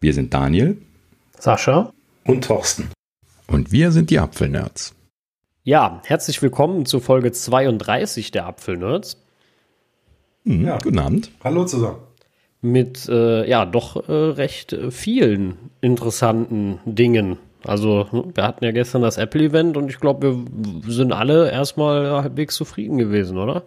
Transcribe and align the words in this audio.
Wir 0.00 0.14
sind 0.14 0.32
Daniel, 0.32 0.76
Sascha 1.40 1.92
und 2.24 2.44
Thorsten. 2.44 2.88
Und 3.48 3.72
wir 3.72 3.90
sind 3.90 4.10
die 4.10 4.20
Apfelnerds. 4.20 4.94
Ja, 5.64 6.00
herzlich 6.04 6.40
willkommen 6.40 6.86
zu 6.86 7.00
Folge 7.00 7.32
32 7.32 8.30
der 8.30 8.46
Apfelnerds. 8.46 9.20
Mhm, 10.44 10.66
ja. 10.66 10.78
Guten 10.78 11.00
Abend. 11.00 11.32
Hallo 11.42 11.64
zusammen. 11.64 11.98
Mit 12.60 13.08
äh, 13.08 13.48
ja 13.48 13.64
doch 13.64 14.08
äh, 14.08 14.12
recht 14.12 14.72
äh, 14.72 14.92
vielen 14.92 15.56
interessanten 15.80 16.78
Dingen. 16.84 17.38
Also, 17.64 18.06
wir 18.34 18.44
hatten 18.44 18.64
ja 18.64 18.70
gestern 18.70 19.02
das 19.02 19.16
Apple-Event 19.16 19.76
und 19.76 19.90
ich 19.90 19.98
glaube, 19.98 20.44
wir 20.46 20.92
sind 20.92 21.12
alle 21.12 21.50
erstmal 21.50 22.22
halbwegs 22.22 22.54
zufrieden 22.54 22.98
gewesen, 22.98 23.36
oder? 23.36 23.64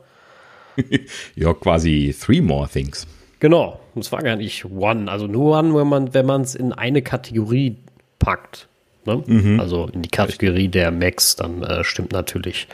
ja, 1.35 1.53
quasi 1.53 2.15
three 2.17 2.39
more 2.39 2.69
things. 2.69 3.05
Genau, 3.41 3.79
es 3.95 4.11
war 4.11 4.21
gar 4.21 4.35
nicht 4.35 4.65
one. 4.65 5.11
Also 5.11 5.25
nur 5.25 5.57
one, 5.57 5.73
wenn 5.75 5.87
man 5.87 6.13
wenn 6.13 6.27
man 6.27 6.41
es 6.41 6.53
in 6.53 6.73
eine 6.73 7.01
Kategorie 7.01 7.75
packt. 8.19 8.67
Ne? 9.05 9.23
Mhm. 9.25 9.59
Also 9.59 9.87
in 9.87 10.03
die 10.03 10.09
Kategorie 10.09 10.67
der 10.67 10.91
Macs, 10.91 11.35
dann 11.37 11.63
äh, 11.63 11.83
stimmt 11.83 12.11
natürlich 12.11 12.67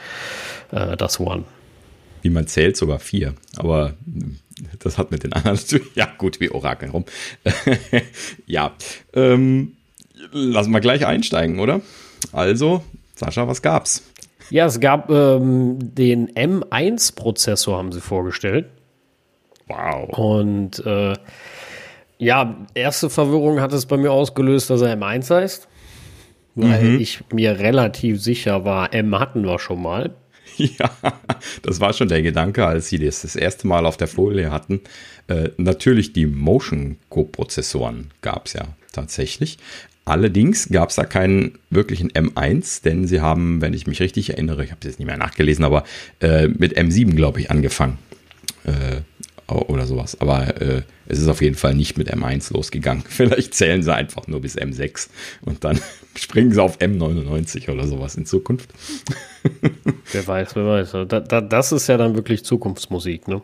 äh, 0.72 0.98
das 0.98 1.22
One. 1.22 1.46
Wie 2.22 2.30
man 2.30 2.48
zählt, 2.48 2.76
sogar 2.76 3.00
vier. 3.00 3.34
Aber 3.56 3.94
das 4.80 4.98
hat 4.98 5.10
mit 5.10 5.24
den 5.24 5.32
anderen 5.32 5.58
zu 5.66 5.80
Ja, 5.96 6.10
gut, 6.18 6.42
wie 6.42 6.52
Orakel 6.52 6.90
rum. 6.90 7.06
ja, 8.46 8.74
ähm, 9.14 9.78
lassen 10.34 10.72
wir 10.72 10.82
gleich 10.82 11.06
einsteigen, 11.06 11.60
oder? 11.60 11.80
Also, 12.34 12.84
Sascha, 13.16 13.48
was 13.48 13.62
gab's? 13.62 14.04
Ja, 14.50 14.66
es 14.66 14.82
gab 14.82 15.10
ähm, 15.10 15.78
den 15.80 16.30
M1-Prozessor, 16.32 17.78
haben 17.78 17.94
sie 17.94 18.02
vorgestellt. 18.02 18.66
Wow. 19.68 20.18
Und 20.18 20.86
äh, 20.86 21.14
ja, 22.18 22.58
erste 22.74 23.10
Verwirrung 23.10 23.62
hat 23.62 23.74
es 23.74 23.86
bei 23.86 23.98
mir 23.98 24.12
ausgelöst, 24.12 24.70
dass 24.70 24.82
er 24.82 24.98
M1 24.98 25.30
heißt. 25.30 25.68
Weil 26.56 26.84
mhm. 26.84 27.00
ich 27.00 27.24
mir 27.32 27.60
relativ 27.60 28.20
sicher 28.22 28.66
war, 28.66 28.92
M 28.94 29.20
hatten 29.20 29.46
wir 29.46 29.60
schon 29.60 29.82
mal. 29.82 30.16
Ja, 30.58 30.90
das 31.62 31.80
war 31.80 31.94
schon 31.94 32.08
der 32.08 32.24
Gedanke, 32.24 32.66
als 32.66 32.90
sie 32.90 32.98
das 32.98 33.22
das 33.22 33.36
erste 33.36 33.68
Mal 33.68 33.86
auf 33.86 33.96
der 33.96 34.08
Folie 34.08 34.52
hatten. 34.52 34.82
Äh, 35.28 35.50
natürlich 35.58 36.14
die 36.14 36.26
Motion-Coprozessoren 36.26 38.10
gab 38.22 38.48
es 38.48 38.54
ja 38.54 38.64
tatsächlich. 38.92 39.60
Allerdings 40.06 40.70
gab 40.70 40.90
es 40.90 40.96
da 40.96 41.04
keinen 41.06 41.60
wirklichen 41.70 42.12
M1, 42.12 42.82
denn 42.82 43.08
sie 43.08 43.22
haben, 43.22 43.62
wenn 43.62 43.74
ich 43.74 43.86
mich 43.86 44.00
richtig 44.00 44.32
erinnere, 44.32 44.64
ich 44.64 44.72
habe 44.72 44.80
es 44.82 44.88
jetzt 44.88 45.00
nicht 45.00 45.06
mehr 45.06 45.18
nachgelesen, 45.18 45.64
aber 45.64 45.84
äh, 46.22 46.48
mit 46.48 46.76
M7, 46.76 47.14
glaube 47.14 47.40
ich, 47.42 47.52
angefangen. 47.52 48.00
Äh, 48.64 49.02
oder 49.48 49.86
sowas. 49.86 50.20
Aber 50.20 50.62
äh, 50.62 50.82
es 51.08 51.20
ist 51.20 51.28
auf 51.28 51.42
jeden 51.42 51.56
Fall 51.56 51.74
nicht 51.74 51.98
mit 51.98 52.14
M1 52.14 52.54
losgegangen. 52.54 53.04
Vielleicht 53.10 53.54
zählen 53.54 53.82
sie 53.82 53.94
einfach 53.94 54.28
nur 54.28 54.42
bis 54.42 54.58
M6 54.58 55.10
und 55.42 55.64
dann 55.64 55.80
springen 56.16 56.52
sie 56.52 56.62
auf 56.62 56.80
M99 56.80 57.70
oder 57.72 57.88
sowas 57.88 58.16
in 58.16 58.26
Zukunft. 58.26 58.70
wer 60.12 60.28
weiß, 60.28 60.56
wer 60.56 60.66
weiß. 60.66 60.92
Da, 61.08 61.42
das 61.42 61.72
ist 61.72 61.88
ja 61.88 61.98
dann 61.98 62.16
wirklich 62.16 62.44
Zukunftsmusik, 62.44 63.28
ne? 63.28 63.42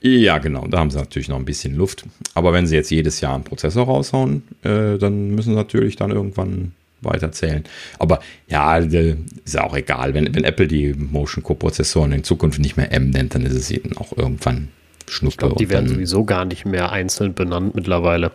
Ja, 0.00 0.38
genau. 0.38 0.66
Da 0.66 0.78
haben 0.78 0.90
sie 0.90 0.98
natürlich 0.98 1.28
noch 1.28 1.36
ein 1.36 1.44
bisschen 1.44 1.76
Luft. 1.76 2.04
Aber 2.34 2.52
wenn 2.52 2.66
sie 2.66 2.74
jetzt 2.74 2.90
jedes 2.90 3.20
Jahr 3.20 3.34
einen 3.34 3.44
Prozessor 3.44 3.86
raushauen, 3.86 4.42
äh, 4.62 4.98
dann 4.98 5.30
müssen 5.30 5.50
sie 5.50 5.56
natürlich 5.56 5.94
dann 5.94 6.10
irgendwann 6.10 6.72
weiterzählen. 7.00 7.64
Aber 7.98 8.20
ja, 8.48 8.76
ist 8.76 9.54
ja 9.54 9.64
auch 9.64 9.76
egal. 9.76 10.14
Wenn, 10.14 10.34
wenn 10.34 10.44
Apple 10.44 10.66
die 10.66 10.94
Motion 10.94 11.42
Co-Prozessoren 11.42 12.12
in 12.12 12.24
Zukunft 12.24 12.58
nicht 12.58 12.76
mehr 12.76 12.92
M 12.92 13.10
nennt, 13.10 13.34
dann 13.34 13.44
ist 13.44 13.54
es 13.54 13.70
eben 13.70 13.96
auch 13.96 14.16
irgendwann 14.16 14.68
Schnuppe. 15.06 15.32
Ich 15.32 15.38
glaube, 15.38 15.56
die 15.56 15.70
werden 15.70 15.88
sowieso 15.88 16.24
gar 16.24 16.44
nicht 16.44 16.66
mehr 16.66 16.92
einzeln 16.92 17.34
benannt 17.34 17.74
mittlerweile. 17.74 18.32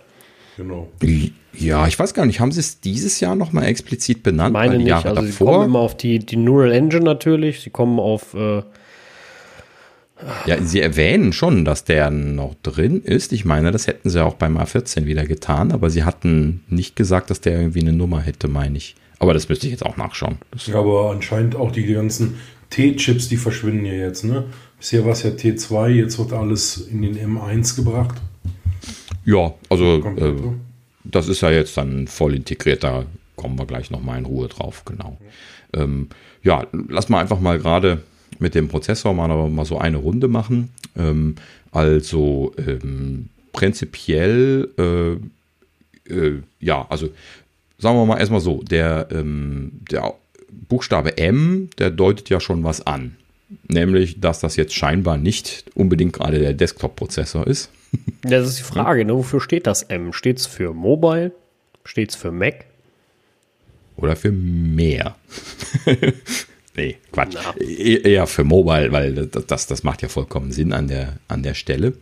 Genau. 0.58 0.92
Ja, 1.54 1.88
ich 1.88 1.98
weiß 1.98 2.14
gar 2.14 2.26
nicht, 2.26 2.40
haben 2.40 2.52
sie 2.52 2.60
es 2.60 2.80
dieses 2.80 3.20
Jahr 3.20 3.36
nochmal 3.36 3.66
explizit 3.66 4.24
benannt? 4.24 4.54
Meine 4.54 4.78
nicht, 4.78 4.88
Jahre 4.88 5.10
also 5.10 5.22
davor? 5.22 5.32
sie 5.32 5.44
kommen 5.44 5.66
immer 5.66 5.80
auf 5.80 5.98
die, 5.98 6.20
die 6.20 6.36
Neural 6.36 6.72
Engine 6.72 7.04
natürlich, 7.04 7.62
sie 7.62 7.70
kommen 7.70 8.00
auf 8.00 8.34
äh, 8.34 8.62
ja, 10.46 10.62
sie 10.62 10.82
erwähnen 10.82 11.34
schon, 11.34 11.66
dass 11.66 11.84
der 11.84 12.10
noch 12.10 12.56
drin 12.64 13.02
ist. 13.02 13.34
Ich 13.34 13.46
meine, 13.46 13.72
das 13.72 13.88
hätten 13.88 14.10
sie 14.10 14.24
auch 14.24 14.36
beim 14.36 14.58
A14 14.58 15.06
wieder 15.06 15.26
getan, 15.26 15.72
aber 15.72 15.90
sie 15.90 16.04
hatten 16.04 16.64
nicht 16.68 16.96
gesagt, 16.96 17.30
dass 17.30 17.42
der 17.42 17.60
irgendwie 17.60 17.82
eine 17.82 17.94
Nummer 17.94 18.22
hätte, 18.22 18.48
meine 18.48 18.78
ich. 18.78 18.96
Aber 19.20 19.34
das 19.34 19.50
müsste 19.50 19.68
ich 19.68 19.72
jetzt 19.72 19.86
auch 19.86 19.98
nachschauen. 19.98 20.38
Das 20.52 20.68
ja, 20.68 20.76
aber 20.76 21.12
anscheinend 21.12 21.56
auch 21.56 21.72
die 21.72 21.86
ganzen 21.86 22.36
T-Chips, 22.70 23.30
die 23.30 23.38
verschwinden 23.38 23.86
ja 23.86 23.94
jetzt, 23.94 24.24
ne? 24.24 24.46
Bisher 24.78 25.06
war 25.06 25.14
es 25.14 25.24
ja 25.24 25.30
T2, 25.30 25.88
jetzt 25.90 26.20
wird 26.20 26.34
alles 26.34 26.78
in 26.78 27.02
den 27.04 27.18
M1 27.18 27.76
gebracht. 27.76 28.16
Ja, 29.24 29.54
also 29.70 30.04
äh, 30.18 30.34
das 31.06 31.30
ist 31.30 31.42
ja 31.42 31.52
jetzt 31.52 31.78
dann 31.78 32.08
voll 32.08 32.36
integriert, 32.36 32.84
da 32.84 33.06
kommen 33.36 33.58
wir 33.58 33.66
gleich 33.66 33.92
nochmal 33.92 34.20
in 34.20 34.26
Ruhe 34.26 34.48
drauf, 34.48 34.84
genau. 34.86 35.18
Ja, 35.74 35.82
ähm, 35.84 36.10
ja 36.42 36.68
lass 36.90 37.10
mal 37.10 37.22
einfach 37.22 37.40
mal 37.40 37.60
gerade 37.60 38.02
mit 38.40 38.56
dem 38.56 38.68
Prozessor 38.68 39.14
mal, 39.14 39.50
mal 39.50 39.66
so 39.66 39.78
eine 39.78 39.98
Runde 39.98 40.28
machen. 40.28 40.70
Ähm, 40.98 41.36
also 41.72 42.54
ähm, 42.58 43.30
prinzipiell, 43.52 44.70
äh, 44.78 46.14
äh, 46.14 46.42
ja, 46.60 46.86
also 46.90 47.10
sagen 47.78 47.98
wir 47.98 48.06
mal 48.06 48.20
erstmal 48.20 48.42
so, 48.42 48.62
der, 48.64 49.08
ähm, 49.12 49.72
der 49.92 50.14
Buchstabe 50.50 51.18
M, 51.18 51.70
der 51.78 51.90
deutet 51.92 52.30
ja 52.30 52.40
schon 52.40 52.64
was 52.64 52.86
an. 52.86 53.16
Nämlich, 53.68 54.20
dass 54.20 54.40
das 54.40 54.56
jetzt 54.56 54.74
scheinbar 54.74 55.18
nicht 55.18 55.66
unbedingt 55.76 56.14
gerade 56.14 56.40
der 56.40 56.54
Desktop-Prozessor 56.54 57.48
ist. 57.48 57.70
Das 58.26 58.48
ist 58.48 58.60
die 58.60 58.64
Frage, 58.64 59.04
ne? 59.06 59.14
wofür 59.14 59.42
steht 59.42 59.68
das 59.68 59.84
M? 59.84 60.14
Steht 60.14 60.40
es 60.40 60.46
für 60.48 60.74
Mobile? 60.74 61.34
Steht 61.84 62.12
es 62.12 62.16
für 62.16 62.32
Mac? 62.32 62.66
Oder 63.98 64.16
für 64.16 64.32
mehr? 64.32 65.16
Nee, 66.76 66.98
Quatsch. 67.12 67.36
E-, 67.60 68.02
eher 68.02 68.28
für 68.28 68.44
Mobile, 68.44 68.92
weil 68.92 69.28
das, 69.28 69.68
das 69.68 69.84
macht 69.84 70.02
ja 70.02 70.10
vollkommen 70.10 70.52
Sinn 70.52 70.74
an 70.74 70.88
der, 70.88 71.18
an 71.28 71.44
der 71.44 71.54
Stelle. 71.54 71.94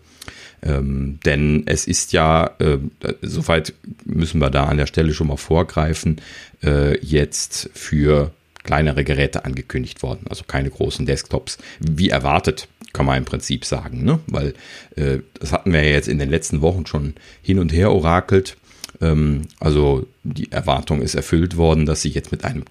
Ähm, 0.63 1.19
denn 1.25 1.63
es 1.65 1.87
ist 1.87 2.13
ja, 2.13 2.51
äh, 2.59 2.77
soweit 3.21 3.73
müssen 4.05 4.39
wir 4.39 4.49
da 4.49 4.65
an 4.65 4.77
der 4.77 4.85
Stelle 4.85 5.13
schon 5.13 5.27
mal 5.27 5.37
vorgreifen, 5.37 6.21
äh, 6.63 6.99
jetzt 7.03 7.69
für 7.73 8.31
kleinere 8.63 9.03
Geräte 9.03 9.43
angekündigt 9.45 10.03
worden, 10.03 10.25
also 10.29 10.43
keine 10.47 10.69
großen 10.69 11.07
Desktops, 11.07 11.57
wie 11.79 12.09
erwartet, 12.09 12.67
kann 12.93 13.07
man 13.07 13.17
im 13.17 13.25
Prinzip 13.25 13.65
sagen, 13.65 14.03
ne? 14.03 14.19
weil 14.27 14.53
äh, 14.95 15.19
das 15.39 15.51
hatten 15.51 15.73
wir 15.73 15.81
ja 15.81 15.91
jetzt 15.91 16.07
in 16.07 16.19
den 16.19 16.29
letzten 16.29 16.61
Wochen 16.61 16.85
schon 16.85 17.15
hin 17.41 17.57
und 17.57 17.73
her 17.73 17.91
orakelt. 17.91 18.57
Ähm, 19.01 19.43
also 19.59 20.05
die 20.23 20.51
Erwartung 20.51 21.01
ist 21.01 21.15
erfüllt 21.15 21.57
worden, 21.57 21.85
dass 21.85 22.01
sie 22.01 22.09
jetzt 22.09 22.31
mit 22.31 22.43
einem 22.45 22.65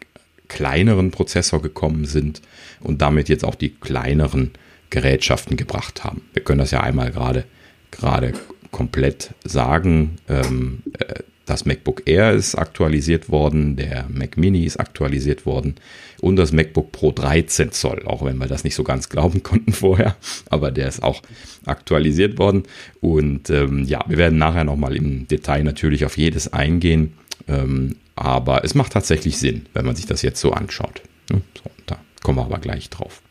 kleineren 0.51 1.11
Prozessor 1.11 1.63
gekommen 1.63 2.05
sind 2.05 2.43
und 2.81 3.01
damit 3.01 3.31
jetzt 3.31 3.45
auch 3.45 3.55
die 3.55 3.71
kleineren 3.71 4.51
Gerätschaften 4.91 5.57
gebracht 5.57 6.05
haben. 6.05 6.23
Wir 6.35 6.45
können 6.45 6.59
das 6.59 6.73
ja 6.73 6.83
einmal 6.83 7.11
gerade 7.11 7.45
gerade 7.91 8.35
komplett 8.71 9.31
sagen. 9.45 10.17
Ähm, 10.29 10.83
äh, 10.99 11.23
das 11.47 11.65
MacBook 11.65 12.03
Air 12.07 12.33
ist 12.33 12.55
aktualisiert 12.55 13.29
worden, 13.29 13.75
der 13.75 14.07
Mac 14.09 14.37
Mini 14.37 14.65
ist 14.65 14.79
aktualisiert 14.79 15.47
worden 15.47 15.75
und 16.21 16.37
das 16.37 16.53
MacBook 16.53 16.93
Pro 16.93 17.11
13 17.11 17.73
Zoll, 17.73 18.05
auch 18.07 18.25
wenn 18.25 18.39
wir 18.39 18.47
das 18.47 18.63
nicht 18.63 18.77
so 18.77 18.85
ganz 18.85 19.09
glauben 19.09 19.43
konnten 19.43 19.73
vorher, 19.73 20.17
aber 20.49 20.71
der 20.71 20.87
ist 20.87 21.03
auch 21.03 21.23
aktualisiert 21.67 22.39
worden. 22.39 22.65
Und 23.01 23.51
ähm, 23.51 23.85
ja, 23.85 24.05
wir 24.07 24.17
werden 24.19 24.39
nachher 24.39 24.65
nochmal 24.65 24.95
im 24.95 25.27
Detail 25.27 25.65
natürlich 25.65 26.05
auf 26.05 26.17
jedes 26.17 26.53
eingehen. 26.53 27.15
Ähm, 27.51 27.97
aber 28.17 28.65
es 28.65 28.75
macht 28.75 28.93
tatsächlich 28.93 29.39
Sinn, 29.39 29.67
wenn 29.73 29.85
man 29.85 29.97
sich 29.97 30.07
das 30.07 30.23
jetzt 30.23 30.41
so 30.41 30.53
anschaut. 30.53 31.03
So, 31.31 31.41
da 31.87 31.99
kommen 32.23 32.39
wir 32.39 32.45
aber 32.45 32.59
gleich 32.59 32.91
drauf. 32.91 33.23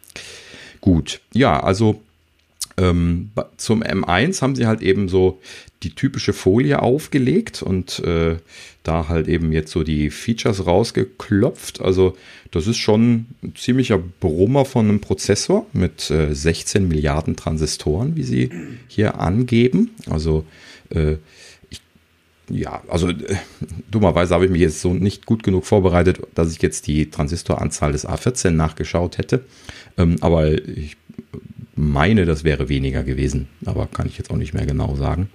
Gut, 0.81 1.21
ja, 1.33 1.61
also 1.61 2.01
ähm, 2.77 3.31
zum 3.57 3.83
M1 3.83 4.41
haben 4.41 4.55
sie 4.55 4.65
halt 4.65 4.81
eben 4.81 5.09
so 5.09 5.39
die 5.83 5.95
typische 5.95 6.33
Folie 6.33 6.81
aufgelegt 6.81 7.61
und 7.61 7.99
äh, 7.99 8.37
da 8.83 9.07
halt 9.07 9.27
eben 9.27 9.51
jetzt 9.51 9.71
so 9.71 9.83
die 9.83 10.09
Features 10.09 10.65
rausgeklopft. 10.65 11.81
Also 11.81 12.17
das 12.51 12.67
ist 12.67 12.77
schon 12.77 13.25
ein 13.43 13.53
ziemlicher 13.55 13.97
Brummer 13.97 14.65
von 14.65 14.87
einem 14.87 15.01
Prozessor 15.01 15.65
mit 15.73 16.09
äh, 16.09 16.33
16 16.33 16.87
Milliarden 16.87 17.35
Transistoren, 17.35 18.15
wie 18.15 18.23
sie 18.23 18.49
hier 18.87 19.19
angeben. 19.19 19.91
Also 20.09 20.45
äh, 20.89 21.15
ja, 22.49 22.81
also 22.87 23.09
äh, 23.09 23.35
dummerweise 23.91 24.33
habe 24.33 24.45
ich 24.45 24.51
mich 24.51 24.61
jetzt 24.61 24.81
so 24.81 24.93
nicht 24.93 25.25
gut 25.25 25.43
genug 25.43 25.65
vorbereitet, 25.65 26.19
dass 26.35 26.51
ich 26.51 26.61
jetzt 26.61 26.87
die 26.87 27.09
Transistoranzahl 27.09 27.91
des 27.91 28.07
A14 28.07 28.51
nachgeschaut 28.51 29.17
hätte. 29.17 29.43
Ähm, 29.97 30.17
aber 30.21 30.51
ich 30.51 30.97
meine, 31.75 32.25
das 32.25 32.43
wäre 32.43 32.69
weniger 32.69 33.03
gewesen, 33.03 33.47
aber 33.65 33.87
kann 33.87 34.07
ich 34.07 34.17
jetzt 34.17 34.31
auch 34.31 34.37
nicht 34.37 34.53
mehr 34.53 34.65
genau 34.65 34.95
sagen. 34.95 35.29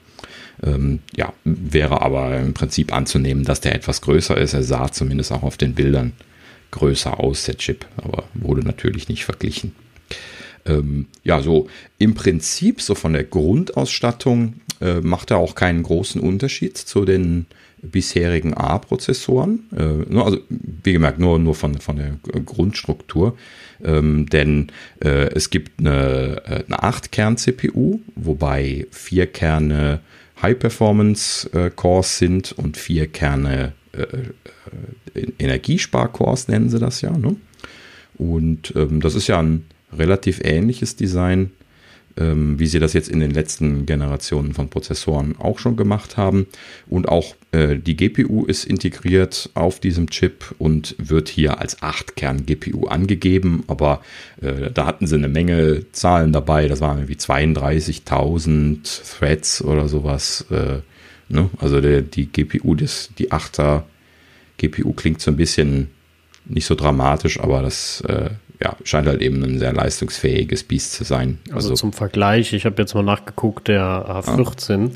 Ähm, 0.63 1.01
ja, 1.17 1.33
wäre 1.45 2.03
aber 2.03 2.39
im 2.39 2.55
Prinzip 2.55 2.93
anzunehmen, 2.93 3.45
dass 3.45 3.61
der 3.61 3.75
etwas 3.75 4.01
größer 4.03 4.37
ist. 4.37 4.55
Er 4.55 4.63
sah 4.63 4.91
zumindest 4.91 5.33
auch 5.33 5.43
auf 5.43 5.57
den 5.57 5.75
Bildern 5.75 6.13
größer 6.71 7.21
aus, 7.21 7.45
der 7.45 7.57
Chip, 7.57 7.87
aber 7.97 8.25
wurde 8.35 8.63
natürlich 8.63 9.09
nicht 9.09 9.25
verglichen. 9.25 9.75
Ähm, 10.67 11.07
ja, 11.23 11.43
so 11.43 11.69
im 11.99 12.15
Prinzip, 12.15 12.81
so 12.81 12.95
von 12.95 13.13
der 13.13 13.25
Grundausstattung 13.25 14.55
äh, 14.85 15.01
macht 15.01 15.31
er 15.31 15.39
auch 15.39 15.55
keinen 15.55 15.83
großen 15.83 16.21
Unterschied 16.21 16.77
zu 16.77 17.05
den 17.05 17.47
bisherigen 17.83 18.55
A-Prozessoren. 18.55 19.65
Äh, 19.75 20.19
also 20.19 20.39
wie 20.51 20.93
gemerkt, 20.93 21.19
nur, 21.19 21.39
nur 21.39 21.55
von, 21.55 21.79
von 21.79 21.97
der 21.97 22.17
Grundstruktur. 22.45 23.37
Ähm, 23.83 24.27
denn 24.27 24.69
äh, 25.03 25.29
es 25.35 25.51
gibt 25.51 25.81
eine, 25.81 26.43
äh, 26.47 26.65
eine 26.67 26.83
8-Kern-CPU, 26.83 28.01
wobei 28.15 28.87
vier 28.91 29.27
Kerne 29.27 30.01
High-Performance-Cores 30.43 32.19
sind 32.19 32.53
und 32.53 32.77
vier 32.77 33.07
Kerne 33.07 33.73
äh, 33.93 34.03
äh, 34.03 35.27
Energiespar-Cores 35.39 36.49
nennen 36.49 36.69
sie 36.69 36.79
das 36.79 37.01
ja. 37.01 37.17
Ne? 37.17 37.37
Und 38.17 38.73
ähm, 38.77 39.01
das 39.01 39.15
ist 39.15 39.29
ja 39.29 39.41
ein 39.41 39.65
relativ 39.97 40.41
ähnliches 40.43 40.97
Design 40.97 41.51
wie 42.17 42.67
sie 42.67 42.79
das 42.79 42.93
jetzt 42.93 43.09
in 43.09 43.21
den 43.21 43.33
letzten 43.33 43.87
Generationen 43.87 44.55
von 44.55 44.69
Prozessoren 44.69 45.35
auch 45.39 45.59
schon 45.59 45.77
gemacht 45.77 46.17
haben. 46.17 46.47
Und 46.87 47.09
auch 47.09 47.35
äh, 47.51 47.77
die 47.77 47.97
GPU 47.97 48.45
ist 48.45 48.65
integriert 48.65 49.51
auf 49.55 49.81
diesem 49.81 50.11
Chip 50.11 50.55
und 50.59 50.95
wird 50.99 51.29
hier 51.29 51.61
als 51.61 51.83
8-Kern-GPU 51.83 52.87
angegeben. 52.87 53.65
Aber 53.67 54.01
äh, 54.41 54.71
da 54.73 54.87
hatten 54.87 55.07
sie 55.07 55.17
eine 55.17 55.29
Menge 55.29 55.87
Zahlen 55.93 56.33
dabei. 56.33 56.69
Das 56.69 56.81
waren 56.81 56.99
irgendwie 56.99 57.17
32.000 57.17 59.19
Threads 59.19 59.63
oder 59.63 59.89
sowas. 59.89 60.47
Äh, 60.51 60.81
ne? 61.29 61.51
Also 61.59 61.81
der, 61.81 62.03
die 62.03 62.27
GPU, 62.27 62.77
des, 62.77 63.11
die 63.19 63.33
8er 63.33 63.83
GPU 64.59 64.93
klingt 64.93 65.21
so 65.21 65.31
ein 65.31 65.37
bisschen 65.37 65.91
nicht 66.45 66.67
so 66.67 66.75
dramatisch, 66.75 67.41
aber 67.41 67.63
das 67.63 68.03
äh, 68.03 68.31
ja, 68.63 68.77
scheint 68.85 69.09
halt 69.09 69.21
eben 69.21 69.43
ein 69.43 69.59
sehr 69.59 69.73
leistungsfähiges 69.73 70.65
Biest 70.65 70.93
zu 70.93 71.05
sein. 71.05 71.39
Also, 71.47 71.71
also 71.71 71.75
zum 71.75 71.93
Vergleich, 71.93 72.53
ich 72.53 72.65
habe 72.65 72.81
jetzt 72.81 72.95
mal 72.95 73.03
nachgeguckt, 73.03 73.69
der 73.69 73.83
A14 73.83 74.91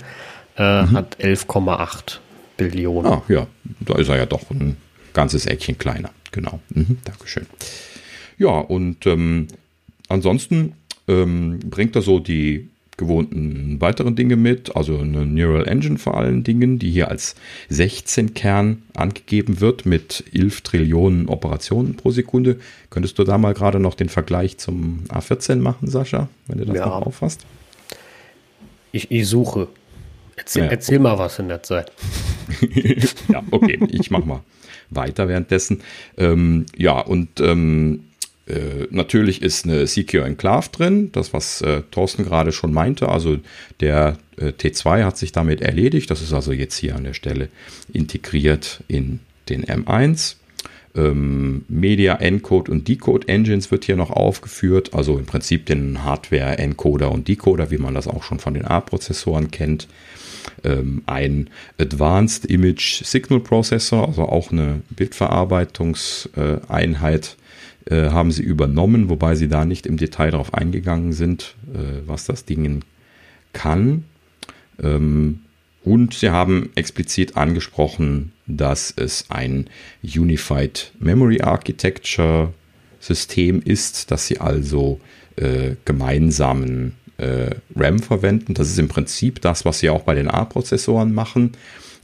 ah. 0.57 0.83
äh, 0.83 0.87
mhm. 0.87 0.93
hat 0.93 1.17
11,8 1.21 2.19
Billionen. 2.57 3.13
Ah, 3.13 3.23
ja, 3.29 3.47
da 3.81 3.97
ist 3.97 4.09
er 4.09 4.17
ja 4.17 4.27
doch 4.27 4.51
ein 4.51 4.77
ganzes 5.13 5.47
Eckchen 5.47 5.79
kleiner. 5.79 6.11
Genau. 6.31 6.61
Mhm, 6.71 6.99
Dankeschön. 7.05 7.47
Ja, 8.37 8.51
und 8.51 9.07
ähm, 9.07 9.49
ansonsten 10.09 10.75
ähm, 11.09 11.59
bringt 11.65 11.97
er 11.97 12.03
so 12.03 12.21
die 12.21 12.69
gewohnten 12.99 13.81
weiteren 13.81 14.15
Dinge 14.15 14.37
mit, 14.37 14.77
also 14.77 14.99
eine 14.99 15.25
Neural 15.25 15.67
Engine 15.67 15.97
vor 15.97 16.19
allen 16.19 16.45
Dingen, 16.45 16.79
die 16.79 16.91
hier 16.91 17.09
als 17.09 17.35
16-Kern 17.71 18.83
angegeben 18.95 19.61
wird 19.61 19.87
mit 19.87 20.25
11 20.35 20.61
Trillionen 20.61 21.29
Operationen 21.29 21.95
pro 21.95 22.11
Sekunde. 22.11 22.59
Könntest 22.91 23.19
du 23.19 23.25
da 23.25 23.39
mal 23.39 23.55
gerade 23.55 23.81
noch 23.81 23.95
den 23.95 24.11
Vergleich 24.11 24.59
zum 24.59 25.05
A14 25.09 25.57
machen, 25.57 25.89
Sascha, 25.89 26.29
wenn 26.49 26.59
du 26.59 26.67
das 26.67 26.77
ja. 26.77 26.87
noch 26.87 27.07
auffasst? 27.07 27.47
Ich, 28.93 29.11
ich 29.11 29.27
suche. 29.27 29.69
Erzähl, 30.37 30.65
ja. 30.65 30.71
erzähl 30.71 30.99
mal 30.99 31.19
was 31.19 31.39
in 31.39 31.49
der 31.49 31.63
Zeit. 31.63 31.93
ja, 33.29 33.43
okay, 33.51 33.79
ich 33.91 34.11
mach 34.11 34.25
mal 34.25 34.43
weiter 34.91 35.29
währenddessen. 35.29 35.83
Ähm, 36.17 36.67
ja, 36.77 37.01
und 37.01 37.41
ähm, 37.41 38.05
äh, 38.49 38.87
natürlich 38.91 39.43
ist 39.43 39.67
eine 39.67 39.87
Secure 39.87 40.25
Enclave 40.25 40.71
drin, 40.73 41.11
das 41.13 41.35
was 41.35 41.61
äh, 41.61 41.83
Thorsten 41.91 42.25
gerade 42.25 42.53
schon 42.53 42.73
meinte. 42.73 43.09
Also 43.09 43.39
der 43.81 44.17
äh, 44.39 44.47
T2 44.47 45.05
hat 45.05 45.19
sich 45.19 45.33
damit 45.33 45.61
erledigt. 45.61 46.11
Das 46.11 46.23
ist 46.23 46.33
also 46.33 46.53
jetzt 46.53 46.77
hier 46.77 46.97
an 46.97 47.05
der 47.05 47.15
Stelle 47.15 47.49
integriert 47.93 48.83
in 48.89 49.21
den 49.49 49.65
M1. 49.65 50.37
Ähm, 50.97 51.67
Media 51.69 52.15
Encode 52.15 52.71
und 52.71 52.89
Decode 52.89 53.29
Engines 53.29 53.71
wird 53.71 53.85
hier 53.85 53.97
noch 53.97 54.11
aufgeführt. 54.11 54.95
Also 54.95 55.19
im 55.19 55.27
Prinzip 55.27 55.67
den 55.67 56.03
Hardware 56.03 56.57
Encoder 56.57 57.13
und 57.13 57.29
Decoder, 57.29 57.71
wie 57.71 57.79
man 57.79 57.95
das 57.95 58.09
auch 58.09 58.23
schon 58.23 58.39
von 58.39 58.55
den 58.55 58.65
A-Prozessoren 58.65 59.51
kennt. 59.51 59.89
Ähm, 60.65 61.03
ein 61.05 61.51
Advanced 61.79 62.47
Image 62.47 63.03
Signal 63.05 63.41
Processor, 63.41 64.09
also 64.09 64.23
auch 64.23 64.51
eine 64.51 64.81
Bildverarbeitungseinheit 64.89 67.37
äh, 67.91 68.11
haben 68.11 68.33
sie 68.33 68.43
übernommen, 68.43 69.09
wobei 69.09 69.35
sie 69.35 69.49
da 69.49 69.65
nicht 69.65 69.87
im 69.87 69.97
Detail 69.97 70.31
darauf 70.31 70.55
eingegangen 70.55 71.13
sind, 71.13 71.57
äh, 71.73 72.07
was 72.07 72.27
das 72.27 72.45
Ding 72.45 72.83
kann. 73.53 74.05
Ähm, 74.83 75.41
und 75.85 76.15
sie 76.15 76.31
haben 76.31 76.71
explizit 76.75 77.37
angesprochen, 77.37 78.33
dass 78.47 78.93
es 78.95 79.27
ein 79.31 79.71
Unified 80.03 80.93
Memory 80.99 81.41
Architecture 81.41 82.53
System 83.01 83.63
ist, 83.63 84.11
dass 84.11 84.27
sie 84.27 84.39
also 84.39 85.01
äh, 85.37 85.77
gemeinsamen 85.85 86.95
äh, 87.17 87.55
RAM 87.77 88.01
verwenden. 88.01 88.55
Das 88.55 88.69
ist 88.69 88.79
im 88.79 88.89
Prinzip 88.89 89.41
das, 89.41 89.65
was 89.65 89.79
sie 89.79 89.91
auch 89.91 90.03
bei 90.03 90.15
den 90.15 90.29
A-Prozessoren 90.29 91.15
machen. 91.15 91.53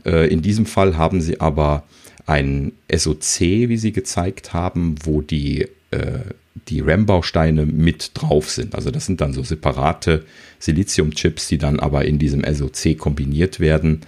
Äh, 0.04 0.28
in 0.28 0.40
diesem 0.40 0.66
Fall 0.66 0.96
haben 0.96 1.20
sie 1.20 1.40
aber 1.40 1.84
ein 2.26 2.72
SOC, 2.94 3.40
wie 3.40 3.76
sie 3.76 3.92
gezeigt 3.92 4.52
haben, 4.52 4.96
wo 5.04 5.20
die, 5.20 5.68
äh, 5.90 6.20
die 6.68 6.80
RAM-Bausteine 6.80 7.66
mit 7.66 8.12
drauf 8.14 8.50
sind. 8.50 8.74
Also 8.74 8.90
das 8.90 9.06
sind 9.06 9.20
dann 9.20 9.34
so 9.34 9.42
separate 9.42 10.24
Silizium-Chips, 10.58 11.48
die 11.48 11.58
dann 11.58 11.80
aber 11.80 12.04
in 12.04 12.18
diesem 12.18 12.42
SOC 12.44 12.96
kombiniert 12.96 13.60
werden 13.60 14.00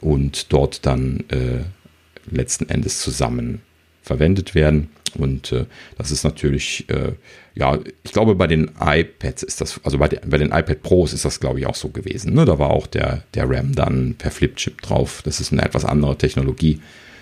und 0.00 0.52
dort 0.52 0.86
dann 0.86 1.24
äh, 1.28 1.64
letzten 2.30 2.68
Endes 2.68 3.00
zusammen 3.00 3.60
verwendet 4.02 4.54
werden. 4.54 4.90
Und 5.16 5.52
äh, 5.52 5.66
das 5.96 6.10
ist 6.10 6.24
natürlich, 6.24 6.88
äh, 6.88 7.12
ja, 7.54 7.78
ich 8.02 8.12
glaube, 8.12 8.34
bei 8.34 8.46
den 8.46 8.72
iPads 8.80 9.42
ist 9.42 9.60
das, 9.60 9.80
also 9.84 9.98
bei, 9.98 10.08
den, 10.08 10.20
bei 10.28 10.38
den 10.38 10.48
iPad 10.48 10.82
Pros 10.82 11.12
ist 11.12 11.24
das, 11.24 11.40
glaube 11.40 11.60
ich, 11.60 11.66
auch 11.66 11.74
so 11.74 11.88
gewesen. 11.88 12.34
Ne? 12.34 12.44
Da 12.44 12.58
war 12.58 12.70
auch 12.70 12.86
der, 12.86 13.22
der 13.34 13.48
RAM 13.48 13.74
dann 13.74 14.14
per 14.14 14.30
Flip-Chip 14.30 14.82
drauf. 14.82 15.22
Das 15.24 15.40
ist 15.40 15.52
eine 15.52 15.62
etwas 15.62 15.84
andere 15.84 16.18
Technologie 16.18 16.80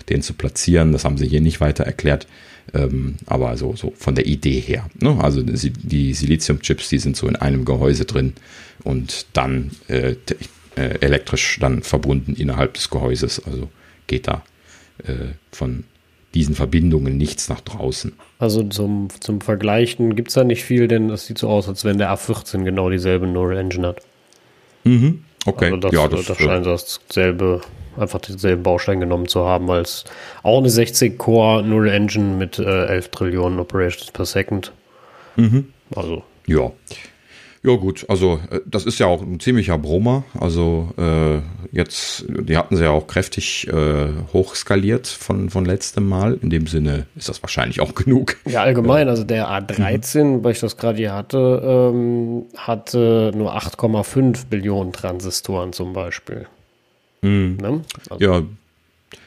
den 0.09 0.21
zu 0.21 0.33
platzieren. 0.33 0.91
Das 0.91 1.05
haben 1.05 1.17
sie 1.17 1.27
hier 1.27 1.41
nicht 1.41 1.61
weiter 1.61 1.83
erklärt. 1.83 2.27
Ähm, 2.73 3.15
aber 3.25 3.57
so, 3.57 3.75
so 3.75 3.93
von 3.97 4.15
der 4.15 4.25
Idee 4.25 4.59
her. 4.59 4.89
Ne? 4.99 5.17
Also 5.21 5.41
die 5.43 6.13
Silizium-Chips, 6.13 6.89
die 6.89 6.99
sind 6.99 7.17
so 7.17 7.27
in 7.27 7.35
einem 7.35 7.65
Gehäuse 7.65 8.05
drin 8.05 8.33
und 8.83 9.27
dann 9.33 9.71
äh, 9.89 10.15
äh, 10.75 10.97
elektrisch 11.01 11.57
dann 11.59 11.83
verbunden 11.83 12.35
innerhalb 12.35 12.73
des 12.75 12.89
Gehäuses. 12.89 13.43
Also 13.45 13.69
geht 14.07 14.27
da 14.27 14.43
äh, 14.99 15.33
von 15.51 15.83
diesen 16.33 16.55
Verbindungen 16.55 17.17
nichts 17.17 17.49
nach 17.49 17.61
draußen. 17.61 18.13
Also 18.39 18.63
zum, 18.63 19.09
zum 19.19 19.41
Vergleichen 19.41 20.15
gibt 20.15 20.29
es 20.29 20.33
da 20.35 20.43
nicht 20.43 20.63
viel, 20.63 20.87
denn 20.87 21.09
das 21.09 21.27
sieht 21.27 21.37
so 21.37 21.49
aus, 21.49 21.67
als 21.67 21.85
wenn 21.85 21.97
der 21.97 22.11
A14 22.11 22.63
genau 22.63 22.89
dieselbe 22.89 23.27
Neural 23.27 23.57
Engine 23.57 23.87
hat. 23.87 24.01
Mhm. 24.83 25.23
Okay, 25.45 25.65
also 25.65 25.77
das, 25.77 25.91
ja, 25.91 26.07
das, 26.07 26.25
das 26.25 26.37
scheint 26.37 26.65
dasselbe 26.65 27.61
einfach 27.97 28.19
denselben 28.19 28.63
Baustein 28.63 28.99
genommen 28.99 29.27
zu 29.27 29.45
haben, 29.45 29.69
als 29.69 30.05
auch 30.43 30.59
eine 30.59 30.69
60-Core 30.69 31.63
Null 31.63 31.89
Engine 31.89 32.35
mit 32.35 32.59
äh, 32.59 32.85
11 32.85 33.09
Trillionen 33.09 33.59
Operations 33.59 34.11
per 34.11 34.25
Second. 34.25 34.71
Mhm. 35.35 35.73
Also. 35.95 36.23
Ja. 36.47 36.71
Ja 37.65 37.77
gut, 37.77 38.05
also 38.09 38.41
äh, 38.51 38.59
das 38.65 38.85
ist 38.85 38.99
ja 38.99 39.07
auch 39.07 39.21
ein 39.21 39.39
ziemlicher 39.39 39.77
Brummer. 39.77 40.23
Also 40.37 40.89
äh, 40.97 41.39
jetzt, 41.71 42.25
die 42.27 42.57
hatten 42.57 42.75
sie 42.75 42.83
ja 42.83 42.89
auch 42.89 43.07
kräftig 43.07 43.67
äh, 43.69 44.09
hochskaliert 44.33 45.07
von, 45.07 45.49
von 45.49 45.63
letztem 45.63 46.07
Mal. 46.07 46.37
In 46.41 46.49
dem 46.49 46.67
Sinne 46.67 47.07
ist 47.15 47.29
das 47.29 47.41
wahrscheinlich 47.41 47.79
auch 47.79 47.95
genug. 47.95 48.35
Ja, 48.45 48.63
allgemein, 48.63 49.07
also 49.07 49.23
der 49.23 49.47
A13, 49.47 50.23
mhm. 50.23 50.43
weil 50.43 50.51
ich 50.51 50.59
das 50.59 50.75
gerade 50.75 50.97
hier 50.97 51.13
hatte, 51.13 51.91
ähm, 51.93 52.45
hatte 52.57 53.31
nur 53.33 53.55
8,5 53.55 54.47
Billionen 54.49 54.91
Transistoren 54.91 55.71
zum 55.71 55.93
Beispiel. 55.93 56.47
Mhm. 57.23 57.57
Ne? 57.59 57.81
Also. 58.09 58.23
Ja, 58.23 58.43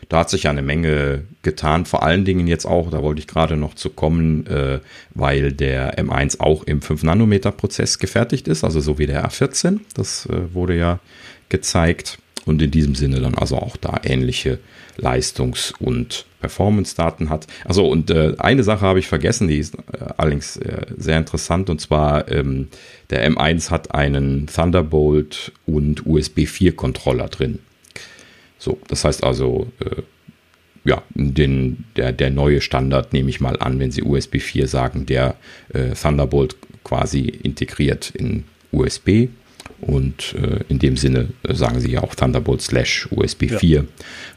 da 0.08 0.18
hat 0.20 0.30
sich 0.30 0.44
ja 0.44 0.50
eine 0.50 0.62
Menge 0.62 1.24
getan, 1.42 1.84
vor 1.84 2.02
allen 2.02 2.24
Dingen 2.24 2.46
jetzt 2.46 2.64
auch, 2.64 2.90
da 2.90 3.02
wollte 3.02 3.20
ich 3.20 3.26
gerade 3.26 3.56
noch 3.56 3.74
zu 3.74 3.90
kommen, 3.90 4.46
äh, 4.46 4.80
weil 5.14 5.52
der 5.52 5.98
M1 5.98 6.40
auch 6.40 6.62
im 6.64 6.80
5-Nanometer-Prozess 6.80 7.98
gefertigt 7.98 8.46
ist, 8.46 8.62
also 8.62 8.80
so 8.80 8.98
wie 8.98 9.06
der 9.06 9.28
A14, 9.28 9.80
das 9.94 10.26
äh, 10.26 10.54
wurde 10.54 10.76
ja 10.76 11.00
gezeigt 11.48 12.18
und 12.44 12.62
in 12.62 12.70
diesem 12.70 12.94
Sinne 12.94 13.20
dann 13.20 13.34
also 13.34 13.56
auch 13.56 13.76
da 13.76 14.00
ähnliche 14.04 14.60
Leistungs- 14.96 15.74
und 15.78 16.24
Performance-Daten 16.40 17.28
hat. 17.28 17.46
Also 17.64 17.88
und 17.88 18.10
äh, 18.10 18.34
eine 18.38 18.62
Sache 18.62 18.86
habe 18.86 19.00
ich 19.00 19.08
vergessen, 19.08 19.48
die 19.48 19.58
ist 19.58 19.74
äh, 19.74 19.80
allerdings 20.16 20.56
äh, 20.56 20.86
sehr 20.96 21.18
interessant 21.18 21.68
und 21.68 21.80
zwar 21.80 22.30
ähm, 22.30 22.68
der 23.10 23.28
M1 23.28 23.70
hat 23.70 23.94
einen 23.94 24.46
Thunderbolt 24.46 25.52
und 25.66 26.06
USB 26.06 26.46
4 26.46 26.76
Controller 26.76 27.28
drin. 27.28 27.58
So, 28.58 28.78
das 28.88 29.04
heißt 29.04 29.24
also, 29.24 29.66
äh, 29.80 30.02
ja, 30.84 31.02
den, 31.14 31.84
der, 31.96 32.12
der 32.12 32.30
neue 32.30 32.60
Standard 32.60 33.12
nehme 33.12 33.28
ich 33.30 33.40
mal 33.40 33.58
an, 33.58 33.78
wenn 33.80 33.90
Sie 33.90 34.02
USB 34.02 34.38
4 34.38 34.68
sagen, 34.68 35.04
der 35.06 35.34
äh, 35.72 35.90
Thunderbolt 35.90 36.56
quasi 36.84 37.22
integriert 37.22 38.10
in 38.14 38.44
USB 38.70 39.28
Und 39.80 40.34
äh, 40.34 40.64
in 40.68 40.78
dem 40.78 40.96
Sinne 40.96 41.28
äh, 41.42 41.54
sagen 41.54 41.80
sie 41.80 41.90
ja 41.90 42.02
auch 42.02 42.14
Thunderbolt 42.14 42.62
slash 42.62 43.08
USB 43.10 43.50
4. 43.50 43.84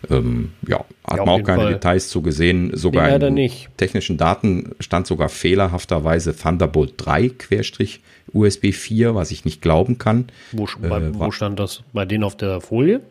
Ja, 0.10 0.16
ähm, 0.18 0.52
ja 0.68 0.80
hat 1.06 1.18
ja, 1.18 1.26
man 1.26 1.42
auch 1.42 1.44
keine 1.44 1.64
Fall. 1.64 1.74
Details 1.74 2.10
zu 2.10 2.22
gesehen. 2.22 2.76
Sogar 2.76 3.22
in 3.22 3.34
nicht. 3.34 3.70
technischen 3.78 4.18
Daten 4.18 4.76
stand 4.80 5.08
sogar 5.08 5.30
fehlerhafterweise 5.30 6.36
Thunderbolt 6.36 6.94
3 6.98 7.30
Querstrich 7.30 8.02
USB 8.34 8.74
4, 8.74 9.16
was 9.16 9.32
ich 9.32 9.46
nicht 9.46 9.62
glauben 9.62 9.98
kann. 9.98 10.28
Wo, 10.52 10.66
äh, 10.66 11.14
wo 11.14 11.32
stand 11.32 11.60
das? 11.60 11.84
Bei 11.94 12.06
denen 12.06 12.24
auf 12.24 12.36
der 12.36 12.62
Folie? 12.62 13.02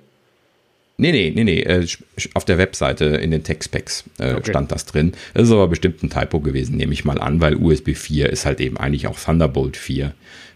Nee, 1.00 1.12
nee, 1.12 1.32
nee, 1.32 1.44
nee. 1.44 1.60
Äh, 1.60 1.86
auf 2.34 2.44
der 2.44 2.58
Webseite 2.58 3.04
in 3.04 3.30
den 3.30 3.44
Textpacks 3.44 4.04
äh, 4.18 4.34
okay. 4.34 4.50
stand 4.50 4.72
das 4.72 4.84
drin. 4.84 5.12
Das 5.32 5.44
ist 5.44 5.52
aber 5.52 5.68
bestimmt 5.68 6.02
ein 6.02 6.10
Typo 6.10 6.40
gewesen, 6.40 6.76
nehme 6.76 6.92
ich 6.92 7.04
mal 7.04 7.20
an, 7.20 7.40
weil 7.40 7.54
USB 7.54 7.94
4 7.94 8.30
ist 8.30 8.44
halt 8.44 8.60
eben 8.60 8.76
eigentlich 8.76 9.06
auch 9.06 9.18
Thunderbolt 9.18 9.76
4. 9.76 10.12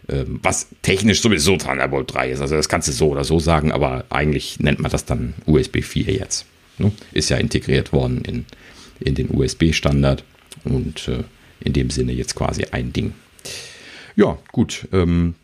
Ähm, 0.09 0.41
was 0.43 0.67
technisch 0.81 1.21
sowieso 1.21 1.55
Thunderbolt 1.55 2.13
3 2.13 2.31
ist. 2.31 2.41
Also 2.41 2.55
das 2.55 2.67
kannst 2.67 2.89
du 2.89 2.91
so 2.91 3.09
oder 3.09 3.23
so 3.23 3.39
sagen, 3.39 3.71
aber 3.71 4.03
eigentlich 4.09 4.59
nennt 4.59 4.79
man 4.79 4.91
das 4.91 5.05
dann 5.05 5.33
USB 5.45 5.81
4 5.81 6.13
jetzt. 6.13 6.45
Ne? 6.77 6.91
Ist 7.13 7.29
ja 7.29 7.37
integriert 7.37 7.93
worden 7.93 8.21
in, 8.25 8.45
in 8.99 9.15
den 9.15 9.29
USB-Standard 9.33 10.25
und 10.65 11.07
äh, 11.07 11.23
in 11.61 11.71
dem 11.71 11.89
Sinne 11.89 12.11
jetzt 12.11 12.35
quasi 12.35 12.65
ein 12.71 12.91
Ding. 12.91 13.13
Ja, 14.17 14.37
gut. 14.51 14.89
Ähm, 14.91 15.35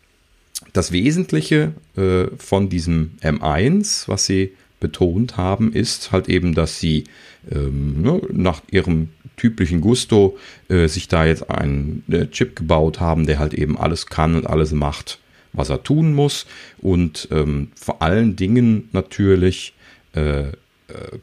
das 0.74 0.92
Wesentliche 0.92 1.72
äh, 1.96 2.26
von 2.36 2.68
diesem 2.68 3.12
M1, 3.22 4.08
was 4.08 4.26
sie 4.26 4.52
betont 4.80 5.36
haben, 5.36 5.72
ist 5.72 6.10
halt 6.12 6.28
eben, 6.28 6.54
dass 6.54 6.80
sie 6.80 7.04
ähm, 7.50 8.02
ne, 8.02 8.20
nach 8.32 8.62
ihrem 8.70 9.10
typischen 9.36 9.80
Gusto 9.80 10.36
äh, 10.68 10.88
sich 10.88 11.08
da 11.08 11.24
jetzt 11.24 11.50
einen 11.50 12.02
äh, 12.10 12.26
Chip 12.26 12.56
gebaut 12.56 13.00
haben, 13.00 13.26
der 13.26 13.38
halt 13.38 13.54
eben 13.54 13.78
alles 13.78 14.06
kann 14.06 14.34
und 14.34 14.46
alles 14.46 14.72
macht, 14.72 15.18
was 15.52 15.70
er 15.70 15.82
tun 15.82 16.14
muss 16.14 16.46
und 16.78 17.28
ähm, 17.30 17.68
vor 17.74 18.02
allen 18.02 18.36
Dingen 18.36 18.88
natürlich 18.92 19.74
äh, 20.14 20.48
äh 20.48 20.52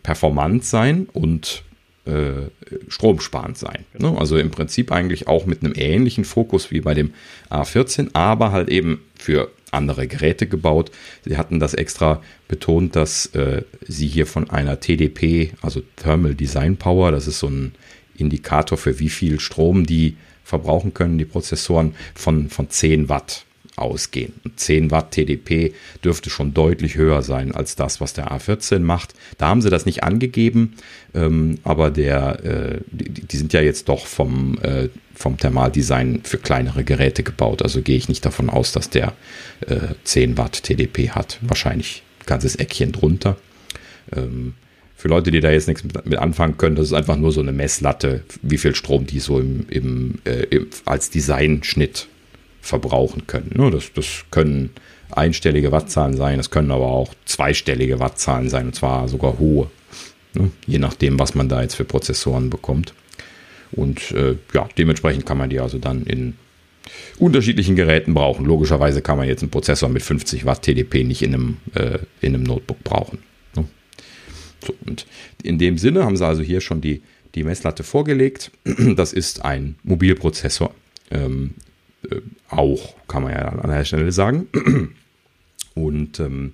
performant 0.01 0.65
sein 0.65 1.07
und 1.13 1.63
äh, 2.05 2.49
stromsparend 2.87 3.57
sein. 3.57 3.85
Ne? 3.97 4.15
Also 4.17 4.37
im 4.37 4.49
Prinzip 4.49 4.91
eigentlich 4.91 5.27
auch 5.27 5.45
mit 5.45 5.63
einem 5.63 5.73
ähnlichen 5.75 6.23
Fokus 6.23 6.71
wie 6.71 6.81
bei 6.81 6.93
dem 6.93 7.13
A14, 7.49 8.09
aber 8.13 8.51
halt 8.51 8.69
eben 8.69 9.01
für 9.15 9.51
andere 9.77 10.07
Geräte 10.07 10.48
gebaut. 10.48 10.91
Sie 11.24 11.38
hatten 11.38 11.60
das 11.60 11.74
extra 11.74 12.22
betont, 12.48 12.96
dass 12.96 13.27
äh, 13.27 13.63
sie 13.88 14.07
hier 14.07 14.25
von 14.25 14.50
einer 14.50 14.79
TDP, 14.79 15.53
also 15.62 15.81
Thermal 15.96 16.36
Design 16.36 16.77
Power, 16.77 17.12
das 17.12 17.27
ist 17.27 17.39
so 17.39 17.48
ein 17.48 17.74
Indikator 18.17 18.77
für 18.77 19.00
wie 19.00 19.10
viel 19.10 19.39
Strom 19.39 19.86
die 19.86 20.17
verbrauchen 20.43 20.93
können, 20.93 21.17
die 21.17 21.25
Prozessoren, 21.25 21.93
von, 22.15 22.50
von 22.50 22.69
10 22.69 23.10
Watt 23.10 23.46
ausgehen. 23.77 24.34
10 24.55 24.91
Watt 24.91 25.12
TDP 25.12 25.74
dürfte 26.03 26.29
schon 26.29 26.53
deutlich 26.53 26.96
höher 26.96 27.22
sein 27.22 27.53
als 27.53 27.75
das, 27.75 28.01
was 28.01 28.13
der 28.13 28.31
A14 28.31 28.79
macht. 28.79 29.13
Da 29.38 29.48
haben 29.48 29.62
sie 29.62 29.69
das 29.69 29.86
nicht 29.86 30.03
angegeben, 30.03 30.74
ähm, 31.13 31.60
aber 31.63 31.91
der, 31.91 32.43
äh, 32.43 32.79
die, 32.91 33.10
die, 33.10 33.38
sind 33.38 33.53
ja 33.53 33.62
jetzt 33.62 33.88
doch 33.88 34.05
vom, 34.05 34.57
äh, 34.62 34.89
vom 35.15 35.38
Thermaldesign 35.38 36.22
für 36.24 36.38
kleinere 36.38 36.84
Geräte 36.84 37.24
gebaut. 37.24 37.62
Also 37.62 37.81
gehe 37.81 37.98
ich 37.98 38.10
nicht 38.10 38.25
davon 38.25 38.50
aus, 38.50 38.72
dass 38.72 38.89
der 38.89 39.13
äh, 39.67 39.77
10 40.03 40.38
Watt 40.38 40.63
TDP 40.63 41.12
hat. 41.12 41.38
Wahrscheinlich 41.41 42.03
ein 42.22 42.25
ganzes 42.25 42.55
Eckchen 42.55 42.91
drunter. 42.91 43.38
Ähm, 44.15 44.53
für 44.96 45.10
Leute, 45.10 45.29
die 45.29 45.41
da 45.41 45.51
jetzt 45.51 45.67
nichts 45.67 45.84
mit, 45.84 46.17
anfangen 46.17 46.57
können, 46.57 46.75
das 46.75 46.88
ist 46.88 46.93
einfach 46.93 47.17
nur 47.17 47.31
so 47.31 47.39
eine 47.39 47.51
Messlatte, 47.51 48.24
wie 48.41 48.57
viel 48.57 48.74
Strom 48.74 49.05
die 49.05 49.19
so 49.19 49.39
im, 49.39 49.67
im, 49.69 50.15
äh, 50.25 50.46
im 50.50 50.67
als 50.86 51.12
Designschnitt 51.12 52.07
verbrauchen 52.67 53.27
können. 53.27 53.51
Ne? 53.55 53.71
Das, 53.71 53.91
das 53.93 54.25
können 54.31 54.71
einstellige 55.12 55.71
Wattzahlen 55.71 56.17
sein, 56.17 56.38
das 56.38 56.50
können 56.50 56.71
aber 56.71 56.88
auch 56.88 57.13
zweistellige 57.25 58.00
Wattzahlen 58.00 58.50
sein, 58.50 58.67
und 58.67 58.75
zwar 58.75 59.07
sogar 59.07 59.39
hohe. 59.39 59.69
Ne? 60.33 60.51
Je 60.65 60.79
nachdem, 60.79 61.19
was 61.19 61.36
man 61.36 61.50
da 61.50 61.62
jetzt 61.62 61.75
für 61.75 61.86
Prozessoren 61.86 62.50
bekommt. 62.50 62.93
Und 63.71 64.12
äh, 64.12 64.36
ja, 64.53 64.67
dementsprechend 64.77 65.25
kann 65.25 65.38
man 65.38 65.50
die 65.50 65.59
also 65.59 65.77
dann 65.77 66.03
in 66.03 66.36
unterschiedlichen 67.17 67.75
Geräten 67.75 68.13
brauchen. 68.13 68.45
Logischerweise 68.45 69.01
kann 69.01 69.17
man 69.17 69.27
jetzt 69.27 69.41
einen 69.41 69.51
Prozessor 69.51 69.89
mit 69.89 70.03
50 70.03 70.45
Watt 70.45 70.62
TDP 70.62 71.03
nicht 71.03 71.21
in 71.21 71.33
einem, 71.33 71.57
äh, 71.74 72.00
in 72.21 72.33
einem 72.33 72.43
Notebook 72.43 72.83
brauchen. 72.83 73.19
Ne? 73.55 73.65
So, 74.65 74.74
und 74.86 75.05
in 75.43 75.57
dem 75.57 75.77
Sinne 75.77 76.05
haben 76.05 76.17
sie 76.17 76.25
also 76.25 76.41
hier 76.41 76.62
schon 76.62 76.81
die, 76.81 77.01
die 77.36 77.43
Messlatte 77.43 77.83
vorgelegt. 77.83 78.51
Das 78.95 79.13
ist 79.13 79.43
ein 79.43 79.75
Mobilprozessor. 79.83 80.74
Ähm, 81.12 81.55
äh, 82.09 82.21
auch, 82.49 82.95
kann 83.07 83.23
man 83.23 83.33
ja 83.33 83.47
an 83.47 83.69
der 83.69 83.85
Stelle 83.85 84.11
sagen. 84.11 84.47
Und 85.75 86.19
ähm, 86.19 86.53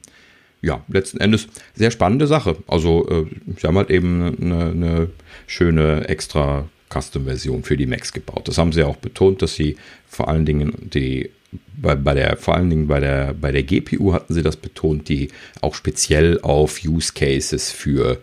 ja, 0.61 0.83
letzten 0.87 1.19
Endes 1.19 1.47
sehr 1.75 1.91
spannende 1.91 2.27
Sache. 2.27 2.57
Also 2.67 3.07
äh, 3.09 3.25
sie 3.59 3.67
haben 3.67 3.77
halt 3.77 3.89
eben 3.89 4.35
eine, 4.41 4.71
eine 4.71 5.09
schöne 5.47 6.07
extra 6.07 6.67
Custom-Version 6.89 7.63
für 7.63 7.77
die 7.77 7.85
Macs 7.85 8.13
gebaut. 8.13 8.47
Das 8.47 8.57
haben 8.57 8.71
sie 8.71 8.83
auch 8.83 8.97
betont, 8.97 9.41
dass 9.41 9.55
sie 9.55 9.77
vor 10.07 10.27
allen 10.27 10.45
Dingen 10.45 10.89
die 10.93 11.29
bei, 11.75 11.95
bei 11.95 12.13
der, 12.13 12.37
vor 12.37 12.55
allen 12.55 12.69
Dingen 12.69 12.87
bei 12.87 12.99
der, 12.99 13.33
bei 13.33 13.51
der 13.51 13.63
GPU 13.63 14.13
hatten 14.13 14.33
sie 14.33 14.41
das 14.41 14.57
betont, 14.57 15.09
die 15.09 15.29
auch 15.61 15.75
speziell 15.75 16.39
auf 16.41 16.83
Use 16.83 17.13
Cases 17.13 17.71
für 17.71 18.19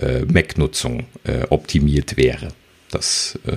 äh, 0.00 0.20
Mac-Nutzung 0.24 1.06
äh, 1.24 1.44
optimiert 1.50 2.16
wäre. 2.16 2.48
Das 2.90 3.38
äh, 3.46 3.56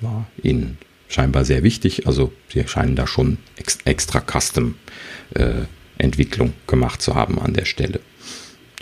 war 0.00 0.26
ihnen 0.42 0.78
scheinbar 1.14 1.44
sehr 1.44 1.62
wichtig. 1.62 2.06
Also 2.06 2.32
sie 2.48 2.66
scheinen 2.66 2.96
da 2.96 3.06
schon 3.06 3.38
ex 3.56 3.78
extra 3.84 4.20
Custom-Entwicklung 4.20 6.48
äh, 6.48 6.52
gemacht 6.66 7.00
zu 7.00 7.14
haben 7.14 7.38
an 7.38 7.54
der 7.54 7.64
Stelle. 7.64 8.00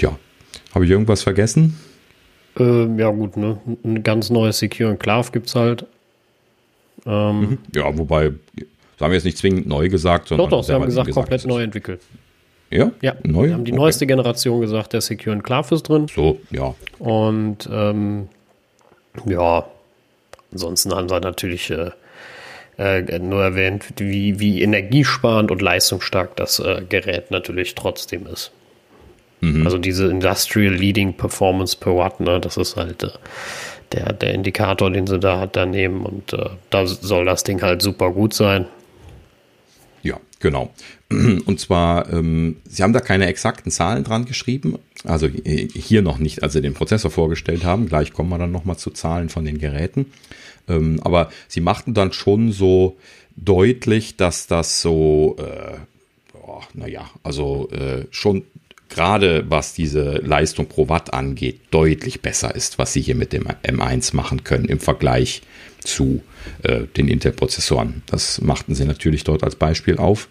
Ja, 0.01 0.19
habe 0.75 0.87
ich 0.87 0.91
irgendwas 0.91 1.23
vergessen? 1.23 1.79
Ähm, 2.59 2.99
ja 2.99 3.11
gut, 3.11 3.37
ne? 3.37 3.59
Ein 3.85 4.03
ganz 4.03 4.31
neues 4.31 4.59
Secure 4.59 4.91
Enclave 4.91 5.31
gibt 5.31 5.47
es 5.49 5.55
halt. 5.55 5.87
Ähm, 7.07 7.41
mhm. 7.41 7.59
ja, 7.75 7.97
wobei, 7.97 8.33
sie 8.57 8.67
haben 9.01 9.13
jetzt 9.13 9.25
nicht 9.25 9.39
zwingend 9.39 9.67
neu 9.67 9.89
gesagt, 9.89 10.29
sondern. 10.29 10.49
Doch, 10.49 10.59
doch, 10.59 10.65
sie 10.65 10.73
haben 10.73 10.85
gesagt, 10.85 11.07
gesagt, 11.07 11.29
komplett 11.29 11.47
neu 11.47 11.63
entwickelt. 11.63 12.01
Ja? 12.71 12.91
Ja, 13.03 13.15
neu? 13.23 13.49
Sie 13.49 13.55
haben 13.55 13.65
die 13.65 13.73
okay. 13.73 13.81
neueste 13.81 14.07
Generation 14.07 14.61
gesagt, 14.63 14.95
der 14.95 15.03
Secure 15.03 15.37
Enclave 15.37 15.75
ist 15.75 15.83
drin. 15.83 16.07
So, 16.15 16.41
ja. 16.51 16.75
Und 16.99 17.69
ähm, 17.71 18.29
ja, 19.27 19.67
ansonsten 20.51 20.95
haben 20.95 21.09
sie 21.09 21.21
natürlich 21.21 21.71
äh, 21.71 21.91
äh, 22.79 23.19
nur 23.19 23.43
erwähnt, 23.43 23.85
wie, 23.99 24.39
wie 24.41 24.63
energiesparend 24.63 25.51
und 25.51 25.61
leistungsstark 25.61 26.37
das 26.37 26.59
äh, 26.59 26.83
Gerät 26.89 27.31
natürlich 27.31 27.75
trotzdem 27.75 28.27
ist. 28.27 28.53
Mhm. 29.41 29.67
Also 29.67 29.79
diese 29.79 30.07
Industrial 30.07 30.73
Leading 30.73 31.15
Performance 31.15 31.77
per 31.77 31.97
Watt, 31.97 32.21
ne, 32.21 32.41
das 32.41 32.57
ist 32.57 32.77
halt 32.77 33.03
äh, 33.03 33.11
der, 33.93 34.13
der 34.13 34.35
Indikator, 34.35 34.91
den 34.91 35.07
sie 35.07 35.19
da 35.19 35.41
hat 35.41 35.57
daneben 35.57 36.07
und 36.07 36.33
äh, 36.33 36.51
da 36.71 36.87
soll 36.87 37.25
das 37.25 37.45
Ding 37.45 37.61
halt 37.61 37.83
super 37.83 38.11
gut 38.11 38.33
sein. 38.33 38.67
Ja, 40.03 40.19
genau. 40.41 40.71
Und 41.11 41.61
zwar, 41.61 42.13
ähm, 42.13 42.57
Sie 42.69 42.83
haben 42.83 42.93
da 42.93 43.01
keine 43.01 43.27
exakten 43.27 43.71
Zahlen 43.71 44.03
dran 44.03 44.25
geschrieben, 44.25 44.79
also 45.05 45.29
hier 45.29 46.03
noch 46.03 46.19
nicht, 46.19 46.43
als 46.43 46.55
Sie 46.55 46.63
den 46.63 46.75
Prozessor 46.75 47.11
vorgestellt 47.11 47.65
haben. 47.65 47.89
Gleich 47.89 48.13
kommen 48.13 48.31
wir 48.31 48.39
dann 48.39 48.51
nochmal 48.51 48.79
zu 48.79 48.91
Zahlen 48.91 49.29
von 49.29 49.45
den 49.45 49.59
Geräten. 49.59 50.07
Ähm, 50.69 51.01
aber 51.03 51.31
sie 51.49 51.61
machten 51.61 51.95
dann 51.95 52.13
schon 52.13 52.53
so 52.53 52.97
deutlich, 53.37 54.17
dass 54.17 54.47
das 54.47 54.83
so, 54.83 55.37
äh, 55.39 55.79
oh, 56.35 56.61
naja, 56.75 57.11
also 57.23 57.69
äh, 57.71 58.07
schon 58.11 58.45
gerade 58.89 59.45
was 59.49 59.75
diese 59.75 60.19
Leistung 60.19 60.67
pro 60.67 60.89
Watt 60.89 61.15
angeht, 61.15 61.61
deutlich 61.71 62.21
besser 62.21 62.55
ist, 62.55 62.79
was 62.79 62.93
sie 62.93 63.01
hier 63.01 63.15
mit 63.15 63.33
dem 63.33 63.47
M1 63.47 64.15
machen 64.15 64.45
können 64.45 64.67
im 64.67 64.81
Vergleich 64.81 65.43
zu 65.81 66.23
äh, 66.63 66.83
den 66.97 67.09
Intel-Prozessoren. 67.09 68.03
Das 68.07 68.41
machten 68.41 68.75
sie 68.75 68.85
natürlich 68.85 69.25
dort 69.25 69.45
als 69.45 69.57
Beispiel 69.57 69.97
auf. 69.97 70.29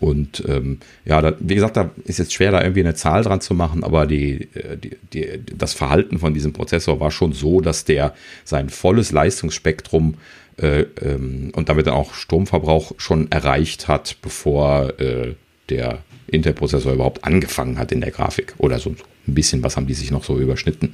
Und 0.00 0.42
ähm, 0.48 0.78
ja, 1.04 1.20
da, 1.20 1.34
wie 1.38 1.54
gesagt, 1.54 1.76
da 1.76 1.90
ist 2.04 2.18
jetzt 2.18 2.32
schwer, 2.32 2.50
da 2.50 2.62
irgendwie 2.62 2.80
eine 2.80 2.94
Zahl 2.94 3.22
dran 3.22 3.40
zu 3.40 3.54
machen, 3.54 3.84
aber 3.84 4.06
die, 4.06 4.48
äh, 4.54 4.76
die, 4.76 4.96
die, 5.12 5.40
das 5.56 5.74
Verhalten 5.74 6.18
von 6.18 6.34
diesem 6.34 6.52
Prozessor 6.52 7.00
war 7.00 7.10
schon 7.10 7.32
so, 7.32 7.60
dass 7.60 7.84
der 7.84 8.14
sein 8.44 8.68
volles 8.68 9.12
Leistungsspektrum 9.12 10.14
äh, 10.56 10.82
ähm, 11.02 11.52
und 11.54 11.68
damit 11.68 11.88
auch 11.88 12.14
Stromverbrauch 12.14 12.92
schon 12.98 13.30
erreicht 13.30 13.88
hat, 13.88 14.16
bevor 14.22 14.98
äh, 15.00 15.34
der 15.68 15.98
Intel-Prozessor 16.26 16.92
überhaupt 16.92 17.24
angefangen 17.24 17.78
hat 17.78 17.92
in 17.92 18.00
der 18.00 18.10
Grafik. 18.10 18.54
Oder 18.58 18.78
so 18.78 18.90
ein 18.90 19.34
bisschen 19.34 19.62
was 19.62 19.76
haben 19.76 19.86
die 19.86 19.94
sich 19.94 20.10
noch 20.10 20.24
so 20.24 20.38
überschnitten. 20.38 20.92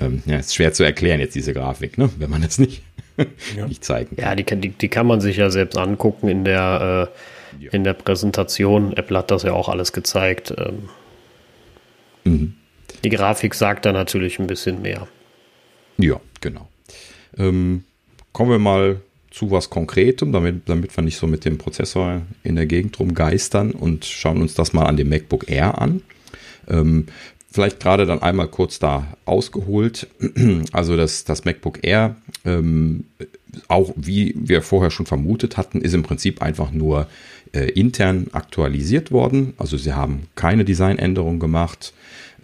Ähm, 0.00 0.22
ja, 0.26 0.36
ist 0.36 0.54
schwer 0.54 0.72
zu 0.72 0.84
erklären 0.84 1.20
jetzt 1.20 1.34
diese 1.34 1.52
Grafik, 1.52 1.98
ne? 1.98 2.10
wenn 2.18 2.30
man 2.30 2.42
es 2.42 2.58
nicht, 2.58 2.82
ja. 3.56 3.66
nicht 3.66 3.84
zeigen 3.84 4.16
kann. 4.16 4.24
Ja, 4.24 4.34
die, 4.34 4.44
die, 4.44 4.70
die, 4.70 4.88
kann 4.88 5.06
man 5.06 5.20
sich 5.20 5.36
ja 5.36 5.50
selbst 5.50 5.76
angucken 5.76 6.28
in 6.28 6.44
der 6.44 7.10
äh 7.10 7.33
ja. 7.58 7.70
in 7.72 7.84
der 7.84 7.94
Präsentation. 7.94 8.92
Apple 8.96 9.18
hat 9.18 9.30
das 9.30 9.42
ja 9.42 9.52
auch 9.52 9.68
alles 9.68 9.92
gezeigt. 9.92 10.54
Ähm, 10.56 10.88
mhm. 12.24 12.54
Die 13.02 13.10
Grafik 13.10 13.54
sagt 13.54 13.84
da 13.86 13.92
natürlich 13.92 14.38
ein 14.38 14.46
bisschen 14.46 14.82
mehr. 14.82 15.06
Ja, 15.98 16.20
genau. 16.40 16.68
Ähm, 17.36 17.84
kommen 18.32 18.50
wir 18.50 18.58
mal 18.58 19.00
zu 19.30 19.50
was 19.50 19.68
Konkretem, 19.68 20.32
damit, 20.32 20.68
damit 20.68 20.96
wir 20.96 21.02
nicht 21.02 21.16
so 21.16 21.26
mit 21.26 21.44
dem 21.44 21.58
Prozessor 21.58 22.22
in 22.44 22.54
der 22.54 22.66
Gegend 22.66 22.98
rumgeistern 22.98 23.72
und 23.72 24.04
schauen 24.04 24.40
uns 24.40 24.54
das 24.54 24.72
mal 24.72 24.86
an 24.86 24.96
dem 24.96 25.08
MacBook 25.08 25.50
Air 25.50 25.80
an. 25.80 26.02
Ähm, 26.68 27.06
vielleicht 27.50 27.80
gerade 27.80 28.06
dann 28.06 28.22
einmal 28.22 28.48
kurz 28.48 28.78
da 28.78 29.16
ausgeholt. 29.24 30.08
Also 30.72 30.96
das, 30.96 31.24
das 31.24 31.44
MacBook 31.44 31.80
Air, 31.82 32.16
ähm, 32.44 33.04
auch 33.68 33.92
wie 33.96 34.34
wir 34.36 34.62
vorher 34.62 34.90
schon 34.90 35.06
vermutet 35.06 35.56
hatten, 35.56 35.80
ist 35.80 35.94
im 35.94 36.02
Prinzip 36.02 36.42
einfach 36.42 36.70
nur 36.72 37.06
äh, 37.54 37.70
intern 37.70 38.26
aktualisiert 38.32 39.12
worden. 39.12 39.54
Also 39.58 39.76
sie 39.76 39.92
haben 39.92 40.24
keine 40.34 40.64
Designänderung 40.64 41.38
gemacht. 41.38 41.92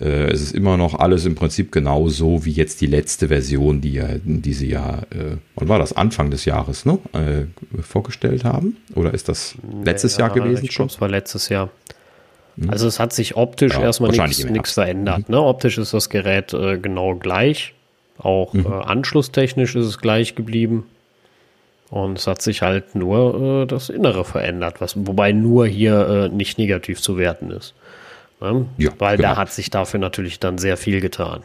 Äh, 0.01 0.31
es 0.31 0.41
ist 0.41 0.53
immer 0.53 0.77
noch 0.77 0.95
alles 0.95 1.27
im 1.27 1.35
Prinzip 1.35 1.73
genauso 1.73 2.45
wie 2.45 2.53
jetzt 2.53 2.81
die 2.81 2.87
letzte 2.87 3.29
Version, 3.29 3.81
die, 3.81 3.95
ja, 3.95 4.09
die 4.23 4.53
sie 4.53 4.69
ja, 4.69 5.01
äh, 5.11 5.37
wann 5.57 5.69
war 5.69 5.79
das? 5.79 5.93
Anfang 5.93 6.31
des 6.31 6.45
Jahres, 6.45 6.87
ne? 6.87 6.99
Äh, 7.13 7.83
vorgestellt 7.83 8.45
haben? 8.45 8.77
Oder 8.95 9.13
ist 9.13 9.29
das 9.29 9.57
letztes 9.85 10.17
ja, 10.17 10.27
Jahr 10.27 10.35
gewesen 10.35 10.65
ich 10.65 10.73
schon? 10.73 10.87
Es 10.87 11.01
war 11.01 11.09
letztes 11.09 11.49
Jahr. 11.49 11.71
Mhm. 12.57 12.71
Also 12.71 12.87
es 12.87 12.99
hat 13.01 13.13
sich 13.13 13.37
optisch 13.37 13.75
ja, 13.75 13.83
erstmal 13.83 14.11
nichts 14.13 14.73
verändert. 14.73 15.29
Mhm. 15.29 15.35
Ne? 15.35 15.43
Optisch 15.43 15.79
ist 15.79 15.93
das 15.93 16.09
Gerät 16.09 16.53
äh, 16.53 16.79
genau 16.79 17.17
gleich. 17.17 17.75
Auch 18.19 18.53
mhm. 18.53 18.67
äh, 18.67 18.69
anschlusstechnisch 18.69 19.75
ist 19.75 19.87
es 19.87 19.99
gleich 19.99 20.35
geblieben. 20.35 20.85
Und 21.91 22.19
es 22.19 22.27
hat 22.29 22.41
sich 22.41 22.63
halt 22.63 22.95
nur 22.95 23.63
äh, 23.63 23.67
das 23.67 23.89
Innere 23.89 24.25
verändert, 24.25 24.81
was, 24.81 24.95
wobei 24.97 25.33
nur 25.33 25.67
hier 25.67 26.09
äh, 26.09 26.29
nicht 26.29 26.57
negativ 26.57 27.01
zu 27.01 27.19
werten 27.19 27.51
ist. 27.51 27.75
Ne? 28.41 28.67
Ja, 28.79 28.91
Weil 28.99 29.17
genau. 29.17 29.31
da 29.31 29.37
hat 29.37 29.53
sich 29.53 29.71
dafür 29.71 29.99
natürlich 29.99 30.39
dann 30.39 30.57
sehr 30.57 30.77
viel 30.77 31.01
getan. 31.01 31.43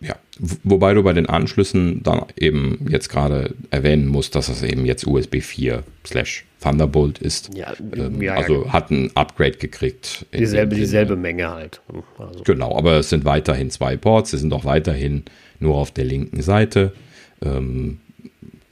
Ja, 0.00 0.16
wobei 0.62 0.92
du 0.92 1.02
bei 1.02 1.14
den 1.14 1.26
Anschlüssen 1.26 2.02
dann 2.02 2.24
eben 2.36 2.86
jetzt 2.90 3.08
gerade 3.08 3.54
erwähnen 3.70 4.08
musst, 4.08 4.34
dass 4.34 4.48
es 4.48 4.62
eben 4.62 4.84
jetzt 4.84 5.06
USB 5.06 5.40
4 5.40 5.84
slash 6.04 6.44
Thunderbolt 6.60 7.18
ist. 7.18 7.54
Ja, 7.54 7.72
ähm, 7.94 8.20
ja 8.20 8.34
also 8.34 8.64
ja, 8.64 8.72
hat 8.72 8.90
ein 8.90 9.10
Upgrade 9.14 9.58
gekriegt. 9.58 10.26
Dieselbe, 10.34 10.74
dieselbe 10.74 11.16
Menge 11.16 11.50
halt. 11.50 11.80
Also. 12.18 12.44
Genau, 12.44 12.76
aber 12.76 12.98
es 12.98 13.10
sind 13.10 13.24
weiterhin 13.24 13.70
zwei 13.70 13.96
Ports, 13.96 14.30
sie 14.30 14.38
sind 14.38 14.52
auch 14.52 14.64
weiterhin 14.64 15.24
nur 15.60 15.76
auf 15.76 15.90
der 15.92 16.04
linken 16.04 16.42
Seite. 16.42 16.92
Ähm, 17.42 18.00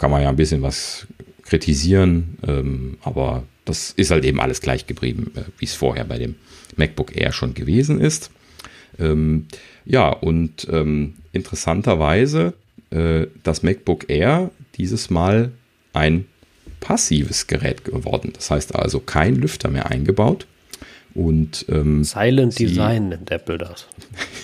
kann 0.05 0.11
man 0.11 0.21
ja 0.21 0.29
ein 0.29 0.37
bisschen 0.37 0.61
was 0.61 1.07
kritisieren, 1.45 2.37
ähm, 2.47 2.99
aber 3.05 3.45
das 3.65 3.91
ist 3.93 4.11
halt 4.11 4.27
eben 4.27 4.39
alles 4.39 4.61
gleich 4.61 4.87
geblieben, 4.87 5.33
äh, 5.35 5.45
wie 5.57 5.65
es 5.65 5.73
vorher 5.73 6.05
bei 6.05 6.19
dem 6.19 6.35
MacBook 6.77 7.17
Air 7.17 7.33
schon 7.33 7.55
gewesen 7.55 8.03
ist. 8.03 8.31
Ähm, 8.99 9.47
ja, 9.87 10.11
und 10.11 10.69
ähm, 10.71 11.15
interessanterweise 11.33 12.53
äh, 12.91 13.29
das 13.45 13.63
MacBook 13.63 14.11
Air 14.11 14.51
dieses 14.75 15.09
Mal 15.09 15.53
ein 15.95 16.27
passives 16.81 17.47
Gerät 17.47 17.87
geworden. 17.87 18.35
Das 18.35 18.51
heißt 18.51 18.75
also 18.75 19.01
kein 19.01 19.37
Lüfter 19.37 19.71
mehr 19.71 19.91
eingebaut. 19.91 20.47
Und, 21.15 21.67
ähm, 21.69 22.03
Silent 22.03 22.59
Design 22.59 23.11
nennt 23.11 23.31
Apple 23.31 23.59
das. 23.59 23.87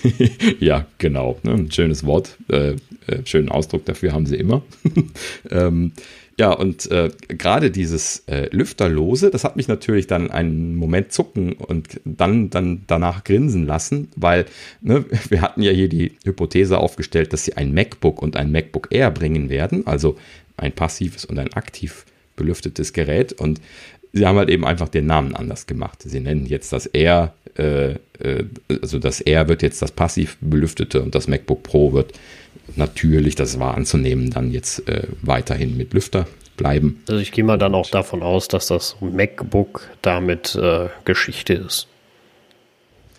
ja, 0.60 0.86
genau. 0.98 1.38
Ne, 1.42 1.52
ein 1.52 1.70
schönes 1.72 2.04
Wort, 2.06 2.36
äh, 2.48 2.76
äh, 3.06 3.24
schönen 3.24 3.48
Ausdruck 3.48 3.84
dafür 3.84 4.12
haben 4.12 4.26
sie 4.26 4.36
immer. 4.36 4.62
ähm, 5.50 5.92
ja, 6.40 6.52
und 6.52 6.90
äh, 6.90 7.10
gerade 7.28 7.70
dieses 7.70 8.20
äh, 8.26 8.48
Lüfterlose, 8.50 9.30
das 9.30 9.44
hat 9.44 9.56
mich 9.56 9.68
natürlich 9.68 10.06
dann 10.06 10.30
einen 10.30 10.74
Moment 10.74 11.12
zucken 11.12 11.52
und 11.52 12.00
dann, 12.06 12.48
dann 12.48 12.84
danach 12.86 13.24
grinsen 13.24 13.66
lassen, 13.66 14.08
weil 14.16 14.46
ne, 14.80 15.04
wir 15.28 15.42
hatten 15.42 15.60
ja 15.60 15.70
hier 15.70 15.88
die 15.88 16.12
Hypothese 16.24 16.78
aufgestellt, 16.78 17.34
dass 17.34 17.44
sie 17.44 17.58
ein 17.58 17.74
MacBook 17.74 18.22
und 18.22 18.36
ein 18.36 18.52
MacBook 18.52 18.88
Air 18.90 19.10
bringen 19.10 19.50
werden, 19.50 19.86
also 19.86 20.16
ein 20.56 20.72
passives 20.72 21.26
und 21.26 21.38
ein 21.38 21.52
aktiv 21.52 22.06
belüftetes 22.36 22.94
Gerät. 22.94 23.34
Und 23.34 23.60
sie 24.12 24.26
haben 24.26 24.38
halt 24.38 24.50
eben 24.50 24.66
einfach 24.66 24.88
den 24.88 25.06
Namen 25.06 25.34
anders 25.34 25.66
gemacht. 25.66 26.02
Sie 26.02 26.20
nennen 26.20 26.46
jetzt 26.46 26.72
das 26.72 26.86
Air, 26.86 27.34
äh, 27.56 27.92
äh, 28.18 28.44
also 28.82 28.98
das 28.98 29.20
Air 29.20 29.48
wird 29.48 29.62
jetzt 29.62 29.82
das 29.82 29.92
passiv 29.92 30.36
belüftete 30.40 31.02
und 31.02 31.14
das 31.14 31.28
MacBook 31.28 31.62
Pro 31.62 31.92
wird 31.92 32.12
natürlich, 32.76 33.34
das 33.34 33.58
war 33.58 33.76
anzunehmen, 33.76 34.30
dann 34.30 34.50
jetzt 34.50 34.88
äh, 34.88 35.08
weiterhin 35.22 35.76
mit 35.76 35.92
Lüfter 35.92 36.26
bleiben. 36.56 37.02
Also 37.08 37.20
ich 37.20 37.32
gehe 37.32 37.44
mal 37.44 37.58
dann 37.58 37.74
auch 37.74 37.88
davon 37.90 38.22
aus, 38.22 38.48
dass 38.48 38.66
das 38.66 38.96
MacBook 39.00 39.88
damit 40.02 40.54
äh, 40.56 40.88
Geschichte 41.04 41.54
ist. 41.54 41.88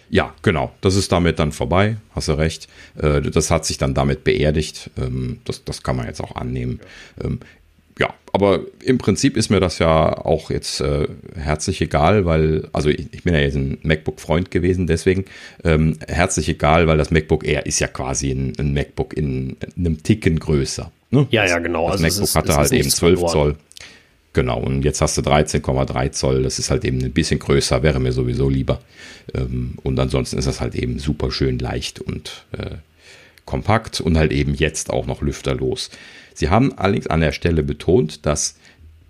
Ja, 0.09 0.33
genau. 0.41 0.73
Das 0.81 0.95
ist 0.95 1.11
damit 1.13 1.39
dann 1.39 1.53
vorbei, 1.53 1.95
hast 2.13 2.27
du 2.27 2.33
recht. 2.33 2.67
Äh, 3.01 3.21
das 3.21 3.49
hat 3.49 3.65
sich 3.65 3.77
dann 3.77 3.93
damit 3.93 4.25
beerdigt. 4.25 4.91
Ähm, 4.97 5.39
das, 5.45 5.63
das 5.63 5.83
kann 5.83 5.95
man 5.95 6.05
jetzt 6.05 6.21
auch 6.21 6.35
annehmen. 6.35 6.81
Aber 8.33 8.61
im 8.83 8.97
Prinzip 8.97 9.35
ist 9.35 9.49
mir 9.49 9.59
das 9.59 9.79
ja 9.79 10.17
auch 10.17 10.51
jetzt 10.51 10.79
äh, 10.79 11.07
herzlich 11.35 11.81
egal, 11.81 12.25
weil, 12.25 12.67
also 12.71 12.89
ich, 12.89 13.07
ich 13.11 13.23
bin 13.23 13.33
ja 13.33 13.41
jetzt 13.41 13.55
ein 13.55 13.77
MacBook-Freund 13.83 14.51
gewesen, 14.51 14.87
deswegen 14.87 15.25
ähm, 15.63 15.97
herzlich 16.07 16.47
egal, 16.47 16.87
weil 16.87 16.97
das 16.97 17.11
MacBook 17.11 17.45
Air 17.45 17.65
ist 17.65 17.79
ja 17.79 17.87
quasi 17.87 18.31
ein, 18.31 18.53
ein 18.57 18.73
MacBook 18.73 19.15
in, 19.15 19.57
in, 19.75 19.85
einem 19.85 20.03
Ticken 20.03 20.39
größer. 20.39 20.91
Ne? 21.11 21.27
Ja, 21.31 21.45
ja, 21.45 21.59
genau. 21.59 21.87
Das 21.87 22.01
also 22.01 22.03
MacBook 22.03 22.23
ist, 22.23 22.35
hatte 22.35 22.55
halt 22.55 22.71
eben 22.71 22.89
12 22.89 23.19
verloren. 23.19 23.33
Zoll. 23.33 23.55
Genau, 24.33 24.61
und 24.61 24.85
jetzt 24.85 25.01
hast 25.01 25.17
du 25.17 25.21
13,3 25.21 26.11
Zoll, 26.11 26.43
das 26.43 26.57
ist 26.57 26.71
halt 26.71 26.85
eben 26.85 27.03
ein 27.03 27.11
bisschen 27.11 27.39
größer, 27.39 27.83
wäre 27.83 27.99
mir 27.99 28.13
sowieso 28.13 28.47
lieber. 28.47 28.79
Ähm, 29.33 29.73
und 29.83 29.99
ansonsten 29.99 30.37
ist 30.37 30.47
das 30.47 30.61
halt 30.61 30.73
eben 30.75 30.99
super 30.99 31.31
schön 31.31 31.59
leicht 31.59 31.99
und 31.99 32.45
äh, 32.57 32.75
kompakt 33.43 33.99
und 33.99 34.17
halt 34.17 34.31
eben 34.31 34.53
jetzt 34.53 34.89
auch 34.89 35.05
noch 35.05 35.21
lüfterlos. 35.21 35.89
Sie 36.33 36.49
haben 36.49 36.77
allerdings 36.77 37.07
an 37.07 37.21
der 37.21 37.31
Stelle 37.31 37.63
betont, 37.63 38.25
dass 38.25 38.57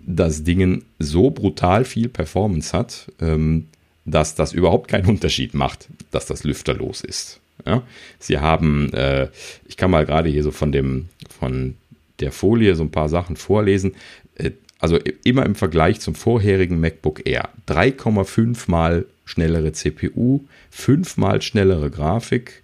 das 0.00 0.44
Ding 0.44 0.84
so 0.98 1.30
brutal 1.30 1.84
viel 1.84 2.08
Performance 2.08 2.76
hat, 2.76 3.10
ähm, 3.20 3.68
dass 4.04 4.34
das 4.34 4.52
überhaupt 4.52 4.88
keinen 4.88 5.06
Unterschied 5.06 5.54
macht, 5.54 5.88
dass 6.10 6.26
das 6.26 6.44
lüfterlos 6.44 7.02
ist. 7.02 7.40
Ja? 7.66 7.82
Sie 8.18 8.38
haben, 8.38 8.92
äh, 8.92 9.28
ich 9.66 9.76
kann 9.76 9.90
mal 9.90 10.04
gerade 10.04 10.28
hier 10.28 10.42
so 10.42 10.50
von 10.50 10.72
dem, 10.72 11.08
von 11.38 11.76
der 12.20 12.32
Folie 12.32 12.74
so 12.74 12.82
ein 12.82 12.90
paar 12.90 13.08
Sachen 13.08 13.36
vorlesen. 13.36 13.94
Äh, 14.34 14.52
also 14.78 14.98
immer 15.22 15.46
im 15.46 15.54
Vergleich 15.54 16.00
zum 16.00 16.16
vorherigen 16.16 16.80
MacBook 16.80 17.24
Air. 17.24 17.50
3,5 17.68 18.68
mal 18.68 19.06
schnellere 19.24 19.72
CPU, 19.72 20.40
5 20.70 21.16
mal 21.18 21.40
schnellere 21.40 21.88
Grafik, 21.88 22.61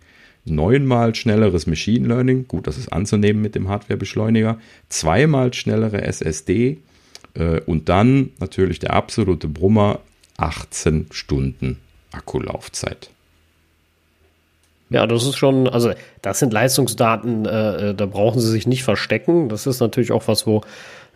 neunmal 0.48 1.14
schnelleres 1.14 1.66
Machine 1.66 2.08
Learning, 2.08 2.46
gut, 2.48 2.66
das 2.66 2.78
ist 2.78 2.92
anzunehmen 2.92 3.42
mit 3.42 3.54
dem 3.54 3.68
Hardwarebeschleuniger, 3.68 4.58
zweimal 4.88 5.54
schnellere 5.54 6.02
SSD 6.02 6.78
äh, 7.34 7.60
und 7.60 7.88
dann 7.88 8.30
natürlich 8.40 8.78
der 8.78 8.94
absolute 8.94 9.48
Brummer, 9.48 10.00
18 10.36 11.06
Stunden 11.10 11.78
Akkulaufzeit. 12.12 13.10
Ja, 14.90 15.06
das 15.06 15.24
ist 15.24 15.36
schon, 15.36 15.68
also 15.68 15.92
das 16.22 16.38
sind 16.38 16.52
Leistungsdaten, 16.52 17.44
äh, 17.44 17.90
äh, 17.90 17.94
da 17.94 18.06
brauchen 18.06 18.40
sie 18.40 18.50
sich 18.50 18.66
nicht 18.66 18.84
verstecken. 18.84 19.48
Das 19.48 19.66
ist 19.66 19.80
natürlich 19.80 20.12
auch 20.12 20.26
was, 20.28 20.46
wo 20.46 20.62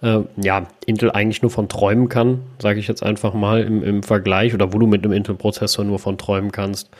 äh, 0.02 0.20
ja, 0.36 0.66
Intel 0.84 1.10
eigentlich 1.10 1.40
nur 1.40 1.50
von 1.50 1.68
träumen 1.68 2.08
kann, 2.08 2.42
sage 2.58 2.80
ich 2.80 2.88
jetzt 2.88 3.02
einfach 3.02 3.32
mal 3.32 3.62
im, 3.62 3.82
im 3.82 4.02
Vergleich, 4.02 4.52
oder 4.52 4.72
wo 4.72 4.78
du 4.78 4.86
mit 4.86 5.04
einem 5.04 5.14
Intel-Prozessor 5.14 5.84
nur 5.84 5.98
von 5.98 6.18
träumen 6.18 6.52
kannst. 6.52 6.90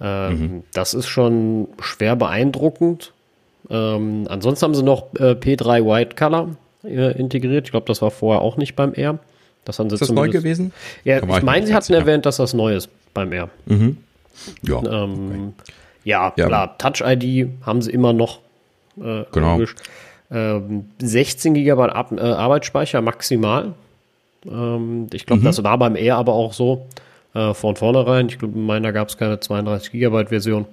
Ähm, 0.00 0.40
mhm. 0.40 0.62
Das 0.72 0.94
ist 0.94 1.08
schon 1.08 1.68
schwer 1.80 2.16
beeindruckend. 2.16 3.12
Ähm, 3.70 4.26
ansonsten 4.28 4.64
haben 4.64 4.74
sie 4.74 4.82
noch 4.82 5.14
äh, 5.14 5.32
P3 5.32 5.84
White 5.84 6.16
Color 6.16 6.56
äh, 6.84 7.18
integriert. 7.18 7.66
Ich 7.66 7.70
glaube, 7.72 7.86
das 7.86 8.00
war 8.00 8.10
vorher 8.10 8.42
auch 8.42 8.56
nicht 8.56 8.76
beim 8.76 8.94
R. 8.94 9.18
Das 9.64 9.78
haben 9.78 9.90
sie 9.90 9.94
ist 9.94 10.00
das 10.00 10.10
neu 10.10 10.30
gewesen? 10.30 10.72
Ja, 11.04 11.18
ich 11.18 11.42
meine, 11.42 11.66
sie 11.66 11.74
hatten 11.74 11.92
erwähnt, 11.92 12.24
dass 12.24 12.38
das 12.38 12.54
neu 12.54 12.74
ist 12.74 12.88
beim 13.12 13.32
R. 13.32 13.50
Mhm. 13.66 13.98
Ja, 14.62 14.78
ähm, 14.78 15.52
okay. 15.58 15.72
ja, 16.04 16.32
ja, 16.36 16.46
klar. 16.46 16.78
Touch 16.78 17.02
ID 17.04 17.48
haben 17.66 17.82
sie 17.82 17.90
immer 17.90 18.12
noch. 18.12 18.38
Äh, 18.96 19.24
genau. 19.32 19.60
Ähm, 20.30 20.84
16 21.00 21.54
GB 21.54 21.82
Ar 21.82 22.12
äh, 22.12 22.20
Arbeitsspeicher 22.20 23.02
maximal. 23.02 23.74
Ähm, 24.46 25.08
ich 25.12 25.26
glaube, 25.26 25.40
mhm. 25.40 25.46
das 25.46 25.62
war 25.62 25.76
beim 25.78 25.96
R 25.96 26.16
aber 26.16 26.34
auch 26.34 26.52
so 26.52 26.86
äh, 27.34 27.54
von 27.54 27.76
vornherein. 27.76 28.28
Ich 28.28 28.38
glaube, 28.38 28.58
in 28.58 28.66
meiner 28.66 28.92
gab 28.92 29.08
es 29.08 29.16
keine 29.16 29.40
32 29.40 29.92
Gigabyte 29.92 30.28
Version. 30.28 30.66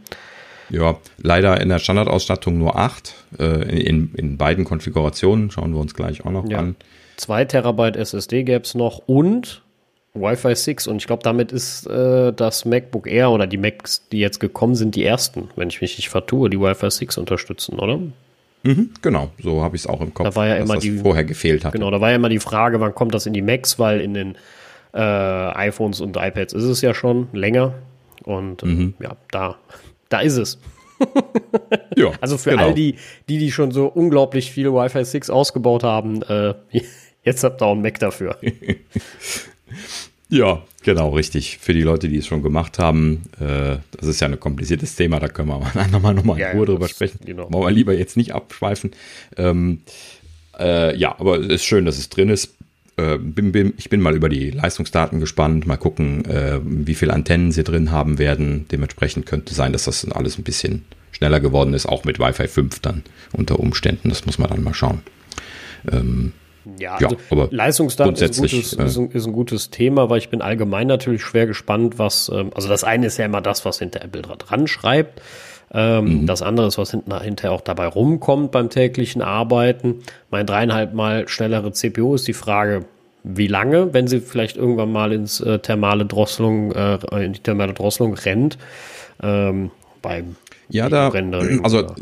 Ja, 0.69 0.97
leider 1.17 1.61
in 1.61 1.69
der 1.69 1.79
Standardausstattung 1.79 2.57
nur 2.57 2.75
8. 2.77 3.13
Äh, 3.39 3.43
in, 3.85 4.13
in 4.15 4.37
beiden 4.37 4.65
Konfigurationen 4.65 5.51
schauen 5.51 5.73
wir 5.73 5.79
uns 5.79 5.93
gleich 5.93 6.25
auch 6.25 6.31
noch 6.31 6.49
ja. 6.49 6.59
an. 6.59 6.75
2 7.17 7.45
Terabyte 7.45 7.97
SSD 7.97 8.43
gäbe 8.43 8.63
es 8.63 8.75
noch 8.75 9.03
und 9.05 9.61
Wi-Fi 10.15 10.55
6 10.55 10.87
und 10.87 10.97
ich 10.97 11.07
glaube, 11.07 11.23
damit 11.23 11.51
ist 11.51 11.87
äh, 11.87 12.31
das 12.33 12.65
MacBook 12.65 13.07
Air 13.07 13.31
oder 13.31 13.47
die 13.47 13.57
Macs, 13.57 14.07
die 14.11 14.19
jetzt 14.19 14.39
gekommen 14.39 14.75
sind, 14.75 14.95
die 14.95 15.03
ersten, 15.03 15.49
wenn 15.55 15.69
ich 15.69 15.81
mich 15.81 15.97
nicht 15.97 16.09
vertue, 16.09 16.49
die 16.49 16.59
Wi-Fi 16.59 16.89
6 16.89 17.17
unterstützen, 17.17 17.79
oder? 17.79 17.99
Mhm, 18.63 18.91
genau, 19.01 19.29
so 19.43 19.61
habe 19.61 19.75
ich 19.75 19.83
es 19.83 19.87
auch 19.87 20.01
im 20.01 20.13
Kopf, 20.13 20.25
da 20.25 20.35
war 20.35 20.47
ja 20.47 20.55
immer 20.55 20.77
die, 20.77 20.97
vorher 20.97 21.25
gefehlt 21.25 21.65
hat. 21.65 21.73
Genau, 21.73 21.91
da 21.91 22.01
war 22.01 22.09
ja 22.09 22.15
immer 22.15 22.29
die 22.29 22.39
Frage, 22.39 22.79
wann 22.79 22.95
kommt 22.95 23.13
das 23.13 23.25
in 23.25 23.33
die 23.33 23.41
Macs, 23.41 23.77
weil 23.77 23.99
in 24.01 24.13
den 24.13 24.37
äh, 24.95 24.99
iPhones 24.99 26.01
und 26.01 26.17
iPads 26.17 26.53
ist 26.53 26.63
es 26.63 26.81
ja 26.81 26.93
schon 26.93 27.27
länger. 27.33 27.75
Und 28.23 28.63
äh, 28.63 28.65
mhm. 28.65 28.93
ja, 28.99 29.17
da, 29.29 29.57
da 30.09 30.21
ist 30.21 30.37
es. 30.37 30.59
ja, 31.95 32.11
also 32.21 32.37
für 32.37 32.51
genau. 32.51 32.67
all 32.67 32.73
die, 32.73 32.95
die, 33.27 33.37
die 33.37 33.51
schon 33.51 33.71
so 33.71 33.87
unglaublich 33.87 34.51
viel 34.51 34.71
Wi-Fi 34.71 35.03
6 35.03 35.29
ausgebaut 35.29 35.83
haben, 35.83 36.21
äh, 36.23 36.53
Jetzt 37.25 37.43
habt 37.43 37.61
ihr 37.61 37.65
auch 37.65 37.71
einen 37.71 37.81
Mac 37.81 37.99
dafür. 37.99 38.37
ja, 40.29 40.61
genau, 40.83 41.09
richtig. 41.09 41.57
Für 41.57 41.73
die 41.73 41.81
Leute, 41.81 42.07
die 42.07 42.17
es 42.17 42.27
schon 42.27 42.43
gemacht 42.43 42.77
haben, 42.77 43.23
äh, 43.39 43.77
das 43.97 44.07
ist 44.07 44.21
ja 44.21 44.27
ein 44.27 44.39
kompliziertes 44.39 44.95
Thema, 44.95 45.19
da 45.19 45.27
können 45.27 45.49
wir 45.49 45.57
mal 45.57 45.87
nochmal 45.87 46.13
noch 46.13 46.23
mal 46.23 46.33
in 46.33 46.39
ja, 46.39 46.51
Ruhe 46.51 46.59
ja, 46.59 46.65
drüber 46.65 46.87
sprechen. 46.87 47.19
Genau. 47.25 47.51
Wollen 47.51 47.65
wir 47.65 47.71
lieber 47.71 47.93
jetzt 47.93 48.15
nicht 48.15 48.35
abschweifen. 48.35 48.91
Ähm, 49.37 49.81
äh, 50.59 50.95
ja, 50.95 51.19
aber 51.19 51.39
es 51.39 51.47
ist 51.47 51.65
schön, 51.65 51.85
dass 51.85 51.97
es 51.97 52.09
drin 52.09 52.29
ist. 52.29 52.54
Äh, 52.97 53.17
bin, 53.17 53.51
bin, 53.51 53.73
ich 53.77 53.89
bin 53.89 54.01
mal 54.01 54.15
über 54.15 54.29
die 54.29 54.51
Leistungsdaten 54.51 55.19
gespannt, 55.19 55.67
mal 55.67 55.77
gucken, 55.77 56.23
äh, 56.25 56.59
wie 56.63 56.95
viele 56.95 57.13
Antennen 57.13 57.51
sie 57.51 57.63
drin 57.63 57.91
haben 57.91 58.19
werden. 58.19 58.67
Dementsprechend 58.71 59.25
könnte 59.25 59.53
sein, 59.53 59.73
dass 59.73 59.85
das 59.85 60.09
alles 60.09 60.37
ein 60.37 60.43
bisschen 60.43 60.85
schneller 61.11 61.39
geworden 61.39 61.73
ist, 61.73 61.85
auch 61.85 62.05
mit 62.05 62.19
Wi-Fi 62.19 62.47
5 62.47 62.79
dann 62.79 63.03
unter 63.33 63.59
Umständen. 63.59 64.09
Das 64.09 64.25
muss 64.25 64.37
man 64.37 64.49
dann 64.49 64.63
mal 64.63 64.73
schauen. 64.73 65.01
Ähm, 65.91 66.31
ja, 66.79 66.97
ja, 66.99 67.09
also 67.09 67.17
aber 67.29 67.47
Leistungsdaten 67.51 68.15
ist 68.15 68.21
ein, 68.21 68.41
gutes, 68.41 68.73
äh, 68.73 68.85
ist, 68.85 68.97
ein, 68.97 69.11
ist 69.11 69.25
ein, 69.25 69.33
gutes, 69.33 69.69
Thema, 69.69 70.09
weil 70.09 70.17
ich 70.17 70.29
bin 70.29 70.41
allgemein 70.41 70.87
natürlich 70.87 71.21
schwer 71.21 71.45
gespannt, 71.45 71.99
was, 71.99 72.31
ähm, 72.33 72.51
also 72.55 72.67
das 72.67 72.83
eine 72.83 73.07
ist 73.07 73.17
ja 73.17 73.25
immer 73.25 73.41
das, 73.41 73.65
was 73.65 73.79
hinter 73.79 74.01
Apple 74.01 74.21
dran 74.21 74.67
schreibt. 74.67 75.21
Ähm, 75.73 76.21
mhm. 76.21 76.25
Das 76.27 76.41
andere 76.41 76.67
ist, 76.67 76.77
was 76.77 76.91
hinterher 76.91 77.51
auch 77.51 77.61
dabei 77.61 77.87
rumkommt 77.87 78.51
beim 78.51 78.69
täglichen 78.69 79.21
Arbeiten. 79.21 80.01
Mein 80.29 80.45
dreieinhalb 80.45 80.93
Mal 80.93 81.27
schnellere 81.27 81.71
CPU 81.71 82.15
ist 82.15 82.27
die 82.27 82.33
Frage, 82.33 82.85
wie 83.23 83.47
lange, 83.47 83.93
wenn 83.93 84.07
sie 84.07 84.19
vielleicht 84.21 84.55
irgendwann 84.55 84.91
mal 84.91 85.11
ins 85.11 85.41
äh, 85.41 85.59
thermale 85.59 86.05
Drosselung, 86.05 86.71
äh, 86.71 86.99
in 87.25 87.33
die 87.33 87.39
thermale 87.39 87.73
Drosselung 87.73 88.13
rennt. 88.13 88.57
Ähm, 89.21 89.71
beim 90.01 90.35
ja, 90.69 90.89
da, 90.89 91.09
also 91.61 91.93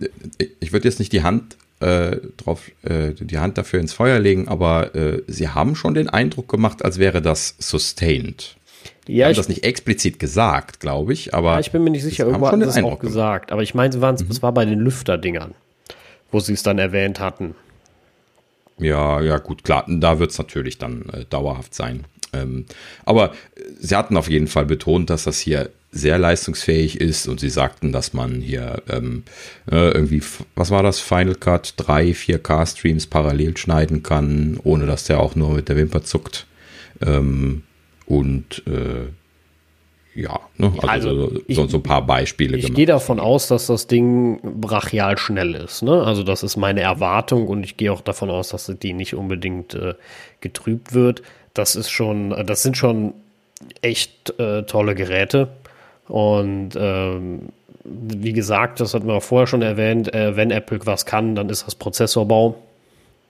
ich 0.59 0.71
würde 0.71 0.87
jetzt 0.87 0.99
nicht 0.99 1.11
die 1.11 1.23
Hand 1.23 1.57
äh, 1.79 2.17
drauf, 2.37 2.71
äh, 2.83 3.11
die 3.13 3.37
Hand 3.37 3.57
dafür 3.57 3.79
ins 3.79 3.93
Feuer 3.93 4.19
legen, 4.19 4.47
aber 4.47 4.95
äh, 4.95 5.23
sie 5.27 5.49
haben 5.49 5.75
schon 5.75 5.93
den 5.93 6.09
Eindruck 6.09 6.47
gemacht, 6.47 6.83
als 6.83 6.97
wäre 6.97 7.21
das 7.21 7.55
sustained. 7.59 8.55
Ja, 9.07 9.27
haben 9.27 9.35
das 9.35 9.49
nicht 9.49 9.65
explizit 9.65 10.19
gesagt, 10.19 10.79
glaube 10.79 11.13
ich, 11.13 11.33
aber. 11.33 11.53
Ja, 11.53 11.59
ich 11.59 11.71
bin 11.71 11.83
mir 11.83 11.89
nicht 11.89 12.03
sicher, 12.03 12.25
irgendwo 12.25 12.47
haben 12.47 12.61
sie 12.61 12.67
es 12.67 12.83
auch 12.83 12.99
gesagt. 12.99 13.51
Aber 13.51 13.61
ich 13.61 13.73
meine, 13.73 13.91
sie 13.91 14.01
waren, 14.01 14.15
mhm. 14.15 14.27
es 14.29 14.41
war 14.41 14.53
bei 14.53 14.65
den 14.65 14.79
Lüfterdingern, 14.79 15.53
wo 16.31 16.39
sie 16.39 16.53
es 16.53 16.63
dann 16.63 16.79
erwähnt 16.79 17.19
hatten. 17.19 17.55
Ja, 18.79 19.21
ja, 19.21 19.37
gut, 19.37 19.63
klar, 19.63 19.85
da 19.87 20.19
wird 20.19 20.31
es 20.31 20.37
natürlich 20.37 20.77
dann 20.77 21.09
äh, 21.09 21.25
dauerhaft 21.29 21.75
sein. 21.75 22.05
Ähm, 22.33 22.65
aber 23.05 23.33
sie 23.79 23.95
hatten 23.95 24.17
auf 24.17 24.29
jeden 24.29 24.47
Fall 24.47 24.65
betont, 24.65 25.09
dass 25.09 25.25
das 25.25 25.39
hier 25.39 25.69
sehr 25.91 26.17
leistungsfähig 26.17 26.99
ist 26.99 27.27
und 27.27 27.39
sie 27.39 27.51
sagten, 27.51 27.91
dass 27.91 28.13
man 28.13 28.41
hier 28.41 28.81
ähm, 28.89 29.23
äh, 29.71 29.91
irgendwie, 29.91 30.23
was 30.55 30.71
war 30.71 30.81
das, 30.81 30.99
Final 30.99 31.35
Cut, 31.35 31.75
drei 31.77 32.11
4K-Streams 32.11 33.07
parallel 33.07 33.55
schneiden 33.57 34.01
kann, 34.01 34.59
ohne 34.63 34.87
dass 34.87 35.03
der 35.03 35.19
auch 35.19 35.35
nur 35.35 35.51
mit 35.53 35.69
der 35.69 35.77
Wimper 35.77 36.03
zuckt. 36.03 36.47
Ähm, 37.05 37.61
und 38.05 38.63
äh, 38.67 39.07
ja, 40.15 40.39
ne? 40.57 40.71
also, 40.87 41.09
also 41.09 41.31
ich, 41.47 41.55
so, 41.55 41.67
so, 41.67 41.77
ein 41.77 41.83
paar 41.83 42.05
Beispiele. 42.05 42.57
Ich 42.57 42.73
gehe 42.73 42.85
davon 42.85 43.19
aus, 43.19 43.47
dass 43.47 43.67
das 43.67 43.87
Ding 43.87 44.39
brachial 44.43 45.17
schnell 45.17 45.55
ist. 45.55 45.81
Ne? 45.81 46.03
Also 46.03 46.23
das 46.23 46.43
ist 46.43 46.55
meine 46.55 46.81
Erwartung 46.81 47.47
und 47.47 47.63
ich 47.63 47.77
gehe 47.77 47.91
auch 47.91 48.01
davon 48.01 48.29
aus, 48.29 48.49
dass 48.49 48.71
die 48.81 48.93
nicht 48.93 49.15
unbedingt 49.15 49.73
äh, 49.73 49.95
getrübt 50.41 50.93
wird. 50.93 51.23
Das 51.55 51.75
ist 51.75 51.89
schon, 51.89 52.29
das 52.45 52.61
sind 52.61 52.77
schon 52.77 53.13
echt 53.81 54.37
äh, 54.39 54.63
tolle 54.63 54.93
Geräte. 54.93 55.49
Und 56.07 56.71
ähm, 56.75 57.49
wie 57.83 58.33
gesagt, 58.33 58.81
das 58.81 58.93
hatten 58.93 59.07
wir 59.07 59.15
auch 59.15 59.23
vorher 59.23 59.47
schon 59.47 59.63
erwähnt, 59.63 60.13
äh, 60.13 60.35
wenn 60.35 60.51
Apple 60.51 60.79
was 60.85 61.07
kann, 61.07 61.35
dann 61.35 61.49
ist 61.49 61.65
das 61.65 61.73
Prozessorbau. 61.73 62.55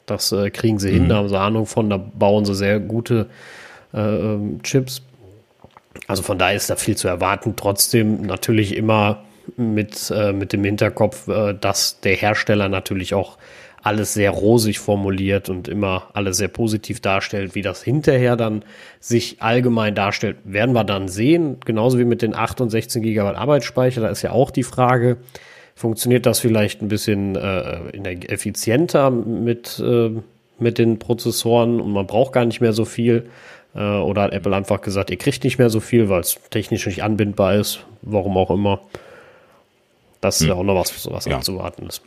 Das 0.05 0.33
äh, 0.33 0.49
kriegen 0.49 0.79
sie 0.79 0.89
mhm. 0.89 0.93
hin, 0.93 1.09
da 1.09 1.15
haben 1.15 1.29
sie 1.29 1.39
Ahnung 1.39 1.65
von, 1.65 1.89
da 1.89 1.97
bauen 1.97 2.43
sie 2.43 2.55
sehr 2.55 2.81
gute 2.81 3.21
äh, 3.21 3.62
ähm, 3.93 4.61
Chips. 4.63 5.01
Also 6.07 6.23
von 6.23 6.37
daher 6.37 6.55
ist 6.55 6.69
da 6.69 6.75
viel 6.75 6.97
zu 6.97 7.07
erwarten. 7.07 7.55
Trotzdem 7.55 8.21
natürlich 8.21 8.75
immer 8.75 9.23
mit, 9.57 10.11
äh, 10.15 10.33
mit 10.33 10.53
dem 10.53 10.63
Hinterkopf, 10.63 11.27
äh, 11.27 11.53
dass 11.53 11.99
der 12.01 12.15
Hersteller 12.15 12.69
natürlich 12.69 13.13
auch 13.13 13.37
alles 13.83 14.13
sehr 14.13 14.31
rosig 14.31 14.79
formuliert 14.79 15.49
und 15.49 15.67
immer 15.67 16.09
alles 16.13 16.37
sehr 16.37 16.47
positiv 16.47 17.01
darstellt. 17.01 17.53
Wie 17.53 17.61
das 17.61 17.83
hinterher 17.83 18.37
dann 18.37 18.63
sich 19.01 19.41
allgemein 19.41 19.93
darstellt, 19.93 20.37
werden 20.45 20.73
wir 20.73 20.85
dann 20.85 21.09
sehen. 21.09 21.57
Genauso 21.65 21.99
wie 21.99 22.05
mit 22.05 22.21
den 22.21 22.33
8 22.33 22.61
und 22.61 22.69
16 22.69 23.03
Gigabyte 23.03 23.35
Arbeitsspeicher. 23.35 24.01
Da 24.01 24.07
ist 24.07 24.21
ja 24.21 24.31
auch 24.31 24.51
die 24.51 24.63
Frage, 24.63 25.17
funktioniert 25.75 26.25
das 26.25 26.39
vielleicht 26.39 26.81
ein 26.81 26.87
bisschen 26.87 27.35
äh, 27.35 27.79
effizienter 28.27 29.11
mit, 29.11 29.83
äh, 29.85 30.11
mit 30.59 30.77
den 30.77 30.97
Prozessoren 30.97 31.81
und 31.81 31.91
man 31.91 32.07
braucht 32.07 32.31
gar 32.31 32.45
nicht 32.45 32.61
mehr 32.61 32.73
so 32.73 32.85
viel. 32.85 33.27
Äh, 33.75 33.79
oder 33.79 34.23
hat 34.23 34.33
Apple 34.33 34.55
einfach 34.55 34.81
gesagt, 34.81 35.09
ihr 35.09 35.17
kriegt 35.17 35.43
nicht 35.43 35.57
mehr 35.57 35.69
so 35.69 35.79
viel, 35.79 36.09
weil 36.09 36.21
es 36.21 36.37
technisch 36.49 36.85
nicht 36.85 37.03
anbindbar 37.03 37.55
ist, 37.55 37.85
warum 38.01 38.37
auch 38.37 38.51
immer. 38.51 38.81
Das 40.21 40.35
ist 40.35 40.41
hm. 40.41 40.47
ja 40.49 40.55
auch 40.55 40.63
noch 40.63 40.75
was, 40.75 41.09
was 41.11 41.25
ja. 41.25 41.37
anzuwarten 41.37 41.87
ist. 41.87 42.01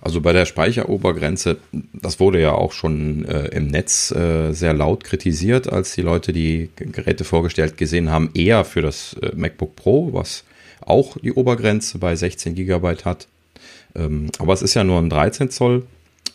Also 0.00 0.20
bei 0.20 0.32
der 0.32 0.44
Speicherobergrenze, 0.44 1.56
das 1.92 2.20
wurde 2.20 2.40
ja 2.40 2.52
auch 2.52 2.72
schon 2.72 3.24
äh, 3.24 3.48
im 3.48 3.66
Netz 3.66 4.12
äh, 4.12 4.52
sehr 4.52 4.72
laut 4.72 5.02
kritisiert, 5.02 5.72
als 5.72 5.94
die 5.94 6.02
Leute 6.02 6.32
die 6.32 6.70
Geräte 6.76 7.24
vorgestellt 7.24 7.76
gesehen 7.76 8.10
haben, 8.10 8.30
eher 8.34 8.64
für 8.64 8.82
das 8.82 9.14
äh, 9.14 9.34
MacBook 9.34 9.74
Pro, 9.74 10.12
was 10.12 10.44
auch 10.80 11.16
die 11.18 11.32
Obergrenze 11.32 11.98
bei 11.98 12.14
16 12.14 12.54
GB 12.54 12.96
hat. 13.04 13.26
Ähm, 13.96 14.30
aber 14.38 14.52
es 14.52 14.62
ist 14.62 14.74
ja 14.74 14.84
nur 14.84 14.98
ein 15.00 15.10
13 15.10 15.50
Zoll 15.50 15.86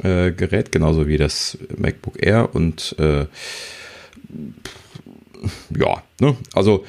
äh, 0.04 0.32
Gerät, 0.32 0.72
genauso 0.72 1.08
wie 1.08 1.18
das 1.18 1.58
MacBook 1.78 2.22
Air 2.22 2.54
und 2.54 2.96
äh, 3.00 3.26
ja, 5.78 6.04
ne? 6.20 6.36
also 6.54 6.86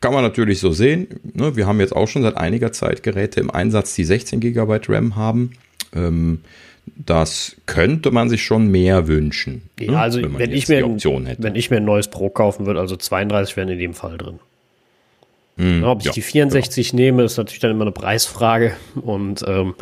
kann 0.00 0.12
man 0.12 0.22
natürlich 0.22 0.60
so 0.60 0.72
sehen. 0.72 1.08
Ne? 1.34 1.56
Wir 1.56 1.66
haben 1.66 1.80
jetzt 1.80 1.94
auch 1.94 2.06
schon 2.06 2.22
seit 2.22 2.36
einiger 2.36 2.72
Zeit 2.72 3.02
Geräte 3.02 3.40
im 3.40 3.50
Einsatz, 3.50 3.94
die 3.94 4.04
16 4.04 4.40
GB 4.40 4.80
RAM 4.88 5.16
haben. 5.16 5.52
Ähm, 5.94 6.40
das 6.94 7.56
könnte 7.66 8.10
man 8.10 8.28
sich 8.28 8.44
schon 8.44 8.68
mehr 8.70 9.08
wünschen. 9.08 9.62
Ja, 9.80 9.90
ne? 9.90 9.98
also 9.98 10.22
wenn, 10.22 10.38
wenn 10.38 10.52
ich 10.52 10.68
mir 10.68 10.84
wenn 10.84 11.56
ich 11.56 11.70
mir 11.70 11.78
ein 11.78 11.84
neues 11.84 12.08
Pro 12.08 12.30
kaufen 12.30 12.66
würde, 12.66 12.78
also 12.78 12.96
32 12.96 13.56
wären 13.56 13.68
in 13.68 13.78
dem 13.78 13.94
Fall 13.94 14.18
drin. 14.18 14.38
Mm, 15.56 15.82
Ob 15.84 16.00
ich 16.00 16.06
ja, 16.06 16.12
die 16.12 16.22
64 16.22 16.90
genau. 16.90 17.02
nehme, 17.02 17.22
ist 17.24 17.38
natürlich 17.38 17.60
dann 17.60 17.72
immer 17.72 17.84
eine 17.84 17.92
Preisfrage. 17.92 18.76
Und 18.94 19.44
ähm, 19.48 19.74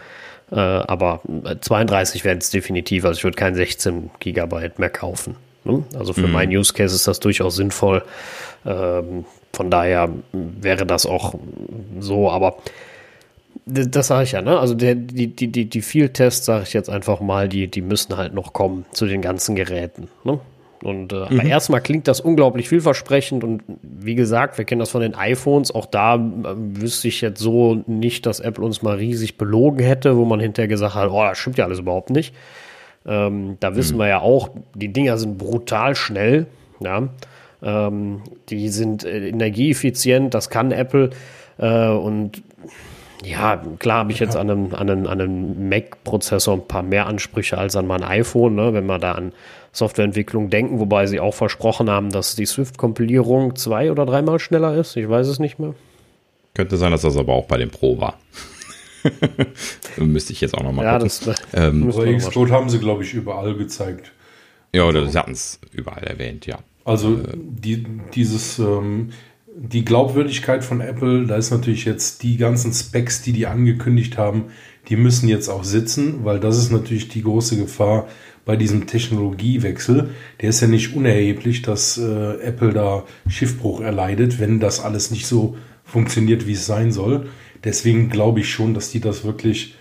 äh, 0.50 0.56
aber 0.56 1.20
32 1.60 2.24
wären 2.24 2.38
es 2.38 2.50
definitiv. 2.50 3.04
Also 3.04 3.18
ich 3.18 3.24
würde 3.24 3.36
kein 3.36 3.54
16 3.54 4.10
Gigabyte 4.20 4.78
mehr 4.78 4.90
kaufen. 4.90 5.36
Ne? 5.64 5.84
Also 5.98 6.12
für 6.12 6.26
mm. 6.26 6.32
meinen 6.32 6.56
Use 6.56 6.72
Case 6.72 6.94
ist 6.94 7.08
das 7.08 7.20
durchaus 7.20 7.56
sinnvoll. 7.56 8.02
Ähm, 8.66 9.24
von 9.52 9.70
daher 9.70 10.10
wäre 10.32 10.86
das 10.86 11.06
auch 11.06 11.34
so, 12.00 12.30
aber 12.30 12.56
das 13.66 14.08
sage 14.08 14.24
ich 14.24 14.32
ja, 14.32 14.42
ne? 14.42 14.58
Also 14.58 14.74
der, 14.74 14.94
die, 14.94 15.28
die, 15.28 15.48
die, 15.48 15.66
die 15.66 15.82
Field-Tests, 15.82 16.44
sage 16.44 16.64
ich 16.64 16.72
jetzt 16.72 16.90
einfach 16.90 17.20
mal, 17.20 17.48
die, 17.48 17.68
die 17.68 17.82
müssen 17.82 18.16
halt 18.16 18.34
noch 18.34 18.52
kommen 18.52 18.84
zu 18.92 19.06
den 19.06 19.22
ganzen 19.22 19.54
Geräten. 19.54 20.08
Ne? 20.24 20.40
Und 20.82 21.14
äh, 21.14 21.32
mhm. 21.32 21.40
erstmal 21.46 21.80
klingt 21.80 22.08
das 22.08 22.20
unglaublich 22.20 22.68
vielversprechend 22.68 23.42
und 23.42 23.62
wie 23.82 24.14
gesagt, 24.14 24.58
wir 24.58 24.66
kennen 24.66 24.80
das 24.80 24.90
von 24.90 25.00
den 25.00 25.14
iPhones. 25.14 25.74
Auch 25.74 25.86
da 25.86 26.16
äh, 26.16 26.18
wüsste 26.56 27.08
ich 27.08 27.22
jetzt 27.22 27.40
so 27.40 27.82
nicht, 27.86 28.26
dass 28.26 28.40
Apple 28.40 28.62
uns 28.62 28.82
mal 28.82 28.96
riesig 28.96 29.38
belogen 29.38 29.82
hätte, 29.82 30.18
wo 30.18 30.26
man 30.26 30.40
hinterher 30.40 30.68
gesagt 30.68 30.94
hat, 30.94 31.10
oh, 31.10 31.22
das 31.22 31.38
stimmt 31.38 31.56
ja 31.56 31.64
alles 31.64 31.78
überhaupt 31.78 32.10
nicht. 32.10 32.34
Ähm, 33.06 33.56
da 33.60 33.76
wissen 33.76 33.96
mhm. 33.96 34.00
wir 34.00 34.08
ja 34.08 34.20
auch, 34.20 34.50
die 34.74 34.92
Dinger 34.92 35.18
sind 35.18 35.38
brutal 35.38 35.94
schnell. 35.94 36.46
Ja? 36.80 37.08
Ähm, 37.62 38.22
die 38.48 38.68
sind 38.68 39.04
äh, 39.04 39.28
energieeffizient, 39.28 40.34
das 40.34 40.50
kann 40.50 40.72
Apple. 40.72 41.10
Äh, 41.58 41.88
und 41.88 42.42
ja, 43.24 43.62
klar 43.78 44.00
habe 44.00 44.12
ich 44.12 44.18
jetzt 44.18 44.36
an 44.36 44.50
einem, 44.50 44.74
an 44.74 44.90
einem, 44.90 45.06
an 45.06 45.20
einem 45.20 45.68
Mac-Prozessor 45.68 46.54
ein 46.54 46.68
paar 46.68 46.82
mehr 46.82 47.06
Ansprüche 47.06 47.56
als 47.56 47.74
an 47.74 47.86
mein 47.86 48.02
iPhone, 48.02 48.54
ne, 48.54 48.74
wenn 48.74 48.86
wir 48.86 48.98
da 48.98 49.12
an 49.12 49.32
Softwareentwicklung 49.72 50.50
denken, 50.50 50.78
wobei 50.78 51.06
sie 51.06 51.20
auch 51.20 51.34
versprochen 51.34 51.90
haben, 51.90 52.10
dass 52.10 52.36
die 52.36 52.46
Swift-Kompilierung 52.46 53.56
zwei- 53.56 53.90
oder 53.90 54.06
dreimal 54.06 54.38
schneller 54.38 54.76
ist. 54.76 54.96
Ich 54.96 55.08
weiß 55.08 55.26
es 55.26 55.38
nicht 55.38 55.58
mehr. 55.58 55.74
Könnte 56.54 56.76
sein, 56.76 56.92
dass 56.92 57.02
das 57.02 57.16
aber 57.16 57.32
auch 57.32 57.46
bei 57.46 57.56
dem 57.56 57.70
Pro 57.70 57.98
war. 57.98 58.18
Müsste 59.96 60.32
ich 60.32 60.40
jetzt 60.40 60.54
auch 60.54 60.62
nochmal 60.62 60.84
ja, 60.84 60.98
gucken. 60.98 61.12
Das, 61.24 61.42
ähm, 61.52 61.90
aber 61.90 62.12
Xcode 62.12 62.50
haben 62.50 62.68
sie, 62.68 62.78
glaube 62.78 63.02
ich, 63.02 63.14
überall 63.14 63.54
gezeigt. 63.54 64.12
Ja, 64.72 64.84
oder 64.84 65.06
sie 65.08 65.18
hatten 65.18 65.32
es 65.32 65.60
überall 65.72 66.02
erwähnt, 66.04 66.46
ja. 66.46 66.58
Also 66.84 67.14
äh, 67.14 67.36
die, 67.36 67.86
dieses, 68.14 68.58
ähm, 68.58 69.10
die 69.56 69.84
Glaubwürdigkeit 69.84 70.64
von 70.64 70.80
Apple, 70.80 71.26
da 71.26 71.36
ist 71.36 71.50
natürlich 71.50 71.84
jetzt 71.84 72.22
die 72.22 72.36
ganzen 72.36 72.72
Specs, 72.72 73.22
die 73.22 73.32
die 73.32 73.46
angekündigt 73.46 74.18
haben, 74.18 74.46
die 74.88 74.96
müssen 74.96 75.28
jetzt 75.28 75.48
auch 75.48 75.64
sitzen, 75.64 76.24
weil 76.24 76.40
das 76.40 76.58
ist 76.58 76.70
natürlich 76.70 77.08
die 77.08 77.22
große 77.22 77.56
Gefahr 77.56 78.08
bei 78.44 78.56
diesem 78.56 78.86
Technologiewechsel. 78.86 80.10
Der 80.40 80.50
ist 80.50 80.60
ja 80.60 80.66
nicht 80.66 80.94
unerheblich, 80.94 81.62
dass 81.62 81.96
äh, 81.96 82.40
Apple 82.42 82.72
da 82.72 83.04
Schiffbruch 83.28 83.80
erleidet, 83.80 84.38
wenn 84.38 84.60
das 84.60 84.80
alles 84.80 85.10
nicht 85.10 85.26
so 85.26 85.56
funktioniert, 85.84 86.46
wie 86.46 86.52
es 86.52 86.66
sein 86.66 86.92
soll. 86.92 87.28
Deswegen 87.64 88.10
glaube 88.10 88.40
ich 88.40 88.50
schon, 88.50 88.74
dass 88.74 88.90
die 88.90 89.00
das 89.00 89.24
wirklich 89.24 89.74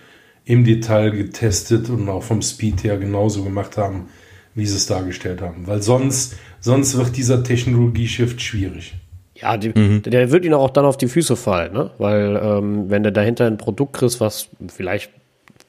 im 0.44 0.64
Detail 0.64 1.10
getestet 1.10 1.88
und 1.88 2.08
auch 2.08 2.22
vom 2.22 2.42
Speed 2.42 2.84
her 2.84 2.98
genauso 2.98 3.44
gemacht 3.44 3.76
haben, 3.76 4.08
wie 4.54 4.66
sie 4.66 4.76
es 4.76 4.86
dargestellt 4.86 5.40
haben. 5.40 5.66
Weil 5.66 5.82
sonst, 5.82 6.36
sonst 6.60 6.96
wird 6.96 7.16
dieser 7.16 7.42
Technologie-Shift 7.42 8.40
schwierig. 8.40 8.94
Ja, 9.36 9.56
die, 9.56 9.70
mhm. 9.70 10.02
der 10.02 10.30
wird 10.30 10.44
ihnen 10.44 10.54
auch 10.54 10.70
dann 10.70 10.84
auf 10.84 10.96
die 10.96 11.08
Füße 11.08 11.36
fallen, 11.36 11.72
ne? 11.72 11.90
Weil 11.98 12.40
ähm, 12.42 12.88
wenn 12.88 13.02
du 13.02 13.10
dahinter 13.10 13.46
ein 13.46 13.58
Produkt 13.58 13.94
kriegst, 13.94 14.20
was 14.20 14.48
vielleicht 14.68 15.10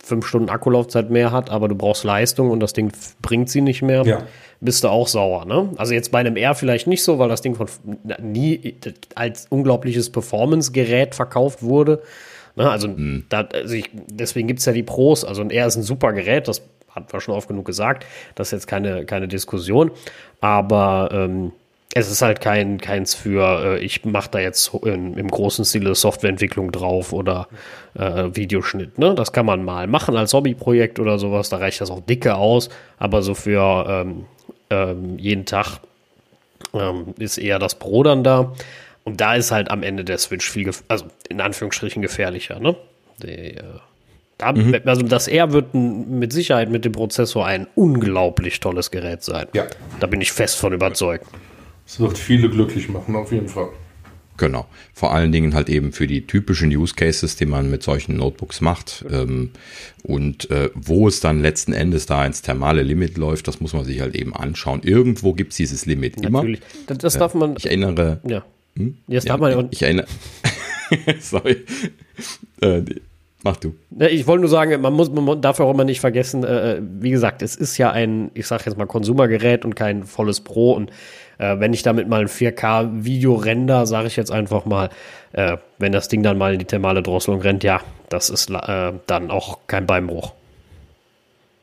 fünf 0.05 0.27
Stunden 0.27 0.49
Akkulaufzeit 0.49 1.09
mehr 1.09 1.31
hat, 1.31 1.49
aber 1.49 1.67
du 1.67 1.75
brauchst 1.75 2.03
Leistung 2.03 2.51
und 2.51 2.59
das 2.59 2.73
Ding 2.73 2.91
bringt 3.23 3.49
sie 3.49 3.61
nicht 3.61 3.81
mehr, 3.81 4.03
ja. 4.05 4.23
bist 4.61 4.83
du 4.83 4.89
auch 4.89 5.07
sauer. 5.07 5.45
Ne? 5.45 5.69
Also 5.77 5.95
jetzt 5.95 6.11
bei 6.11 6.19
einem 6.19 6.37
R 6.37 6.53
vielleicht 6.53 6.85
nicht 6.85 7.03
so, 7.03 7.17
weil 7.17 7.27
das 7.27 7.41
Ding 7.41 7.55
von 7.55 7.67
nie 8.21 8.75
als 9.15 9.47
unglaubliches 9.49 10.11
Performance-Gerät 10.11 11.15
verkauft 11.15 11.63
wurde. 11.63 12.03
Ne? 12.55 12.69
Also, 12.69 12.87
mhm. 12.89 13.25
da, 13.29 13.41
also 13.51 13.73
ich, 13.73 13.89
deswegen 13.93 14.47
gibt 14.47 14.59
es 14.59 14.65
ja 14.65 14.73
die 14.73 14.83
Pros. 14.83 15.25
Also 15.25 15.41
ein 15.41 15.49
R 15.49 15.65
ist 15.65 15.75
ein 15.75 15.83
super 15.83 16.13
Gerät, 16.13 16.47
das 16.47 16.61
hat 16.91 17.11
wir 17.11 17.19
schon 17.19 17.33
oft 17.33 17.47
genug 17.47 17.65
gesagt. 17.65 18.05
Das 18.35 18.49
ist 18.49 18.51
jetzt 18.51 18.67
keine, 18.67 19.05
keine 19.05 19.27
Diskussion. 19.27 19.89
Aber 20.39 21.09
ähm, 21.11 21.51
es 21.97 22.11
ist 22.11 22.21
halt 22.21 22.41
kein 22.41 22.79
keins 22.79 23.15
für, 23.15 23.77
äh, 23.77 23.79
ich 23.79 24.03
mache 24.03 24.29
da 24.29 24.39
jetzt 24.39 24.73
in, 24.83 25.15
im 25.15 25.29
großen 25.29 25.63
Stile 25.63 25.95
Softwareentwicklung 25.95 26.73
drauf 26.73 27.13
oder 27.13 27.47
äh, 27.97 28.25
Videoschnitt. 28.33 28.99
Ne? 28.99 29.15
Das 29.15 29.31
kann 29.31 29.45
man 29.45 29.63
mal 29.63 29.87
machen 29.87 30.17
als 30.17 30.33
Hobbyprojekt 30.33 30.99
oder 30.99 31.17
sowas. 31.17 31.47
Da 31.49 31.57
reicht 31.57 31.79
das 31.79 31.89
auch 31.89 32.01
dicke 32.01 32.35
aus. 32.35 32.69
Aber 32.97 33.21
so 33.21 33.33
für 33.33 33.85
ähm, 33.87 34.25
ähm, 34.69 35.17
jeden 35.17 35.45
Tag 35.45 35.79
ähm, 36.73 37.13
ist 37.17 37.37
eher 37.37 37.59
das 37.59 37.75
Pro 37.75 38.03
dann 38.03 38.25
da. 38.25 38.53
Und 39.05 39.21
da 39.21 39.35
ist 39.35 39.51
halt 39.51 39.71
am 39.71 39.81
Ende 39.81 40.03
der 40.03 40.17
Switch 40.17 40.49
viel, 40.49 40.69
also 40.89 41.05
in 41.29 41.39
Anführungsstrichen 41.39 42.01
gefährlicher. 42.01 42.59
Ne? 42.59 42.75
Die, 43.23 43.55
äh, 43.55 43.63
da, 44.37 44.51
mhm. 44.51 44.81
Also 44.83 45.03
das 45.03 45.29
R 45.29 45.53
wird 45.53 45.73
mit 45.73 46.33
Sicherheit 46.33 46.69
mit 46.69 46.83
dem 46.83 46.91
Prozessor 46.91 47.45
ein 47.45 47.67
unglaublich 47.75 48.59
tolles 48.59 48.91
Gerät 48.91 49.23
sein. 49.23 49.47
Ja. 49.53 49.65
Da 50.01 50.07
bin 50.07 50.19
ich 50.19 50.33
fest 50.33 50.57
von 50.57 50.73
überzeugt. 50.73 51.25
Es 51.85 51.99
wird 51.99 52.17
viele 52.17 52.49
glücklich 52.49 52.89
machen, 52.89 53.15
auf 53.15 53.31
jeden 53.31 53.47
Fall. 53.47 53.69
Genau. 54.37 54.65
Vor 54.93 55.13
allen 55.13 55.31
Dingen 55.31 55.53
halt 55.53 55.69
eben 55.69 55.93
für 55.93 56.07
die 56.07 56.27
typischen 56.27 56.69
Use 56.75 56.93
Cases, 56.93 57.35
die 57.37 57.45
man 57.45 57.69
mit 57.69 57.83
solchen 57.83 58.17
Notebooks 58.17 58.59
macht. 58.59 59.05
Ähm, 59.09 59.51
und 60.03 60.49
äh, 60.51 60.69
wo 60.73 61.07
es 61.07 61.21
dann 61.21 61.41
letzten 61.41 61.71
Endes 61.71 62.05
da 62.05 62.25
ins 62.25 62.41
thermale 62.41 62.83
Limit 62.83 63.17
läuft, 63.17 63.47
das 63.47 63.61
muss 63.61 63.73
man 63.73 63.85
sich 63.85 64.01
halt 64.01 64.15
eben 64.15 64.35
anschauen. 64.35 64.81
Irgendwo 64.83 65.33
gibt 65.33 65.51
es 65.51 65.57
dieses 65.57 65.85
Limit 65.85 66.21
Natürlich. 66.21 66.59
immer. 66.59 66.85
Das, 66.87 66.97
das 66.97 67.17
darf 67.17 67.33
man. 67.33 67.55
Ich 67.57 67.65
erinnere. 67.65 68.19
Ja. 68.27 68.43
Hm? 68.77 68.97
Das 69.07 69.23
ja, 69.23 69.37
darf 69.37 69.39
man. 69.39 69.67
Ich, 69.67 69.77
ich 69.77 69.81
erinnere. 69.83 70.07
Sorry. 71.19 71.63
Äh, 72.61 72.81
Mach 73.45 73.57
du. 73.57 73.75
Ich 73.99 74.25
wollte 74.25 74.41
nur 74.41 74.49
sagen, 74.49 74.81
man 74.81 74.93
muss, 74.93 75.11
man 75.11 75.39
darf 75.39 75.59
auch 75.59 75.71
immer 75.71 75.83
nicht 75.83 75.99
vergessen, 75.99 76.43
äh, 76.43 76.81
wie 76.81 77.11
gesagt, 77.11 77.43
es 77.43 77.55
ist 77.55 77.77
ja 77.77 77.91
ein, 77.91 78.31
ich 78.33 78.47
sage 78.47 78.63
jetzt 78.65 78.75
mal, 78.75 78.87
Konsumergerät 78.87 79.65
und 79.65 79.75
kein 79.75 80.03
volles 80.03 80.41
Pro. 80.41 80.73
Und 80.73 80.89
äh, 81.37 81.59
wenn 81.59 81.73
ich 81.73 81.83
damit 81.83 82.07
mal 82.07 82.21
ein 82.21 82.27
4K-Video 82.27 83.35
render, 83.35 83.85
sage 83.85 84.07
ich 84.07 84.15
jetzt 84.15 84.31
einfach 84.31 84.65
mal, 84.65 84.89
äh, 85.33 85.57
wenn 85.77 85.91
das 85.91 86.07
Ding 86.07 86.23
dann 86.23 86.37
mal 86.37 86.53
in 86.53 86.59
die 86.59 86.65
thermale 86.65 87.01
Drosselung 87.01 87.41
rennt, 87.41 87.63
ja, 87.63 87.81
das 88.09 88.29
ist 88.29 88.49
äh, 88.49 88.93
dann 89.07 89.31
auch 89.31 89.59
kein 89.67 89.85
Beinbruch. 89.85 90.33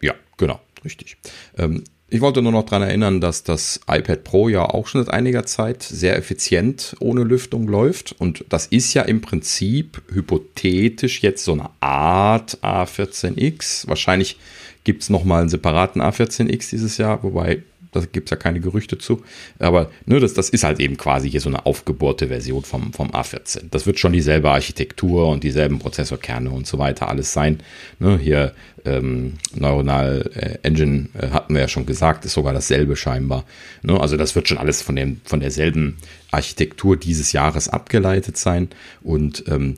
Ja, 0.00 0.14
genau, 0.36 0.60
richtig. 0.84 1.16
Ähm, 1.56 1.84
ich 2.12 2.20
wollte 2.20 2.42
nur 2.42 2.52
noch 2.52 2.64
daran 2.64 2.82
erinnern, 2.82 3.22
dass 3.22 3.42
das 3.42 3.80
iPad 3.88 4.22
Pro 4.22 4.50
ja 4.50 4.66
auch 4.66 4.86
schon 4.86 5.02
seit 5.02 5.14
einiger 5.14 5.46
Zeit 5.46 5.82
sehr 5.82 6.18
effizient 6.18 6.94
ohne 7.00 7.24
Lüftung 7.24 7.66
läuft. 7.66 8.14
Und 8.18 8.44
das 8.50 8.66
ist 8.66 8.92
ja 8.92 9.00
im 9.00 9.22
Prinzip 9.22 10.02
hypothetisch 10.12 11.22
jetzt 11.22 11.42
so 11.42 11.52
eine 11.52 11.70
Art 11.80 12.58
A14X. 12.62 13.88
Wahrscheinlich 13.88 14.38
gibt 14.84 15.02
es 15.04 15.08
nochmal 15.08 15.40
einen 15.40 15.48
separaten 15.48 16.02
A14X 16.02 16.68
dieses 16.68 16.98
Jahr, 16.98 17.22
wobei 17.22 17.62
da 17.92 18.00
gibt 18.00 18.28
es 18.28 18.30
ja 18.30 18.36
keine 18.36 18.60
Gerüchte 18.60 18.98
zu. 18.98 19.22
Aber 19.58 19.90
ne, 20.06 20.18
das, 20.18 20.34
das 20.34 20.48
ist 20.48 20.64
halt 20.64 20.80
eben 20.80 20.96
quasi 20.96 21.30
hier 21.30 21.40
so 21.40 21.50
eine 21.50 21.66
aufgebohrte 21.66 22.28
Version 22.28 22.62
vom, 22.62 22.92
vom 22.92 23.10
A14. 23.10 23.64
Das 23.70 23.86
wird 23.86 23.98
schon 23.98 24.12
dieselbe 24.12 24.50
Architektur 24.50 25.28
und 25.28 25.44
dieselben 25.44 25.78
Prozessorkerne 25.78 26.50
und 26.50 26.66
so 26.66 26.78
weiter 26.78 27.08
alles 27.08 27.32
sein. 27.32 27.60
Ne, 27.98 28.18
hier 28.18 28.54
ähm, 28.84 29.34
Neuronal 29.54 30.30
äh, 30.34 30.66
Engine 30.66 31.08
äh, 31.14 31.28
hatten 31.28 31.54
wir 31.54 31.60
ja 31.60 31.68
schon 31.68 31.86
gesagt, 31.86 32.24
ist 32.24 32.32
sogar 32.32 32.54
dasselbe 32.54 32.96
scheinbar. 32.96 33.44
Ne, 33.82 34.00
also 34.00 34.16
das 34.16 34.34
wird 34.34 34.48
schon 34.48 34.58
alles 34.58 34.80
von, 34.82 34.96
dem, 34.96 35.20
von 35.24 35.40
derselben 35.40 35.98
Architektur 36.30 36.96
dieses 36.96 37.32
Jahres 37.32 37.68
abgeleitet 37.68 38.38
sein. 38.38 38.70
Und 39.02 39.44
ähm, 39.48 39.76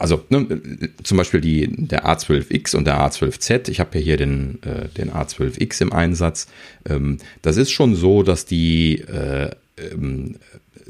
also 0.00 0.24
ne, 0.30 0.46
zum 1.02 1.18
Beispiel 1.18 1.40
die, 1.42 1.68
der 1.76 2.06
A12X 2.06 2.74
und 2.74 2.86
der 2.86 2.98
A12Z, 3.00 3.68
ich 3.68 3.80
habe 3.80 3.98
ja 3.98 4.04
hier 4.04 4.16
den, 4.16 4.58
äh, 4.62 4.88
den 4.88 5.10
A12X 5.10 5.82
im 5.82 5.92
Einsatz. 5.92 6.46
Ähm, 6.88 7.18
das 7.42 7.58
ist 7.58 7.70
schon 7.70 7.94
so, 7.94 8.22
dass 8.22 8.46
die 8.46 9.00
äh, 9.00 9.50
ähm, 9.76 10.36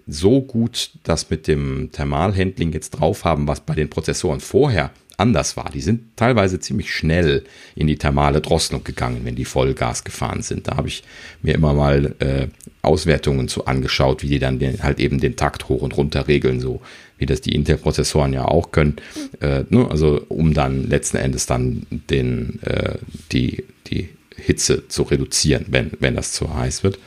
so 0.06 0.40
gut 0.40 0.92
das 1.02 1.28
mit 1.28 1.48
dem 1.48 1.90
Thermalhandling 1.90 2.72
jetzt 2.72 2.90
drauf 2.90 3.24
haben, 3.24 3.48
was 3.48 3.60
bei 3.60 3.74
den 3.74 3.90
Prozessoren 3.90 4.40
vorher 4.40 4.92
anders 5.20 5.56
war. 5.56 5.70
Die 5.70 5.80
sind 5.80 6.16
teilweise 6.16 6.58
ziemlich 6.58 6.92
schnell 6.92 7.44
in 7.76 7.86
die 7.86 7.96
thermale 7.96 8.40
Drosselung 8.40 8.82
gegangen, 8.82 9.20
wenn 9.24 9.36
die 9.36 9.44
Vollgas 9.44 10.02
gefahren 10.04 10.42
sind. 10.42 10.68
Da 10.68 10.76
habe 10.76 10.88
ich 10.88 11.04
mir 11.42 11.54
immer 11.54 11.74
mal 11.74 12.16
äh, 12.18 12.48
Auswertungen 12.82 13.46
zu 13.48 13.66
angeschaut, 13.66 14.22
wie 14.22 14.28
die 14.28 14.38
dann 14.38 14.58
den, 14.58 14.82
halt 14.82 14.98
eben 14.98 15.20
den 15.20 15.36
Takt 15.36 15.68
hoch 15.68 15.82
und 15.82 15.96
runter 15.96 16.26
regeln, 16.26 16.60
so 16.60 16.80
wie 17.18 17.26
das 17.26 17.40
die 17.42 17.54
Intel-Prozessoren 17.54 18.32
ja 18.32 18.46
auch 18.46 18.72
können. 18.72 18.96
Äh, 19.40 19.64
ne? 19.68 19.86
Also 19.90 20.24
um 20.28 20.54
dann 20.54 20.88
letzten 20.88 21.18
Endes 21.18 21.46
dann 21.46 21.86
den, 21.90 22.60
äh, 22.62 22.94
die, 23.30 23.64
die 23.86 24.08
Hitze 24.36 24.88
zu 24.88 25.02
reduzieren, 25.02 25.66
wenn, 25.68 25.92
wenn 26.00 26.16
das 26.16 26.32
zu 26.32 26.54
heiß 26.54 26.82
wird. 26.82 26.98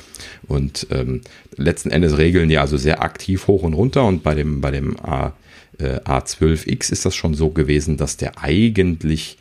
Und 0.48 0.88
ähm, 0.92 1.22
letzten 1.58 1.92
Endes 1.92 2.18
regeln 2.18 2.50
die 2.50 2.58
also 2.58 2.78
sehr 2.78 3.02
aktiv 3.02 3.48
hoch 3.48 3.64
und 3.64 3.74
runter 3.74 4.06
und 4.06 4.24
bei 4.24 4.36
dem, 4.36 4.62
bei 4.62 4.72
dem 4.72 5.00
A, 5.00 5.34
äh, 5.80 6.00
A12X 6.00 6.92
ist 6.92 7.06
das 7.06 7.16
schon 7.16 7.34
so 7.34 7.50
gewesen, 7.50 7.98
dass 7.98 8.18
der 8.18 8.42
eigentlich 8.42 9.38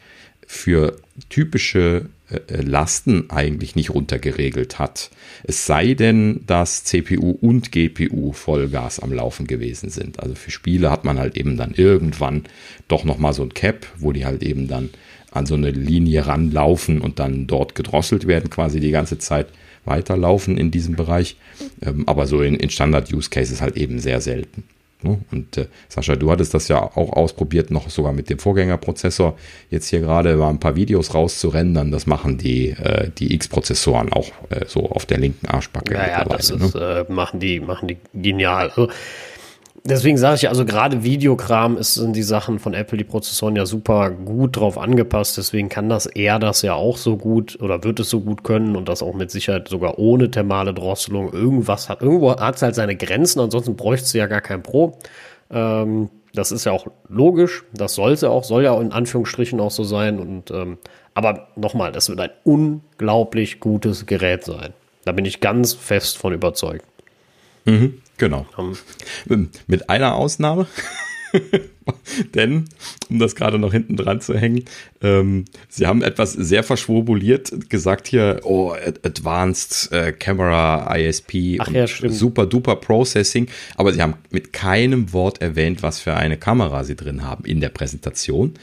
für 0.46 0.96
typische 1.28 2.06
äh, 2.30 2.40
äh, 2.48 2.62
Lasten 2.62 3.30
eigentlich 3.30 3.76
nicht 3.76 3.90
runtergeregelt 3.90 4.78
hat. 4.78 5.10
Es 5.44 5.66
sei 5.66 5.94
denn, 5.94 6.42
dass 6.46 6.84
CPU 6.84 7.30
und 7.30 7.72
GPU 7.72 8.32
Vollgas 8.32 9.00
am 9.00 9.12
Laufen 9.12 9.46
gewesen 9.46 9.90
sind. 9.90 10.20
Also 10.20 10.34
für 10.34 10.50
Spiele 10.50 10.90
hat 10.90 11.04
man 11.04 11.18
halt 11.18 11.36
eben 11.36 11.56
dann 11.56 11.72
irgendwann 11.72 12.44
doch 12.88 13.04
nochmal 13.04 13.32
so 13.32 13.42
ein 13.42 13.54
Cap, 13.54 13.86
wo 13.96 14.12
die 14.12 14.26
halt 14.26 14.42
eben 14.42 14.68
dann 14.68 14.90
an 15.30 15.46
so 15.46 15.54
eine 15.54 15.70
Linie 15.70 16.26
ranlaufen 16.26 17.00
und 17.00 17.18
dann 17.18 17.46
dort 17.46 17.74
gedrosselt 17.74 18.26
werden, 18.26 18.50
quasi 18.50 18.80
die 18.80 18.90
ganze 18.90 19.18
Zeit 19.18 19.48
weiterlaufen 19.84 20.56
in 20.56 20.70
diesem 20.70 20.96
Bereich. 20.96 21.36
Ähm, 21.80 22.08
aber 22.08 22.26
so 22.26 22.42
in, 22.42 22.54
in 22.54 22.70
Standard-Use-Cases 22.70 23.60
halt 23.60 23.76
eben 23.76 23.98
sehr 23.98 24.20
selten. 24.20 24.64
Ne? 25.02 25.18
Und 25.30 25.56
äh, 25.56 25.66
Sascha, 25.88 26.16
du 26.16 26.30
hattest 26.30 26.54
das 26.54 26.68
ja 26.68 26.80
auch 26.80 27.12
ausprobiert, 27.12 27.70
noch 27.70 27.90
sogar 27.90 28.12
mit 28.12 28.30
dem 28.30 28.38
Vorgängerprozessor. 28.38 29.36
Jetzt 29.70 29.88
hier 29.88 30.00
gerade 30.00 30.36
mal 30.36 30.50
ein 30.50 30.60
paar 30.60 30.76
Videos 30.76 31.14
rauszurendern, 31.14 31.90
das 31.90 32.06
machen 32.06 32.38
die, 32.38 32.70
äh, 32.70 33.10
die 33.18 33.34
X-Prozessoren 33.34 34.12
auch 34.12 34.28
äh, 34.50 34.64
so 34.66 34.90
auf 34.90 35.06
der 35.06 35.18
linken 35.18 35.46
Arschbacke. 35.46 35.94
Ja, 35.94 36.08
ja, 36.08 36.24
das 36.24 36.50
ist, 36.50 36.74
ne? 36.74 37.06
machen, 37.08 37.40
die, 37.40 37.60
machen 37.60 37.88
die 37.88 37.98
genial. 38.14 38.68
Also, 38.70 38.88
Deswegen 39.84 40.16
sage 40.16 40.36
ich, 40.36 40.48
also 40.48 40.64
gerade 40.64 41.02
Videokram 41.02 41.76
ist, 41.76 41.94
sind 41.94 42.14
die 42.14 42.22
Sachen 42.22 42.60
von 42.60 42.72
Apple, 42.72 42.96
die 42.96 43.04
Prozessoren 43.04 43.56
ja 43.56 43.66
super 43.66 44.10
gut 44.12 44.56
drauf 44.56 44.78
angepasst. 44.78 45.36
Deswegen 45.38 45.68
kann 45.68 45.88
das 45.88 46.06
eher 46.06 46.38
das 46.38 46.62
ja 46.62 46.74
auch 46.74 46.96
so 46.96 47.16
gut 47.16 47.60
oder 47.60 47.82
wird 47.82 47.98
es 47.98 48.08
so 48.08 48.20
gut 48.20 48.44
können 48.44 48.76
und 48.76 48.88
das 48.88 49.02
auch 49.02 49.14
mit 49.14 49.32
Sicherheit 49.32 49.66
sogar 49.66 49.98
ohne 49.98 50.30
thermale 50.30 50.72
Drosselung. 50.72 51.32
Irgendwas 51.32 51.88
hat, 51.88 52.00
irgendwo 52.00 52.36
hat 52.36 52.54
es 52.54 52.62
halt 52.62 52.76
seine 52.76 52.94
Grenzen, 52.94 53.40
ansonsten 53.40 53.74
bräuchte 53.74 54.04
es 54.04 54.12
ja 54.12 54.28
gar 54.28 54.40
kein 54.40 54.62
Pro. 54.62 54.98
Ähm, 55.50 56.10
das 56.32 56.52
ist 56.52 56.64
ja 56.64 56.70
auch 56.70 56.86
logisch, 57.08 57.64
das 57.72 57.94
soll 57.94 58.12
es 58.12 58.20
ja 58.20 58.28
auch, 58.28 58.44
soll 58.44 58.62
ja 58.62 58.80
in 58.80 58.92
Anführungsstrichen 58.92 59.58
auch 59.58 59.72
so 59.72 59.82
sein. 59.82 60.20
Und 60.20 60.52
ähm, 60.52 60.78
aber 61.14 61.48
nochmal, 61.56 61.90
das 61.90 62.08
wird 62.08 62.20
ein 62.20 62.30
unglaublich 62.44 63.58
gutes 63.58 64.06
Gerät 64.06 64.44
sein. 64.44 64.72
Da 65.04 65.10
bin 65.10 65.24
ich 65.24 65.40
ganz 65.40 65.74
fest 65.74 66.18
von 66.18 66.32
überzeugt. 66.32 66.84
Mhm. 67.64 67.98
Genau. 68.22 68.46
Um. 68.56 68.76
Mit 69.66 69.90
einer 69.90 70.14
Ausnahme. 70.14 70.68
Denn, 72.36 72.66
um 73.10 73.18
das 73.18 73.34
gerade 73.34 73.58
noch 73.58 73.72
hinten 73.72 73.96
dran 73.96 74.20
zu 74.20 74.38
hängen, 74.38 74.64
ähm, 75.00 75.46
sie 75.68 75.88
haben 75.88 76.02
etwas 76.02 76.32
sehr 76.32 76.62
verschwobuliert 76.62 77.68
gesagt 77.68 78.06
hier, 78.06 78.42
oh, 78.44 78.76
Advanced 79.02 79.90
äh, 79.90 80.12
Camera 80.12 80.94
ISP 80.96 81.58
Ach, 81.58 81.68
ja, 81.72 81.88
super 81.88 82.46
duper 82.46 82.76
Processing, 82.76 83.48
aber 83.74 83.92
sie 83.92 84.00
haben 84.00 84.14
mit 84.30 84.52
keinem 84.52 85.12
Wort 85.12 85.42
erwähnt, 85.42 85.82
was 85.82 85.98
für 85.98 86.14
eine 86.14 86.36
Kamera 86.36 86.84
sie 86.84 86.94
drin 86.94 87.24
haben 87.24 87.44
in 87.44 87.60
der 87.60 87.70
Präsentation. 87.70 88.54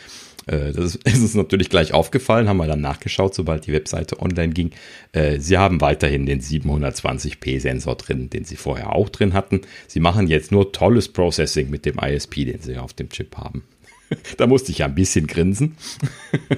Äh, 0.50 0.74
das 0.74 0.96
ist 0.96 1.06
uns 1.22 1.36
natürlich 1.36 1.70
gleich 1.70 1.94
aufgefallen, 1.94 2.50
haben 2.50 2.58
wir 2.58 2.68
dann 2.68 2.82
nachgeschaut, 2.82 3.36
sobald 3.36 3.68
die 3.68 3.74
Webseite 3.74 4.20
online 4.20 4.54
ging. 4.54 4.72
Äh, 5.12 5.40
sie 5.40 5.58
haben 5.58 5.82
weiterhin 5.82 6.26
den 6.26 6.42
720p-Sensor 6.42 7.96
drin, 7.96 8.30
den 8.30 8.46
sie 8.46 8.56
vorher 8.56 8.94
auch 8.94 9.10
drin 9.10 9.34
hatten. 9.34 9.62
Sie 9.88 10.00
machen 10.00 10.28
jetzt 10.28 10.52
nur 10.52 10.72
tolles 10.72 11.10
Processing 11.10 11.70
mit 11.70 11.86
dem 11.86 12.00
ISP, 12.00 12.46
den 12.46 12.62
sie 12.62 12.78
auf 12.78 12.94
dem 12.94 13.10
Chip 13.10 13.38
haben. 13.38 13.64
da 14.38 14.48
musste 14.48 14.72
ich 14.72 14.80
ja 14.80 14.88
ein 14.88 14.96
bisschen 14.96 15.28
grinsen. 15.28 15.78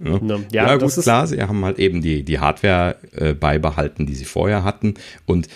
Ja, 0.00 0.20
ja, 0.20 0.38
ja 0.52 0.76
gut, 0.76 0.92
klar, 0.92 1.26
sie 1.26 1.42
haben 1.42 1.64
halt 1.64 1.80
eben 1.80 2.02
die, 2.02 2.22
die 2.22 2.38
Hardware 2.38 2.98
äh, 3.16 3.34
beibehalten, 3.34 4.06
die 4.06 4.14
sie 4.14 4.26
vorher 4.26 4.62
hatten. 4.62 4.94
Und 5.26 5.48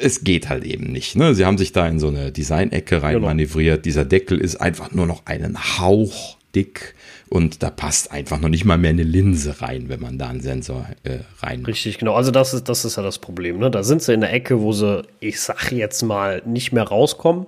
es 0.00 0.22
geht 0.22 0.48
halt 0.48 0.62
eben 0.62 0.92
nicht. 0.92 1.16
Ne? 1.16 1.34
Sie 1.34 1.44
haben 1.44 1.58
sich 1.58 1.72
da 1.72 1.88
in 1.88 1.98
so 1.98 2.06
eine 2.06 2.30
Design-Ecke 2.30 3.02
rein 3.02 3.20
genau. 3.20 3.76
Dieser 3.76 4.04
Deckel 4.04 4.38
ist 4.38 4.54
einfach 4.54 4.92
nur 4.92 5.06
noch 5.06 5.26
einen 5.26 5.78
Hauch 5.80 6.35
dick 6.56 6.94
und 7.28 7.62
da 7.62 7.70
passt 7.70 8.10
einfach 8.10 8.40
noch 8.40 8.48
nicht 8.48 8.64
mal 8.64 8.78
mehr 8.78 8.90
eine 8.90 9.02
Linse 9.02 9.60
rein, 9.60 9.88
wenn 9.88 10.00
man 10.00 10.18
da 10.18 10.28
einen 10.28 10.40
Sensor 10.40 10.86
äh, 11.04 11.18
rein. 11.40 11.64
Richtig, 11.64 11.98
genau. 11.98 12.14
Also 12.14 12.30
das 12.30 12.54
ist, 12.54 12.68
das 12.68 12.84
ist 12.84 12.96
ja 12.96 13.02
das 13.02 13.18
Problem. 13.18 13.58
Ne? 13.58 13.70
Da 13.70 13.82
sind 13.82 14.02
sie 14.02 14.14
in 14.14 14.22
der 14.22 14.32
Ecke, 14.32 14.60
wo 14.60 14.72
sie, 14.72 15.02
ich 15.20 15.40
sag 15.40 15.70
jetzt 15.70 16.02
mal, 16.02 16.42
nicht 16.46 16.72
mehr 16.72 16.84
rauskommen. 16.84 17.46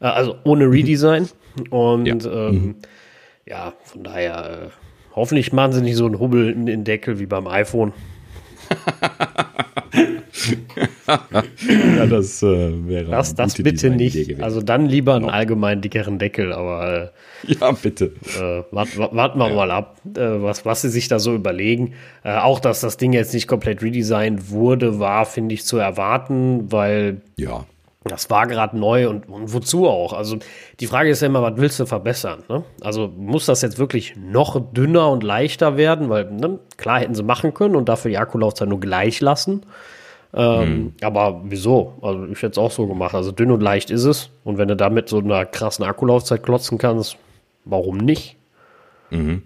Äh, 0.00 0.06
also 0.06 0.36
ohne 0.44 0.70
Redesign. 0.70 1.28
Und 1.70 2.06
ja, 2.06 2.14
ähm, 2.14 2.54
mhm. 2.54 2.74
ja 3.46 3.72
von 3.84 4.04
daher, 4.04 4.66
äh, 4.66 4.68
hoffentlich 5.16 5.52
machen 5.52 5.72
sie 5.72 5.82
nicht 5.82 5.96
so 5.96 6.06
einen 6.06 6.20
Hubbel 6.20 6.50
in 6.50 6.66
den 6.66 6.84
Deckel 6.84 7.18
wie 7.18 7.26
beim 7.26 7.46
iPhone. 7.46 7.92
ja, 11.06 12.06
das 12.06 12.42
äh, 12.42 12.88
wäre 12.88 13.10
das, 13.10 13.34
das 13.34 13.54
bitte 13.54 13.90
nicht. 13.90 14.42
Also 14.42 14.62
dann 14.62 14.86
lieber 14.86 15.14
einen 15.14 15.30
allgemein 15.30 15.80
dickeren 15.80 16.18
Deckel, 16.18 16.52
aber 16.52 17.12
äh, 17.46 17.52
ja 17.52 17.72
bitte. 17.72 18.12
Äh, 18.36 18.62
warten 18.70 18.98
wart 18.98 19.36
wir 19.36 19.48
ja. 19.48 19.54
mal 19.54 19.70
ab, 19.70 20.00
äh, 20.16 20.20
was 20.20 20.64
was 20.64 20.82
sie 20.82 20.88
sich 20.88 21.08
da 21.08 21.18
so 21.18 21.34
überlegen. 21.34 21.94
Äh, 22.22 22.36
auch 22.36 22.60
dass 22.60 22.80
das 22.80 22.96
Ding 22.96 23.12
jetzt 23.12 23.34
nicht 23.34 23.48
komplett 23.48 23.82
redesigned 23.82 24.50
wurde, 24.50 24.98
war 24.98 25.26
finde 25.26 25.54
ich 25.54 25.64
zu 25.64 25.78
erwarten, 25.78 26.70
weil 26.72 27.20
ja 27.36 27.64
das 28.04 28.28
war 28.28 28.46
gerade 28.46 28.78
neu 28.78 29.08
und, 29.08 29.28
und, 29.28 29.52
wozu 29.54 29.88
auch? 29.88 30.12
Also 30.12 30.38
die 30.78 30.86
Frage 30.86 31.08
ist 31.08 31.22
ja 31.22 31.26
immer, 31.26 31.42
was 31.42 31.54
willst 31.56 31.80
du 31.80 31.86
verbessern? 31.86 32.44
Ne? 32.48 32.62
Also 32.82 33.10
muss 33.16 33.46
das 33.46 33.62
jetzt 33.62 33.78
wirklich 33.78 34.14
noch 34.16 34.60
dünner 34.72 35.10
und 35.10 35.22
leichter 35.22 35.78
werden? 35.78 36.10
Weil 36.10 36.30
ne, 36.30 36.58
klar 36.76 37.00
hätten 37.00 37.14
sie 37.14 37.22
machen 37.22 37.54
können 37.54 37.76
und 37.76 37.88
dafür 37.88 38.10
die 38.10 38.18
Akkulaufzeit 38.18 38.68
nur 38.68 38.80
gleich 38.80 39.20
lassen. 39.20 39.64
Ähm, 40.36 40.76
mhm. 40.76 40.92
Aber 41.02 41.42
wieso? 41.44 41.94
Also 42.02 42.26
ich 42.26 42.38
hätte 42.38 42.52
es 42.52 42.58
auch 42.58 42.70
so 42.70 42.86
gemacht. 42.86 43.14
Also 43.14 43.30
dünn 43.30 43.50
und 43.50 43.60
leicht 43.60 43.90
ist 43.90 44.04
es. 44.04 44.30
Und 44.42 44.58
wenn 44.58 44.68
du 44.68 44.76
damit 44.76 45.08
so 45.08 45.18
einer 45.18 45.44
krassen 45.46 45.84
Akkulaufzeit 45.84 46.42
klotzen 46.42 46.78
kannst, 46.78 47.16
warum 47.64 47.98
nicht? 47.98 48.36
Mhm. 49.10 49.42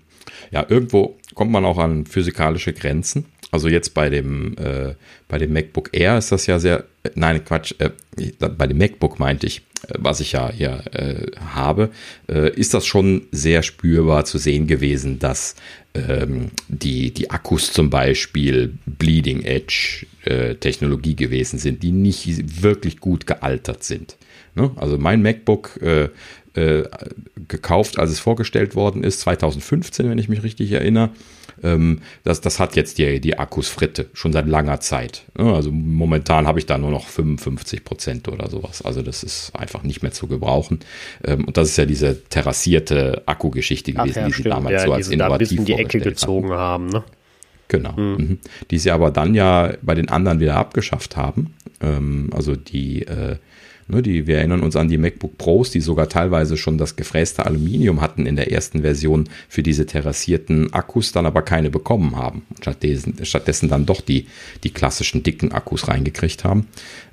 Ja, 0.50 0.64
irgendwo 0.68 1.16
kommt 1.34 1.50
man 1.50 1.64
auch 1.64 1.78
an 1.78 2.06
physikalische 2.06 2.72
Grenzen. 2.72 3.26
Also 3.50 3.68
jetzt 3.68 3.94
bei 3.94 4.10
dem, 4.10 4.56
äh, 4.58 4.94
bei 5.26 5.38
dem 5.38 5.52
MacBook 5.52 5.90
Air 5.92 6.18
ist 6.18 6.32
das 6.32 6.46
ja 6.46 6.58
sehr, 6.58 6.84
äh, 7.02 7.10
nein, 7.14 7.44
Quatsch, 7.44 7.74
äh, 7.78 7.90
bei 8.38 8.66
dem 8.66 8.78
MacBook 8.78 9.18
meinte 9.18 9.46
ich, 9.46 9.62
äh, 9.88 9.94
was 9.98 10.20
ich 10.20 10.32
ja 10.32 10.50
hier 10.52 10.82
äh, 10.92 11.30
habe, 11.54 11.90
äh, 12.28 12.52
ist 12.54 12.74
das 12.74 12.84
schon 12.84 13.26
sehr 13.32 13.62
spürbar 13.62 14.26
zu 14.26 14.38
sehen 14.38 14.66
gewesen, 14.66 15.18
dass 15.18 15.54
ähm, 15.94 16.50
die, 16.68 17.12
die 17.12 17.30
Akkus 17.30 17.72
zum 17.72 17.90
Beispiel 17.90 18.74
Bleeding 18.86 19.42
Edge 19.42 20.06
Technologie 20.60 21.16
gewesen 21.16 21.58
sind, 21.58 21.82
die 21.82 21.90
nicht 21.90 22.62
wirklich 22.62 23.00
gut 23.00 23.26
gealtert 23.26 23.82
sind. 23.82 24.18
Ne? 24.58 24.70
Also 24.76 24.98
mein 24.98 25.22
MacBook 25.22 25.80
gekauft, 27.46 28.00
als 28.00 28.10
es 28.10 28.18
vorgestellt 28.18 28.74
worden 28.74 29.04
ist, 29.04 29.20
2015, 29.20 30.10
wenn 30.10 30.18
ich 30.18 30.28
mich 30.28 30.42
richtig 30.42 30.72
erinnere, 30.72 31.10
ähm, 31.62 32.00
das, 32.24 32.40
das 32.40 32.60
hat 32.60 32.76
jetzt 32.76 32.98
die, 32.98 33.20
die 33.20 33.38
Akkus 33.38 33.68
Fritte, 33.68 34.06
schon 34.12 34.32
seit 34.32 34.46
langer 34.46 34.80
Zeit. 34.80 35.24
Also 35.34 35.70
momentan 35.70 36.46
habe 36.46 36.58
ich 36.58 36.66
da 36.66 36.78
nur 36.78 36.90
noch 36.90 37.06
55 37.06 37.84
Prozent 37.84 38.28
oder 38.28 38.48
sowas. 38.48 38.82
Also 38.82 39.02
das 39.02 39.22
ist 39.22 39.54
einfach 39.54 39.82
nicht 39.82 40.02
mehr 40.02 40.12
zu 40.12 40.26
gebrauchen. 40.26 40.80
Ähm, 41.24 41.44
und 41.44 41.56
das 41.56 41.70
ist 41.70 41.76
ja 41.78 41.86
diese 41.86 42.24
terrassierte 42.24 43.22
Akkugeschichte 43.26 43.92
gewesen, 43.92 44.18
ja, 44.18 44.26
die 44.26 44.32
sie 44.32 44.42
damals 44.42 44.72
ja, 44.72 44.86
so 44.86 44.92
als 44.92 45.08
innovativ 45.08 45.58
da 45.58 45.64
die 45.64 45.72
Ecke 45.74 46.00
gezogen 46.00 46.50
hatten. 46.50 46.58
haben. 46.58 46.86
Ne? 46.88 47.04
Genau. 47.68 47.96
Hm. 47.96 48.16
Mhm. 48.16 48.38
Die 48.70 48.78
sie 48.78 48.90
aber 48.90 49.10
dann 49.10 49.34
ja 49.34 49.72
bei 49.82 49.94
den 49.94 50.08
anderen 50.08 50.40
wieder 50.40 50.56
abgeschafft 50.56 51.16
haben. 51.16 51.54
Ähm, 51.80 52.30
also 52.32 52.56
die 52.56 53.02
äh, 53.02 53.36
Ne, 53.36 53.36
die, 53.88 54.26
wir 54.26 54.38
erinnern 54.38 54.60
uns 54.60 54.76
an 54.76 54.88
die 54.88 54.98
MacBook 54.98 55.38
Pros, 55.38 55.70
die 55.70 55.80
sogar 55.80 56.08
teilweise 56.08 56.56
schon 56.56 56.76
das 56.76 56.96
gefräste 56.96 57.46
Aluminium 57.46 58.00
hatten 58.00 58.26
in 58.26 58.36
der 58.36 58.52
ersten 58.52 58.82
Version 58.82 59.28
für 59.48 59.62
diese 59.62 59.86
terrassierten 59.86 60.72
Akkus, 60.72 61.12
dann 61.12 61.26
aber 61.26 61.42
keine 61.42 61.70
bekommen 61.70 62.16
haben. 62.16 62.42
Stattdessen, 62.60 63.14
stattdessen 63.24 63.68
dann 63.68 63.86
doch 63.86 64.00
die, 64.00 64.26
die 64.62 64.70
klassischen 64.70 65.22
dicken 65.22 65.52
Akkus 65.52 65.88
reingekriegt 65.88 66.44
haben. 66.44 66.66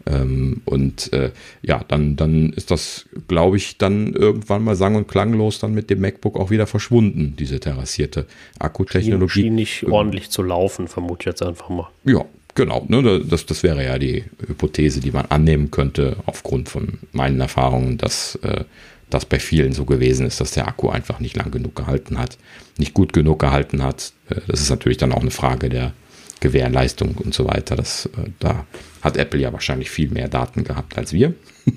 Ähm, 0.05 0.61
und 0.65 1.11
äh, 1.13 1.31
ja, 1.61 1.83
dann, 1.87 2.15
dann 2.15 2.51
ist 2.53 2.71
das, 2.71 3.05
glaube 3.27 3.57
ich, 3.57 3.77
dann 3.77 4.13
irgendwann 4.13 4.63
mal 4.63 4.75
sang- 4.75 4.95
und 4.95 5.07
klanglos 5.07 5.59
dann 5.59 5.73
mit 5.73 5.89
dem 5.89 6.01
MacBook 6.01 6.37
auch 6.37 6.51
wieder 6.51 6.67
verschwunden, 6.67 7.35
diese 7.39 7.59
terrassierte 7.59 8.27
Akkutechnologie. 8.59 9.43
Schien 9.43 9.55
nicht 9.55 9.83
ähm, 9.83 9.93
ordentlich 9.93 10.29
zu 10.29 10.43
laufen, 10.43 10.87
vermute 10.87 11.21
ich 11.21 11.25
jetzt 11.27 11.41
einfach 11.41 11.69
mal. 11.69 11.89
Ja, 12.03 12.25
Genau, 12.55 12.85
ne, 12.87 13.19
das, 13.19 13.45
das 13.45 13.63
wäre 13.63 13.83
ja 13.83 13.99
die 13.99 14.23
Hypothese, 14.47 15.01
die 15.01 15.11
man 15.11 15.25
annehmen 15.25 15.71
könnte, 15.71 16.15
aufgrund 16.25 16.69
von 16.69 16.99
meinen 17.11 17.41
Erfahrungen, 17.41 17.97
dass 17.97 18.35
äh, 18.43 18.63
das 19.09 19.25
bei 19.25 19.39
vielen 19.39 19.73
so 19.73 19.83
gewesen 19.83 20.25
ist, 20.25 20.39
dass 20.39 20.51
der 20.51 20.67
Akku 20.67 20.89
einfach 20.89 21.19
nicht 21.19 21.35
lang 21.35 21.51
genug 21.51 21.75
gehalten 21.75 22.17
hat, 22.17 22.37
nicht 22.77 22.93
gut 22.93 23.11
genug 23.11 23.39
gehalten 23.39 23.83
hat. 23.83 24.13
Äh, 24.29 24.39
das 24.47 24.61
ist 24.61 24.69
natürlich 24.69 24.97
dann 24.97 25.11
auch 25.11 25.21
eine 25.21 25.31
Frage 25.31 25.67
der 25.67 25.93
Gewährleistung 26.39 27.15
und 27.15 27.33
so 27.33 27.45
weiter. 27.45 27.75
Das, 27.75 28.05
äh, 28.05 28.29
da 28.39 28.65
hat 29.01 29.17
Apple 29.17 29.41
ja 29.41 29.51
wahrscheinlich 29.51 29.89
viel 29.89 30.09
mehr 30.09 30.29
Daten 30.29 30.63
gehabt 30.63 30.97
als 30.97 31.11
wir. 31.11 31.33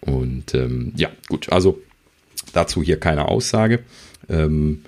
Und 0.00 0.54
ähm, 0.54 0.92
ja, 0.96 1.10
gut, 1.28 1.50
also 1.50 1.82
dazu 2.52 2.82
hier 2.82 3.00
keine 3.00 3.26
Aussage. 3.26 3.80
Ähm, 4.28 4.82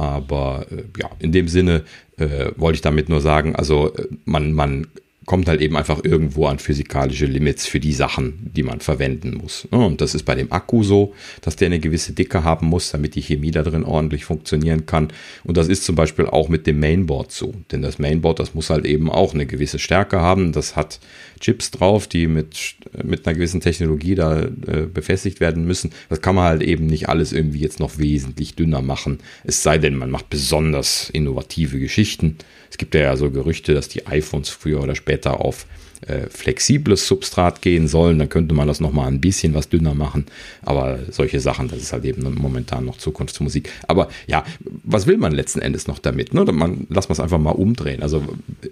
aber 0.00 0.66
äh, 0.70 0.84
ja, 0.98 1.10
in 1.18 1.32
dem 1.32 1.48
Sinne 1.48 1.84
äh, 2.16 2.52
wollte 2.56 2.76
ich 2.76 2.82
damit 2.82 3.08
nur 3.08 3.20
sagen, 3.20 3.54
also 3.54 3.94
äh, 3.94 4.06
man, 4.24 4.52
man 4.52 4.86
kommt 5.30 5.46
halt 5.46 5.60
eben 5.60 5.76
einfach 5.76 6.02
irgendwo 6.02 6.46
an 6.46 6.58
physikalische 6.58 7.24
Limits 7.24 7.64
für 7.64 7.78
die 7.78 7.92
Sachen, 7.92 8.50
die 8.52 8.64
man 8.64 8.80
verwenden 8.80 9.36
muss. 9.40 9.68
Ne? 9.70 9.78
Und 9.78 10.00
das 10.00 10.16
ist 10.16 10.24
bei 10.24 10.34
dem 10.34 10.50
Akku 10.50 10.82
so, 10.82 11.14
dass 11.40 11.54
der 11.54 11.66
eine 11.66 11.78
gewisse 11.78 12.12
Dicke 12.14 12.42
haben 12.42 12.66
muss, 12.66 12.90
damit 12.90 13.14
die 13.14 13.22
Chemie 13.22 13.52
da 13.52 13.62
drin 13.62 13.84
ordentlich 13.84 14.24
funktionieren 14.24 14.86
kann. 14.86 15.12
Und 15.44 15.56
das 15.56 15.68
ist 15.68 15.84
zum 15.84 15.94
Beispiel 15.94 16.26
auch 16.26 16.48
mit 16.48 16.66
dem 16.66 16.80
Mainboard 16.80 17.30
so. 17.30 17.54
Denn 17.70 17.80
das 17.80 18.00
Mainboard, 18.00 18.40
das 18.40 18.54
muss 18.54 18.70
halt 18.70 18.84
eben 18.84 19.08
auch 19.08 19.32
eine 19.32 19.46
gewisse 19.46 19.78
Stärke 19.78 20.20
haben. 20.20 20.50
Das 20.50 20.74
hat 20.74 20.98
Chips 21.38 21.70
drauf, 21.70 22.08
die 22.08 22.26
mit, 22.26 22.74
mit 23.00 23.24
einer 23.24 23.36
gewissen 23.36 23.60
Technologie 23.60 24.16
da 24.16 24.42
äh, 24.42 24.88
befestigt 24.92 25.38
werden 25.38 25.64
müssen. 25.64 25.92
Das 26.08 26.22
kann 26.22 26.34
man 26.34 26.46
halt 26.46 26.62
eben 26.62 26.86
nicht 26.86 27.08
alles 27.08 27.32
irgendwie 27.32 27.60
jetzt 27.60 27.78
noch 27.78 27.98
wesentlich 27.98 28.56
dünner 28.56 28.82
machen. 28.82 29.20
Es 29.44 29.62
sei 29.62 29.78
denn, 29.78 29.94
man 29.94 30.10
macht 30.10 30.28
besonders 30.28 31.08
innovative 31.08 31.78
Geschichten. 31.78 32.36
Es 32.70 32.78
gibt 32.78 32.94
ja 32.94 33.16
so 33.16 33.30
Gerüchte, 33.30 33.74
dass 33.74 33.88
die 33.88 34.06
iPhones 34.06 34.48
früher 34.48 34.82
oder 34.82 34.94
später 34.94 35.40
auf 35.40 35.66
äh, 36.06 36.30
flexibles 36.30 37.06
Substrat 37.06 37.60
gehen 37.60 37.86
sollen, 37.86 38.18
dann 38.18 38.28
könnte 38.28 38.54
man 38.54 38.66
das 38.66 38.80
nochmal 38.80 39.08
ein 39.08 39.20
bisschen 39.20 39.54
was 39.54 39.68
dünner 39.68 39.94
machen. 39.94 40.24
Aber 40.62 40.98
solche 41.10 41.40
Sachen, 41.40 41.68
das 41.68 41.78
ist 41.78 41.92
halt 41.92 42.04
eben 42.04 42.22
momentan 42.34 42.86
noch 42.86 42.96
Zukunftsmusik. 42.96 43.70
Aber 43.86 44.08
ja, 44.26 44.44
was 44.82 45.06
will 45.06 45.18
man 45.18 45.32
letzten 45.32 45.60
Endes 45.60 45.88
noch 45.88 45.98
damit? 45.98 46.32
Ne? 46.32 46.44
Man, 46.44 46.86
lass 46.88 47.08
mal 47.08 47.12
es 47.12 47.20
einfach 47.20 47.38
mal 47.38 47.50
umdrehen. 47.50 48.02
Also 48.02 48.22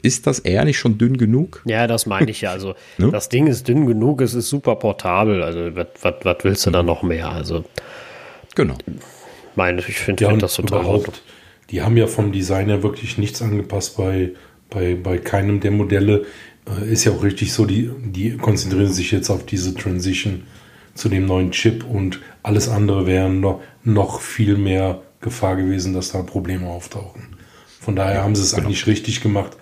ist 0.01 0.27
das 0.27 0.39
eher 0.39 0.65
nicht 0.65 0.79
schon 0.79 0.97
dünn 0.97 1.19
genug? 1.19 1.63
Ja, 1.67 1.87
das 1.87 2.07
meine 2.07 2.31
ich 2.31 2.41
ja. 2.41 2.53
Also 2.53 2.75
ne? 2.99 3.11
das 3.11 3.29
Ding 3.29 3.47
ist 3.47 3.69
dünn 3.69 3.87
genug, 3.87 4.23
es 4.23 4.33
ist 4.33 4.49
super 4.49 4.77
portabel. 4.77 5.43
Also 5.43 5.77
was 5.77 6.37
willst 6.43 6.65
du 6.65 6.71
da 6.71 6.83
noch 6.83 7.03
mehr? 7.03 7.29
Also 7.29 7.65
genau. 8.55 8.79
Meine, 9.55 9.81
ich 9.81 9.99
finde 9.99 10.25
ja, 10.25 10.31
find 10.31 10.43
das 10.43 10.55
total 10.55 10.81
überhaupt. 10.81 11.23
Die 11.71 11.83
haben 11.83 11.97
ja 11.97 12.07
vom 12.07 12.33
Design 12.33 12.69
her 12.69 12.83
wirklich 12.83 13.19
nichts 13.19 13.43
angepasst 13.43 13.97
bei, 13.97 14.33
bei, 14.71 14.95
bei 14.95 15.19
keinem 15.19 15.61
der 15.61 15.71
Modelle. 15.71 16.25
Äh, 16.67 16.93
ist 16.93 17.05
ja 17.05 17.13
auch 17.13 17.23
richtig 17.23 17.53
so, 17.53 17.67
die, 17.67 17.91
die 18.05 18.37
konzentrieren 18.37 18.93
sich 18.93 19.11
jetzt 19.11 19.31
auf 19.31 19.45
diese 19.45 19.75
Transition 19.75 20.45
zu 20.95 21.09
dem 21.09 21.27
neuen 21.27 21.53
Chip 21.53 21.85
und 21.85 22.21
alles 22.43 22.69
andere 22.69 23.07
wäre 23.07 23.31
noch, 23.31 23.61
noch 23.85 24.21
viel 24.21 24.57
mehr 24.57 25.03
Gefahr 25.21 25.57
gewesen, 25.57 25.95
dass 25.95 26.13
da 26.13 26.23
Probleme 26.23 26.67
auftauchen. 26.67 27.37
Von 27.81 27.97
daher 27.97 28.17
ja, 28.17 28.23
haben 28.23 28.35
sie 28.35 28.43
es 28.43 28.53
genau. 28.53 28.67
eigentlich 28.67 28.87
richtig 28.87 29.21
gemacht. 29.21 29.57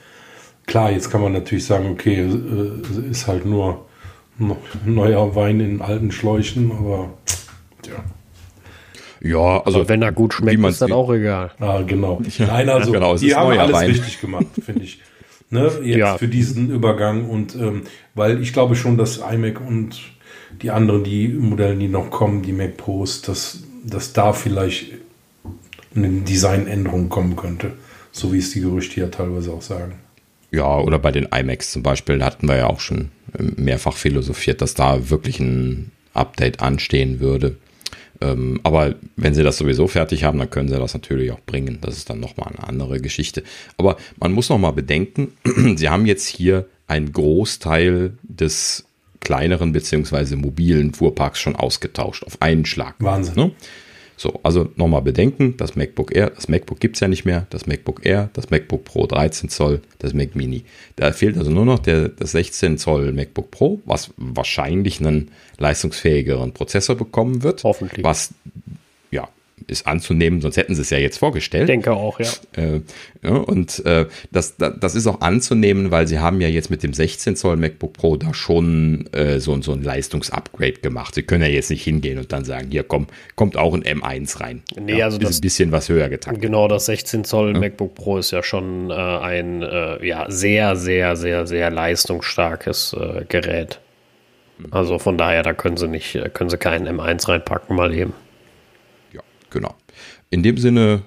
Klar, 0.66 0.90
jetzt 0.90 1.10
kann 1.10 1.20
man 1.20 1.32
natürlich 1.32 1.64
sagen, 1.64 1.90
okay, 1.90 2.22
äh, 2.22 3.10
ist 3.10 3.26
halt 3.26 3.46
nur 3.46 3.86
neuer 4.84 5.34
Wein 5.34 5.60
in 5.60 5.80
alten 5.80 6.10
Schläuchen, 6.10 6.72
aber 6.72 7.14
ja. 7.86 8.04
Ja, 9.26 9.62
also 9.62 9.80
Aber 9.80 9.88
wenn 9.88 10.02
er 10.02 10.12
gut 10.12 10.34
schmeckt, 10.34 10.62
ist 10.64 10.82
das 10.82 10.90
auch 10.90 11.12
egal. 11.12 11.50
Ah, 11.58 11.82
genau. 11.82 12.20
Ja, 12.38 12.46
Nein, 12.46 12.68
also 12.68 12.92
genau, 12.92 13.16
die 13.16 13.34
haben 13.34 13.58
alles 13.58 13.72
Wein. 13.72 13.90
richtig 13.90 14.20
gemacht, 14.20 14.46
finde 14.64 14.84
ich. 14.84 15.00
Ne, 15.48 15.70
jetzt 15.82 15.98
ja. 15.98 16.18
für 16.18 16.26
diesen 16.26 16.70
Übergang 16.70 17.28
und 17.30 17.54
ähm, 17.54 17.82
weil 18.14 18.42
ich 18.42 18.52
glaube 18.52 18.74
schon, 18.74 18.98
dass 18.98 19.18
iMac 19.18 19.60
und 19.60 20.00
die 20.60 20.70
anderen, 20.70 21.04
die 21.04 21.28
Modelle, 21.28 21.76
die 21.76 21.86
noch 21.86 22.10
kommen, 22.10 22.42
die 22.42 22.52
Mac 22.52 22.76
Pros, 22.76 23.22
dass, 23.22 23.62
dass 23.84 24.12
da 24.12 24.32
vielleicht 24.32 24.94
eine 25.94 26.08
Designänderung 26.08 27.08
kommen 27.08 27.36
könnte, 27.36 27.72
so 28.10 28.32
wie 28.32 28.38
es 28.38 28.50
die 28.50 28.60
Gerüchte 28.60 29.00
ja 29.00 29.06
teilweise 29.06 29.52
auch 29.52 29.62
sagen. 29.62 29.94
Ja, 30.50 30.78
oder 30.78 30.98
bei 30.98 31.12
den 31.12 31.28
iMacs 31.32 31.72
zum 31.72 31.82
Beispiel, 31.82 32.18
da 32.18 32.26
hatten 32.26 32.48
wir 32.48 32.56
ja 32.56 32.66
auch 32.66 32.80
schon 32.80 33.10
mehrfach 33.38 33.96
philosophiert, 33.96 34.60
dass 34.60 34.74
da 34.74 35.10
wirklich 35.10 35.40
ein 35.40 35.92
Update 36.14 36.60
anstehen 36.60 37.20
würde. 37.20 37.56
Ähm, 38.20 38.60
aber 38.62 38.94
wenn 39.16 39.34
sie 39.34 39.42
das 39.42 39.58
sowieso 39.58 39.88
fertig 39.88 40.24
haben, 40.24 40.38
dann 40.38 40.50
können 40.50 40.68
sie 40.68 40.78
das 40.78 40.94
natürlich 40.94 41.32
auch 41.32 41.40
bringen. 41.40 41.78
Das 41.80 41.96
ist 41.96 42.10
dann 42.10 42.20
nochmal 42.20 42.52
eine 42.54 42.68
andere 42.68 43.00
Geschichte. 43.00 43.42
Aber 43.76 43.96
man 44.18 44.32
muss 44.32 44.48
nochmal 44.48 44.72
bedenken, 44.72 45.32
sie 45.76 45.88
haben 45.88 46.06
jetzt 46.06 46.26
hier 46.26 46.66
einen 46.86 47.12
Großteil 47.12 48.14
des 48.22 48.84
kleineren 49.20 49.72
beziehungsweise 49.72 50.36
mobilen 50.36 50.94
Fuhrparks 50.94 51.40
schon 51.40 51.56
ausgetauscht 51.56 52.22
auf 52.24 52.40
einen 52.40 52.64
Schlag. 52.64 52.94
Wahnsinn. 53.00 53.34
Ne? 53.34 53.50
So, 54.18 54.40
also 54.42 54.70
nochmal 54.76 55.02
bedenken, 55.02 55.56
das 55.58 55.76
MacBook 55.76 56.14
Air, 56.14 56.30
das 56.30 56.48
MacBook 56.48 56.80
gibt 56.80 56.96
es 56.96 57.00
ja 57.00 57.08
nicht 57.08 57.26
mehr, 57.26 57.46
das 57.50 57.66
MacBook 57.66 58.06
Air, 58.06 58.30
das 58.32 58.50
MacBook 58.50 58.84
Pro 58.84 59.06
13 59.06 59.50
Zoll, 59.50 59.82
das 59.98 60.14
Mac 60.14 60.34
Mini. 60.34 60.64
Da 60.96 61.12
fehlt 61.12 61.36
also 61.36 61.50
nur 61.50 61.66
noch 61.66 61.78
der, 61.78 62.08
das 62.08 62.32
16 62.32 62.78
Zoll 62.78 63.12
MacBook 63.12 63.50
Pro, 63.50 63.80
was 63.84 64.10
wahrscheinlich 64.16 65.00
einen 65.00 65.30
leistungsfähigeren 65.58 66.52
Prozessor 66.52 66.96
bekommen 66.96 67.42
wird. 67.42 67.62
Hoffentlich. 67.62 68.04
Was 68.04 68.32
ist 69.66 69.86
anzunehmen, 69.86 70.40
sonst 70.42 70.58
hätten 70.58 70.74
sie 70.74 70.82
es 70.82 70.90
ja 70.90 70.98
jetzt 70.98 71.18
vorgestellt. 71.18 71.64
Ich 71.64 71.72
denke 71.72 71.92
auch, 71.92 72.20
ja. 72.20 72.28
Äh, 72.56 72.82
ja 73.22 73.30
und 73.30 73.84
äh, 73.86 74.06
das, 74.30 74.56
das 74.56 74.94
ist 74.94 75.06
auch 75.06 75.22
anzunehmen, 75.22 75.90
weil 75.90 76.06
sie 76.06 76.18
haben 76.18 76.40
ja 76.40 76.48
jetzt 76.48 76.70
mit 76.70 76.82
dem 76.82 76.92
16 76.92 77.36
Zoll 77.36 77.56
MacBook 77.56 77.94
Pro 77.94 78.16
da 78.16 78.34
schon 78.34 79.08
äh, 79.12 79.40
so, 79.40 79.60
so 79.62 79.72
ein 79.72 79.82
Leistungsupgrade 79.82 80.80
gemacht. 80.82 81.14
Sie 81.14 81.22
können 81.22 81.42
ja 81.42 81.48
jetzt 81.48 81.70
nicht 81.70 81.82
hingehen 81.82 82.18
und 82.18 82.32
dann 82.32 82.44
sagen, 82.44 82.68
hier 82.70 82.82
komm, 82.82 83.06
kommt 83.34 83.56
auch 83.56 83.74
ein 83.74 83.82
M1 83.82 84.40
rein. 84.40 84.62
Nee, 84.78 84.98
ja, 84.98 85.06
also 85.06 85.18
ist 85.18 85.28
das, 85.28 85.38
ein 85.38 85.40
bisschen 85.40 85.72
was 85.72 85.88
höher 85.88 86.10
getaktet. 86.10 86.42
Genau, 86.42 86.68
das 86.68 86.86
16 86.86 87.24
Zoll 87.24 87.54
ja. 87.54 87.58
MacBook 87.58 87.94
Pro 87.94 88.18
ist 88.18 88.32
ja 88.32 88.42
schon 88.42 88.90
äh, 88.90 88.94
ein 88.94 89.62
äh, 89.62 90.06
ja, 90.06 90.26
sehr, 90.28 90.76
sehr, 90.76 91.16
sehr, 91.16 91.46
sehr 91.46 91.70
leistungsstarkes 91.70 92.94
äh, 92.98 93.24
Gerät. 93.24 93.80
Also 94.70 94.98
von 94.98 95.16
daher, 95.18 95.42
da 95.42 95.54
können 95.54 95.76
sie 95.76 95.88
nicht, 95.88 96.18
können 96.34 96.50
sie 96.50 96.58
keinen 96.58 96.88
M1 96.88 97.28
reinpacken, 97.28 97.74
mal 97.74 97.94
eben. 97.94 98.12
Genau. 99.56 99.74
In 100.28 100.42
dem 100.42 100.58
Sinne, 100.58 101.00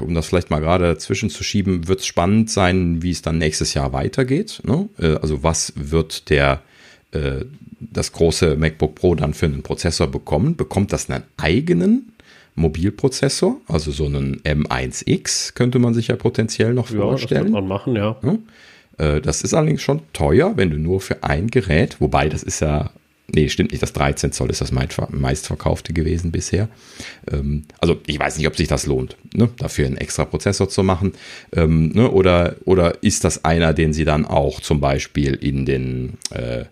um 0.00 0.14
das 0.14 0.26
vielleicht 0.26 0.48
mal 0.48 0.60
gerade 0.60 0.84
dazwischen 0.84 1.28
zu 1.28 1.42
schieben, 1.42 1.88
wird 1.88 1.98
es 1.98 2.06
spannend 2.06 2.48
sein, 2.48 3.02
wie 3.02 3.10
es 3.10 3.20
dann 3.20 3.36
nächstes 3.38 3.74
Jahr 3.74 3.92
weitergeht. 3.92 4.62
Ne? 4.64 4.88
Äh, 4.96 5.16
also 5.16 5.42
was 5.42 5.72
wird 5.74 6.30
der 6.30 6.62
äh, 7.10 7.44
das 7.80 8.12
große 8.12 8.54
MacBook 8.56 8.94
Pro 8.94 9.16
dann 9.16 9.34
für 9.34 9.46
einen 9.46 9.64
Prozessor 9.64 10.06
bekommen? 10.06 10.54
Bekommt 10.54 10.92
das 10.92 11.10
einen 11.10 11.24
eigenen 11.36 12.12
Mobilprozessor, 12.54 13.60
also 13.66 13.90
so 13.90 14.06
einen 14.06 14.40
M1X 14.42 15.54
könnte 15.54 15.80
man 15.80 15.92
sich 15.92 16.08
ja 16.08 16.16
potenziell 16.16 16.72
noch 16.72 16.90
ja, 16.90 16.98
vorstellen. 16.98 17.44
Das 17.44 17.52
man 17.52 17.66
machen, 17.66 17.96
ja. 17.96 18.16
Äh, 18.98 19.20
das 19.20 19.42
ist 19.42 19.52
allerdings 19.52 19.82
schon 19.82 20.02
teuer, 20.12 20.52
wenn 20.56 20.70
du 20.70 20.78
nur 20.78 21.00
für 21.00 21.24
ein 21.24 21.48
Gerät, 21.48 22.00
wobei 22.00 22.28
das 22.28 22.44
ist 22.44 22.60
ja 22.60 22.90
Nee, 23.32 23.48
stimmt 23.48 23.70
nicht. 23.70 23.82
Das 23.82 23.92
13 23.92 24.32
Zoll 24.32 24.50
ist 24.50 24.60
das 24.60 24.72
meistverkaufte 24.72 25.92
gewesen 25.92 26.32
bisher. 26.32 26.68
Ähm, 27.30 27.64
also 27.78 28.00
ich 28.06 28.18
weiß 28.18 28.36
nicht, 28.38 28.46
ob 28.46 28.56
sich 28.56 28.68
das 28.68 28.86
lohnt, 28.86 29.16
ne, 29.34 29.48
dafür 29.58 29.86
einen 29.86 29.96
extra 29.96 30.24
Prozessor 30.24 30.68
zu 30.68 30.82
machen. 30.82 31.12
Ähm, 31.52 31.90
ne, 31.90 32.10
oder, 32.10 32.56
oder 32.64 33.02
ist 33.02 33.24
das 33.24 33.44
einer, 33.44 33.72
den 33.72 33.92
Sie 33.92 34.04
dann 34.04 34.26
auch 34.26 34.60
zum 34.60 34.80
Beispiel 34.80 35.34
in 35.34 35.64
den, 35.64 36.18
äh, 36.32 36.64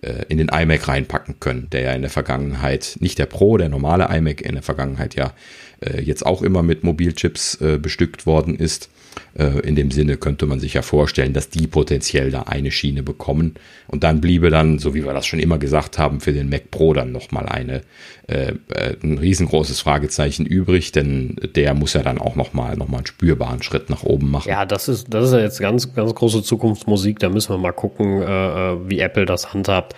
äh 0.00 0.24
in 0.28 0.38
den 0.38 0.48
iMac 0.48 0.88
reinpacken 0.88 1.40
können, 1.40 1.68
der 1.70 1.82
ja 1.82 1.92
in 1.92 2.02
der 2.02 2.10
Vergangenheit, 2.10 2.96
nicht 3.00 3.18
der 3.18 3.26
Pro, 3.26 3.58
der 3.58 3.68
normale 3.68 4.08
iMac 4.16 4.40
in 4.40 4.54
der 4.54 4.62
Vergangenheit 4.62 5.14
ja 5.14 5.34
äh, 5.80 6.00
jetzt 6.02 6.24
auch 6.24 6.42
immer 6.42 6.62
mit 6.62 6.84
Mobilchips 6.84 7.60
äh, 7.60 7.78
bestückt 7.78 8.26
worden 8.26 8.56
ist. 8.56 8.90
Äh, 9.34 9.60
in 9.60 9.76
dem 9.76 9.90
Sinne 9.90 10.16
könnte 10.16 10.46
man 10.46 10.60
sich 10.60 10.74
ja 10.74 10.82
vorstellen, 10.82 11.32
dass 11.32 11.50
die 11.50 11.66
potenziell 11.66 12.30
da 12.30 12.42
eine 12.42 12.70
Schiene 12.70 13.02
bekommen. 13.02 13.54
Und 13.86 14.04
dann 14.04 14.20
bliebe 14.20 14.50
dann, 14.50 14.78
so 14.78 14.94
wie 14.94 15.04
wir 15.04 15.12
das 15.12 15.26
schon 15.26 15.38
immer 15.38 15.58
gesagt 15.58 15.98
haben, 15.98 16.20
für 16.20 16.32
den 16.32 16.48
Mac 16.48 16.70
Pro 16.70 16.92
dann 16.92 17.12
nochmal 17.12 17.46
eine, 17.46 17.82
äh, 18.26 18.52
äh, 18.68 18.96
ein 19.02 19.18
riesengroßes 19.18 19.80
Fragezeichen 19.80 20.46
übrig, 20.46 20.92
denn 20.92 21.36
der 21.54 21.74
muss 21.74 21.94
ja 21.94 22.02
dann 22.02 22.18
auch 22.18 22.36
nochmal 22.36 22.76
noch 22.76 22.92
einen 22.92 23.06
spürbaren 23.06 23.62
Schritt 23.62 23.90
nach 23.90 24.02
oben 24.02 24.30
machen. 24.30 24.48
Ja, 24.48 24.64
das 24.64 24.88
ist, 24.88 25.12
das 25.12 25.26
ist 25.26 25.32
ja 25.32 25.40
jetzt 25.40 25.60
ganz, 25.60 25.94
ganz 25.94 26.14
große 26.14 26.42
Zukunftsmusik. 26.42 27.18
Da 27.18 27.28
müssen 27.28 27.50
wir 27.54 27.58
mal 27.58 27.72
gucken, 27.72 28.22
äh, 28.22 28.72
äh 28.72 28.78
wie 28.88 29.00
Apple 29.00 29.26
das 29.26 29.52
handhabt. 29.52 29.94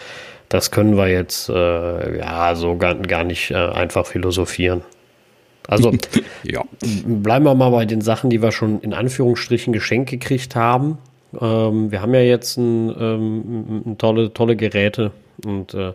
Das 0.49 0.73
können 0.73 0.97
wir 0.97 1.09
jetzt 1.09 1.49
äh, 1.49 2.19
ja 2.19 2.55
so 2.57 2.77
gar, 2.77 2.97
gar 2.97 3.23
nicht 3.23 3.55
einfach 3.55 4.05
philosophieren. 4.05 4.83
Also 5.71 5.93
ja. 6.43 6.65
bleiben 7.05 7.45
wir 7.45 7.55
mal 7.55 7.71
bei 7.71 7.85
den 7.85 8.01
Sachen, 8.01 8.29
die 8.29 8.43
wir 8.43 8.53
schon 8.53 8.81
in 8.81 8.93
Anführungsstrichen 8.93 9.73
geschenkt 9.73 10.11
gekriegt 10.11 10.57
haben. 10.57 10.99
Ähm, 11.41 11.93
wir 11.93 12.03
haben 12.03 12.13
ja 12.13 12.23
jetzt 12.23 12.57
ein, 12.57 12.95
ähm, 12.99 13.83
ein 13.87 13.99
tolle, 13.99 14.33
tolle 14.33 14.57
Geräte 14.57 15.13
und 15.45 15.75
äh, 15.75 15.93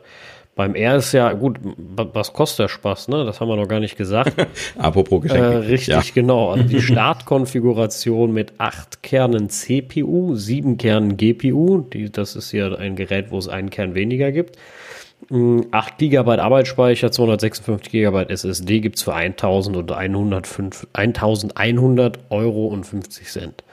beim 0.55 0.73
R 0.73 0.95
ist 0.95 1.11
ja, 1.11 1.33
gut, 1.33 1.57
was 1.65 2.31
kostet 2.31 2.59
der 2.59 2.67
Spaß, 2.69 3.09
ne? 3.09 3.25
Das 3.25 3.41
haben 3.41 3.49
wir 3.49 3.57
noch 3.57 3.67
gar 3.67 3.81
nicht 3.81 3.97
gesagt. 3.97 4.47
Apropos 4.77 5.23
Geschenke. 5.23 5.45
Äh, 5.45 5.57
richtig, 5.57 5.87
ja. 5.87 6.01
genau. 6.13 6.51
Also 6.51 6.63
die 6.63 6.81
Startkonfiguration 6.81 8.31
mit 8.31 8.53
acht 8.57 9.03
Kernen 9.03 9.49
CPU, 9.49 10.35
sieben 10.35 10.77
Kernen 10.77 11.17
GPU. 11.17 11.79
Die, 11.79 12.09
das 12.09 12.37
ist 12.37 12.51
hier 12.51 12.79
ein 12.79 12.95
Gerät, 12.95 13.31
wo 13.31 13.37
es 13.37 13.49
einen 13.49 13.69
Kern 13.69 13.95
weniger 13.95 14.31
gibt. 14.31 14.57
8 15.29 15.97
GB 15.97 16.37
Arbeitsspeicher, 16.37 17.11
256 17.11 17.91
GB 17.91 18.25
SSD 18.29 18.79
gibt 18.79 18.97
es 18.97 19.03
für 19.03 19.13
1105, 19.13 20.87
1100 20.93 22.19
Euro 22.29 22.67
und 22.67 22.85
50 22.85 23.27
Cent. 23.27 23.63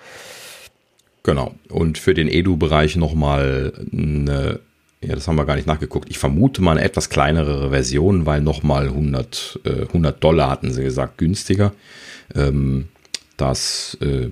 Genau. 1.24 1.54
Und 1.68 1.98
für 1.98 2.14
den 2.14 2.28
Edu-Bereich 2.28 2.96
nochmal 2.96 3.72
eine, 3.92 4.60
ja, 5.02 5.14
das 5.14 5.28
haben 5.28 5.36
wir 5.36 5.44
gar 5.44 5.56
nicht 5.56 5.66
nachgeguckt. 5.66 6.08
Ich 6.10 6.18
vermute 6.18 6.62
mal 6.62 6.72
eine 6.72 6.82
etwas 6.82 7.10
kleinere 7.10 7.70
Version, 7.70 8.26
weil 8.26 8.40
nochmal 8.40 8.88
100, 8.88 9.60
äh, 9.64 9.82
100 9.82 10.24
Dollar 10.24 10.50
hatten 10.50 10.72
sie 10.72 10.82
gesagt, 10.82 11.18
günstiger. 11.18 11.72
Ähm, 12.34 12.88
das, 13.36 13.96
äh, 14.00 14.30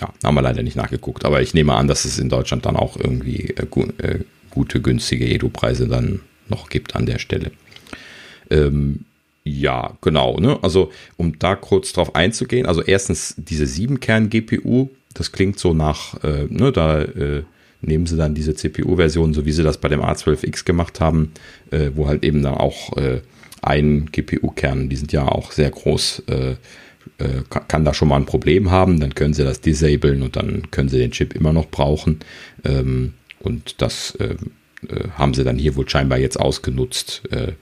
ja, 0.00 0.08
haben 0.24 0.34
wir 0.34 0.42
leider 0.42 0.62
nicht 0.62 0.76
nachgeguckt. 0.76 1.24
Aber 1.24 1.42
ich 1.42 1.54
nehme 1.54 1.74
an, 1.74 1.86
dass 1.86 2.06
es 2.06 2.18
in 2.18 2.28
Deutschland 2.28 2.64
dann 2.64 2.76
auch 2.76 2.96
irgendwie 2.96 3.50
äh, 3.50 3.66
äh, 3.98 4.20
gute, 4.50 4.80
günstige 4.80 5.26
Edu-Preise 5.26 5.86
dann 5.86 6.20
noch 6.52 6.68
gibt 6.68 6.94
an 6.94 7.06
der 7.06 7.18
Stelle. 7.18 7.50
Ähm, 8.50 9.04
ja, 9.44 9.96
genau. 10.00 10.38
Ne? 10.38 10.58
Also, 10.62 10.92
um 11.16 11.38
da 11.38 11.56
kurz 11.56 11.92
drauf 11.92 12.14
einzugehen, 12.14 12.66
also 12.66 12.82
erstens 12.82 13.34
diese 13.36 13.64
7-Kern-GPU, 13.64 14.90
das 15.14 15.32
klingt 15.32 15.58
so 15.58 15.74
nach, 15.74 16.22
äh, 16.22 16.46
ne, 16.48 16.70
da 16.72 17.02
äh, 17.02 17.42
nehmen 17.80 18.06
sie 18.06 18.16
dann 18.16 18.34
diese 18.34 18.54
CPU-Version, 18.54 19.34
so 19.34 19.44
wie 19.44 19.52
sie 19.52 19.64
das 19.64 19.78
bei 19.78 19.88
dem 19.88 20.00
A12X 20.00 20.64
gemacht 20.64 21.00
haben, 21.00 21.32
äh, 21.70 21.90
wo 21.94 22.06
halt 22.06 22.24
eben 22.24 22.42
dann 22.42 22.54
auch 22.54 22.96
äh, 22.96 23.20
ein 23.62 24.06
GPU-Kern, 24.12 24.88
die 24.88 24.96
sind 24.96 25.12
ja 25.12 25.26
auch 25.26 25.52
sehr 25.52 25.70
groß, 25.70 26.22
äh, 26.28 26.52
äh, 27.18 27.42
kann 27.68 27.84
da 27.84 27.94
schon 27.94 28.08
mal 28.08 28.16
ein 28.16 28.26
Problem 28.26 28.70
haben, 28.70 29.00
dann 29.00 29.14
können 29.14 29.34
sie 29.34 29.44
das 29.44 29.60
disablen 29.60 30.22
und 30.22 30.36
dann 30.36 30.70
können 30.70 30.88
sie 30.88 30.98
den 30.98 31.10
Chip 31.10 31.34
immer 31.34 31.52
noch 31.52 31.68
brauchen. 31.68 32.20
Ähm, 32.64 33.14
und 33.40 33.82
das 33.82 34.16
äh, 34.88 35.08
haben 35.16 35.34
sie 35.34 35.44
dann 35.44 35.58
hier 35.58 35.76
wohl 35.76 35.88
scheinbar 35.88 36.18
jetzt 36.18 36.38
ausgenutzt, 36.38 37.22
äh, 37.30 37.52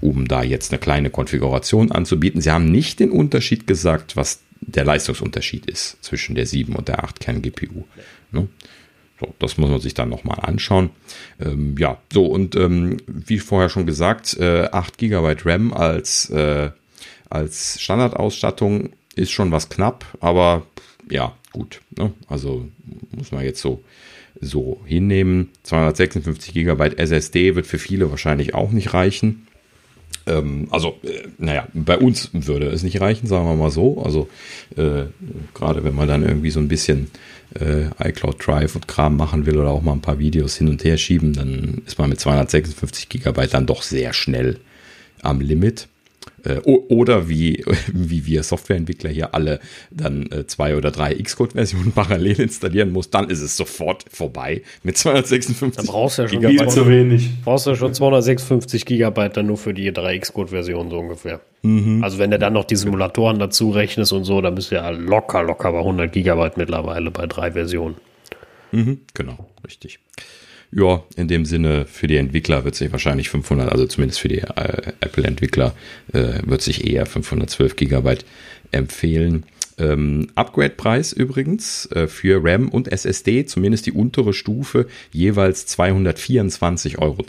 um 0.00 0.28
da 0.28 0.42
jetzt 0.42 0.72
eine 0.72 0.80
kleine 0.80 1.10
Konfiguration 1.10 1.92
anzubieten. 1.92 2.40
Sie 2.40 2.50
haben 2.50 2.70
nicht 2.70 3.00
den 3.00 3.10
Unterschied 3.10 3.66
gesagt, 3.66 4.16
was 4.16 4.40
der 4.60 4.84
Leistungsunterschied 4.84 5.66
ist 5.66 6.02
zwischen 6.02 6.34
der 6.34 6.46
7 6.46 6.74
und 6.74 6.88
der 6.88 7.04
8 7.04 7.20
Kern 7.20 7.42
GPU. 7.42 7.84
Ne? 8.32 8.48
So, 9.20 9.34
das 9.38 9.56
muss 9.56 9.70
man 9.70 9.80
sich 9.80 9.94
dann 9.94 10.08
nochmal 10.08 10.40
anschauen. 10.42 10.90
Ähm, 11.40 11.76
ja, 11.78 11.98
so 12.12 12.26
und 12.26 12.54
ähm, 12.56 12.98
wie 13.06 13.38
vorher 13.38 13.68
schon 13.68 13.86
gesagt, 13.86 14.36
äh, 14.38 14.68
8 14.70 14.98
GB 14.98 15.36
RAM 15.44 15.72
als, 15.72 16.28
äh, 16.30 16.70
als 17.30 17.80
Standardausstattung 17.80 18.90
ist 19.14 19.30
schon 19.30 19.52
was 19.52 19.68
knapp, 19.70 20.04
aber 20.20 20.66
ja, 21.10 21.34
gut. 21.52 21.80
Ne? 21.96 22.12
Also 22.28 22.68
muss 23.10 23.32
man 23.32 23.44
jetzt 23.44 23.60
so 23.60 23.82
so 24.40 24.80
hinnehmen. 24.84 25.50
256 25.62 26.54
GB 26.54 26.96
SSD 26.96 27.54
wird 27.54 27.66
für 27.66 27.78
viele 27.78 28.10
wahrscheinlich 28.10 28.54
auch 28.54 28.72
nicht 28.72 28.94
reichen. 28.94 29.46
Ähm, 30.26 30.68
also, 30.70 30.96
äh, 31.02 31.28
naja, 31.38 31.68
bei 31.72 31.98
uns 31.98 32.30
würde 32.32 32.66
es 32.66 32.82
nicht 32.82 33.00
reichen, 33.00 33.26
sagen 33.26 33.46
wir 33.46 33.54
mal 33.54 33.70
so. 33.70 34.02
Also, 34.02 34.28
äh, 34.76 35.04
gerade 35.54 35.84
wenn 35.84 35.94
man 35.94 36.08
dann 36.08 36.22
irgendwie 36.22 36.50
so 36.50 36.60
ein 36.60 36.68
bisschen 36.68 37.10
äh, 37.54 37.86
iCloud 38.08 38.44
Drive 38.44 38.74
und 38.74 38.88
Kram 38.88 39.16
machen 39.16 39.46
will 39.46 39.56
oder 39.56 39.70
auch 39.70 39.82
mal 39.82 39.92
ein 39.92 40.00
paar 40.00 40.18
Videos 40.18 40.56
hin 40.56 40.68
und 40.68 40.82
her 40.84 40.96
schieben, 40.96 41.32
dann 41.32 41.82
ist 41.86 41.98
man 41.98 42.10
mit 42.10 42.20
256 42.20 43.08
GB 43.08 43.46
dann 43.46 43.66
doch 43.66 43.82
sehr 43.82 44.12
schnell 44.12 44.58
am 45.22 45.40
Limit. 45.40 45.88
Äh, 46.44 46.58
oder 46.60 47.28
wie, 47.28 47.64
wie 47.92 48.26
wir 48.26 48.42
Softwareentwickler 48.42 49.10
hier 49.10 49.34
alle 49.34 49.60
dann 49.90 50.30
äh, 50.30 50.46
zwei 50.46 50.76
oder 50.76 50.90
drei 50.90 51.14
Xcode-Versionen 51.14 51.92
parallel 51.94 52.40
installieren 52.40 52.92
muss, 52.92 53.10
dann 53.10 53.30
ist 53.30 53.40
es 53.40 53.56
sofort 53.56 54.04
vorbei 54.10 54.62
mit 54.82 54.96
256 54.98 55.76
Dann 55.76 55.86
brauchst 55.86 56.18
du 56.18 56.22
ja 56.22 56.28
schon 56.28 56.40
Gigabyte. 56.40 56.70
zu 56.70 56.88
wenig. 56.88 57.30
Brauchst 57.44 57.66
du 57.66 57.70
ja 57.70 57.76
schon 57.76 57.94
256 57.94 58.84
Gigabyte 58.84 59.36
dann 59.36 59.46
nur 59.46 59.56
für 59.56 59.74
die 59.74 59.92
drei 59.92 60.18
Xcode-Versionen 60.18 60.90
so 60.90 60.98
ungefähr. 60.98 61.40
Mhm. 61.62 62.04
Also 62.04 62.18
wenn 62.18 62.30
du 62.30 62.38
dann 62.38 62.52
noch 62.52 62.64
die 62.64 62.76
Simulatoren 62.76 63.38
dazu 63.38 63.70
rechnest 63.70 64.12
und 64.12 64.24
so, 64.24 64.40
dann 64.40 64.54
bist 64.54 64.70
du 64.70 64.76
ja 64.76 64.90
locker, 64.90 65.42
locker 65.42 65.72
bei 65.72 65.78
100 65.78 66.12
Gigabyte 66.12 66.56
mittlerweile 66.56 67.10
bei 67.10 67.26
drei 67.26 67.52
Versionen. 67.52 67.96
Mhm, 68.72 69.00
genau, 69.14 69.48
richtig. 69.64 69.98
Ja, 70.72 71.02
in 71.16 71.28
dem 71.28 71.44
Sinne 71.44 71.86
für 71.86 72.06
die 72.06 72.16
Entwickler 72.16 72.64
wird 72.64 72.74
sich 72.74 72.92
wahrscheinlich 72.92 73.30
500, 73.30 73.70
also 73.70 73.86
zumindest 73.86 74.20
für 74.20 74.28
die 74.28 74.40
äh, 74.40 74.92
Apple-Entwickler 75.00 75.74
äh, 76.12 76.40
wird 76.44 76.62
sich 76.62 76.86
eher 76.86 77.06
512 77.06 77.76
Gigabyte 77.76 78.24
empfehlen. 78.72 79.44
Ähm, 79.78 80.28
Upgrade-Preis 80.34 81.12
übrigens 81.12 81.86
äh, 81.92 82.06
für 82.06 82.42
RAM 82.42 82.70
und 82.70 82.90
SSD, 82.90 83.44
zumindest 83.44 83.86
die 83.86 83.92
untere 83.92 84.32
Stufe, 84.32 84.86
jeweils 85.12 85.66
224,20 85.68 86.98
Euro, 86.98 87.24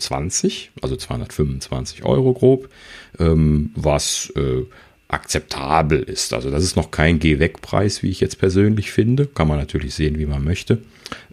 also 0.80 0.96
225 0.96 2.04
Euro 2.04 2.32
grob, 2.32 2.70
ähm, 3.18 3.70
was 3.74 4.32
äh, 4.34 4.64
akzeptabel 5.08 6.00
ist. 6.02 6.32
Also 6.32 6.50
das 6.50 6.64
ist 6.64 6.76
noch 6.76 6.90
kein 6.90 7.18
Geh-Weg-Preis, 7.18 8.02
wie 8.02 8.10
ich 8.10 8.20
jetzt 8.20 8.38
persönlich 8.38 8.92
finde. 8.92 9.26
Kann 9.26 9.48
man 9.48 9.58
natürlich 9.58 9.94
sehen, 9.94 10.18
wie 10.18 10.26
man 10.26 10.42
möchte. 10.42 10.78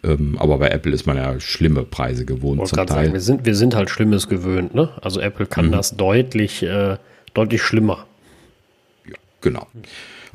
Ähm, 0.03 0.37
aber 0.39 0.57
bei 0.57 0.69
Apple 0.69 0.91
ist 0.91 1.05
man 1.05 1.17
ja 1.17 1.39
schlimme 1.39 1.83
Preise 1.83 2.25
gewohnt. 2.25 2.61
Ich 2.63 2.69
zum 2.69 2.77
Teil. 2.77 2.87
Sagen, 2.87 3.13
wir, 3.13 3.21
sind, 3.21 3.45
wir 3.45 3.55
sind 3.55 3.75
halt 3.75 3.89
Schlimmes 3.89 4.27
gewöhnt. 4.27 4.73
Ne? 4.73 4.89
Also 5.01 5.19
Apple 5.19 5.45
kann 5.45 5.67
mhm. 5.67 5.71
das 5.71 5.95
deutlich, 5.97 6.63
äh, 6.63 6.97
deutlich 7.33 7.61
schlimmer. 7.61 8.05
Ja, 9.07 9.15
genau. 9.41 9.67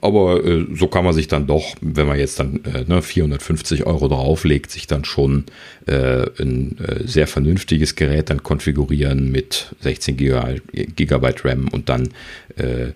Aber 0.03 0.45
äh, 0.45 0.67
so 0.75 0.87
kann 0.87 1.05
man 1.05 1.13
sich 1.13 1.29
dann 1.29 1.47
doch, 1.47 1.75
wenn 1.81 2.07
man 2.07 2.19
jetzt 2.19 2.41
dann 2.41 2.65
äh, 2.65 2.85
ne, 2.87 3.03
450 3.03 3.87
Euro 3.87 4.09
drauflegt, 4.09 4.71
sich 4.71 4.87
dann 4.87 5.05
schon 5.05 5.45
äh, 5.87 6.27
ein 6.41 6.79
äh, 6.79 7.07
sehr 7.07 7.27
vernünftiges 7.27 7.97
Gerät 7.97 8.31
dann 8.31 8.43
konfigurieren 8.43 9.31
mit 9.31 9.75
16 9.81 10.17
Gigabyte 10.17 11.45
RAM 11.45 11.69
und 11.69 11.89
dann 11.89 12.09
äh, 12.57 12.93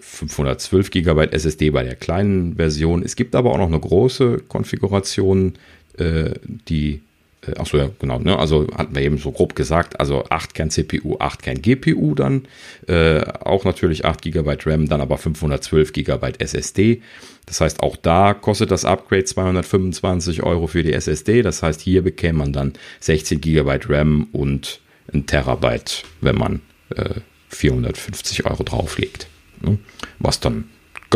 512 0.00 0.90
GB 0.90 1.28
SSD 1.30 1.70
bei 1.70 1.82
der 1.82 1.94
kleinen 1.94 2.56
Version. 2.56 3.02
Es 3.02 3.16
gibt 3.16 3.34
aber 3.34 3.52
auch 3.52 3.58
noch 3.58 3.68
eine 3.68 3.80
große 3.80 4.42
Konfiguration, 4.48 5.54
äh, 5.98 6.34
die, 6.44 7.00
äh, 7.46 7.58
achso, 7.58 7.76
ja, 7.78 7.90
genau, 7.98 8.18
ne? 8.18 8.38
also 8.38 8.66
hatten 8.74 8.94
wir 8.94 9.02
eben 9.02 9.18
so 9.18 9.32
grob 9.32 9.54
gesagt, 9.54 10.00
also 10.00 10.24
8 10.28 10.54
Kern 10.54 10.70
CPU, 10.70 11.16
8 11.18 11.42
Kern 11.42 11.62
GPU 11.62 12.14
dann, 12.14 12.46
äh, 12.88 13.20
auch 13.20 13.64
natürlich 13.64 14.04
8 14.04 14.22
GB 14.22 14.56
RAM, 14.64 14.88
dann 14.88 15.00
aber 15.00 15.18
512 15.18 15.92
GB 15.92 16.32
SSD. 16.38 17.02
Das 17.46 17.60
heißt, 17.60 17.82
auch 17.82 17.96
da 17.96 18.34
kostet 18.34 18.70
das 18.70 18.84
Upgrade 18.84 19.24
225 19.24 20.42
Euro 20.42 20.66
für 20.66 20.82
die 20.82 20.92
SSD. 20.92 21.42
Das 21.42 21.62
heißt, 21.62 21.80
hier 21.80 22.02
bekäme 22.02 22.38
man 22.38 22.52
dann 22.52 22.72
16 23.00 23.40
GB 23.40 23.78
RAM 23.88 24.26
und 24.32 24.80
ein 25.12 25.26
Terabyte, 25.26 26.02
wenn 26.20 26.36
man 26.36 26.60
äh, 26.94 27.20
450 27.48 28.46
Euro 28.46 28.64
drauflegt. 28.64 29.28
Ne? 29.60 29.78
Was 30.18 30.40
dann 30.40 30.64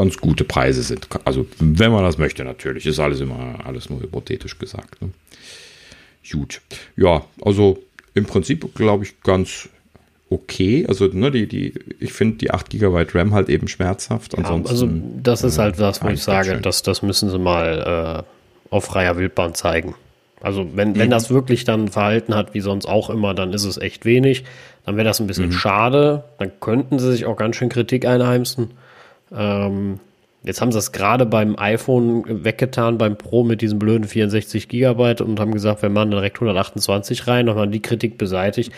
ganz 0.01 0.17
gute 0.17 0.45
Preise 0.45 0.83
sind. 0.83 1.09
Also, 1.25 1.47
wenn 1.59 1.93
man 1.93 2.03
das 2.05 2.17
möchte, 2.17 2.43
natürlich. 2.43 2.87
Ist 2.87 2.99
alles 2.99 3.21
immer 3.21 3.59
alles 3.65 3.91
nur 3.91 4.01
hypothetisch 4.01 4.59
gesagt. 4.59 5.01
Ne? 5.03 5.11
Gut. 6.31 6.63
Ja, 6.97 7.25
also 7.43 7.79
im 8.15 8.25
Prinzip 8.25 8.75
glaube 8.75 9.05
ich 9.05 9.21
ganz 9.21 9.69
okay. 10.31 10.87
Also, 10.89 11.07
ne, 11.07 11.31
die, 11.31 11.47
die, 11.47 11.75
ich 11.99 12.13
finde 12.13 12.39
die 12.39 12.51
8 12.51 12.71
GB 12.71 13.07
RAM 13.13 13.35
halt 13.35 13.51
eben 13.51 13.69
schmerzhaft. 13.69 14.37
Ansonsten, 14.39 14.67
ja, 14.67 14.71
also, 14.71 14.89
das 15.23 15.43
ist 15.43 15.59
halt 15.59 15.79
das, 15.79 16.03
wo 16.03 16.09
ich 16.09 16.23
sage, 16.23 16.59
das, 16.61 16.83
das 16.83 17.03
müssen 17.03 17.31
sie 17.31 17.39
mal 17.39 18.25
äh, 18.25 18.75
auf 18.75 18.85
freier 18.85 19.19
Wildbahn 19.19 19.55
zeigen. 19.55 19.95
Also, 20.41 20.67
wenn, 20.75 20.93
mhm. 20.93 20.99
wenn 20.99 21.11
das 21.11 21.29
wirklich 21.29 21.65
dann 21.65 21.89
Verhalten 21.89 22.35
hat, 22.35 22.55
wie 22.55 22.61
sonst 22.61 22.87
auch 22.87 23.11
immer, 23.11 23.35
dann 23.35 23.53
ist 23.53 23.65
es 23.65 23.77
echt 23.77 24.07
wenig. 24.07 24.45
Dann 24.87 24.97
wäre 24.97 25.05
das 25.05 25.21
ein 25.21 25.27
bisschen 25.27 25.49
mhm. 25.49 25.53
schade. 25.53 26.25
Dann 26.39 26.53
könnten 26.61 26.99
sie 26.99 27.13
sich 27.13 27.27
auch 27.27 27.37
ganz 27.37 27.57
schön 27.57 27.69
Kritik 27.69 28.07
einheimsen. 28.07 28.71
Ähm, 29.33 30.01
jetzt 30.43 30.61
haben 30.61 30.73
sie 30.73 30.79
es 30.79 30.93
gerade 30.93 31.27
beim 31.27 31.59
iPhone 31.59 32.45
weggetan, 32.45 32.99
beim 32.99 33.17
Pro 33.17 33.45
mit 33.45 33.61
diesem 33.61 33.79
blöden 33.79 34.07
64 34.07 34.69
Gigabyte 34.69 35.21
und 35.21 35.39
haben 35.41 35.53
gesagt, 35.53 35.83
wir 35.83 35.91
machen 35.91 36.11
direkt 36.11 36.37
128 36.37 37.27
rein, 37.27 37.47
nochmal 37.47 37.69
die 37.69 37.83
Kritik 37.83 38.19
beseitigt. 38.19 38.73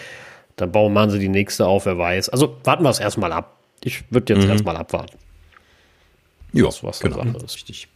Dann 0.56 0.70
bauen 0.72 0.92
machen 0.92 1.10
sie 1.10 1.18
die 1.18 1.28
nächste 1.28 1.66
auf, 1.66 1.86
wer 1.86 1.98
weiß. 1.98 2.28
Also 2.28 2.56
warten 2.64 2.84
wir 2.84 2.90
es 2.90 3.00
erstmal 3.00 3.32
ab. 3.32 3.58
Ich 3.82 4.04
würde 4.10 4.34
jetzt 4.34 4.44
mhm. 4.44 4.50
erstmal 4.50 4.76
abwarten. 4.76 5.16
Ja, 6.52 6.66
was 6.82 7.00
genau. 7.00 7.18
anderes. 7.18 7.54
Richtig. 7.54 7.88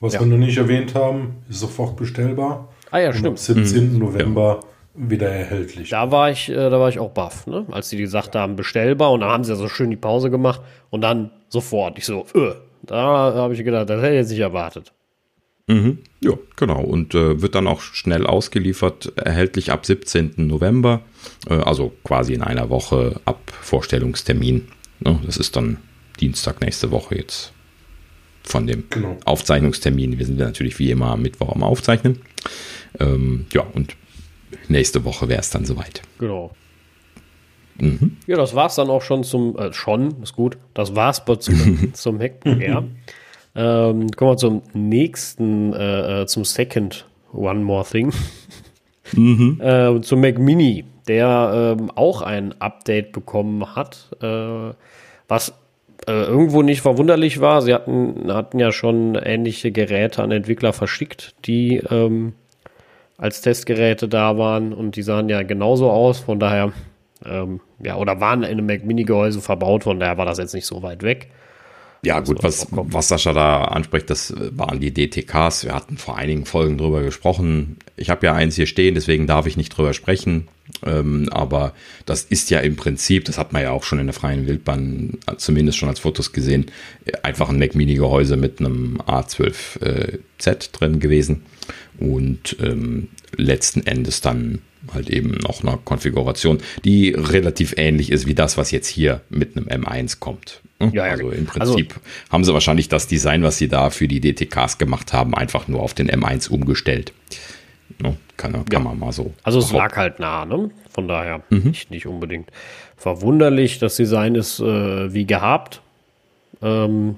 Was 0.00 0.14
ja. 0.14 0.20
wir 0.20 0.26
noch 0.26 0.38
nicht 0.38 0.56
erwähnt 0.56 0.94
haben, 0.94 1.36
ist 1.48 1.60
sofort 1.60 1.96
bestellbar. 1.96 2.68
Ah 2.90 2.98
ja, 2.98 3.12
stimmt. 3.12 3.26
Am 3.26 3.36
17. 3.36 3.92
Mhm. 3.92 3.98
November 3.98 4.60
wieder 4.94 5.28
erhältlich. 5.28 5.90
Da 5.90 6.10
war 6.10 6.30
ich, 6.30 6.48
äh, 6.48 6.54
da 6.54 6.80
war 6.80 6.88
ich 6.88 6.98
auch 6.98 7.10
baff, 7.10 7.46
ne? 7.46 7.66
Als 7.70 7.90
sie 7.90 7.96
gesagt 7.96 8.34
haben, 8.34 8.56
bestellbar 8.56 9.12
und 9.12 9.20
dann 9.20 9.30
haben 9.30 9.44
sie 9.44 9.52
ja 9.52 9.56
so 9.56 9.68
schön 9.68 9.90
die 9.90 9.96
Pause 9.96 10.30
gemacht 10.30 10.60
und 10.90 11.00
dann 11.00 11.30
sofort. 11.48 11.98
Ich 11.98 12.06
so, 12.06 12.26
öh, 12.34 12.54
da 12.82 12.96
habe 13.34 13.54
ich 13.54 13.64
gedacht, 13.64 13.88
das 13.88 14.02
hätte 14.02 14.14
ich 14.14 14.20
jetzt 14.20 14.30
nicht 14.30 14.40
erwartet. 14.40 14.92
Mhm. 15.66 15.98
Ja, 16.20 16.32
genau. 16.56 16.80
Und 16.80 17.14
äh, 17.14 17.40
wird 17.40 17.54
dann 17.54 17.68
auch 17.68 17.80
schnell 17.80 18.26
ausgeliefert, 18.26 19.12
erhältlich 19.16 19.70
ab 19.70 19.86
17. 19.86 20.34
November, 20.36 21.02
äh, 21.48 21.54
also 21.54 21.92
quasi 22.02 22.34
in 22.34 22.42
einer 22.42 22.70
Woche 22.70 23.20
ab 23.24 23.38
Vorstellungstermin. 23.60 24.66
Ne? 24.98 25.20
Das 25.24 25.36
ist 25.36 25.54
dann 25.54 25.78
Dienstag 26.18 26.60
nächste 26.60 26.90
Woche 26.90 27.16
jetzt 27.16 27.52
von 28.42 28.66
dem 28.66 28.84
genau. 28.90 29.16
Aufzeichnungstermin. 29.24 30.18
Wir 30.18 30.26
sind 30.26 30.40
ja 30.40 30.46
natürlich 30.46 30.78
wie 30.78 30.90
immer 30.90 31.10
am 31.10 31.22
Mittwoch 31.22 31.54
am 31.54 31.62
Aufzeichnen. 31.62 32.20
Ähm, 32.98 33.46
ja, 33.52 33.62
und 33.62 33.94
nächste 34.68 35.04
Woche 35.04 35.28
wäre 35.28 35.40
es 35.40 35.50
dann 35.50 35.64
soweit. 35.64 36.02
Genau. 36.18 36.50
Mhm. 37.78 38.16
Ja, 38.26 38.36
das 38.36 38.54
war 38.54 38.66
es 38.66 38.74
dann 38.74 38.90
auch 38.90 39.02
schon 39.02 39.24
zum, 39.24 39.56
äh, 39.56 39.72
schon, 39.72 40.22
ist 40.22 40.36
gut, 40.36 40.58
das 40.74 40.94
war's 40.94 41.22
zum, 41.40 41.94
zum 41.94 42.18
MacBook 42.18 42.60
Air. 42.60 42.84
Ähm, 43.54 44.10
kommen 44.12 44.32
wir 44.32 44.36
zum 44.36 44.62
nächsten, 44.74 45.72
äh, 45.72 46.22
äh, 46.22 46.26
zum 46.26 46.44
Second 46.44 47.06
One 47.32 47.60
More 47.60 47.84
Thing. 47.84 48.12
Mhm. 49.12 49.60
äh, 49.62 50.00
zum 50.02 50.20
Mac 50.20 50.38
Mini, 50.38 50.84
der 51.08 51.76
ähm, 51.78 51.90
auch 51.94 52.22
ein 52.22 52.54
Update 52.60 53.12
bekommen 53.12 53.74
hat, 53.74 54.10
äh, 54.22 54.72
was 55.26 55.54
äh, 56.06 56.12
irgendwo 56.12 56.62
nicht 56.62 56.80
verwunderlich 56.80 57.40
war. 57.40 57.62
Sie 57.62 57.74
hatten, 57.74 58.32
hatten 58.32 58.58
ja 58.58 58.72
schon 58.72 59.16
ähnliche 59.16 59.72
Geräte 59.72 60.22
an 60.22 60.30
Entwickler 60.30 60.72
verschickt, 60.72 61.34
die 61.44 61.76
ähm, 61.90 62.34
als 63.20 63.42
Testgeräte 63.42 64.08
da 64.08 64.38
waren 64.38 64.72
und 64.72 64.96
die 64.96 65.02
sahen 65.02 65.28
ja 65.28 65.42
genauso 65.42 65.90
aus, 65.90 66.20
von 66.20 66.40
daher, 66.40 66.72
ähm, 67.24 67.60
ja, 67.78 67.96
oder 67.96 68.18
waren 68.18 68.42
in 68.42 68.52
einem 68.52 68.66
Mac 68.66 68.84
Mini-Gehäuse 68.84 69.42
verbaut, 69.42 69.84
von 69.84 70.00
daher 70.00 70.16
war 70.16 70.24
das 70.24 70.38
jetzt 70.38 70.54
nicht 70.54 70.64
so 70.64 70.82
weit 70.82 71.02
weg. 71.02 71.28
Ja, 72.02 72.16
also 72.16 72.32
gut, 72.32 72.42
was, 72.42 72.66
was 72.70 73.08
Sascha 73.08 73.34
da 73.34 73.64
anspricht, 73.64 74.08
das 74.08 74.32
waren 74.52 74.80
die 74.80 74.94
DTKs. 74.94 75.64
Wir 75.64 75.74
hatten 75.74 75.98
vor 75.98 76.16
einigen 76.16 76.46
Folgen 76.46 76.78
drüber 76.78 77.02
gesprochen. 77.02 77.76
Ich 77.96 78.08
habe 78.08 78.24
ja 78.24 78.32
eins 78.32 78.56
hier 78.56 78.64
stehen, 78.64 78.94
deswegen 78.94 79.26
darf 79.26 79.46
ich 79.46 79.58
nicht 79.58 79.76
drüber 79.76 79.92
sprechen. 79.92 80.48
Ähm, 80.86 81.28
aber 81.30 81.74
das 82.06 82.22
ist 82.22 82.48
ja 82.48 82.60
im 82.60 82.76
Prinzip, 82.76 83.26
das 83.26 83.36
hat 83.36 83.52
man 83.52 83.60
ja 83.60 83.72
auch 83.72 83.82
schon 83.82 83.98
in 83.98 84.06
der 84.06 84.14
freien 84.14 84.46
Wildbahn, 84.46 85.18
zumindest 85.36 85.76
schon 85.76 85.90
als 85.90 85.98
Fotos 85.98 86.32
gesehen, 86.32 86.70
einfach 87.22 87.50
ein 87.50 87.58
Mac 87.58 87.74
Mini-Gehäuse 87.74 88.38
mit 88.38 88.60
einem 88.60 88.96
A12Z 89.06 89.78
äh, 89.82 90.68
drin 90.72 91.00
gewesen 91.00 91.42
und 92.00 92.56
ähm, 92.60 93.08
letzten 93.36 93.86
Endes 93.86 94.20
dann 94.20 94.60
halt 94.94 95.10
eben 95.10 95.32
noch 95.32 95.62
eine 95.62 95.78
Konfiguration, 95.84 96.58
die 96.84 97.10
relativ 97.10 97.74
ähnlich 97.76 98.10
ist 98.10 98.26
wie 98.26 98.34
das, 98.34 98.56
was 98.56 98.70
jetzt 98.70 98.88
hier 98.88 99.20
mit 99.28 99.56
einem 99.56 99.66
M1 99.66 100.18
kommt. 100.18 100.60
Hm? 100.80 100.90
Ja, 100.92 101.06
ja. 101.06 101.12
Also 101.12 101.30
im 101.30 101.48
also 101.58 101.74
Prinzip 101.74 101.92
also, 101.92 102.32
haben 102.32 102.44
sie 102.44 102.54
wahrscheinlich 102.54 102.88
das 102.88 103.06
Design, 103.06 103.42
was 103.42 103.58
sie 103.58 103.68
da 103.68 103.90
für 103.90 104.08
die 104.08 104.20
DTKs 104.20 104.78
gemacht 104.78 105.12
haben, 105.12 105.34
einfach 105.34 105.68
nur 105.68 105.82
auf 105.82 105.94
den 105.94 106.10
M1 106.10 106.48
umgestellt. 106.48 107.12
No, 107.98 108.16
kann, 108.36 108.52
kann 108.52 108.64
ja. 108.72 108.78
man 108.78 108.98
mal 108.98 109.12
so. 109.12 109.34
Also 109.42 109.58
es 109.58 109.72
lag 109.72 109.96
halt 109.96 110.18
nah, 110.20 110.46
ne? 110.46 110.70
Von 110.88 111.06
daher 111.06 111.42
mhm. 111.50 111.68
nicht, 111.68 111.90
nicht 111.90 112.06
unbedingt 112.06 112.50
verwunderlich. 112.96 113.78
Das 113.78 113.96
Design 113.96 114.34
ist 114.34 114.60
äh, 114.60 115.12
wie 115.12 115.26
gehabt. 115.26 115.82
Ähm, 116.62 117.16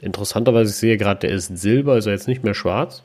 interessanterweise, 0.00 0.70
ich 0.70 0.76
sehe 0.76 0.96
gerade, 0.96 1.20
der 1.20 1.30
ist 1.30 1.56
Silber, 1.56 1.96
ist 1.96 2.06
er 2.06 2.12
jetzt 2.12 2.28
nicht 2.28 2.42
mehr 2.42 2.54
schwarz. 2.54 3.02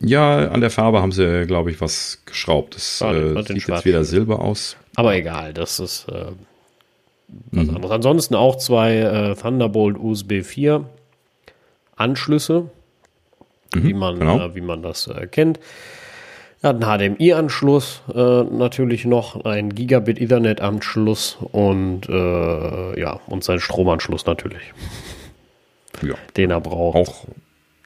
Ja, 0.00 0.48
an 0.48 0.60
der 0.60 0.70
Farbe 0.70 1.02
haben 1.02 1.12
sie, 1.12 1.44
glaube 1.46 1.70
ich, 1.70 1.80
was 1.80 2.22
geschraubt. 2.24 2.76
Das 2.76 3.00
äh, 3.00 3.42
sieht 3.42 3.66
jetzt 3.66 3.84
wieder 3.84 4.04
Silber 4.04 4.40
aus. 4.40 4.76
Aber 4.94 5.14
egal, 5.16 5.52
das 5.52 5.80
ist 5.80 6.08
äh, 6.08 6.26
was 7.50 7.66
mhm. 7.66 7.76
anderes. 7.76 7.90
Ansonsten 7.90 8.34
auch 8.34 8.56
zwei 8.56 8.96
äh, 8.96 9.34
Thunderbolt 9.34 9.98
USB 9.98 10.42
4 10.42 10.84
Anschlüsse, 11.96 12.70
mhm, 13.74 13.82
wie, 13.82 13.94
man, 13.94 14.18
genau. 14.20 14.38
äh, 14.38 14.54
wie 14.54 14.60
man 14.60 14.82
das 14.82 15.08
äh, 15.08 15.26
kennt. 15.26 15.58
Er 16.60 16.70
hat 16.70 16.82
einen 16.82 17.16
HDMI-Anschluss 17.16 18.02
äh, 18.12 18.42
natürlich 18.42 19.04
noch, 19.04 19.44
ein 19.44 19.74
Gigabit 19.74 20.20
Ethernet-Anschluss 20.20 21.38
und 21.52 22.08
äh, 22.08 23.00
ja, 23.00 23.20
und 23.26 23.44
sein 23.44 23.60
Stromanschluss 23.60 24.26
natürlich. 24.26 24.72
Ja. 26.02 26.14
Den 26.36 26.50
er 26.50 26.60
braucht. 26.60 26.96
Auch 26.96 27.24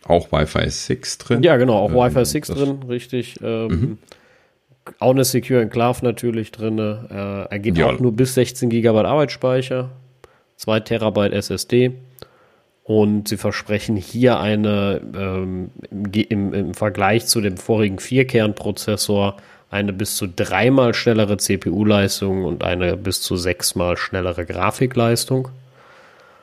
auch 0.07 0.33
Wi-Fi 0.33 0.69
6 0.69 1.19
drin? 1.19 1.43
Ja, 1.43 1.57
genau, 1.57 1.79
auch 1.79 1.91
ähm, 1.91 1.97
Wi-Fi 1.97 2.25
6 2.25 2.49
drin, 2.49 2.83
richtig. 2.89 3.37
Ähm, 3.43 3.69
mhm. 3.69 3.99
Auch 4.99 5.11
eine 5.11 5.25
Secure 5.25 5.63
Enclave 5.63 6.05
natürlich 6.05 6.51
drin. 6.51 6.79
Äh, 6.79 7.45
er 7.49 7.59
geht 7.59 7.79
ja. 7.79 7.87
auch 7.87 8.01
nur 8.01 8.13
bis 8.13 8.35
16 8.35 8.69
GB 8.69 8.89
Arbeitsspeicher, 8.89 9.91
2 10.57 10.81
Terabyte 10.81 11.33
SSD. 11.33 11.93
Und 12.85 13.29
sie 13.29 13.37
versprechen 13.37 13.97
hier 13.97 14.41
eine 14.41 15.01
ähm, 15.17 15.71
im, 15.91 16.53
im, 16.53 16.75
Vergleich 16.75 17.27
zu 17.27 17.41
dem 17.41 17.57
vorigen 17.57 18.01
Vierkernprozessor 18.01 19.37
eine 19.71 19.93
bis 19.93 20.17
zu 20.17 20.27
dreimal 20.27 20.93
schnellere 20.93 21.37
CPU-Leistung 21.37 22.45
und 22.45 22.65
eine 22.65 22.97
bis 22.97 23.23
zu 23.23 23.37
sechsmal 23.37 23.97
schnellere 23.97 24.45
Grafikleistung. 24.45 25.49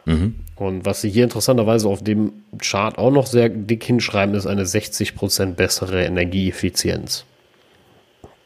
Mhm. 0.09 0.35
Und 0.55 0.85
was 0.85 1.01
sie 1.01 1.09
hier 1.09 1.23
interessanterweise 1.23 1.87
auf 1.87 2.03
dem 2.03 2.33
Chart 2.57 2.97
auch 2.97 3.11
noch 3.11 3.27
sehr 3.27 3.47
dick 3.47 3.83
hinschreiben, 3.83 4.35
ist 4.35 4.47
eine 4.47 4.65
60% 4.65 5.53
bessere 5.53 6.03
Energieeffizienz. 6.03 7.25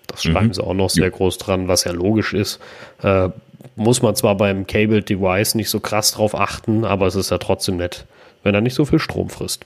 Das 0.07 0.23
schreiben 0.23 0.47
mhm. 0.47 0.53
sie 0.53 0.63
auch 0.63 0.75
noch 0.75 0.89
sehr 0.89 1.05
ja. 1.05 1.09
groß 1.09 1.39
dran, 1.39 1.67
was 1.67 1.85
ja 1.85 1.91
logisch 1.91 2.33
ist. 2.33 2.59
Äh, 3.01 3.29
muss 3.75 4.01
man 4.01 4.15
zwar 4.15 4.35
beim 4.35 4.67
Cabled 4.67 5.09
Device 5.09 5.55
nicht 5.55 5.69
so 5.69 5.79
krass 5.79 6.11
drauf 6.11 6.35
achten, 6.35 6.85
aber 6.85 7.07
es 7.07 7.15
ist 7.15 7.31
ja 7.31 7.39
trotzdem 7.39 7.77
nett, 7.77 8.05
wenn 8.43 8.53
er 8.53 8.61
nicht 8.61 8.75
so 8.75 8.85
viel 8.85 8.99
Strom 8.99 9.29
frisst. 9.29 9.65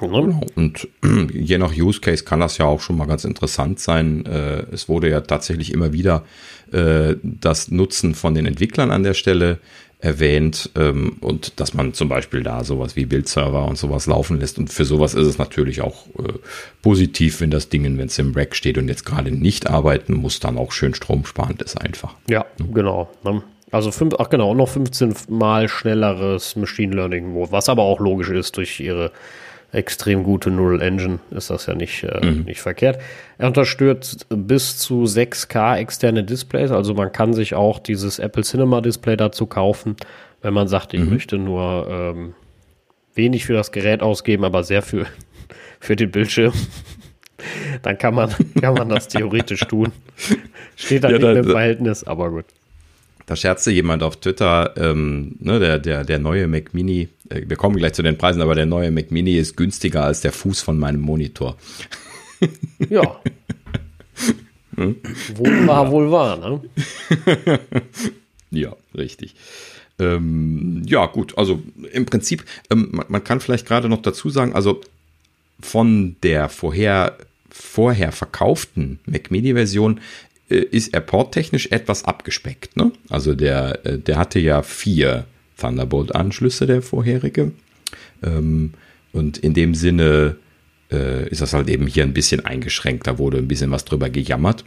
Ne? 0.00 0.40
Und 0.56 0.88
je 1.32 1.58
nach 1.58 1.76
Use 1.76 2.00
Case 2.00 2.24
kann 2.24 2.40
das 2.40 2.58
ja 2.58 2.64
auch 2.64 2.80
schon 2.80 2.96
mal 2.96 3.06
ganz 3.06 3.24
interessant 3.24 3.78
sein. 3.78 4.24
Äh, 4.26 4.64
es 4.72 4.88
wurde 4.88 5.10
ja 5.10 5.20
tatsächlich 5.20 5.72
immer 5.72 5.92
wieder 5.92 6.24
äh, 6.72 7.16
das 7.22 7.70
Nutzen 7.70 8.14
von 8.14 8.34
den 8.34 8.46
Entwicklern 8.46 8.90
an 8.90 9.02
der 9.02 9.14
Stelle 9.14 9.58
erwähnt 10.02 10.70
ähm, 10.74 11.16
und 11.20 11.60
dass 11.60 11.74
man 11.74 11.94
zum 11.94 12.08
Beispiel 12.08 12.42
da 12.42 12.64
sowas 12.64 12.96
wie 12.96 13.06
Bildserver 13.06 13.64
und 13.66 13.78
sowas 13.78 14.06
laufen 14.06 14.40
lässt. 14.40 14.58
Und 14.58 14.68
für 14.68 14.84
sowas 14.84 15.14
ist 15.14 15.26
es 15.26 15.38
natürlich 15.38 15.80
auch 15.80 16.06
äh, 16.18 16.32
positiv, 16.82 17.40
wenn 17.40 17.50
das 17.50 17.68
Ding, 17.68 17.84
wenn 17.84 18.08
es 18.08 18.18
im 18.18 18.34
Rack 18.34 18.56
steht 18.56 18.78
und 18.78 18.88
jetzt 18.88 19.06
gerade 19.06 19.30
nicht 19.30 19.70
arbeiten 19.70 20.14
muss, 20.14 20.40
dann 20.40 20.58
auch 20.58 20.72
schön 20.72 20.92
stromsparend 20.92 21.62
ist 21.62 21.80
einfach. 21.80 22.16
Ja, 22.28 22.44
genau. 22.72 23.10
Ne? 23.22 23.44
Also 23.70 23.92
fünf, 23.92 24.14
ach 24.18 24.28
genau, 24.28 24.54
noch 24.54 24.68
15 24.68 25.14
mal 25.28 25.68
schnelleres 25.68 26.56
Machine 26.56 26.94
Learning 26.94 27.34
was 27.50 27.68
aber 27.68 27.82
auch 27.82 28.00
logisch 28.00 28.30
ist 28.30 28.56
durch 28.56 28.80
ihre 28.80 29.12
extrem 29.72 30.22
gute 30.22 30.50
Neural 30.50 30.82
Engine 30.82 31.18
ist 31.30 31.50
das 31.50 31.66
ja 31.66 31.74
nicht, 31.74 32.04
äh, 32.04 32.24
mhm. 32.24 32.42
nicht 32.44 32.60
verkehrt. 32.60 33.00
Er 33.38 33.48
unterstützt 33.48 34.26
bis 34.28 34.76
zu 34.76 35.04
6K 35.04 35.78
externe 35.78 36.22
Displays, 36.22 36.70
also 36.70 36.94
man 36.94 37.10
kann 37.10 37.32
sich 37.32 37.54
auch 37.54 37.78
dieses 37.78 38.18
Apple 38.18 38.42
Cinema 38.42 38.82
Display 38.82 39.16
dazu 39.16 39.46
kaufen, 39.46 39.96
wenn 40.42 40.52
man 40.52 40.68
sagt, 40.68 40.92
ich 40.92 41.00
mhm. 41.00 41.10
möchte 41.10 41.38
nur 41.38 41.88
ähm, 41.90 42.34
wenig 43.14 43.46
für 43.46 43.54
das 43.54 43.72
Gerät 43.72 44.02
ausgeben, 44.02 44.44
aber 44.44 44.62
sehr 44.62 44.82
für, 44.82 45.06
für 45.80 45.96
den 45.96 46.10
Bildschirm. 46.10 46.52
Dann 47.80 47.96
kann 47.96 48.14
man, 48.14 48.30
kann 48.60 48.74
man 48.74 48.90
das 48.90 49.08
theoretisch 49.08 49.60
tun. 49.60 49.90
Steht 50.76 51.04
da 51.04 51.10
ja, 51.10 51.18
nicht 51.18 51.46
im 51.46 51.50
Verhältnis, 51.50 52.04
aber 52.04 52.30
gut. 52.30 52.44
Da 53.32 53.36
scherzte 53.36 53.70
jemand 53.70 54.02
auf 54.02 54.20
Twitter, 54.20 54.74
ähm, 54.76 55.36
ne, 55.38 55.58
der, 55.58 55.78
der, 55.78 56.04
der 56.04 56.18
neue 56.18 56.46
Mac 56.48 56.74
Mini, 56.74 57.08
äh, 57.30 57.40
wir 57.46 57.56
kommen 57.56 57.76
gleich 57.76 57.94
zu 57.94 58.02
den 58.02 58.18
Preisen, 58.18 58.42
aber 58.42 58.54
der 58.54 58.66
neue 58.66 58.90
Mac 58.90 59.10
Mini 59.10 59.38
ist 59.38 59.56
günstiger 59.56 60.04
als 60.04 60.20
der 60.20 60.32
Fuß 60.32 60.60
von 60.60 60.78
meinem 60.78 61.00
Monitor. 61.00 61.56
Ja. 62.90 63.22
hm? 64.76 64.96
Wohl 65.36 65.66
war, 65.66 65.90
wohl 65.90 66.10
war, 66.10 66.36
ne? 66.36 66.60
ja, 68.50 68.76
richtig. 68.94 69.34
Ähm, 69.98 70.82
ja, 70.84 71.06
gut, 71.06 71.38
also 71.38 71.62
im 71.90 72.04
Prinzip, 72.04 72.44
ähm, 72.68 72.90
man, 72.92 73.06
man, 73.08 73.24
kann 73.24 73.40
vielleicht 73.40 73.66
gerade 73.66 73.88
noch 73.88 74.02
dazu 74.02 74.28
sagen, 74.28 74.54
also 74.54 74.82
von 75.58 76.16
der 76.22 76.50
vorher, 76.50 77.16
vorher 77.48 78.12
verkauften 78.12 79.00
Mac 79.06 79.30
Mini-Version 79.30 79.96
äh, 79.96 80.00
ist 80.48 80.92
er 80.92 81.00
porttechnisch 81.00 81.68
etwas 81.70 82.04
abgespeckt. 82.04 82.76
Ne? 82.76 82.92
Also 83.08 83.34
der, 83.34 83.84
äh, 83.86 83.98
der 83.98 84.18
hatte 84.18 84.38
ja 84.38 84.62
vier 84.62 85.24
Thunderbolt-Anschlüsse, 85.56 86.66
der 86.66 86.82
vorherige. 86.82 87.52
Ähm, 88.22 88.74
und 89.12 89.38
in 89.38 89.54
dem 89.54 89.74
Sinne 89.74 90.36
äh, 90.90 91.28
ist 91.28 91.40
das 91.40 91.52
halt 91.52 91.68
eben 91.68 91.86
hier 91.86 92.04
ein 92.04 92.12
bisschen 92.12 92.44
eingeschränkt. 92.44 93.06
Da 93.06 93.18
wurde 93.18 93.38
ein 93.38 93.48
bisschen 93.48 93.70
was 93.70 93.84
drüber 93.84 94.10
gejammert. 94.10 94.64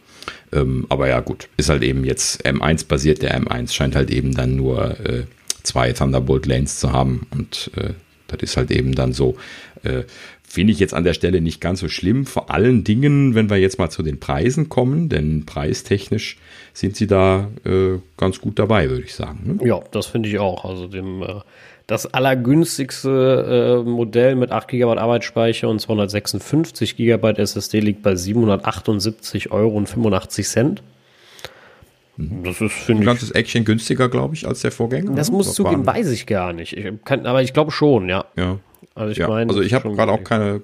Ähm, 0.51 0.85
aber 0.89 1.07
ja, 1.07 1.19
gut, 1.19 1.49
ist 1.57 1.69
halt 1.69 1.83
eben 1.83 2.05
jetzt 2.05 2.45
M1 2.45 2.87
basiert. 2.87 3.21
Der 3.21 3.39
M1 3.39 3.73
scheint 3.73 3.95
halt 3.95 4.09
eben 4.09 4.33
dann 4.33 4.55
nur 4.55 4.95
zwei 5.63 5.91
Thunderbolt-Lanes 5.91 6.79
zu 6.79 6.91
haben. 6.91 7.27
Und 7.31 7.71
das 8.27 8.39
ist 8.41 8.57
halt 8.57 8.71
eben 8.71 8.93
dann 8.93 9.13
so. 9.13 9.35
Finde 10.55 10.71
ich 10.71 10.79
jetzt 10.79 10.93
an 10.93 11.03
der 11.03 11.13
Stelle 11.13 11.41
nicht 11.41 11.59
ganz 11.59 11.81
so 11.81 11.89
schlimm. 11.89 12.25
Vor 12.25 12.49
allen 12.49 12.85
Dingen, 12.85 13.35
wenn 13.35 13.49
wir 13.49 13.57
jetzt 13.57 13.77
mal 13.77 13.89
zu 13.89 14.03
den 14.03 14.21
Preisen 14.21 14.69
kommen, 14.69 15.09
denn 15.09 15.45
preistechnisch 15.45 16.37
sind 16.71 16.95
sie 16.95 17.07
da 17.07 17.49
äh, 17.65 17.99
ganz 18.15 18.39
gut 18.39 18.57
dabei, 18.57 18.89
würde 18.89 19.03
ich 19.03 19.15
sagen. 19.15 19.57
Ne? 19.59 19.67
Ja, 19.67 19.81
das 19.91 20.05
finde 20.05 20.29
ich 20.29 20.39
auch. 20.39 20.63
Also 20.63 20.87
dem 20.87 21.21
äh, 21.23 21.41
das 21.87 22.13
allergünstigste 22.13 23.83
äh, 23.83 23.89
Modell 23.89 24.37
mit 24.37 24.51
8 24.51 24.69
GB 24.69 24.97
Arbeitsspeicher 24.97 25.67
und 25.67 25.81
256 25.81 26.95
GB 26.95 27.31
SSD 27.31 27.81
liegt 27.81 28.01
bei 28.01 28.13
778,85 28.13 29.51
Euro. 29.51 29.81
Mhm. 32.15 32.43
Das 32.45 32.61
ist, 32.61 32.71
finde 32.71 33.01
ich. 33.01 33.07
Ein 33.09 33.11
ganzes 33.11 33.31
Eckchen 33.31 33.65
günstiger, 33.65 34.07
glaube 34.07 34.35
ich, 34.35 34.47
als 34.47 34.61
der 34.61 34.71
Vorgänger. 34.71 35.15
Das 35.15 35.31
muss 35.31 35.53
zugeben, 35.53 35.85
weiß 35.85 36.11
ich 36.11 36.25
gar 36.25 36.53
nicht. 36.53 36.77
Ich 36.77 36.93
kann, 37.03 37.25
aber 37.25 37.43
ich 37.43 37.51
glaube 37.51 37.71
schon, 37.71 38.07
ja. 38.07 38.23
Ja. 38.37 38.59
Also 38.95 39.11
ich 39.11 39.17
ja, 39.17 39.27
meine. 39.27 39.49
Also 39.49 39.61
ich 39.61 39.73
habe 39.73 39.93
gerade 39.93 40.11
auch 40.11 40.23
keine, 40.23 40.61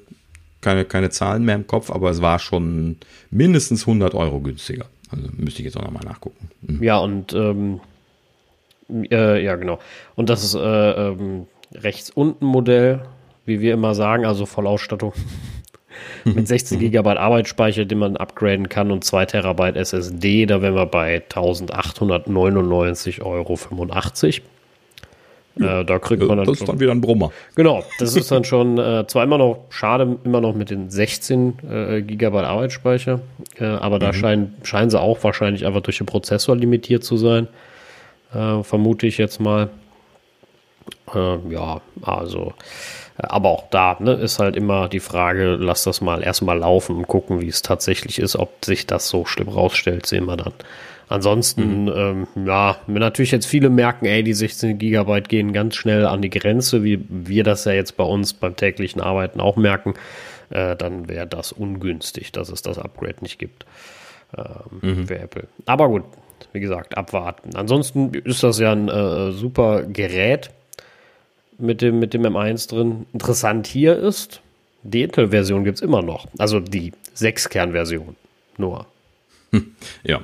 keine, 0.61 0.85
keine 0.85 1.09
Zahlen 1.09 1.45
mehr 1.45 1.55
im 1.55 1.67
Kopf, 1.67 1.91
aber 1.91 2.09
es 2.09 2.21
war 2.21 2.39
schon 2.39 2.97
mindestens 3.29 3.81
100 3.81 4.15
Euro 4.15 4.39
günstiger. 4.39 4.85
Also 5.11 5.27
müsste 5.37 5.59
ich 5.59 5.65
jetzt 5.65 5.77
auch 5.77 5.83
nochmal 5.83 6.05
nachgucken. 6.05 6.49
Mhm. 6.61 6.81
Ja, 6.81 6.97
und 6.97 7.33
ähm, 7.33 7.81
äh, 9.11 9.43
ja, 9.43 9.55
genau. 9.57 9.79
Und 10.15 10.29
das 10.29 10.43
ist 10.43 10.55
äh, 10.55 10.59
ähm, 10.59 11.47
rechts 11.73 12.09
unten 12.09 12.45
Modell, 12.45 13.01
wie 13.45 13.59
wir 13.59 13.73
immer 13.73 13.93
sagen, 13.93 14.25
also 14.25 14.45
Vollausstattung. 14.45 15.13
mit 16.23 16.47
16 16.47 16.79
GB 16.91 17.09
Arbeitsspeicher, 17.09 17.85
den 17.85 17.99
man 17.99 18.17
upgraden 18.17 18.69
kann 18.69 18.91
und 18.91 19.03
2 19.03 19.25
Terabyte 19.25 19.75
SSD, 19.75 20.45
da 20.45 20.61
wären 20.61 20.75
wir 20.75 20.85
bei 20.85 21.21
1899,85 21.29 23.21
Euro. 23.23 23.57
Ja, 25.57 25.81
äh, 25.81 25.85
da 25.85 25.99
kriegt 25.99 26.23
man 26.23 26.37
dann 26.37 26.45
Das 26.45 26.59
ist 26.59 26.67
dann 26.67 26.79
wieder 26.79 26.91
ein 26.91 27.01
Brummer. 27.01 27.31
Genau, 27.55 27.83
das 27.99 28.15
ist 28.15 28.31
dann 28.31 28.43
schon 28.43 28.77
äh, 28.77 29.05
zwar 29.07 29.23
immer 29.23 29.37
noch 29.37 29.65
schade, 29.69 30.17
immer 30.23 30.41
noch 30.41 30.55
mit 30.55 30.69
den 30.69 30.89
16 30.89 31.59
äh, 31.69 32.01
Gigabyte 32.01 32.45
Arbeitsspeicher, 32.45 33.19
äh, 33.59 33.65
aber 33.65 33.97
mhm. 33.97 33.99
da 33.99 34.13
scheinen, 34.13 34.55
scheinen 34.63 34.89
sie 34.89 34.99
auch 34.99 35.23
wahrscheinlich 35.23 35.65
einfach 35.65 35.81
durch 35.81 35.97
den 35.97 36.07
Prozessor 36.07 36.55
limitiert 36.55 37.03
zu 37.03 37.17
sein, 37.17 37.47
äh, 38.33 38.63
vermute 38.63 39.07
ich 39.07 39.17
jetzt 39.17 39.39
mal. 39.39 39.69
Äh, 41.13 41.37
ja, 41.49 41.81
also, 42.01 42.53
aber 43.17 43.49
auch 43.49 43.69
da 43.69 43.97
ne, 43.99 44.13
ist 44.13 44.39
halt 44.39 44.55
immer 44.55 44.87
die 44.87 45.01
Frage, 45.01 45.57
lass 45.59 45.83
das 45.83 45.99
mal 45.99 46.23
erstmal 46.23 46.57
laufen 46.57 46.95
und 46.95 47.07
gucken, 47.07 47.41
wie 47.41 47.49
es 47.49 47.61
tatsächlich 47.61 48.19
ist, 48.19 48.37
ob 48.37 48.63
sich 48.63 48.87
das 48.87 49.09
so 49.09 49.25
schlimm 49.25 49.49
rausstellt, 49.49 50.05
sehen 50.05 50.25
wir 50.25 50.37
dann. 50.37 50.53
Ansonsten, 51.11 51.83
mhm. 51.83 52.27
ähm, 52.35 52.45
ja, 52.45 52.77
wenn 52.87 53.01
natürlich 53.01 53.31
jetzt 53.31 53.45
viele 53.45 53.69
merken, 53.69 54.05
ey, 54.05 54.23
die 54.23 54.33
16 54.33 54.77
Gigabyte 54.77 55.27
gehen 55.27 55.51
ganz 55.51 55.75
schnell 55.75 56.05
an 56.05 56.21
die 56.21 56.29
Grenze, 56.29 56.85
wie 56.85 57.03
wir 57.09 57.43
das 57.43 57.65
ja 57.65 57.73
jetzt 57.73 57.97
bei 57.97 58.05
uns 58.05 58.31
beim 58.31 58.55
täglichen 58.55 59.01
Arbeiten 59.01 59.41
auch 59.41 59.57
merken, 59.57 59.95
äh, 60.51 60.77
dann 60.77 61.09
wäre 61.09 61.27
das 61.27 61.51
ungünstig, 61.51 62.31
dass 62.31 62.47
es 62.47 62.61
das 62.61 62.79
Upgrade 62.79 63.17
nicht 63.19 63.39
gibt 63.39 63.65
ähm, 64.37 64.79
mhm. 64.99 65.07
für 65.07 65.19
Apple. 65.19 65.47
Aber 65.65 65.89
gut, 65.89 66.03
wie 66.53 66.61
gesagt, 66.61 66.95
abwarten. 66.95 67.57
Ansonsten 67.57 68.13
ist 68.13 68.41
das 68.41 68.59
ja 68.59 68.71
ein 68.71 68.87
äh, 68.87 69.33
super 69.33 69.83
Gerät 69.83 70.49
mit 71.57 71.81
dem, 71.81 71.99
mit 71.99 72.13
dem 72.13 72.25
M1 72.25 72.69
drin. 72.69 73.05
Interessant 73.11 73.67
hier 73.67 73.97
ist, 73.97 74.39
die 74.83 75.03
Intel-Version 75.03 75.65
gibt 75.65 75.79
es 75.79 75.81
immer 75.81 76.01
noch. 76.01 76.27
Also 76.37 76.61
die 76.61 76.93
6-Kern-Version 77.17 78.15
nur. 78.57 78.85
Ja, 80.03 80.21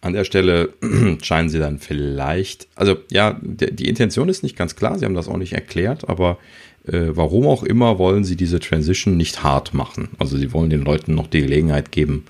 an 0.00 0.12
der 0.12 0.24
Stelle 0.24 0.70
scheinen 1.22 1.48
sie 1.48 1.58
dann 1.58 1.78
vielleicht, 1.78 2.68
also 2.74 2.96
ja, 3.10 3.38
die 3.42 3.88
Intention 3.88 4.28
ist 4.28 4.42
nicht 4.42 4.56
ganz 4.56 4.76
klar, 4.76 4.98
sie 4.98 5.04
haben 5.04 5.14
das 5.14 5.28
auch 5.28 5.36
nicht 5.36 5.52
erklärt, 5.52 6.08
aber 6.08 6.38
äh, 6.86 7.08
warum 7.08 7.46
auch 7.46 7.62
immer 7.62 7.98
wollen 7.98 8.24
sie 8.24 8.36
diese 8.36 8.60
Transition 8.60 9.16
nicht 9.16 9.42
hart 9.42 9.74
machen. 9.74 10.08
Also 10.18 10.36
sie 10.36 10.52
wollen 10.52 10.70
den 10.70 10.82
Leuten 10.82 11.14
noch 11.14 11.26
die 11.26 11.40
Gelegenheit 11.40 11.90
geben, 11.92 12.26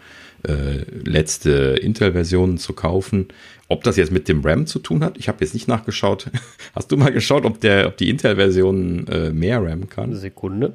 äh, 0.46 0.84
letzte 1.04 1.78
Intel-Versionen 1.80 2.58
zu 2.58 2.72
kaufen. 2.72 3.28
Ob 3.68 3.82
das 3.82 3.96
jetzt 3.96 4.12
mit 4.12 4.28
dem 4.28 4.42
RAM 4.44 4.66
zu 4.66 4.78
tun 4.78 5.02
hat, 5.02 5.18
ich 5.18 5.28
habe 5.28 5.38
jetzt 5.40 5.54
nicht 5.54 5.68
nachgeschaut. 5.68 6.30
Hast 6.74 6.90
du 6.92 6.96
mal 6.96 7.12
geschaut, 7.12 7.44
ob, 7.44 7.60
der, 7.60 7.88
ob 7.88 7.96
die 7.96 8.08
Intel-Version 8.08 9.06
äh, 9.08 9.30
mehr 9.30 9.62
RAM 9.62 9.88
kann? 9.88 10.14
Sekunde. 10.14 10.74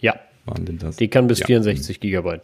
Ja. 0.00 0.16
Wann 0.44 0.64
denn 0.64 0.78
das? 0.78 0.96
Die 0.96 1.08
kann 1.08 1.26
bis 1.26 1.40
ja. 1.40 1.46
64 1.46 2.00
Gigabyte. 2.00 2.42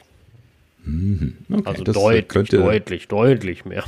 Mhm. 0.86 1.36
Okay, 1.52 1.62
also 1.64 1.84
deutlich, 1.84 2.48
deutlich, 2.48 3.08
deutlich 3.08 3.64
mehr. 3.64 3.84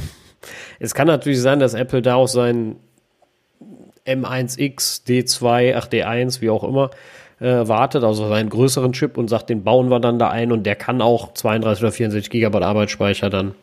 Es 0.79 0.95
kann 0.95 1.07
natürlich 1.07 1.41
sein, 1.41 1.61
dass 1.61 1.75
Apple 1.75 2.03
da 2.03 2.17
auch 2.17 2.29
seinen 2.29 2.77
M1X, 4.07 5.07
D2, 5.07 5.75
ach 5.77 5.87
D1, 5.87 6.41
wie 6.41 6.51
auch 6.51 6.65
immer, 6.65 6.91
äh, 7.41 7.69
wartet, 7.69 8.03
also 8.05 8.29
seinen 8.29 8.49
größeren 8.49 8.93
Chip 8.93 9.17
und 9.17 9.29
sagt, 9.29 9.51
den 9.51 9.63
bauen 9.63 9.89
wir 9.91 10.01
dann 10.01 10.19
da 10.19 10.29
ein 10.31 10.51
und 10.51 10.65
der 10.65 10.75
kann 10.75 11.01
auch 11.01 11.35
32 11.35 11.85
oder 11.85 11.93
64 11.93 12.31
Gigabyte 12.31 12.63
Arbeitsspeicher 12.63 13.31
dann. 13.31 13.55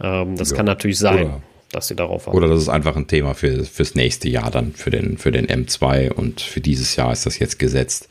Ähm, 0.00 0.36
das 0.36 0.50
ja. 0.50 0.56
kann 0.56 0.66
natürlich 0.66 0.98
sein, 0.98 1.26
oder, 1.26 1.42
dass 1.72 1.88
sie 1.88 1.96
darauf 1.96 2.26
warten. 2.26 2.36
Oder 2.36 2.48
das 2.48 2.60
ist 2.60 2.68
einfach 2.68 2.96
ein 2.96 3.06
Thema 3.06 3.34
für, 3.34 3.64
fürs 3.64 3.94
nächste 3.94 4.28
Jahr 4.28 4.50
dann, 4.50 4.72
für 4.72 4.90
den, 4.90 5.16
für 5.16 5.32
den 5.32 5.46
M2 5.46 6.12
und 6.12 6.40
für 6.40 6.60
dieses 6.60 6.96
Jahr 6.96 7.12
ist 7.12 7.24
das 7.24 7.38
jetzt 7.38 7.58
gesetzt. 7.58 8.08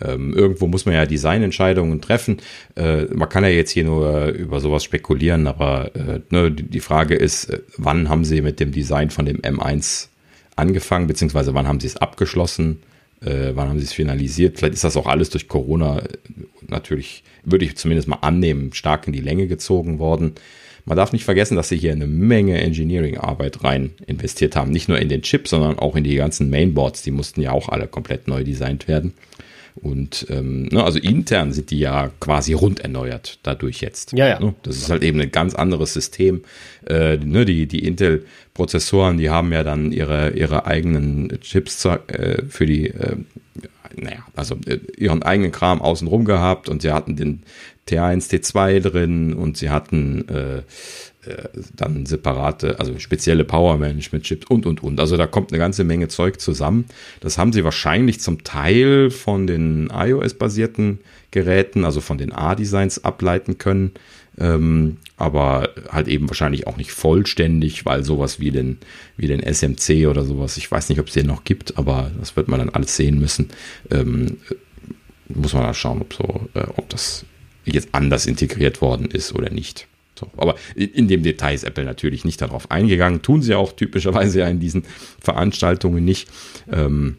Ähm, 0.00 0.34
irgendwo 0.34 0.66
muss 0.66 0.86
man 0.86 0.94
ja 0.94 1.06
Designentscheidungen 1.06 2.00
treffen. 2.00 2.38
Äh, 2.76 3.04
man 3.06 3.28
kann 3.28 3.44
ja 3.44 3.50
jetzt 3.50 3.70
hier 3.70 3.84
nur 3.84 4.28
über 4.28 4.60
sowas 4.60 4.84
spekulieren, 4.84 5.46
aber 5.46 5.90
äh, 5.94 6.20
ne, 6.30 6.50
die 6.50 6.80
Frage 6.80 7.14
ist, 7.14 7.50
äh, 7.50 7.60
wann 7.76 8.08
haben 8.08 8.24
sie 8.24 8.40
mit 8.40 8.60
dem 8.60 8.72
Design 8.72 9.10
von 9.10 9.26
dem 9.26 9.38
M1 9.38 10.08
angefangen, 10.56 11.06
beziehungsweise 11.06 11.54
wann 11.54 11.66
haben 11.66 11.80
sie 11.80 11.88
es 11.88 11.96
abgeschlossen? 11.96 12.82
Äh, 13.20 13.52
wann 13.54 13.68
haben 13.68 13.78
sie 13.78 13.84
es 13.84 13.92
finalisiert? 13.92 14.58
Vielleicht 14.58 14.74
ist 14.74 14.84
das 14.84 14.96
auch 14.96 15.06
alles 15.06 15.30
durch 15.30 15.48
Corona 15.48 15.98
äh, 15.98 16.08
natürlich, 16.68 17.22
würde 17.44 17.64
ich 17.64 17.76
zumindest 17.76 18.08
mal 18.08 18.18
annehmen, 18.22 18.72
stark 18.72 19.06
in 19.06 19.12
die 19.12 19.20
Länge 19.20 19.46
gezogen 19.46 19.98
worden. 19.98 20.34
Man 20.86 20.96
darf 20.96 21.12
nicht 21.12 21.24
vergessen, 21.24 21.56
dass 21.56 21.68
sie 21.68 21.76
hier 21.76 21.92
eine 21.92 22.06
Menge 22.06 22.60
Engineering-Arbeit 22.60 23.62
rein 23.64 23.90
investiert 24.06 24.56
haben. 24.56 24.70
Nicht 24.70 24.88
nur 24.88 24.98
in 24.98 25.08
den 25.08 25.22
Chip, 25.22 25.46
sondern 25.46 25.78
auch 25.78 25.94
in 25.94 26.04
die 26.04 26.16
ganzen 26.16 26.48
Mainboards. 26.48 27.02
Die 27.02 27.10
mussten 27.10 27.42
ja 27.42 27.52
auch 27.52 27.68
alle 27.68 27.86
komplett 27.86 28.28
neu 28.28 28.44
designt 28.44 28.88
werden. 28.88 29.12
Und 29.82 30.26
ähm, 30.28 30.64
ne, 30.64 30.84
also 30.84 30.98
intern 30.98 31.52
sind 31.52 31.70
die 31.70 31.78
ja 31.78 32.10
quasi 32.20 32.52
rund 32.52 32.80
erneuert 32.80 33.38
dadurch 33.42 33.80
jetzt. 33.80 34.12
Ja, 34.12 34.28
ja. 34.28 34.40
Ne? 34.40 34.54
Das 34.62 34.76
ist 34.76 34.90
halt 34.90 35.02
eben 35.02 35.20
ein 35.20 35.30
ganz 35.30 35.54
anderes 35.54 35.94
System. 35.94 36.42
Äh, 36.86 37.16
ne, 37.16 37.44
die 37.44 37.66
die 37.66 37.84
Intel-Prozessoren, 37.84 39.16
die 39.16 39.30
haben 39.30 39.52
ja 39.52 39.62
dann 39.62 39.92
ihre, 39.92 40.30
ihre 40.30 40.66
eigenen 40.66 41.40
Chips 41.40 41.84
äh, 41.84 42.42
für 42.48 42.66
die, 42.66 42.88
äh, 42.88 43.16
naja, 43.96 44.26
also 44.36 44.56
äh, 44.66 44.78
ihren 44.96 45.22
eigenen 45.22 45.52
Kram 45.52 45.80
außenrum 45.80 46.24
gehabt 46.24 46.68
und 46.68 46.82
sie 46.82 46.92
hatten 46.92 47.16
den 47.16 47.42
T1, 47.88 48.30
T2 48.30 48.80
drin 48.80 49.34
und 49.34 49.56
sie 49.56 49.70
hatten 49.70 50.28
äh, 50.28 50.58
äh, 50.58 50.62
dann 51.76 52.06
separate, 52.06 52.80
also 52.80 52.98
spezielle 52.98 53.44
Power 53.44 53.76
Management 53.76 54.24
Chips 54.24 54.46
und 54.48 54.64
und 54.64 54.82
und. 54.82 54.98
Also 55.00 55.16
da 55.16 55.26
kommt 55.26 55.52
eine 55.52 55.58
ganze 55.58 55.84
Menge 55.84 56.08
Zeug 56.08 56.40
zusammen. 56.40 56.86
Das 57.20 57.36
haben 57.36 57.52
sie 57.52 57.64
wahrscheinlich 57.64 58.20
zum 58.20 58.42
Teil 58.42 59.10
von 59.10 59.46
den 59.46 59.90
iOS-basierten 59.92 61.00
Geräten, 61.30 61.84
also 61.84 62.00
von 62.00 62.16
den 62.18 62.32
A-Designs 62.32 63.04
ableiten 63.04 63.58
können, 63.58 63.92
ähm, 64.38 64.96
aber 65.16 65.70
halt 65.90 66.08
eben 66.08 66.28
wahrscheinlich 66.28 66.66
auch 66.66 66.78
nicht 66.78 66.92
vollständig, 66.92 67.84
weil 67.84 68.04
sowas 68.04 68.40
wie 68.40 68.50
den, 68.50 68.78
wie 69.16 69.26
den 69.26 69.40
SMC 69.40 70.06
oder 70.06 70.24
sowas, 70.24 70.56
ich 70.56 70.70
weiß 70.70 70.88
nicht, 70.88 71.00
ob 71.00 71.08
es 71.08 71.14
den 71.14 71.26
noch 71.26 71.44
gibt, 71.44 71.76
aber 71.76 72.10
das 72.18 72.34
wird 72.36 72.48
man 72.48 72.60
dann 72.60 72.70
alles 72.70 72.96
sehen 72.96 73.20
müssen. 73.20 73.50
Ähm, 73.90 74.38
muss 75.28 75.52
man 75.52 75.62
da 75.62 75.74
schauen, 75.74 76.00
ob 76.00 76.14
so, 76.14 76.48
äh, 76.54 76.66
ob 76.76 76.88
das 76.88 77.26
jetzt 77.64 77.90
anders 77.92 78.26
integriert 78.26 78.80
worden 78.80 79.06
ist 79.06 79.34
oder 79.34 79.50
nicht. 79.50 79.86
So, 80.20 80.30
aber 80.36 80.56
in 80.74 81.08
dem 81.08 81.22
Detail 81.22 81.54
ist 81.54 81.64
Apple 81.64 81.84
natürlich 81.84 82.24
nicht 82.24 82.42
darauf 82.42 82.70
eingegangen. 82.70 83.22
Tun 83.22 83.40
sie 83.40 83.54
auch 83.54 83.72
typischerweise 83.72 84.40
ja 84.40 84.48
in 84.48 84.60
diesen 84.60 84.84
Veranstaltungen 85.20 86.04
nicht. 86.04 86.28
Ähm, 86.70 87.16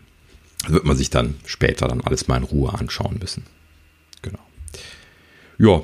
wird 0.67 0.85
man 0.85 0.95
sich 0.95 1.09
dann 1.09 1.35
später 1.45 1.87
dann 1.87 2.01
alles 2.01 2.27
mal 2.27 2.37
in 2.37 2.43
Ruhe 2.43 2.73
anschauen 2.73 3.17
müssen. 3.19 3.43
Genau. 4.21 4.39
Ja, 5.57 5.81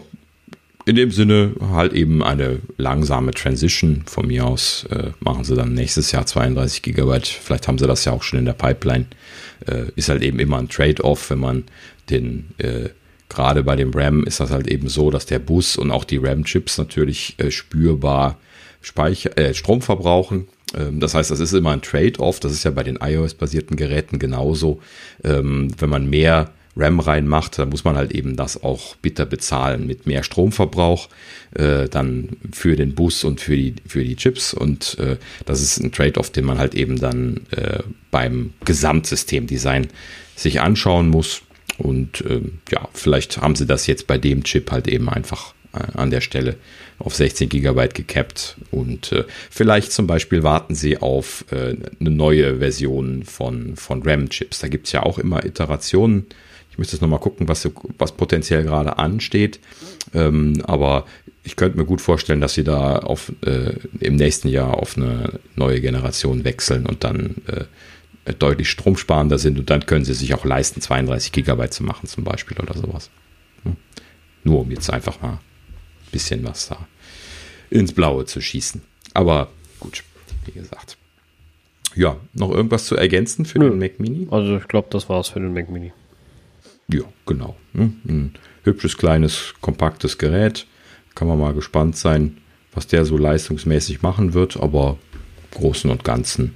in 0.85 0.95
dem 0.95 1.09
Sinne 1.09 1.53
halt 1.71 1.93
eben 1.93 2.23
eine 2.23 2.59
langsame 2.77 3.31
Transition. 3.31 4.03
Von 4.05 4.27
mir 4.27 4.45
aus 4.45 4.85
äh, 4.91 5.11
machen 5.19 5.43
sie 5.43 5.55
dann 5.55 5.73
nächstes 5.73 6.11
Jahr 6.11 6.27
32 6.27 6.83
Gigabyte. 6.83 7.27
Vielleicht 7.27 7.67
haben 7.67 7.79
sie 7.79 7.87
das 7.87 8.05
ja 8.05 8.11
auch 8.11 8.21
schon 8.21 8.39
in 8.39 8.45
der 8.45 8.53
Pipeline. 8.53 9.07
Äh, 9.65 9.85
ist 9.95 10.09
halt 10.09 10.21
eben 10.21 10.39
immer 10.39 10.59
ein 10.59 10.69
Trade-off, 10.69 11.31
wenn 11.31 11.39
man 11.39 11.63
den 12.09 12.51
äh, 12.59 12.89
gerade 13.29 13.63
bei 13.63 13.75
dem 13.75 13.91
RAM 13.93 14.23
ist 14.23 14.39
das 14.39 14.51
halt 14.51 14.67
eben 14.67 14.87
so, 14.89 15.11
dass 15.11 15.25
der 15.25 15.39
Bus 15.39 15.77
und 15.77 15.91
auch 15.91 16.03
die 16.03 16.17
RAM-Chips 16.17 16.77
natürlich 16.77 17.35
äh, 17.37 17.51
spürbar 17.51 18.37
Speicher, 18.81 19.37
äh, 19.37 19.53
Strom 19.53 19.81
verbrauchen. 19.81 20.47
Ähm, 20.75 20.99
das 20.99 21.13
heißt, 21.13 21.31
das 21.31 21.39
ist 21.39 21.53
immer 21.53 21.71
ein 21.71 21.81
Trade-off. 21.81 22.39
Das 22.39 22.51
ist 22.51 22.63
ja 22.63 22.71
bei 22.71 22.83
den 22.83 22.97
iOS-basierten 23.01 23.77
Geräten 23.77 24.19
genauso. 24.19 24.81
Ähm, 25.23 25.69
wenn 25.77 25.89
man 25.89 26.09
mehr 26.09 26.51
RAM 26.77 26.99
reinmacht, 26.99 27.57
dann 27.57 27.69
muss 27.69 27.83
man 27.83 27.95
halt 27.95 28.11
eben 28.11 28.35
das 28.35 28.61
auch 28.63 28.95
bitter 28.97 29.25
bezahlen 29.25 29.87
mit 29.87 30.05
mehr 30.05 30.23
Stromverbrauch, 30.23 31.09
äh, 31.55 31.89
dann 31.89 32.29
für 32.51 32.75
den 32.75 32.93
Bus 32.93 33.23
und 33.23 33.41
für 33.41 33.55
die, 33.55 33.75
für 33.87 34.03
die 34.03 34.15
Chips. 34.15 34.53
Und 34.53 34.97
äh, 34.99 35.17
das 35.45 35.61
ist 35.61 35.79
ein 35.79 35.91
Trade-off, 35.91 36.29
den 36.29 36.45
man 36.45 36.59
halt 36.59 36.75
eben 36.75 36.99
dann 36.99 37.41
äh, 37.51 37.79
beim 38.11 38.53
Gesamtsystemdesign 38.63 39.87
sich 40.35 40.61
anschauen 40.61 41.09
muss. 41.09 41.41
Und 41.77 42.21
äh, 42.21 42.41
ja, 42.71 42.87
vielleicht 42.93 43.37
haben 43.37 43.55
sie 43.55 43.65
das 43.65 43.87
jetzt 43.87 44.07
bei 44.07 44.17
dem 44.17 44.43
Chip 44.43 44.71
halt 44.71 44.87
eben 44.87 45.09
einfach 45.09 45.53
äh, 45.73 45.97
an 45.97 46.09
der 46.09 46.21
Stelle 46.21 46.55
auf 46.99 47.15
16 47.15 47.49
Gigabyte 47.49 47.93
gekappt. 47.93 48.57
Und 48.71 49.11
äh, 49.11 49.25
vielleicht 49.49 49.91
zum 49.91 50.07
Beispiel 50.07 50.43
warten 50.43 50.75
sie 50.75 50.97
auf 50.97 51.45
äh, 51.51 51.75
eine 51.99 52.09
neue 52.09 52.57
Version 52.57 53.23
von, 53.23 53.75
von 53.75 54.01
RAM-Chips. 54.03 54.59
Da 54.59 54.67
gibt 54.67 54.87
es 54.87 54.93
ja 54.93 55.03
auch 55.03 55.19
immer 55.19 55.45
Iterationen. 55.45 56.25
Ich 56.71 56.77
müsste 56.77 56.95
jetzt 56.95 57.01
nochmal 57.01 57.19
gucken, 57.19 57.47
was, 57.47 57.69
was 57.97 58.11
potenziell 58.11 58.63
gerade 58.63 58.97
ansteht. 58.97 59.59
Ähm, 60.13 60.61
aber 60.65 61.05
ich 61.43 61.55
könnte 61.55 61.77
mir 61.77 61.85
gut 61.85 62.01
vorstellen, 62.01 62.41
dass 62.41 62.55
sie 62.55 62.63
da 62.63 62.97
auf, 62.97 63.31
äh, 63.45 63.73
im 63.99 64.15
nächsten 64.15 64.49
Jahr 64.49 64.77
auf 64.77 64.97
eine 64.97 65.39
neue 65.55 65.79
Generation 65.79 66.43
wechseln 66.43 66.85
und 66.85 67.03
dann 67.03 67.35
äh, 67.47 67.63
deutlich 68.33 68.69
stromsparender 68.69 69.37
sind 69.37 69.59
und 69.59 69.69
dann 69.69 69.85
können 69.85 70.05
sie 70.05 70.13
sich 70.13 70.33
auch 70.33 70.45
leisten, 70.45 70.81
32 70.81 71.31
Gigabyte 71.31 71.73
zu 71.73 71.83
machen 71.83 72.07
zum 72.07 72.23
Beispiel 72.23 72.57
oder 72.59 72.73
sowas. 72.73 73.09
Nur 74.43 74.61
um 74.61 74.71
jetzt 74.71 74.89
einfach 74.91 75.21
mal 75.21 75.33
ein 75.33 75.39
bisschen 76.11 76.43
was 76.45 76.69
da 76.69 76.87
ins 77.69 77.93
Blaue 77.93 78.25
zu 78.25 78.41
schießen. 78.41 78.81
Aber 79.13 79.49
gut, 79.79 80.03
wie 80.45 80.51
gesagt. 80.51 80.97
Ja, 81.95 82.17
noch 82.33 82.51
irgendwas 82.51 82.85
zu 82.85 82.95
ergänzen 82.95 83.45
für 83.45 83.59
Nö. 83.59 83.69
den 83.69 83.79
Mac 83.79 83.99
Mini? 83.99 84.27
Also 84.29 84.57
ich 84.57 84.67
glaube, 84.67 84.87
das 84.91 85.09
war 85.09 85.19
es 85.19 85.29
für 85.29 85.39
den 85.39 85.53
Mac 85.53 85.69
Mini. 85.69 85.91
Ja, 86.89 87.03
genau. 87.25 87.57
Ein 87.73 88.33
hübsches, 88.63 88.97
kleines, 88.97 89.53
kompaktes 89.61 90.17
Gerät. 90.17 90.67
Kann 91.15 91.27
man 91.27 91.39
mal 91.39 91.53
gespannt 91.53 91.97
sein, 91.97 92.37
was 92.71 92.87
der 92.87 93.03
so 93.03 93.17
leistungsmäßig 93.17 94.01
machen 94.01 94.33
wird, 94.33 94.57
aber 94.57 94.97
Großen 95.51 95.89
und 95.89 96.03
Ganzen 96.03 96.53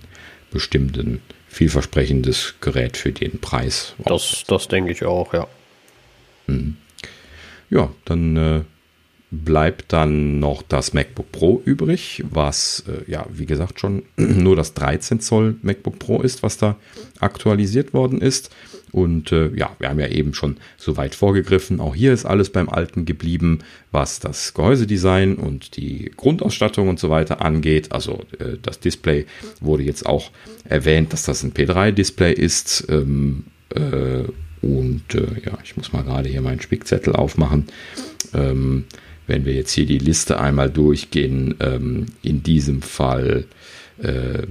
bestimmt 0.51 0.97
ein 0.97 1.21
vielversprechendes 1.51 2.55
Gerät 2.61 2.95
für 2.97 3.11
den 3.11 3.39
Preis. 3.39 3.93
Das, 4.05 4.43
das 4.47 4.67
denke 4.69 4.91
ich 4.91 5.03
auch, 5.03 5.33
ja. 5.33 5.47
Mhm. 6.47 6.77
Ja, 7.69 7.91
dann 8.05 8.37
äh, 8.37 8.61
bleibt 9.31 9.93
dann 9.93 10.39
noch 10.39 10.61
das 10.61 10.93
MacBook 10.93 11.31
Pro 11.31 11.61
übrig, 11.63 12.21
was 12.29 12.83
äh, 12.87 13.09
ja, 13.09 13.25
wie 13.31 13.45
gesagt, 13.45 13.79
schon 13.79 14.03
nur 14.17 14.57
das 14.57 14.73
13 14.73 15.21
Zoll 15.21 15.55
MacBook 15.61 15.99
Pro 15.99 16.21
ist, 16.21 16.43
was 16.43 16.57
da 16.57 16.75
aktualisiert 17.19 17.93
worden 17.93 18.19
ist. 18.21 18.53
Und 18.91 19.31
äh, 19.31 19.49
ja, 19.55 19.73
wir 19.79 19.89
haben 19.89 20.01
ja 20.01 20.07
eben 20.07 20.33
schon 20.33 20.57
so 20.75 20.97
weit 20.97 21.15
vorgegriffen. 21.15 21.79
Auch 21.79 21.95
hier 21.95 22.11
ist 22.11 22.25
alles 22.25 22.49
beim 22.49 22.67
Alten 22.67 23.05
geblieben, 23.05 23.59
was 23.93 24.19
das 24.19 24.53
Gehäusedesign 24.53 25.35
und 25.35 25.77
die 25.77 26.11
Grundausstattung 26.17 26.89
und 26.89 26.99
so 26.99 27.09
weiter 27.09 27.41
angeht. 27.41 27.93
Also 27.93 28.23
äh, 28.37 28.57
das 28.61 28.81
Display 28.81 29.27
wurde 29.61 29.83
jetzt 29.83 30.05
auch 30.05 30.31
erwähnt, 30.65 31.13
dass 31.13 31.23
das 31.23 31.41
ein 31.43 31.53
P3-Display 31.53 32.33
ist. 32.33 32.85
Ähm, 32.89 33.45
äh, 33.73 34.25
und 34.61 35.15
äh, 35.15 35.41
ja, 35.45 35.57
ich 35.63 35.77
muss 35.77 35.93
mal 35.93 36.03
gerade 36.03 36.27
hier 36.27 36.41
meinen 36.41 36.61
Spickzettel 36.61 37.15
aufmachen. 37.15 37.67
Ähm, 38.33 38.85
wenn 39.31 39.45
wir 39.45 39.53
jetzt 39.53 39.71
hier 39.71 39.85
die 39.85 39.97
Liste 39.97 40.39
einmal 40.39 40.69
durchgehen, 40.69 41.55
ähm, 41.61 42.07
in 42.21 42.43
diesem 42.43 42.81
Fall 42.81 43.45
äh, 44.03 44.43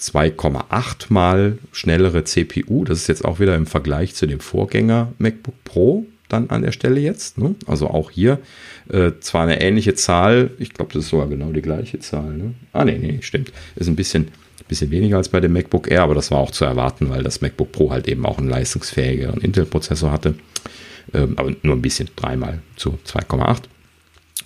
2,8 0.00 1.06
mal 1.10 1.58
schnellere 1.72 2.24
CPU. 2.24 2.84
Das 2.84 2.98
ist 2.98 3.06
jetzt 3.06 3.24
auch 3.24 3.38
wieder 3.38 3.54
im 3.54 3.66
Vergleich 3.66 4.14
zu 4.14 4.26
dem 4.26 4.40
Vorgänger 4.40 5.12
MacBook 5.18 5.62
Pro 5.64 6.06
dann 6.28 6.48
an 6.48 6.62
der 6.62 6.72
Stelle 6.72 7.00
jetzt. 7.00 7.36
Ne? 7.36 7.54
Also 7.66 7.88
auch 7.88 8.10
hier 8.10 8.38
äh, 8.88 9.12
zwar 9.20 9.42
eine 9.42 9.60
ähnliche 9.60 9.94
Zahl, 9.94 10.50
ich 10.58 10.72
glaube, 10.72 10.94
das 10.94 11.04
ist 11.04 11.10
sogar 11.10 11.28
genau 11.28 11.52
die 11.52 11.62
gleiche 11.62 11.98
Zahl. 11.98 12.34
Ne? 12.34 12.54
Ah, 12.72 12.84
nee, 12.86 12.98
nee, 12.98 13.18
stimmt. 13.20 13.52
Ist 13.76 13.88
ein 13.88 13.96
bisschen, 13.96 14.28
bisschen 14.68 14.90
weniger 14.90 15.18
als 15.18 15.28
bei 15.28 15.40
dem 15.40 15.52
MacBook 15.52 15.90
Air, 15.90 16.02
aber 16.02 16.14
das 16.14 16.30
war 16.30 16.38
auch 16.38 16.50
zu 16.50 16.64
erwarten, 16.64 17.10
weil 17.10 17.22
das 17.22 17.42
MacBook 17.42 17.72
Pro 17.72 17.90
halt 17.90 18.08
eben 18.08 18.24
auch 18.24 18.38
einen 18.38 18.48
leistungsfähigeren 18.48 19.40
Intel-Prozessor 19.40 20.10
hatte. 20.10 20.34
Ähm, 21.12 21.34
aber 21.36 21.54
nur 21.62 21.76
ein 21.76 21.82
bisschen, 21.82 22.08
dreimal 22.16 22.60
zu 22.76 22.98
2,8. 23.06 23.64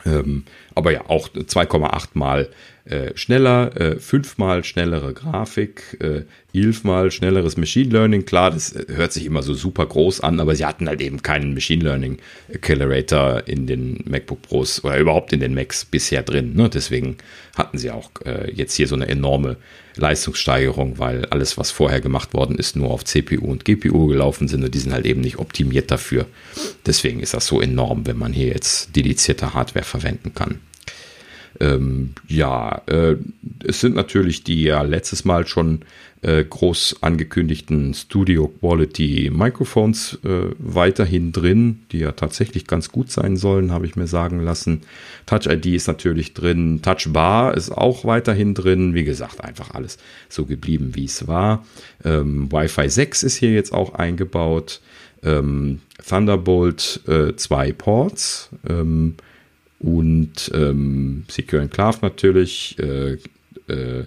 Ähm, 0.07 0.45
aber 0.75 0.93
ja, 0.93 1.09
auch 1.09 1.29
2,8 1.29 2.11
mal 2.15 2.49
äh, 2.85 3.17
schneller, 3.17 3.77
äh, 3.79 3.99
fünfmal 3.99 4.65
schnellere 4.65 5.13
Grafik, 5.13 5.99
äh, 6.01 6.23
elfmal 6.59 7.11
schnelleres 7.11 7.57
Machine 7.57 7.91
Learning. 7.91 8.25
Klar, 8.25 8.51
das 8.51 8.73
äh, 8.73 8.87
hört 8.89 9.13
sich 9.13 9.27
immer 9.27 9.43
so 9.43 9.53
super 9.53 9.85
groß 9.85 10.21
an, 10.21 10.41
aber 10.41 10.57
sie 10.57 10.65
hatten 10.65 10.89
halt 10.89 11.03
eben 11.03 11.23
keinen 11.23 11.53
Machine 11.53 11.85
Learning 11.85 12.19
Accelerator 12.55 13.43
in 13.47 13.67
den 13.67 14.03
MacBook 14.07 14.41
Pros 14.43 14.83
oder 14.85 14.99
überhaupt 14.99 15.33
in 15.35 15.41
den 15.41 15.55
Macs 15.55 15.85
bisher 15.85 16.23
drin. 16.23 16.55
Ne? 16.55 16.71
Deswegen 16.71 17.19
hatten 17.57 17.77
sie 17.77 17.91
auch 17.91 18.11
äh, 18.25 18.51
jetzt 18.53 18.75
hier 18.75 18.87
so 18.87 18.95
eine 18.95 19.09
enorme 19.09 19.57
Leistungssteigerung, 19.99 20.99
weil 20.99 21.25
alles, 21.27 21.59
was 21.59 21.71
vorher 21.71 22.01
gemacht 22.01 22.35
worden 22.35 22.57
ist, 22.57 22.77
nur 22.77 22.91
auf 22.91 23.05
CPU 23.05 23.45
und 23.45 23.65
GPU 23.65 24.07
gelaufen 24.07 24.49
sind 24.49 24.65
und 24.65 24.75
die 24.75 24.79
sind 24.79 24.93
halt 24.93 25.07
eben 25.07 25.21
nicht 25.21 25.39
optimiert 25.39 25.91
dafür. 25.91 26.27
Deswegen 26.87 27.21
ist 27.21 27.35
das 27.35 27.47
so 27.47 27.61
enorm, 27.61 28.07
wenn 28.07 28.19
man 28.19 28.33
hier 28.33 28.49
jetzt 28.49 28.95
dedizierte 28.97 29.55
Hardware 29.55 29.85
verwenden 29.85 30.35
kann. 30.35 30.61
Ähm, 31.61 32.15
ja, 32.29 32.83
äh, 32.87 33.17
es 33.65 33.81
sind 33.81 33.97
natürlich 33.97 34.45
die 34.45 34.63
ja 34.63 34.83
letztes 34.83 35.25
Mal 35.25 35.47
schon 35.47 35.81
äh, 36.23 36.45
groß 36.45 36.97
angekündigten 37.03 37.95
Studio 37.95 38.49
Quality 38.49 39.31
Microphones 39.33 40.19
äh, 40.25 40.51
weiterhin 40.59 41.33
drin, 41.33 41.81
die 41.93 41.99
ja 41.99 42.13
tatsächlich 42.13 42.67
ganz 42.67 42.91
gut 42.91 43.11
sein 43.11 43.37
sollen, 43.37 43.73
habe 43.73 43.87
ich 43.87 43.97
mir 43.97 44.07
sagen 44.07 44.41
lassen. 44.41 44.83
Touch 45.27 45.47
ID 45.47 45.67
ist 45.67 45.87
natürlich 45.87 46.35
drin, 46.35 46.81
Touch 46.83 47.13
Bar 47.13 47.57
ist 47.57 47.71
auch 47.71 48.05
weiterhin 48.05 48.55
drin. 48.55 48.95
Wie 48.95 49.05
gesagt, 49.05 49.43
einfach 49.43 49.71
alles 49.75 49.99
so 50.29 50.45
geblieben, 50.45 50.93
wie 50.95 51.05
es 51.05 51.29
war. 51.29 51.65
Ähm, 52.05 52.51
Wi-Fi 52.51 52.89
6 52.89 53.23
ist 53.23 53.37
hier 53.37 53.53
jetzt 53.53 53.73
auch 53.73 53.95
eingebaut. 53.95 54.81
Ähm, 55.23 55.81
Thunderbolt 56.07 57.01
äh, 57.09 57.35
zwei 57.37 57.73
Ports 57.73 58.51
ähm, 58.69 59.17
und 59.81 60.51
ähm, 60.55 61.25
Secure 61.29 61.63
Enclave 61.63 61.99
natürlich, 62.03 62.79
äh, 62.79 63.19
äh, 63.69 64.05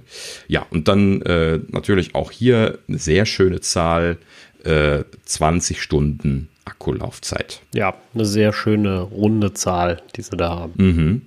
ja, 0.47 0.65
und 0.69 0.87
dann 0.87 1.21
äh, 1.21 1.59
natürlich 1.69 2.15
auch 2.15 2.31
hier 2.31 2.79
eine 2.87 2.97
sehr 2.97 3.25
schöne 3.25 3.61
Zahl, 3.61 4.17
äh, 4.63 5.03
20 5.25 5.81
Stunden 5.81 6.49
Akkulaufzeit. 6.65 7.61
Ja, 7.73 7.95
eine 8.13 8.25
sehr 8.25 8.53
schöne 8.53 9.01
runde 9.01 9.53
Zahl, 9.53 10.01
die 10.15 10.21
sie 10.21 10.37
da 10.37 10.49
haben. 10.49 10.73
Mhm. 10.75 11.21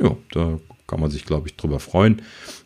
Ja, 0.00 0.16
da 0.32 0.58
kann 0.86 1.00
man 1.00 1.10
sich, 1.10 1.26
glaube 1.26 1.48
ich, 1.48 1.56
drüber 1.56 1.80
freuen. 1.80 2.22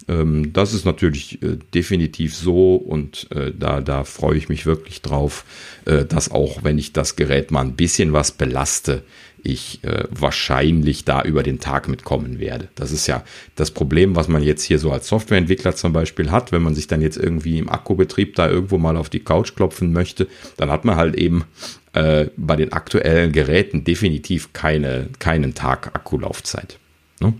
Ähm, 0.08 0.52
das 0.52 0.74
ist 0.74 0.84
natürlich 0.84 1.42
äh, 1.42 1.58
definitiv 1.74 2.34
so 2.34 2.76
und 2.76 3.28
äh, 3.32 3.52
da, 3.56 3.80
da 3.80 4.04
freue 4.04 4.36
ich 4.36 4.48
mich 4.48 4.66
wirklich 4.66 5.02
drauf, 5.02 5.44
äh, 5.84 6.04
dass 6.04 6.30
auch 6.30 6.62
wenn 6.62 6.78
ich 6.78 6.92
das 6.92 7.16
Gerät 7.16 7.50
mal 7.50 7.62
ein 7.62 7.74
bisschen 7.74 8.12
was 8.12 8.32
belaste, 8.32 9.02
ich 9.42 9.82
äh, 9.82 10.04
wahrscheinlich 10.10 11.04
da 11.04 11.22
über 11.22 11.42
den 11.42 11.58
Tag 11.58 11.88
mitkommen 11.88 12.38
werde. 12.38 12.68
Das 12.74 12.92
ist 12.92 13.06
ja 13.06 13.24
das 13.56 13.70
Problem, 13.70 14.14
was 14.14 14.28
man 14.28 14.42
jetzt 14.42 14.62
hier 14.62 14.78
so 14.78 14.92
als 14.92 15.08
Softwareentwickler 15.08 15.74
zum 15.74 15.92
Beispiel 15.92 16.30
hat, 16.30 16.52
wenn 16.52 16.62
man 16.62 16.74
sich 16.74 16.86
dann 16.86 17.02
jetzt 17.02 17.16
irgendwie 17.16 17.58
im 17.58 17.68
Akkubetrieb 17.68 18.36
da 18.36 18.48
irgendwo 18.48 18.78
mal 18.78 18.96
auf 18.96 19.08
die 19.08 19.20
Couch 19.20 19.54
klopfen 19.54 19.92
möchte, 19.92 20.28
dann 20.56 20.70
hat 20.70 20.84
man 20.84 20.96
halt 20.96 21.16
eben 21.16 21.44
äh, 21.92 22.26
bei 22.36 22.56
den 22.56 22.72
aktuellen 22.72 23.32
Geräten 23.32 23.84
definitiv 23.84 24.52
keine, 24.52 25.08
keinen 25.18 25.54
Tag 25.54 25.88
Akkulaufzeit. 25.94 26.78
Ne? 27.20 27.34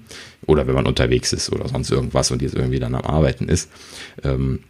Oder 0.47 0.67
wenn 0.67 0.75
man 0.75 0.87
unterwegs 0.87 1.33
ist 1.33 1.53
oder 1.53 1.69
sonst 1.69 1.91
irgendwas 1.91 2.31
und 2.31 2.43
jetzt 2.43 2.55
irgendwie 2.55 2.81
dann 2.81 2.95
am 2.95 3.05
Arbeiten 3.05 3.49
ist. 3.49 3.71
Ähm, 4.25 4.61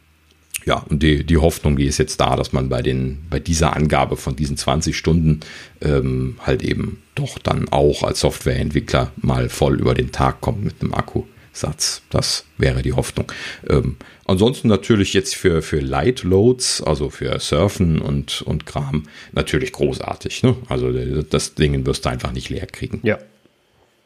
ja, 0.64 0.78
und 0.88 1.02
die, 1.02 1.24
die 1.24 1.38
Hoffnung, 1.38 1.76
die 1.76 1.86
ist 1.86 1.98
jetzt 1.98 2.20
da, 2.20 2.36
dass 2.36 2.52
man 2.52 2.68
bei, 2.68 2.82
den, 2.82 3.26
bei 3.30 3.40
dieser 3.40 3.76
Angabe 3.76 4.16
von 4.16 4.36
diesen 4.36 4.56
20 4.56 4.96
Stunden 4.96 5.40
ähm, 5.80 6.36
halt 6.40 6.62
eben 6.62 7.02
doch 7.14 7.38
dann 7.38 7.68
auch 7.68 8.02
als 8.02 8.20
Softwareentwickler 8.20 9.12
mal 9.16 9.48
voll 9.48 9.80
über 9.80 9.94
den 9.94 10.12
Tag 10.12 10.40
kommt 10.40 10.64
mit 10.64 10.80
einem 10.80 10.94
Akkusatz. 10.94 12.02
Das 12.10 12.44
wäre 12.58 12.82
die 12.82 12.92
Hoffnung. 12.92 13.30
Ähm, 13.68 13.96
ansonsten 14.24 14.68
natürlich 14.68 15.14
jetzt 15.14 15.34
für, 15.34 15.62
für 15.62 15.80
Light 15.80 16.22
Loads, 16.22 16.82
also 16.82 17.10
für 17.10 17.38
Surfen 17.40 18.00
und, 18.00 18.42
und 18.42 18.66
Kram, 18.66 19.08
natürlich 19.32 19.72
großartig. 19.72 20.42
Ne? 20.42 20.56
Also 20.68 20.92
das 21.22 21.54
Ding 21.54 21.84
wirst 21.86 22.04
du 22.04 22.10
einfach 22.10 22.32
nicht 22.32 22.50
leer 22.50 22.66
kriegen. 22.66 23.00
Ja, 23.02 23.18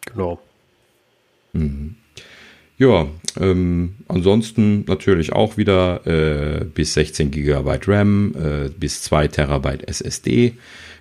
genau. 0.07 0.41
Mhm. 1.53 1.97
Ja, 2.79 3.07
ähm, 3.41 3.95
ansonsten 4.07 4.85
natürlich 4.87 5.33
auch 5.33 5.57
wieder 5.57 6.07
äh, 6.07 6.65
bis 6.65 6.95
16 6.95 7.31
GB 7.31 7.79
RAM, 7.87 8.35
äh, 8.35 8.69
bis 8.69 9.03
2 9.03 9.29
Terabyte 9.29 9.89
SSD 9.89 10.55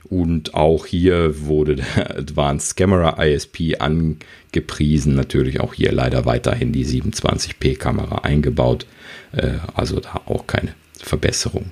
und 0.09 0.53
auch 0.53 0.86
hier 0.86 1.45
wurde 1.45 1.76
der 1.76 2.17
Advanced 2.17 2.78
Camera 2.78 3.21
ISP 3.21 3.76
angepriesen, 3.80 5.15
natürlich 5.15 5.59
auch 5.59 5.73
hier 5.73 5.91
leider 5.91 6.26
weiterhin 6.26 6.71
die 6.71 6.86
27p 6.86 7.78
Kamera 7.78 8.19
eingebaut, 8.19 8.86
äh, 9.34 9.55
also 9.73 9.99
da 9.99 10.21
auch 10.26 10.47
keine 10.47 10.76
Verbesserung. 11.01 11.71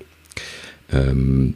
Ähm, 0.91 1.55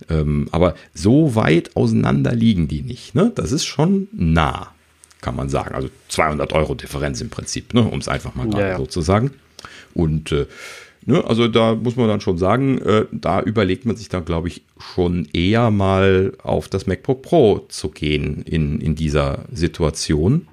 Ähm, 0.08 0.48
aber 0.50 0.74
so 0.94 1.34
weit 1.34 1.76
auseinander 1.76 2.34
liegen 2.34 2.68
die 2.68 2.82
nicht. 2.82 3.14
Ne? 3.14 3.32
Das 3.34 3.52
ist 3.52 3.64
schon 3.64 4.08
nah, 4.12 4.72
kann 5.20 5.36
man 5.36 5.48
sagen. 5.48 5.74
Also 5.74 5.88
200 6.08 6.52
Euro 6.52 6.74
Differenz 6.74 7.20
im 7.20 7.30
Prinzip, 7.30 7.74
ne? 7.74 7.82
um 7.82 7.98
es 7.98 8.08
einfach 8.08 8.34
mal 8.34 8.48
ja, 8.52 8.68
ja. 8.68 8.78
so 8.78 8.86
zu 8.86 9.00
sagen. 9.00 9.32
Und 9.94 10.32
äh, 10.32 10.46
ne, 11.06 11.24
also 11.24 11.48
da 11.48 11.74
muss 11.74 11.96
man 11.96 12.08
dann 12.08 12.20
schon 12.20 12.38
sagen, 12.38 12.78
äh, 12.78 13.06
da 13.12 13.42
überlegt 13.42 13.84
man 13.84 13.96
sich 13.96 14.08
dann, 14.08 14.24
glaube 14.24 14.48
ich, 14.48 14.62
schon 14.94 15.28
eher 15.32 15.70
mal 15.70 16.32
auf 16.42 16.68
das 16.68 16.86
MacBook 16.86 17.22
Pro 17.22 17.66
zu 17.68 17.90
gehen 17.90 18.42
in, 18.42 18.80
in 18.80 18.94
dieser 18.94 19.44
Situation. 19.52 20.48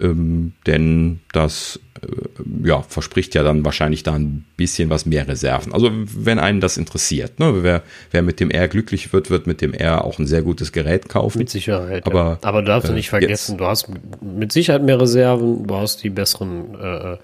Ähm, 0.00 0.52
denn 0.66 1.20
das 1.32 1.80
äh, 2.02 2.68
ja, 2.68 2.82
verspricht 2.82 3.34
ja 3.34 3.42
dann 3.42 3.64
wahrscheinlich 3.64 4.02
da 4.02 4.14
ein 4.14 4.44
bisschen 4.56 4.90
was 4.90 5.06
mehr 5.06 5.26
Reserven. 5.26 5.72
Also 5.72 5.90
wenn 5.92 6.38
einen 6.38 6.60
das 6.60 6.76
interessiert, 6.76 7.40
ne? 7.40 7.62
wer, 7.62 7.82
wer 8.10 8.22
mit 8.22 8.38
dem 8.38 8.50
R 8.50 8.68
glücklich 8.68 9.12
wird, 9.12 9.30
wird 9.30 9.46
mit 9.46 9.60
dem 9.60 9.74
R 9.74 10.04
auch 10.04 10.18
ein 10.18 10.26
sehr 10.26 10.42
gutes 10.42 10.72
Gerät 10.72 11.08
kaufen. 11.08 11.38
Mit 11.38 11.50
Sicherheit. 11.50 12.06
Aber, 12.06 12.38
ja. 12.42 12.48
Aber 12.48 12.62
du 12.62 12.68
darfst 12.68 12.90
äh, 12.90 12.94
nicht 12.94 13.10
vergessen, 13.10 13.52
jetzt. 13.52 13.60
du 13.60 13.66
hast 13.66 13.88
mit 14.20 14.52
Sicherheit 14.52 14.82
mehr 14.82 15.00
Reserven, 15.00 15.66
du 15.66 15.74
hast 15.74 16.02
die 16.04 16.10
besseren 16.10 16.74
äh, 16.80 17.16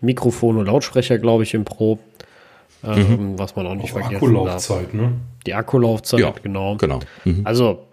Mikrofone 0.00 0.60
und 0.60 0.66
Lautsprecher, 0.66 1.18
glaube 1.18 1.42
ich, 1.42 1.54
im 1.54 1.64
Pro. 1.64 1.98
Ähm, 2.82 3.32
mhm. 3.32 3.38
Was 3.38 3.56
man 3.56 3.66
auch 3.66 3.74
nicht 3.74 3.92
auch 3.92 4.00
vergessen 4.00 4.16
Akkulaufzeit, 4.16 4.84
darf. 4.84 4.94
ne? 4.94 5.12
Die 5.46 5.54
Akkulaufzeit, 5.54 6.20
ja, 6.20 6.34
genau. 6.42 6.76
genau. 6.76 7.00
Mhm. 7.24 7.40
Also 7.44 7.86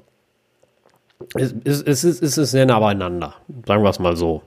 es, 1.36 1.53
es, 1.63 1.82
es, 1.82 2.03
ist, 2.03 2.24
es 2.24 2.38
ist 2.38 2.51
sehr 2.51 2.65
nah 2.65 2.80
beieinander, 2.80 3.36
sagen 3.65 3.84
wir 3.84 3.89
es 3.89 3.99
mal 3.99 4.15
so. 4.15 4.43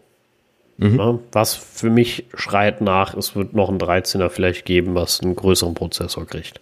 Mhm. 0.76 0.98
Ja, 0.98 1.18
was 1.32 1.54
für 1.54 1.90
mich 1.90 2.24
schreit 2.34 2.80
nach, 2.80 3.14
es 3.14 3.36
wird 3.36 3.52
noch 3.54 3.68
ein 3.68 3.78
13er 3.78 4.30
vielleicht 4.30 4.64
geben, 4.64 4.94
was 4.94 5.20
einen 5.20 5.36
größeren 5.36 5.74
Prozessor 5.74 6.26
kriegt. 6.26 6.60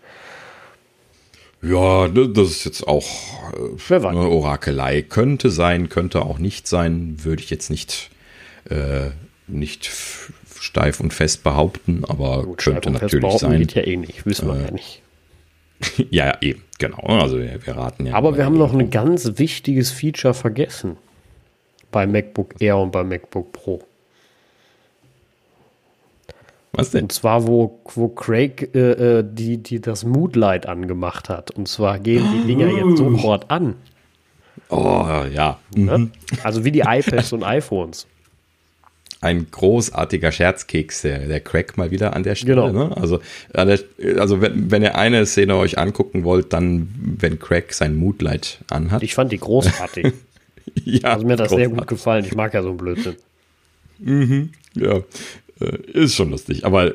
Ja, 1.62 2.08
ne, 2.08 2.28
das 2.28 2.50
ist 2.50 2.64
jetzt 2.64 2.86
auch 2.86 3.06
äh, 3.88 3.94
eine 3.94 4.28
Orakelei. 4.28 5.02
Könnte 5.02 5.50
sein, 5.50 5.88
könnte 5.88 6.22
auch 6.22 6.38
nicht 6.38 6.66
sein, 6.66 7.16
würde 7.22 7.42
ich 7.42 7.50
jetzt 7.50 7.70
nicht, 7.70 8.10
äh, 8.68 9.10
nicht 9.46 9.90
steif 10.58 11.00
und 11.00 11.12
fest 11.12 11.44
behaupten, 11.44 12.04
aber 12.06 12.44
Gut, 12.44 12.58
könnte 12.58 12.90
natürlich 12.90 13.38
sein. 13.38 13.60
Geht 13.60 13.74
ja 13.74 13.82
eh 13.82 13.96
nicht, 13.96 14.26
wissen 14.26 14.48
wir 14.48 14.56
äh, 14.56 14.64
ja 14.64 14.70
nicht. 14.70 15.02
ja, 16.10 16.26
ja, 16.26 16.38
eben, 16.40 16.62
genau. 16.78 16.98
Also 16.98 17.38
wir, 17.38 17.64
wir 17.64 17.76
raten 17.76 18.06
ja. 18.06 18.14
Aber 18.14 18.36
wir 18.36 18.44
haben 18.44 18.58
noch 18.58 18.72
ein 18.72 18.90
ganz 18.90 19.38
wichtiges 19.38 19.90
Feature 19.90 20.34
vergessen. 20.34 20.96
Bei 21.90 22.06
MacBook 22.06 22.60
Air 22.60 22.78
und 22.78 22.90
bei 22.90 23.04
MacBook 23.04 23.52
Pro. 23.52 23.82
Was 26.72 26.90
denn? 26.90 27.04
Und 27.04 27.12
zwar, 27.12 27.46
wo, 27.46 27.80
wo 27.94 28.08
Craig 28.08 28.74
äh, 28.74 29.18
äh 29.18 29.24
die, 29.26 29.56
die 29.58 29.80
das 29.80 30.04
Moodlight 30.04 30.66
angemacht 30.66 31.28
hat. 31.28 31.50
Und 31.50 31.66
zwar 31.66 31.98
gehen 31.98 32.24
die 32.34 32.46
Dinger 32.46 32.68
jetzt 32.68 32.98
sofort 32.98 33.50
an. 33.50 33.76
Oh, 34.68 35.24
ja. 35.32 35.58
Mhm. 35.74 36.10
Also 36.42 36.64
wie 36.64 36.72
die 36.72 36.80
iPads 36.80 37.32
und 37.32 37.42
iPhones. 37.42 38.06
Ein 39.20 39.50
großartiger 39.50 40.30
Scherzkeks, 40.30 41.02
der, 41.02 41.26
der 41.26 41.40
Craig 41.40 41.76
mal 41.76 41.90
wieder 41.90 42.14
an 42.14 42.22
der 42.22 42.36
Stelle. 42.36 42.66
Genau. 42.66 42.88
Ne? 42.88 42.96
Also, 42.96 43.20
der, 43.52 43.80
also 44.18 44.40
wenn, 44.40 44.70
wenn 44.70 44.82
ihr 44.82 44.94
eine 44.94 45.26
Szene 45.26 45.56
euch 45.56 45.76
angucken 45.76 46.22
wollt, 46.22 46.52
dann, 46.52 46.88
wenn 47.18 47.38
Craig 47.40 47.72
sein 47.72 47.96
Moodlight 47.96 48.58
anhat. 48.70 49.02
Ich 49.02 49.14
fand 49.14 49.32
die 49.32 49.38
großartig. 49.38 50.12
ja, 50.84 51.14
also 51.14 51.26
mir 51.26 51.32
hat 51.32 51.40
das 51.40 51.48
großartig. 51.48 51.68
sehr 51.68 51.76
gut 51.76 51.88
gefallen. 51.88 52.24
Ich 52.24 52.34
mag 52.34 52.54
ja 52.54 52.62
so 52.62 52.68
einen 52.68 52.78
Blödsinn. 52.78 53.16
Mhm, 53.98 54.50
ja. 54.74 55.02
Äh, 55.60 55.78
ist 55.92 56.14
schon 56.14 56.30
lustig. 56.30 56.64
Aber 56.64 56.92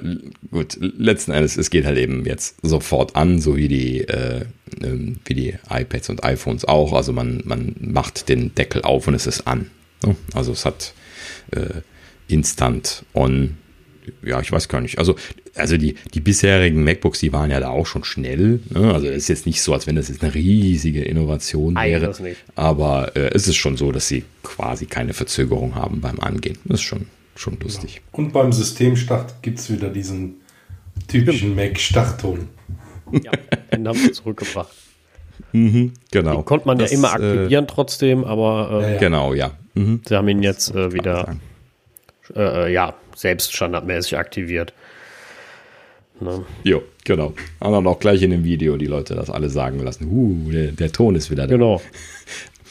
gut, 0.51 0.77
letzten 0.79 1.31
Endes, 1.31 1.57
es 1.57 1.69
geht 1.69 1.85
halt 1.85 1.97
eben 1.97 2.25
jetzt 2.25 2.55
sofort 2.61 3.15
an, 3.15 3.41
so 3.41 3.57
wie 3.57 3.67
die, 3.67 4.01
äh, 4.01 4.45
ähm, 4.81 5.17
wie 5.25 5.33
die 5.33 5.55
iPads 5.69 6.09
und 6.09 6.23
iPhones 6.23 6.65
auch. 6.65 6.93
Also 6.93 7.11
man, 7.11 7.41
man 7.45 7.75
macht 7.79 8.29
den 8.29 8.55
Deckel 8.55 8.81
auf 8.83 9.07
und 9.07 9.13
es 9.13 9.27
ist 9.27 9.47
an. 9.47 9.69
Also 10.33 10.51
es 10.51 10.65
hat 10.65 10.93
äh, 11.51 11.81
Instant 12.27 13.05
on. 13.13 13.57
Ja, 14.21 14.41
ich 14.41 14.51
weiß 14.51 14.67
gar 14.67 14.81
nicht. 14.81 14.99
Also, 14.99 15.15
also 15.55 15.77
die, 15.77 15.95
die 16.13 16.19
bisherigen 16.19 16.83
MacBooks, 16.83 17.19
die 17.19 17.31
waren 17.31 17.51
ja 17.51 17.59
da 17.59 17.69
auch 17.69 17.85
schon 17.85 18.03
schnell. 18.03 18.59
Ne? 18.69 18.93
Also 18.93 19.07
es 19.07 19.17
ist 19.17 19.27
jetzt 19.29 19.45
nicht 19.45 19.61
so, 19.61 19.73
als 19.73 19.87
wenn 19.87 19.95
das 19.95 20.09
jetzt 20.09 20.23
eine 20.23 20.33
riesige 20.33 21.03
Innovation 21.03 21.75
wäre. 21.75 22.13
Aber 22.55 23.15
äh, 23.15 23.29
es 23.33 23.47
ist 23.47 23.55
schon 23.55 23.77
so, 23.77 23.91
dass 23.91 24.07
sie 24.07 24.23
quasi 24.41 24.87
keine 24.87 25.13
Verzögerung 25.13 25.75
haben 25.75 26.01
beim 26.01 26.19
Angehen. 26.19 26.57
Das 26.65 26.79
ist 26.79 26.85
schon 26.85 27.05
schon 27.35 27.57
lustig. 27.61 27.95
Ja. 27.95 28.01
Und 28.11 28.33
beim 28.33 28.51
Systemstart 28.51 29.41
gibt 29.41 29.59
es 29.59 29.71
wieder 29.71 29.89
diesen 29.89 30.35
typischen 31.07 31.55
Mac-Startton. 31.55 32.47
Ja, 33.11 33.31
den 33.71 33.87
haben 33.87 33.97
sie 33.97 34.11
zurückgebracht. 34.11 34.73
Mhm, 35.51 35.93
genau. 36.11 36.37
Den 36.37 36.45
konnte 36.45 36.67
man 36.67 36.77
das, 36.77 36.91
ja 36.91 36.97
immer 36.97 37.09
äh, 37.09 37.11
aktivieren 37.11 37.65
äh, 37.65 37.67
trotzdem, 37.67 38.23
aber 38.23 38.69
äh, 38.71 38.81
ja, 38.81 38.89
ja. 38.89 38.99
genau, 38.99 39.33
ja. 39.33 39.51
Mhm. 39.73 40.01
Sie 40.07 40.15
haben 40.15 40.27
ihn 40.27 40.41
jetzt 40.41 40.73
äh, 40.73 40.93
wieder 40.93 41.27
äh, 41.29 41.35
äh, 42.35 42.71
ja, 42.71 42.93
selbst 43.15 43.53
standardmäßig 43.53 44.17
aktiviert. 44.17 44.73
Ne? 46.19 46.45
Jo, 46.63 46.83
genau. 47.03 47.33
Haben 47.59 47.73
dann 47.73 47.87
auch 47.87 47.99
gleich 47.99 48.21
in 48.21 48.31
dem 48.31 48.43
Video 48.43 48.77
die 48.77 48.85
Leute 48.85 49.15
das 49.15 49.29
alle 49.29 49.49
sagen 49.49 49.79
lassen. 49.79 50.07
Uh, 50.11 50.51
der, 50.51 50.71
der 50.71 50.91
Ton 50.91 51.15
ist 51.15 51.31
wieder 51.31 51.47
da. 51.47 51.53
Genau. 51.53 51.81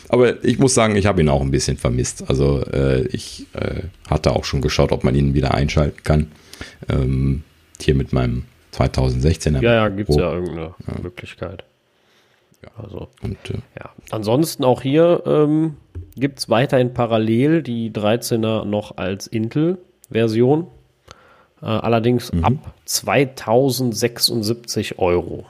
Aber 0.08 0.44
ich 0.44 0.58
muss 0.58 0.74
sagen, 0.74 0.96
ich 0.96 1.06
habe 1.06 1.22
ihn 1.22 1.28
auch 1.28 1.40
ein 1.40 1.50
bisschen 1.50 1.78
vermisst. 1.78 2.28
Also 2.28 2.62
äh, 2.66 3.06
ich 3.06 3.46
äh, 3.54 3.82
hatte 4.10 4.32
auch 4.32 4.44
schon 4.44 4.60
geschaut, 4.60 4.92
ob 4.92 5.04
man 5.04 5.14
ihn 5.14 5.34
wieder 5.34 5.54
einschalten 5.54 6.02
kann. 6.02 6.32
Ähm, 6.88 7.44
hier 7.80 7.94
mit 7.94 8.12
meinem 8.12 8.44
2016er. 8.74 9.62
Ja, 9.62 9.74
ja, 9.74 9.88
gibt 9.88 10.10
es 10.10 10.16
ja 10.16 10.32
irgendeine 10.32 10.74
ja. 10.86 11.02
Möglichkeit. 11.02 11.64
Ja. 12.62 12.70
Also, 12.82 13.08
und, 13.22 13.38
äh, 13.50 13.54
ja. 13.78 13.90
Ansonsten 14.10 14.64
auch 14.64 14.82
hier 14.82 15.22
ähm, 15.26 15.76
gibt 16.16 16.40
es 16.40 16.48
weiterhin 16.48 16.94
parallel 16.94 17.62
die 17.62 17.90
13er 17.90 18.64
noch 18.64 18.96
als 18.96 19.26
Intel-Version. 19.26 20.66
Äh, 21.60 21.66
allerdings 21.66 22.32
mhm. 22.32 22.44
ab 22.44 22.74
2076 22.84 24.98
Euro. 24.98 25.44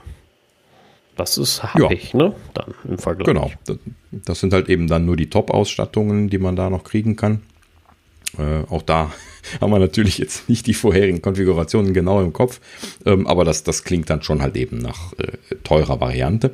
Das 1.16 1.38
ist 1.38 1.62
happig, 1.62 2.12
ja. 2.12 2.18
ne? 2.18 2.34
Dann 2.54 2.74
im 2.88 2.98
Vergleich. 2.98 3.26
Genau. 3.26 3.50
Das 4.10 4.40
sind 4.40 4.52
halt 4.52 4.68
eben 4.68 4.88
dann 4.88 5.04
nur 5.04 5.16
die 5.16 5.30
Top-Ausstattungen, 5.30 6.30
die 6.30 6.38
man 6.38 6.56
da 6.56 6.70
noch 6.70 6.84
kriegen 6.84 7.16
kann. 7.16 7.42
Äh, 8.38 8.64
auch 8.70 8.82
da 8.82 9.12
haben 9.60 9.70
wir 9.70 9.78
natürlich 9.78 10.18
jetzt 10.18 10.48
nicht 10.48 10.66
die 10.66 10.74
vorherigen 10.74 11.20
Konfigurationen 11.20 11.92
genau 11.92 12.22
im 12.22 12.32
Kopf, 12.32 12.60
ähm, 13.04 13.26
aber 13.26 13.44
das, 13.44 13.62
das 13.62 13.84
klingt 13.84 14.08
dann 14.08 14.22
schon 14.22 14.40
halt 14.40 14.56
eben 14.56 14.78
nach 14.78 15.12
äh, 15.18 15.32
teurer 15.64 16.00
Variante. 16.00 16.52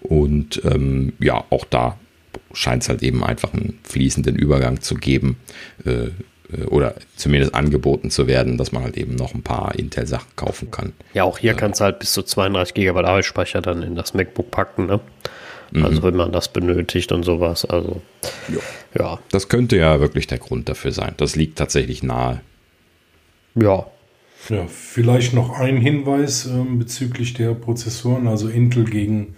Und 0.00 0.62
ähm, 0.64 1.12
ja, 1.20 1.44
auch 1.50 1.64
da 1.64 1.98
scheint 2.52 2.82
es 2.82 2.88
halt 2.88 3.02
eben 3.02 3.24
einfach 3.24 3.52
einen 3.52 3.78
fließenden 3.84 4.36
Übergang 4.36 4.80
zu 4.80 4.94
geben. 4.94 5.36
Äh, 5.84 6.10
äh, 6.52 6.64
oder 6.64 6.94
zumindest 7.16 7.54
angeboten 7.54 8.10
zu 8.10 8.26
werden, 8.26 8.58
dass 8.58 8.72
man 8.72 8.82
halt 8.82 8.96
eben 8.96 9.14
noch 9.14 9.34
ein 9.34 9.42
paar 9.42 9.74
Intel-Sachen 9.74 10.30
kaufen 10.36 10.70
kann. 10.70 10.92
Ja, 11.14 11.24
auch 11.24 11.38
hier 11.38 11.52
äh, 11.52 11.56
kannst 11.56 11.80
du 11.80 11.84
halt 11.84 11.98
bis 11.98 12.12
zu 12.12 12.22
32 12.22 12.74
GB 12.74 12.98
Arbeitsspeicher 12.98 13.60
dann 13.60 13.82
in 13.82 13.94
das 13.94 14.14
MacBook 14.14 14.50
packen, 14.50 14.86
ne? 14.86 15.00
Mhm. 15.72 15.84
Also 15.84 16.02
wenn 16.02 16.16
man 16.16 16.32
das 16.32 16.52
benötigt 16.52 17.12
und 17.12 17.22
sowas. 17.22 17.64
Also 17.64 18.02
ja. 18.48 18.60
ja. 18.98 19.18
Das 19.30 19.48
könnte 19.48 19.76
ja 19.76 20.00
wirklich 20.00 20.26
der 20.26 20.38
Grund 20.38 20.68
dafür 20.68 20.92
sein. 20.92 21.14
Das 21.16 21.34
liegt 21.34 21.58
tatsächlich 21.58 22.02
nahe. 22.02 22.40
Ja. 23.54 23.86
Ja, 24.48 24.66
vielleicht 24.66 25.34
noch 25.34 25.50
ein 25.50 25.76
Hinweis 25.76 26.46
ähm, 26.46 26.80
bezüglich 26.80 27.32
der 27.34 27.54
Prozessoren, 27.54 28.26
also 28.26 28.48
Intel 28.48 28.84
gegen 28.84 29.36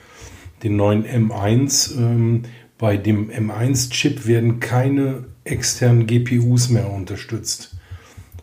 den 0.63 0.77
neuen 0.77 1.05
M1. 1.05 1.99
Ähm, 1.99 2.45
bei 2.79 2.97
dem 2.97 3.31
M1-Chip 3.31 4.27
werden 4.27 4.61
keine 4.61 5.25
externen 5.45 6.07
GPUs 6.07 6.69
mehr 6.71 6.91
unterstützt. 6.91 7.77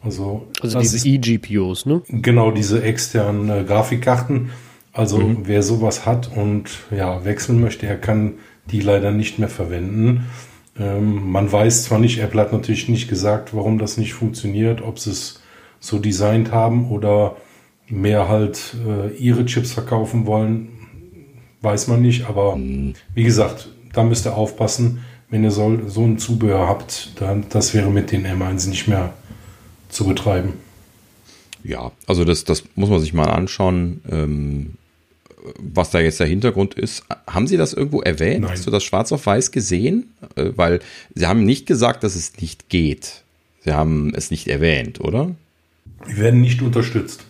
Also, 0.04 0.48
also 0.62 0.80
diese 0.80 1.08
eGPUs, 1.08 1.86
ne? 1.86 2.02
Genau, 2.08 2.52
diese 2.52 2.82
externen 2.82 3.50
äh, 3.50 3.64
Grafikkarten. 3.64 4.50
Also 4.94 5.20
mhm. 5.20 5.44
wer 5.44 5.64
sowas 5.64 6.06
hat 6.06 6.32
und 6.36 6.70
ja, 6.90 7.24
wechseln 7.24 7.62
möchte, 7.62 7.86
er 7.88 7.98
kann 7.98 8.34
die 8.72 8.82
leider 8.82 9.12
nicht 9.12 9.40
mehr 9.40 9.48
verwenden. 9.48 10.26
Ähm, 10.78 11.32
man 11.32 11.52
weiß 11.52 11.84
zwar 11.84 12.00
nicht, 12.00 12.20
Apple 12.20 12.42
hat 12.42 12.52
natürlich 12.52 12.90
nicht 12.90 13.10
gesagt, 13.10 13.56
warum 13.56 13.78
das 13.78 13.98
nicht 13.98 14.14
funktioniert, 14.14 14.82
ob 14.82 15.00
sie 15.00 15.12
es 15.12 15.42
so 15.80 16.00
designt 16.00 16.52
haben 16.52 16.90
oder 16.92 17.38
mehr 17.88 18.28
halt 18.28 18.76
äh, 18.86 19.16
ihre 19.16 19.46
Chips 19.46 19.72
verkaufen 19.72 20.26
wollen, 20.26 20.70
weiß 21.62 21.88
man 21.88 22.02
nicht. 22.02 22.28
Aber 22.28 22.56
mhm. 22.56 22.94
wie 23.14 23.24
gesagt, 23.24 23.70
da 23.94 24.04
müsst 24.04 24.26
ihr 24.26 24.36
aufpassen 24.36 25.02
wenn 25.32 25.44
ihr 25.46 25.52
so, 25.52 25.80
so 25.88 26.04
ein 26.04 26.20
Zubehör 26.20 26.68
habt, 26.68 27.14
dann 27.20 27.46
das 27.50 27.74
wäre 27.74 27.90
mit 27.90 28.12
den 28.12 28.28
M1 28.28 28.70
nicht 28.70 28.88
mehr 28.88 29.14
zu 29.90 30.06
betreiben. 30.06 30.54
Ja, 31.64 31.92
also 32.06 32.26
das, 32.26 32.44
das 32.44 32.64
muss 32.76 32.90
man 32.90 33.00
sich 33.00 33.14
mal 33.14 33.30
anschauen, 33.30 34.02
ähm, 34.10 34.74
was 35.58 35.90
da 35.90 36.00
jetzt 36.00 36.20
der 36.20 36.28
Hintergrund 36.28 36.74
ist. 36.74 37.04
Haben 37.28 37.48
Sie 37.48 37.58
das 37.58 37.74
irgendwo 37.74 38.02
erwähnt? 38.02 38.42
Nein. 38.42 38.52
Hast 38.52 38.68
du 38.68 38.72
das 38.72 38.84
schwarz 38.84 39.12
auf 39.12 39.26
weiß 39.26 39.52
gesehen? 39.52 40.14
Äh, 40.36 40.52
weil 40.56 40.82
Sie 41.16 41.26
haben 41.26 41.46
nicht 41.46 41.66
gesagt, 41.66 42.04
dass 42.04 42.16
es 42.16 42.40
nicht 42.42 42.70
geht. 42.70 43.24
Sie 43.64 43.72
haben 43.72 44.14
es 44.14 44.32
nicht 44.32 44.48
erwähnt, 44.48 45.00
oder? 45.00 45.34
Wir 46.06 46.18
werden 46.18 46.42
nicht 46.42 46.62
unterstützt. 46.62 47.24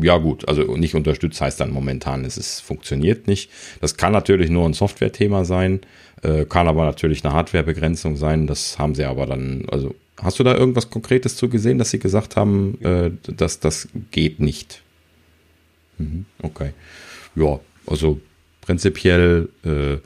Ja 0.00 0.18
gut, 0.18 0.48
also 0.48 0.76
nicht 0.76 0.94
unterstützt 0.94 1.40
heißt 1.40 1.60
dann 1.60 1.70
momentan, 1.70 2.24
es 2.24 2.36
ist, 2.36 2.60
funktioniert 2.60 3.26
nicht. 3.26 3.50
Das 3.80 3.96
kann 3.96 4.12
natürlich 4.12 4.50
nur 4.50 4.66
ein 4.66 4.72
Software-Thema 4.72 5.44
sein. 5.44 5.80
Äh, 6.22 6.44
kann 6.44 6.68
aber 6.68 6.84
natürlich 6.84 7.24
eine 7.24 7.34
Hardwarebegrenzung 7.34 8.16
sein. 8.16 8.46
Das 8.46 8.78
haben 8.78 8.94
sie 8.94 9.04
aber 9.04 9.26
dann, 9.26 9.66
also 9.70 9.94
hast 10.22 10.38
du 10.38 10.44
da 10.44 10.54
irgendwas 10.54 10.90
Konkretes 10.90 11.36
zu 11.36 11.48
gesehen, 11.48 11.78
dass 11.78 11.90
sie 11.90 11.98
gesagt 11.98 12.36
haben, 12.36 12.78
äh, 12.82 13.10
dass 13.32 13.60
das 13.60 13.88
geht 14.10 14.40
nicht? 14.40 14.82
Mhm, 15.98 16.26
okay. 16.42 16.70
Ja, 17.34 17.60
also 17.86 18.20
prinzipiell 18.60 19.48
äh, 19.64 19.94
äh, 19.94 20.00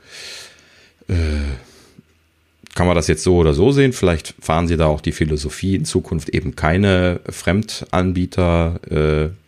kann 2.75 2.87
man 2.87 2.95
das 2.95 3.07
jetzt 3.07 3.23
so 3.23 3.37
oder 3.37 3.53
so 3.53 3.71
sehen. 3.71 3.93
Vielleicht 3.93 4.35
fahren 4.39 4.67
sie 4.67 4.77
da 4.77 4.87
auch 4.87 5.01
die 5.01 5.13
Philosophie 5.13 5.75
in 5.75 5.85
Zukunft 5.85 6.29
eben 6.29 6.55
keine 6.55 7.21
Fremdanbieter 7.29 8.79
äh, 8.89 9.44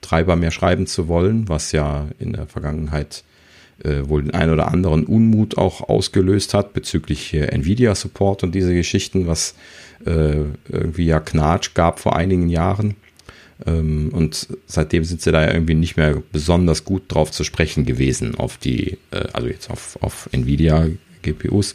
Treiber 0.00 0.36
mehr 0.36 0.50
schreiben 0.50 0.86
zu 0.86 1.08
wollen, 1.08 1.48
was 1.48 1.72
ja 1.72 2.06
in 2.18 2.32
der 2.32 2.46
Vergangenheit 2.46 3.24
äh, 3.84 4.08
wohl 4.08 4.22
den 4.22 4.34
einen 4.34 4.52
oder 4.52 4.68
anderen 4.68 5.04
Unmut 5.04 5.56
auch 5.56 5.88
ausgelöst 5.88 6.54
hat 6.54 6.72
bezüglich 6.72 7.34
äh, 7.34 7.46
Nvidia-Support 7.46 8.42
und 8.42 8.54
diese 8.54 8.74
Geschichten, 8.74 9.26
was 9.26 9.54
äh, 10.04 10.44
irgendwie 10.68 11.06
ja 11.06 11.20
Knatsch 11.20 11.74
gab 11.74 12.00
vor 12.00 12.16
einigen 12.16 12.48
Jahren. 12.48 12.96
Ähm, 13.66 14.10
und 14.12 14.48
seitdem 14.66 15.04
sind 15.04 15.20
sie 15.20 15.32
da 15.32 15.42
ja 15.42 15.52
irgendwie 15.52 15.74
nicht 15.74 15.96
mehr 15.96 16.22
besonders 16.32 16.84
gut 16.84 17.02
drauf 17.08 17.30
zu 17.30 17.44
sprechen 17.44 17.84
gewesen, 17.84 18.34
auf 18.34 18.56
die, 18.56 18.98
äh, 19.10 19.26
also 19.32 19.48
jetzt 19.48 19.70
auf, 19.70 19.98
auf 20.00 20.28
Nvidia-GPUs. 20.32 21.74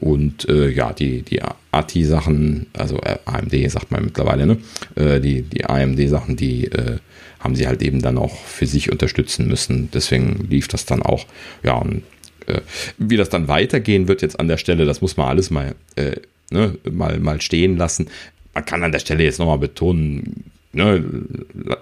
Und 0.00 0.48
äh, 0.48 0.70
ja, 0.70 0.92
die, 0.92 1.22
die 1.22 1.42
ATI-Sachen, 1.72 2.66
also 2.72 3.00
AMD 3.24 3.70
sagt 3.70 3.90
man 3.90 4.04
mittlerweile, 4.04 4.46
ne? 4.46 4.58
Äh, 4.94 5.20
die, 5.20 5.42
die 5.42 5.64
AMD-Sachen, 5.64 6.36
die 6.36 6.66
äh, 6.66 6.98
haben 7.40 7.54
sie 7.54 7.66
halt 7.66 7.82
eben 7.82 8.02
dann 8.02 8.18
auch 8.18 8.36
für 8.36 8.66
sich 8.66 8.90
unterstützen 8.90 9.46
müssen. 9.48 9.90
Deswegen 9.92 10.46
lief 10.48 10.68
das 10.68 10.86
dann 10.86 11.02
auch. 11.02 11.26
Ja, 11.62 11.74
und 11.74 12.02
äh, 12.46 12.60
wie 12.98 13.16
das 13.16 13.28
dann 13.28 13.48
weitergehen 13.48 14.08
wird 14.08 14.22
jetzt 14.22 14.40
an 14.40 14.48
der 14.48 14.56
Stelle, 14.56 14.84
das 14.84 15.00
muss 15.00 15.16
man 15.16 15.28
alles 15.28 15.50
mal, 15.50 15.74
äh, 15.96 16.16
ne, 16.50 16.76
mal, 16.90 17.18
mal 17.20 17.40
stehen 17.40 17.76
lassen. 17.76 18.08
Man 18.54 18.64
kann 18.64 18.82
an 18.82 18.92
der 18.92 18.98
Stelle 18.98 19.22
jetzt 19.22 19.38
nochmal 19.38 19.58
betonen, 19.58 20.50
ne, 20.72 21.04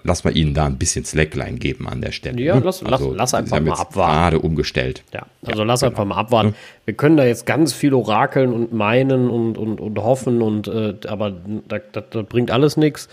lass 0.05 0.25
mal 0.25 0.37
ihnen 0.37 0.55
da 0.55 0.67
ein 0.67 0.77
bisschen 0.77 1.05
Slackline 1.05 1.59
geben 1.59 1.89
an 1.89 2.01
der 2.01 2.13
Stelle. 2.13 2.43
Ja, 2.43 2.57
ne? 2.57 2.63
lass, 2.65 2.83
also, 2.83 3.11
lass, 3.11 3.33
lass 3.33 3.35
einfach 3.35 3.61
mal 3.61 3.75
abwarten. 3.75 4.13
Gerade 4.13 4.39
umgestellt. 4.41 5.03
Ja, 5.13 5.27
also 5.45 5.61
ja, 5.61 5.65
lass 5.65 5.81
genau. 5.81 5.91
einfach 5.91 6.05
mal 6.05 6.17
abwarten. 6.17 6.55
Wir 6.85 6.95
können 6.95 7.17
da 7.17 7.25
jetzt 7.25 7.47
ganz 7.47 7.73
viel 7.73 7.95
orakeln 7.95 8.53
und 8.53 8.73
meinen 8.73 9.31
und, 9.31 9.57
und, 9.57 9.81
und 9.81 9.99
hoffen 9.99 10.43
und 10.43 10.69
äh, 10.69 10.95
aber 11.07 11.33
das, 11.69 11.83
das, 11.93 12.05
das, 12.11 12.27
bringt 12.27 12.51
alles 12.51 12.77
nichts. 12.77 13.09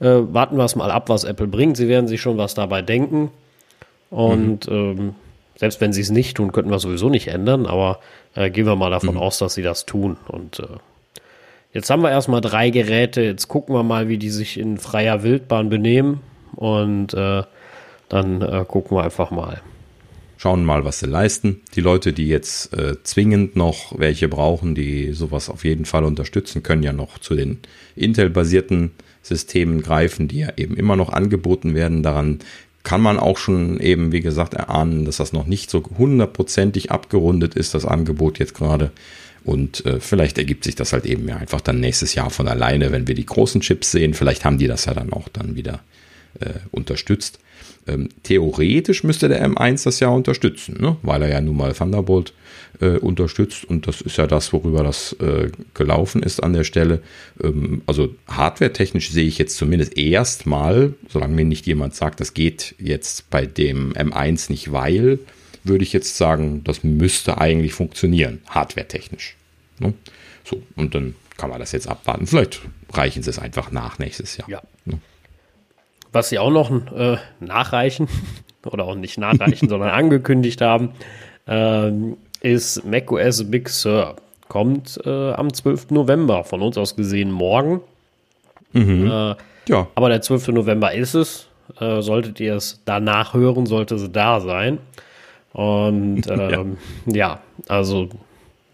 Äh, 0.00 0.32
warten 0.32 0.56
wir 0.56 0.64
es 0.64 0.76
mal 0.76 0.90
ab, 0.90 1.08
was 1.08 1.24
Apple 1.24 1.46
bringt. 1.46 1.76
Sie 1.76 1.88
werden 1.88 2.08
sich 2.08 2.20
schon 2.20 2.38
was 2.38 2.54
dabei 2.54 2.82
denken. 2.82 3.30
Und 4.10 4.68
mhm. 4.68 4.74
ähm, 4.74 5.14
selbst 5.56 5.80
wenn 5.80 5.92
sie 5.92 6.00
es 6.00 6.10
nicht 6.10 6.36
tun, 6.36 6.52
könnten 6.52 6.70
wir 6.70 6.78
sowieso 6.78 7.10
nicht 7.10 7.28
ändern, 7.28 7.66
aber 7.66 8.00
äh, 8.34 8.50
gehen 8.50 8.66
wir 8.66 8.76
mal 8.76 8.90
davon 8.90 9.14
mhm. 9.14 9.20
aus, 9.20 9.38
dass 9.38 9.54
sie 9.54 9.62
das 9.62 9.86
tun. 9.86 10.16
Und 10.28 10.60
äh, 10.60 10.66
Jetzt 11.72 11.88
haben 11.88 12.02
wir 12.02 12.10
erstmal 12.10 12.40
drei 12.40 12.70
Geräte. 12.70 13.22
Jetzt 13.22 13.46
gucken 13.48 13.74
wir 13.74 13.84
mal, 13.84 14.08
wie 14.08 14.18
die 14.18 14.30
sich 14.30 14.58
in 14.58 14.76
freier 14.78 15.22
Wildbahn 15.22 15.68
benehmen. 15.68 16.20
Und 16.56 17.14
äh, 17.14 17.44
dann 18.08 18.42
äh, 18.42 18.64
gucken 18.66 18.96
wir 18.96 19.04
einfach 19.04 19.30
mal. 19.30 19.60
Schauen 20.42 20.64
mal, 20.64 20.86
was 20.86 21.00
sie 21.00 21.06
leisten. 21.06 21.60
Die 21.74 21.82
Leute, 21.82 22.14
die 22.14 22.26
jetzt 22.26 22.72
äh, 22.72 22.96
zwingend 23.02 23.56
noch 23.56 23.98
welche 23.98 24.26
brauchen, 24.26 24.74
die 24.74 25.12
sowas 25.12 25.50
auf 25.50 25.64
jeden 25.66 25.84
Fall 25.84 26.02
unterstützen, 26.02 26.62
können 26.62 26.82
ja 26.82 26.94
noch 26.94 27.18
zu 27.18 27.34
den 27.34 27.58
Intel-basierten 27.94 28.92
Systemen 29.20 29.82
greifen, 29.82 30.28
die 30.28 30.38
ja 30.38 30.48
eben 30.56 30.78
immer 30.78 30.96
noch 30.96 31.10
angeboten 31.10 31.74
werden. 31.74 32.02
Daran 32.02 32.38
kann 32.84 33.02
man 33.02 33.18
auch 33.18 33.36
schon 33.36 33.80
eben, 33.80 34.12
wie 34.12 34.22
gesagt, 34.22 34.54
erahnen, 34.54 35.04
dass 35.04 35.18
das 35.18 35.34
noch 35.34 35.44
nicht 35.44 35.70
so 35.70 35.84
hundertprozentig 35.98 36.90
abgerundet 36.90 37.54
ist, 37.54 37.74
das 37.74 37.84
Angebot 37.84 38.38
jetzt 38.38 38.54
gerade. 38.54 38.92
Und 39.44 39.84
äh, 39.84 40.00
vielleicht 40.00 40.38
ergibt 40.38 40.64
sich 40.64 40.74
das 40.74 40.94
halt 40.94 41.04
eben 41.04 41.28
ja 41.28 41.36
einfach 41.36 41.60
dann 41.60 41.80
nächstes 41.80 42.14
Jahr 42.14 42.30
von 42.30 42.48
alleine, 42.48 42.92
wenn 42.92 43.06
wir 43.06 43.14
die 43.14 43.26
großen 43.26 43.60
Chips 43.60 43.90
sehen. 43.90 44.14
Vielleicht 44.14 44.46
haben 44.46 44.56
die 44.56 44.68
das 44.68 44.86
ja 44.86 44.94
dann 44.94 45.12
auch 45.12 45.28
dann 45.28 45.54
wieder 45.54 45.80
äh, 46.40 46.54
unterstützt. 46.70 47.40
Ähm, 47.90 48.08
theoretisch 48.22 49.04
müsste 49.04 49.28
der 49.28 49.44
M1 49.46 49.84
das 49.84 50.00
ja 50.00 50.08
unterstützen, 50.08 50.76
ne? 50.80 50.96
weil 51.02 51.22
er 51.22 51.30
ja 51.30 51.40
nun 51.40 51.56
mal 51.56 51.72
Thunderbolt 51.72 52.32
äh, 52.80 52.98
unterstützt 52.98 53.64
und 53.64 53.86
das 53.86 54.00
ist 54.00 54.16
ja 54.16 54.26
das, 54.26 54.52
worüber 54.52 54.84
das 54.84 55.14
äh, 55.14 55.50
gelaufen 55.74 56.22
ist 56.22 56.42
an 56.42 56.52
der 56.52 56.64
Stelle. 56.64 57.02
Ähm, 57.42 57.82
also 57.86 58.14
hardware-technisch 58.28 59.10
sehe 59.10 59.26
ich 59.26 59.38
jetzt 59.38 59.56
zumindest 59.56 59.96
erstmal, 59.96 60.94
solange 61.08 61.34
mir 61.34 61.44
nicht 61.44 61.66
jemand 61.66 61.94
sagt, 61.94 62.20
das 62.20 62.34
geht 62.34 62.74
jetzt 62.78 63.28
bei 63.30 63.46
dem 63.46 63.92
M1 63.94 64.50
nicht, 64.50 64.72
weil 64.72 65.18
würde 65.64 65.84
ich 65.84 65.92
jetzt 65.92 66.16
sagen, 66.16 66.62
das 66.64 66.84
müsste 66.84 67.38
eigentlich 67.38 67.72
funktionieren, 67.72 68.40
hardware-technisch. 68.48 69.36
Ne? 69.78 69.94
So, 70.44 70.62
und 70.76 70.94
dann 70.94 71.14
kann 71.36 71.50
man 71.50 71.58
das 71.58 71.72
jetzt 71.72 71.88
abwarten. 71.88 72.26
Vielleicht 72.26 72.60
reichen 72.92 73.22
sie 73.22 73.30
es 73.30 73.38
einfach 73.38 73.72
nach 73.72 73.98
nächstes 73.98 74.36
Jahr. 74.36 74.48
Ja. 74.48 74.62
Was 76.12 76.28
sie 76.28 76.38
auch 76.38 76.50
noch 76.50 76.70
äh, 76.70 77.16
nachreichen, 77.40 78.08
oder 78.66 78.84
auch 78.84 78.94
nicht 78.94 79.18
nachreichen, 79.18 79.68
sondern 79.68 79.90
angekündigt 79.90 80.60
haben, 80.60 80.90
äh, 81.46 81.90
ist 82.40 82.84
macOS 82.84 83.50
Big 83.50 83.68
Sur. 83.68 84.16
Kommt 84.48 85.00
äh, 85.04 85.32
am 85.32 85.52
12. 85.52 85.90
November, 85.90 86.42
von 86.42 86.60
uns 86.62 86.76
aus 86.76 86.96
gesehen 86.96 87.30
morgen. 87.30 87.80
Mhm. 88.72 89.06
Äh, 89.06 89.34
ja. 89.68 89.86
Aber 89.94 90.08
der 90.08 90.22
12. 90.22 90.48
November 90.48 90.92
ist 90.92 91.14
es. 91.14 91.46
Äh, 91.78 92.00
solltet 92.02 92.40
ihr 92.40 92.56
es 92.56 92.80
danach 92.84 93.34
hören, 93.34 93.66
sollte 93.66 93.94
es 93.94 94.10
da 94.10 94.40
sein. 94.40 94.78
Und 95.52 96.22
ähm, 96.28 96.78
ja. 97.06 97.14
ja. 97.14 97.40
also 97.68 98.08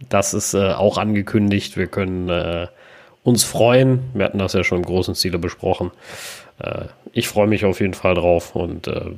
das 0.09 0.33
ist 0.33 0.55
äh, 0.55 0.73
auch 0.73 0.97
angekündigt. 0.97 1.77
Wir 1.77 1.89
können 1.89 2.69
uns 3.23 3.45
freuen. 3.45 4.01
Wir 4.15 4.25
hatten 4.25 4.39
das 4.39 4.55
ja 4.55 4.65
schon 4.65 4.79
im 4.79 4.85
großen 4.85 5.15
Stile 5.15 5.39
besprochen. 5.39 5.91
Äh, 6.59 6.87
ich 7.13 7.29
freue 7.29 7.47
mich 7.47 7.65
auf 7.65 7.81
jeden 7.81 7.95
Fall 7.95 8.15
drauf 8.15 8.55
und 8.55 8.87
äh, 8.89 9.13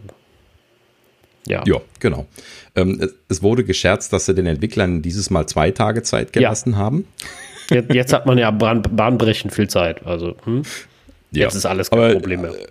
ja. 1.47 1.63
Ja, 1.67 1.81
genau. 1.99 2.27
Ähm, 2.77 3.09
es, 3.29 3.43
wurde 3.43 3.65
gescherzt, 3.65 4.13
dass 4.13 4.27
sie 4.27 4.35
den 4.35 4.47
Entwicklern 4.47 5.01
dieses 5.01 5.31
Mal 5.31 5.47
zwei 5.47 5.71
Tage 5.71 6.03
Zeit 6.03 6.33
gelassen 6.33 6.73
ja. 6.73 6.79
haben. 6.79 7.07
Jetzt, 7.71 7.95
jetzt, 7.95 8.13
hat 8.13 8.27
man 8.27 8.37
ja 8.39 8.51
bahn, 8.51 8.83
bahnbrechend 8.83 9.55
viel 9.55 9.69
Zeit. 9.69 10.07
Also 10.07 10.37
hm? 10.45 10.63
jetzt 11.31 11.55
ja. 11.55 11.59
ist 11.59 11.67
alles 11.67 11.91
kein 11.91 11.99
Aber, 11.99 12.13
Problem 12.13 12.43
mehr. 12.43 12.53
Äh, 12.53 12.67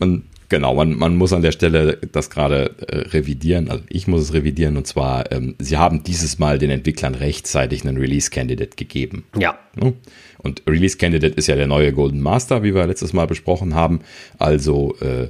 man, 0.00 0.24
Genau, 0.50 0.74
man, 0.74 0.94
man 0.96 1.16
muss 1.16 1.34
an 1.34 1.42
der 1.42 1.52
Stelle 1.52 1.98
das 2.10 2.30
gerade 2.30 2.74
äh, 2.88 3.08
revidieren. 3.08 3.70
Also 3.70 3.84
ich 3.90 4.06
muss 4.06 4.22
es 4.22 4.32
revidieren 4.32 4.78
und 4.78 4.86
zwar, 4.86 5.30
ähm, 5.30 5.54
sie 5.58 5.76
haben 5.76 6.02
dieses 6.04 6.38
Mal 6.38 6.58
den 6.58 6.70
Entwicklern 6.70 7.14
rechtzeitig 7.14 7.86
einen 7.86 7.98
Release 7.98 8.30
Candidate 8.30 8.76
gegeben. 8.76 9.24
Ja. 9.36 9.58
Und 10.38 10.62
Release 10.66 10.96
Candidate 10.96 11.34
ist 11.34 11.48
ja 11.48 11.56
der 11.56 11.66
neue 11.66 11.92
Golden 11.92 12.20
Master, 12.20 12.62
wie 12.62 12.74
wir 12.74 12.86
letztes 12.86 13.12
Mal 13.12 13.26
besprochen 13.26 13.74
haben. 13.74 14.00
Also 14.38 14.96
äh, 15.00 15.28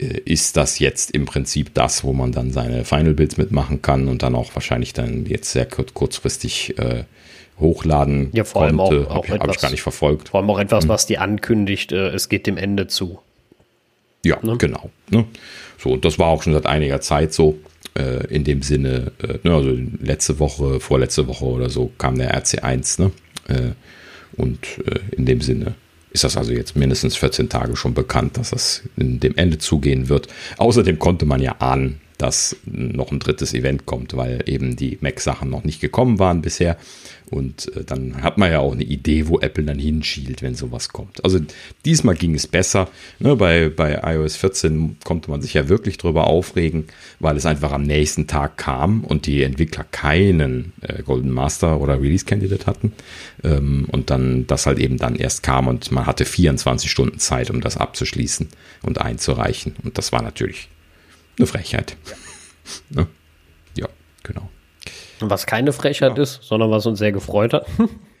äh, 0.00 0.20
ist 0.24 0.56
das 0.56 0.78
jetzt 0.78 1.10
im 1.10 1.26
Prinzip 1.26 1.74
das, 1.74 2.04
wo 2.04 2.12
man 2.12 2.32
dann 2.32 2.52
seine 2.52 2.84
Final 2.84 3.14
Builds 3.14 3.36
mitmachen 3.36 3.82
kann 3.82 4.08
und 4.08 4.22
dann 4.22 4.34
auch 4.34 4.54
wahrscheinlich 4.54 4.92
dann 4.92 5.26
jetzt 5.26 5.52
sehr 5.52 5.66
kurzfristig 5.66 6.78
äh, 6.78 7.04
hochladen 7.58 8.30
ja, 8.32 8.44
vor 8.44 8.62
allem 8.62 8.78
konnte. 8.78 9.10
Auch, 9.10 9.16
auch 9.16 9.28
Habe 9.28 9.36
ich, 9.36 9.42
hab 9.42 9.50
ich 9.50 9.60
gar 9.60 9.70
nicht 9.70 9.82
verfolgt. 9.82 10.30
Vor 10.30 10.40
allem 10.40 10.50
auch 10.50 10.58
etwas, 10.58 10.84
hm. 10.84 10.88
was 10.88 11.06
die 11.06 11.18
ankündigt, 11.18 11.92
äh, 11.92 12.08
es 12.08 12.28
geht 12.28 12.46
dem 12.46 12.56
Ende 12.56 12.86
zu. 12.86 13.18
Ja, 14.24 14.38
ne? 14.42 14.56
genau. 14.56 14.90
Ne? 15.10 15.26
So, 15.78 15.92
und 15.92 16.04
das 16.04 16.18
war 16.18 16.28
auch 16.28 16.42
schon 16.42 16.52
seit 16.52 16.66
einiger 16.66 17.00
Zeit 17.00 17.32
so. 17.32 17.58
Äh, 17.94 18.26
in 18.28 18.44
dem 18.44 18.62
Sinne, 18.62 19.10
äh, 19.20 19.38
ne, 19.42 19.52
also 19.52 19.76
letzte 20.00 20.38
Woche, 20.38 20.78
vorletzte 20.78 21.26
Woche 21.26 21.44
oder 21.44 21.70
so 21.70 21.90
kam 21.98 22.16
der 22.18 22.40
RC1, 22.40 23.02
ne? 23.02 23.10
Und 24.36 24.58
äh, 24.86 25.00
in 25.16 25.26
dem 25.26 25.40
Sinne 25.40 25.74
ist 26.10 26.24
das 26.24 26.36
also 26.36 26.52
jetzt 26.52 26.76
mindestens 26.76 27.16
14 27.16 27.48
Tage 27.48 27.76
schon 27.76 27.94
bekannt, 27.94 28.36
dass 28.36 28.50
das 28.50 28.82
in 28.96 29.20
dem 29.20 29.36
Ende 29.36 29.58
zugehen 29.58 30.08
wird. 30.08 30.28
Außerdem 30.58 30.98
konnte 30.98 31.24
man 31.24 31.40
ja 31.40 31.56
ahnen, 31.60 32.00
dass 32.20 32.56
noch 32.66 33.12
ein 33.12 33.18
drittes 33.18 33.54
Event 33.54 33.86
kommt, 33.86 34.16
weil 34.16 34.42
eben 34.46 34.76
die 34.76 34.98
Mac-Sachen 35.00 35.48
noch 35.48 35.64
nicht 35.64 35.80
gekommen 35.80 36.18
waren 36.18 36.42
bisher. 36.42 36.76
Und 37.30 37.74
äh, 37.76 37.84
dann 37.84 38.22
hat 38.22 38.36
man 38.36 38.50
ja 38.50 38.58
auch 38.58 38.72
eine 38.72 38.82
Idee, 38.82 39.28
wo 39.28 39.38
Apple 39.38 39.64
dann 39.64 39.78
hinschielt, 39.78 40.42
wenn 40.42 40.54
sowas 40.54 40.90
kommt. 40.90 41.24
Also 41.24 41.38
diesmal 41.84 42.16
ging 42.16 42.34
es 42.34 42.46
besser. 42.46 42.88
Ne, 43.20 43.36
bei, 43.36 43.68
bei 43.68 44.00
iOS 44.02 44.36
14 44.36 44.96
konnte 45.04 45.30
man 45.30 45.40
sich 45.40 45.54
ja 45.54 45.68
wirklich 45.68 45.96
drüber 45.96 46.26
aufregen, 46.26 46.86
weil 47.20 47.36
es 47.36 47.46
einfach 47.46 47.72
am 47.72 47.84
nächsten 47.84 48.26
Tag 48.26 48.58
kam 48.58 49.04
und 49.04 49.26
die 49.26 49.42
Entwickler 49.42 49.84
keinen 49.84 50.72
äh, 50.82 51.02
Golden 51.02 51.30
Master 51.30 51.80
oder 51.80 52.02
Release 52.02 52.24
Candidate 52.26 52.66
hatten. 52.66 52.92
Ähm, 53.44 53.86
und 53.90 54.10
dann 54.10 54.46
das 54.46 54.66
halt 54.66 54.78
eben 54.78 54.98
dann 54.98 55.14
erst 55.16 55.42
kam 55.42 55.68
und 55.68 55.90
man 55.92 56.06
hatte 56.06 56.24
24 56.24 56.90
Stunden 56.90 57.18
Zeit, 57.18 57.50
um 57.50 57.60
das 57.60 57.76
abzuschließen 57.76 58.48
und 58.82 59.00
einzureichen. 59.00 59.76
Und 59.84 59.96
das 59.96 60.12
war 60.12 60.22
natürlich 60.22 60.68
eine 61.40 61.46
Frechheit. 61.46 61.96
Ja, 62.06 62.16
ne? 63.02 63.06
ja 63.76 63.88
genau. 64.22 64.48
Was 65.20 65.46
keine 65.46 65.72
Frechheit 65.72 66.16
ja. 66.16 66.22
ist, 66.22 66.42
sondern 66.42 66.70
was 66.70 66.86
uns 66.86 66.98
sehr 66.98 67.12
gefreut 67.12 67.52
hat. 67.52 67.66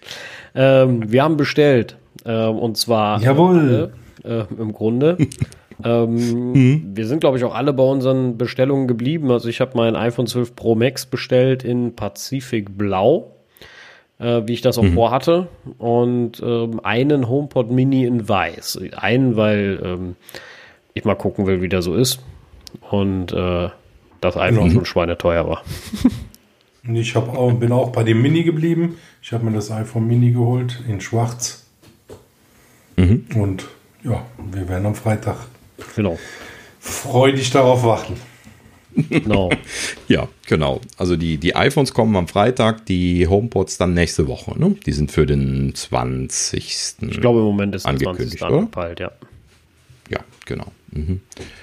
ähm, 0.54 1.10
wir 1.10 1.22
haben 1.22 1.36
bestellt. 1.36 1.96
Ähm, 2.24 2.56
und 2.56 2.76
zwar 2.76 3.20
Jawohl. 3.22 3.92
Äh, 4.24 4.44
im 4.58 4.72
Grunde. 4.72 5.16
ähm, 5.84 6.52
mhm. 6.52 6.90
Wir 6.94 7.06
sind, 7.06 7.20
glaube 7.20 7.38
ich, 7.38 7.44
auch 7.44 7.54
alle 7.54 7.72
bei 7.72 7.82
unseren 7.82 8.36
Bestellungen 8.36 8.86
geblieben. 8.86 9.30
Also 9.30 9.48
ich 9.48 9.60
habe 9.60 9.72
mein 9.76 9.96
iPhone 9.96 10.26
12 10.26 10.56
Pro 10.56 10.74
Max 10.74 11.06
bestellt 11.06 11.64
in 11.64 11.96
Pazifik 11.96 12.76
Blau, 12.76 13.36
äh, 14.18 14.42
wie 14.44 14.52
ich 14.52 14.60
das 14.60 14.76
auch 14.76 14.82
mhm. 14.82 14.94
vorhatte. 14.94 15.48
Und 15.78 16.42
ähm, 16.42 16.80
einen 16.82 17.28
HomePod 17.28 17.70
Mini 17.70 18.04
in 18.04 18.28
Weiß. 18.28 18.78
Einen, 18.96 19.36
weil 19.36 19.80
ähm, 19.82 20.16
ich 20.92 21.04
mal 21.04 21.14
gucken 21.14 21.46
will, 21.46 21.62
wie 21.62 21.68
der 21.68 21.80
so 21.80 21.94
ist. 21.94 22.20
Und 22.90 23.32
äh, 23.32 23.68
das 24.20 24.36
eine 24.36 24.60
mhm. 24.60 24.72
schon 24.72 24.84
schweineteuer 24.84 25.48
war. 25.48 25.62
ich 26.92 27.16
auch, 27.16 27.52
bin 27.54 27.72
auch 27.72 27.90
bei 27.90 28.04
dem 28.04 28.22
Mini 28.22 28.42
geblieben. 28.42 28.96
Ich 29.22 29.32
habe 29.32 29.44
mir 29.44 29.52
das 29.52 29.70
iPhone 29.70 30.06
Mini 30.06 30.32
geholt 30.32 30.82
in 30.88 31.00
schwarz. 31.00 31.66
Mhm. 32.96 33.26
Und 33.34 33.66
ja, 34.04 34.24
wir 34.52 34.68
werden 34.68 34.86
am 34.86 34.94
Freitag 34.94 35.36
genau. 35.96 36.18
freudig 36.78 37.50
darauf 37.50 37.82
warten. 37.84 38.14
Genau. 38.94 39.50
ja, 40.08 40.28
genau. 40.46 40.80
Also 40.96 41.16
die, 41.16 41.38
die 41.38 41.54
iPhones 41.54 41.94
kommen 41.94 42.16
am 42.16 42.28
Freitag, 42.28 42.86
die 42.86 43.26
HomePods 43.26 43.78
dann 43.78 43.94
nächste 43.94 44.26
Woche. 44.26 44.58
Ne? 44.58 44.74
Die 44.84 44.92
sind 44.92 45.12
für 45.12 45.26
den 45.26 45.74
20. 45.74 46.96
Ich 47.00 47.20
glaube, 47.20 47.38
im 47.38 47.44
Moment 47.44 47.74
ist 47.74 47.86
angekündigt, 47.86 48.42
angepeilt, 48.42 49.00
ja. 49.00 49.12
Ja, 50.08 50.20
genau. 50.44 50.66
Mhm. 50.92 51.20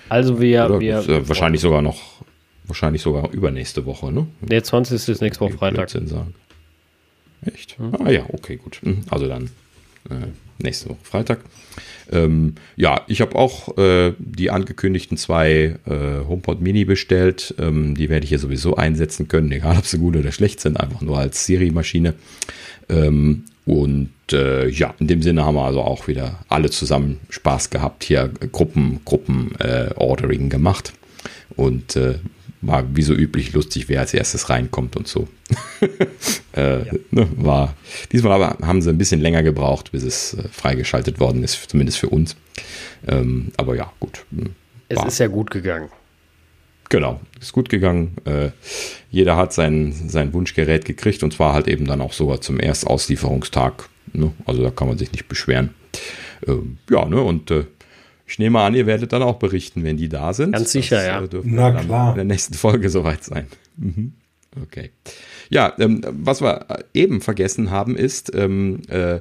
Also 0.09 0.39
wir, 0.39 0.79
wir 0.79 0.97
äh, 1.09 1.27
wahrscheinlich 1.27 1.61
sogar 1.61 1.81
noch, 1.81 2.23
wahrscheinlich 2.65 3.01
sogar 3.01 3.31
übernächste 3.31 3.85
Woche, 3.85 4.11
ne? 4.11 4.27
Der 4.41 4.63
20. 4.63 5.09
ist 5.09 5.21
nächste 5.21 5.41
Woche 5.41 5.57
Freitag. 5.57 5.89
Sagen. 5.89 6.33
Echt? 7.45 7.79
Mhm. 7.79 7.95
Ah 8.03 8.09
ja, 8.09 8.25
okay, 8.31 8.57
gut. 8.57 8.79
Mhm. 8.81 9.01
Also 9.09 9.27
dann 9.27 9.45
äh, 10.09 10.27
nächste 10.59 10.89
Woche 10.89 10.99
Freitag. 11.03 11.39
Ähm, 12.11 12.55
ja, 12.75 13.01
ich 13.07 13.21
habe 13.21 13.35
auch 13.35 13.77
äh, 13.77 14.13
die 14.17 14.49
angekündigten 14.49 15.17
zwei 15.17 15.75
äh, 15.85 16.25
HomePod 16.27 16.61
Mini 16.61 16.85
bestellt. 16.85 17.53
Ähm, 17.59 17.95
die 17.95 18.09
werde 18.09 18.23
ich 18.23 18.29
hier 18.29 18.39
sowieso 18.39 18.75
einsetzen 18.75 19.27
können, 19.27 19.51
egal 19.51 19.77
ob 19.77 19.85
sie 19.85 19.97
gut 19.97 20.15
oder 20.15 20.31
schlecht 20.31 20.61
sind, 20.61 20.79
einfach 20.79 21.01
nur 21.01 21.17
als 21.17 21.45
Siri-Maschine. 21.45 22.13
Ähm, 22.89 23.43
und 23.65 24.09
äh, 24.33 24.67
ja, 24.69 24.93
in 24.99 25.07
dem 25.07 25.21
Sinne 25.21 25.45
haben 25.45 25.55
wir 25.55 25.65
also 25.65 25.81
auch 25.81 26.07
wieder 26.07 26.39
alle 26.49 26.69
zusammen 26.69 27.19
Spaß 27.29 27.69
gehabt, 27.69 28.03
hier 28.03 28.29
Gruppen, 28.51 29.01
Gruppen 29.05 29.55
äh, 29.59 29.91
Ordering 29.95 30.49
gemacht. 30.49 30.93
Und 31.55 31.95
äh, 31.95 32.19
war 32.61 32.83
wie 32.95 33.03
so 33.03 33.13
üblich 33.13 33.53
lustig, 33.53 33.87
wer 33.87 34.01
als 34.01 34.13
erstes 34.13 34.49
reinkommt 34.49 34.95
und 34.95 35.07
so. 35.07 35.27
äh, 36.55 36.85
ja. 36.85 36.93
ne, 37.11 37.27
war 37.35 37.75
diesmal 38.11 38.33
aber 38.33 38.65
haben 38.65 38.81
sie 38.81 38.89
ein 38.89 38.97
bisschen 38.97 39.21
länger 39.21 39.43
gebraucht, 39.43 39.91
bis 39.91 40.03
es 40.03 40.33
äh, 40.33 40.47
freigeschaltet 40.49 41.19
worden 41.19 41.43
ist, 41.43 41.69
zumindest 41.69 41.99
für 41.99 42.09
uns. 42.09 42.35
Ähm, 43.07 43.51
aber 43.57 43.75
ja, 43.75 43.91
gut. 43.99 44.25
Hm, 44.31 44.55
es 44.89 45.03
ist 45.03 45.19
ja 45.19 45.27
gut 45.27 45.51
gegangen. 45.51 45.89
Genau, 46.89 47.19
ist 47.39 47.51
gut 47.51 47.69
gegangen. 47.69 48.15
Äh, 48.25 48.51
jeder 49.11 49.35
hat 49.35 49.53
sein, 49.53 49.93
sein 50.07 50.33
Wunschgerät 50.33 50.85
gekriegt 50.85 51.21
und 51.21 51.33
zwar 51.33 51.53
halt 51.53 51.67
eben 51.67 51.85
dann 51.85 52.01
auch 52.01 52.13
sogar 52.13 52.41
zum 52.41 52.59
Erstauslieferungstag. 52.59 53.89
Ne? 54.13 54.31
Also 54.45 54.63
da 54.63 54.71
kann 54.71 54.87
man 54.87 54.97
sich 54.97 55.11
nicht 55.11 55.27
beschweren. 55.27 55.71
Ähm, 56.47 56.77
ja, 56.89 57.05
ne, 57.05 57.21
und 57.21 57.51
äh, 57.51 57.65
ich 58.27 58.39
nehme 58.39 58.59
an, 58.59 58.75
ihr 58.75 58.85
werdet 58.85 59.13
dann 59.13 59.23
auch 59.23 59.37
berichten, 59.37 59.83
wenn 59.83 59.97
die 59.97 60.09
da 60.09 60.33
sind. 60.33 60.51
Ganz 60.51 60.71
sicher, 60.71 60.97
das, 60.97 61.33
ja. 61.33 61.39
Äh, 61.39 61.43
Na 61.45 61.71
klar. 61.71 62.09
In 62.11 62.15
der 62.15 62.25
nächsten 62.25 62.53
Folge 62.53 62.89
soweit 62.89 63.23
sein. 63.23 63.47
Mhm. 63.77 64.13
Okay. 64.61 64.91
Ja, 65.49 65.73
ähm, 65.79 66.01
was 66.09 66.41
wir 66.41 66.65
eben 66.93 67.21
vergessen 67.21 67.71
haben 67.71 67.95
ist, 67.95 68.35
ähm, 68.35 68.81
äh, 68.89 69.19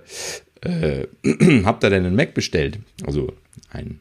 äh, 0.62 1.06
habt 1.64 1.84
ihr 1.84 1.90
denn 1.90 2.04
einen 2.04 2.16
Mac 2.16 2.34
bestellt? 2.34 2.80
Also 3.06 3.32
ein 3.70 4.00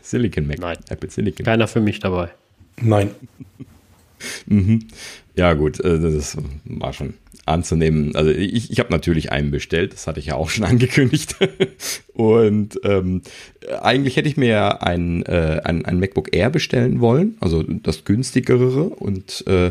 Silicon 0.00 0.46
Mac. 0.46 0.58
Nein. 0.60 0.78
Apple 0.88 1.10
Silicon. 1.10 1.44
Keiner 1.44 1.68
für 1.68 1.80
mich 1.80 2.00
dabei. 2.00 2.30
Nein. 2.80 3.10
mhm. 4.46 4.86
Ja, 5.38 5.54
gut, 5.54 5.78
äh, 5.78 6.00
das 6.00 6.36
war 6.64 6.92
schon 6.92 7.14
anzunehmen. 7.46 8.16
Also 8.16 8.32
ich, 8.32 8.72
ich 8.72 8.80
habe 8.80 8.90
natürlich 8.90 9.30
einen 9.30 9.52
bestellt, 9.52 9.92
das 9.92 10.08
hatte 10.08 10.18
ich 10.18 10.26
ja 10.26 10.34
auch 10.34 10.50
schon 10.50 10.64
angekündigt. 10.64 11.36
Und 12.12 12.80
ähm, 12.82 13.22
eigentlich 13.80 14.16
hätte 14.16 14.28
ich 14.28 14.36
mir 14.36 14.82
ein, 14.82 15.24
äh, 15.26 15.60
ein, 15.64 15.84
ein 15.84 16.00
MacBook 16.00 16.34
Air 16.34 16.50
bestellen 16.50 17.00
wollen, 17.00 17.36
also 17.38 17.62
das 17.62 18.04
günstigere 18.04 18.82
und 18.82 19.44
äh, 19.46 19.68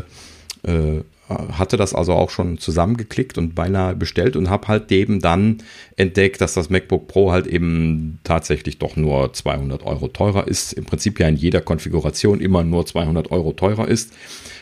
äh, 0.62 1.02
hatte 1.28 1.76
das 1.76 1.94
also 1.94 2.14
auch 2.14 2.30
schon 2.30 2.58
zusammengeklickt 2.58 3.36
und 3.36 3.54
beinahe 3.54 3.94
bestellt 3.94 4.34
und 4.36 4.48
habe 4.48 4.68
halt 4.68 4.90
eben 4.90 5.20
dann 5.20 5.58
entdeckt, 5.96 6.40
dass 6.40 6.54
das 6.54 6.70
MacBook 6.70 7.06
Pro 7.06 7.32
halt 7.32 7.46
eben 7.46 8.18
tatsächlich 8.24 8.78
doch 8.78 8.96
nur 8.96 9.32
200 9.32 9.84
Euro 9.84 10.08
teurer 10.08 10.48
ist. 10.48 10.72
Im 10.72 10.84
Prinzip 10.84 11.20
ja 11.20 11.28
in 11.28 11.36
jeder 11.36 11.60
Konfiguration 11.60 12.40
immer 12.40 12.64
nur 12.64 12.86
200 12.86 13.30
Euro 13.30 13.52
teurer 13.52 13.88
ist. 13.88 14.12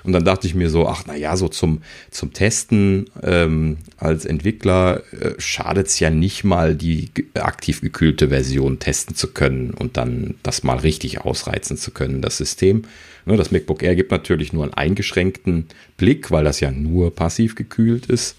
Und 0.02 0.12
dann 0.12 0.24
dachte 0.24 0.47
ich 0.47 0.55
mir 0.55 0.70
so, 0.70 0.86
ach 0.86 1.06
naja, 1.06 1.36
so 1.36 1.48
zum, 1.48 1.82
zum 2.10 2.32
Testen 2.32 3.06
ähm, 3.22 3.78
als 3.97 4.24
Entwickler 4.24 5.02
äh, 5.12 5.34
schadet 5.38 5.88
es 5.88 5.98
ja 6.01 6.10
nicht 6.10 6.44
mal, 6.44 6.74
die 6.74 7.10
aktiv 7.34 7.80
gekühlte 7.80 8.28
Version 8.28 8.78
testen 8.78 9.16
zu 9.16 9.28
können 9.32 9.72
und 9.72 9.97
dann 9.97 10.34
das 10.43 10.62
mal 10.62 10.78
richtig 10.78 11.20
ausreizen 11.20 11.76
zu 11.76 11.90
können, 11.90 12.22
das 12.22 12.36
System. 12.36 12.82
Ne, 13.27 13.36
das 13.36 13.51
MacBook 13.51 13.82
Air 13.82 13.97
gibt 13.97 14.12
natürlich 14.12 14.53
nur 14.53 14.62
einen 14.62 14.74
eingeschränkten 14.74 15.66
Blick, 15.97 16.31
weil 16.31 16.44
das 16.44 16.61
ja 16.61 16.70
nur 16.70 17.15
passiv 17.15 17.57
gekühlt 17.57 18.07
ist. 18.07 18.36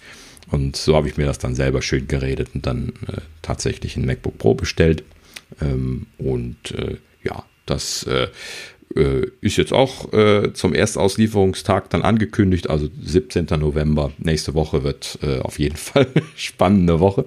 Und 0.49 0.77
so 0.77 0.95
habe 0.95 1.09
ich 1.09 1.17
mir 1.17 1.25
das 1.25 1.39
dann 1.39 1.55
selber 1.55 1.81
schön 1.81 2.07
geredet 2.07 2.49
und 2.53 2.65
dann 2.65 2.93
äh, 3.07 3.21
tatsächlich 3.41 3.97
ein 3.97 4.05
MacBook 4.05 4.37
Pro 4.37 4.53
bestellt. 4.53 5.03
Ähm, 5.61 6.07
und 6.17 6.71
äh, 6.71 6.97
ja, 7.23 7.43
das 7.65 8.03
äh, 8.03 8.27
äh, 8.95 9.27
ist 9.41 9.57
jetzt 9.57 9.73
auch 9.73 10.13
äh, 10.13 10.53
zum 10.53 10.73
Erstauslieferungstag 10.73 11.89
dann 11.89 12.01
angekündigt, 12.01 12.69
also 12.69 12.87
17. 13.01 13.47
November. 13.59 14.11
Nächste 14.17 14.53
Woche 14.53 14.83
wird 14.83 15.19
äh, 15.21 15.39
auf 15.39 15.59
jeden 15.59 15.75
Fall 15.77 16.07
eine 16.13 16.23
spannende 16.35 16.99
Woche. 16.99 17.25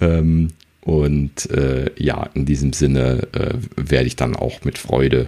Ähm, 0.00 0.48
und 0.80 1.48
ja, 1.96 2.30
in 2.34 2.46
diesem 2.46 2.72
Sinne 2.72 3.26
werde 3.74 4.06
ich 4.06 4.14
dann 4.14 4.36
auch 4.36 4.62
mit 4.62 4.78
Freude 4.78 5.26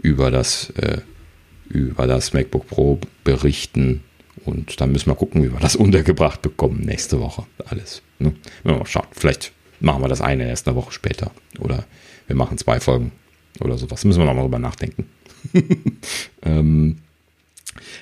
über 0.00 0.30
das, 0.30 0.72
über 1.70 2.06
das 2.06 2.32
MacBook 2.34 2.66
Pro 2.66 2.98
berichten. 3.24 4.02
Und 4.44 4.80
dann 4.80 4.92
müssen 4.92 5.10
wir 5.10 5.14
gucken, 5.14 5.42
wie 5.42 5.52
wir 5.52 5.60
das 5.60 5.76
untergebracht 5.76 6.42
bekommen 6.42 6.80
nächste 6.80 7.20
Woche. 7.20 7.46
Alles. 7.66 8.02
Ne? 8.18 8.34
Mal 8.64 8.84
schauen. 8.86 9.06
Vielleicht 9.12 9.52
machen 9.80 10.02
wir 10.02 10.08
das 10.08 10.20
eine 10.20 10.48
erst 10.48 10.68
eine 10.68 10.76
Woche 10.76 10.92
später. 10.92 11.30
Oder 11.58 11.84
wir 12.26 12.36
machen 12.36 12.58
zwei 12.58 12.80
Folgen 12.80 13.12
oder 13.60 13.78
sowas. 13.78 14.04
Müssen 14.04 14.20
wir 14.20 14.26
nochmal 14.26 14.44
drüber 14.44 14.58
nachdenken. 14.58 15.06
ähm, 16.42 16.98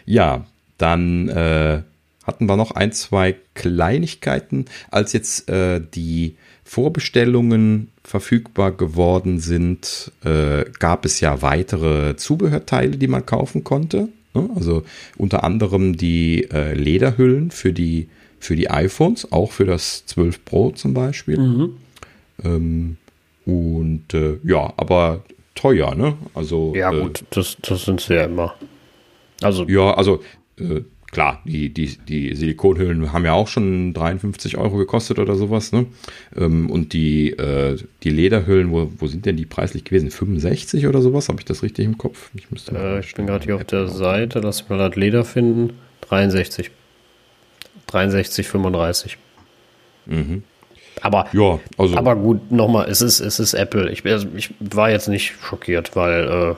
ja, 0.05 0.47
dann 0.78 1.28
äh, 1.28 1.82
hatten 2.24 2.47
wir 2.47 2.57
noch 2.57 2.73
ein, 2.73 2.93
zwei 2.93 3.36
Kleinigkeiten, 3.55 4.66
als 4.90 5.12
jetzt 5.12 5.49
äh, 5.49 5.81
die 5.81 6.36
Vorbestellungen 6.69 7.89
verfügbar 8.05 8.73
geworden 8.73 9.40
sind, 9.40 10.12
äh, 10.23 10.66
gab 10.78 11.07
es 11.07 11.19
ja 11.20 11.40
weitere 11.40 12.16
Zubehörteile, 12.16 12.99
die 12.99 13.09
man 13.09 13.24
kaufen 13.24 13.65
konnte. 13.65 14.11
Ne? 14.35 14.51
Also 14.55 14.82
unter 15.16 15.45
anderem 15.45 15.97
die 15.97 16.47
äh, 16.51 16.74
Lederhüllen 16.74 17.53
für 17.53 17.73
die, 17.73 18.11
für 18.39 18.55
die 18.55 18.69
iPhones, 18.69 19.32
auch 19.32 19.51
für 19.51 19.65
das 19.65 20.05
12 20.05 20.45
Pro 20.45 20.70
zum 20.73 20.93
Beispiel. 20.93 21.39
Mhm. 21.39 21.77
Ähm, 22.45 22.97
und 23.47 24.12
äh, 24.12 24.36
ja, 24.45 24.70
aber 24.77 25.24
teuer, 25.55 25.95
ne? 25.95 26.19
Also 26.35 26.74
ja 26.77 26.93
äh, 26.93 27.01
gut, 27.01 27.24
das, 27.31 27.57
das 27.62 27.86
sind 27.86 28.03
sie 28.03 28.12
ja 28.12 28.24
immer. 28.24 28.55
Also 29.40 29.66
ja, 29.66 29.95
also 29.95 30.23
äh, 30.61 30.82
klar, 31.10 31.40
die, 31.44 31.72
die, 31.72 31.97
die 31.97 32.35
Silikonhüllen 32.35 33.12
haben 33.12 33.24
ja 33.24 33.32
auch 33.32 33.48
schon 33.48 33.94
53 33.94 34.56
Euro 34.59 34.76
gekostet 34.76 35.18
oder 35.18 35.35
sowas, 35.35 35.72
ne? 35.72 35.86
Ähm, 36.36 36.70
und 36.70 36.93
die, 36.93 37.30
äh, 37.30 37.76
die 38.02 38.10
Lederhüllen, 38.10 38.70
wo, 38.70 38.90
wo 38.98 39.06
sind 39.06 39.26
denn 39.26 39.36
die 39.36 39.47
preislich 39.47 39.85
gewesen? 39.85 40.10
65 40.10 40.86
oder 40.86 41.01
sowas? 41.01 41.28
Habe 41.28 41.40
ich 41.40 41.44
das 41.44 41.62
richtig 41.62 41.86
im 41.86 41.98
Kopf? 41.98 42.30
Ich, 42.35 42.51
müsste 42.51 42.76
äh, 42.76 43.01
ich 43.01 43.14
bin 43.14 43.26
gerade 43.26 43.44
hier 43.44 43.56
auf 43.56 43.64
der 43.64 43.89
Seite, 43.89 44.40
lass 44.40 44.62
mich 44.62 44.70
mal 44.70 44.78
das 44.78 44.97
Leder 44.97 45.24
finden. 45.24 45.74
63. 46.02 46.70
63, 47.86 48.47
35. 48.47 49.18
Mhm. 50.06 50.43
Aber, 51.01 51.28
ja, 51.32 51.60
also, 51.76 51.97
aber 51.97 52.16
gut, 52.16 52.51
nochmal, 52.51 52.89
es 52.90 53.02
ist, 53.02 53.20
es 53.20 53.39
ist 53.39 53.55
Apple. 53.55 53.90
Ich, 53.90 54.05
also 54.05 54.26
ich 54.35 54.52
war 54.59 54.90
jetzt 54.90 55.09
nicht 55.09 55.35
schockiert, 55.40 55.94
weil 55.94 56.24
äh, 56.28 56.55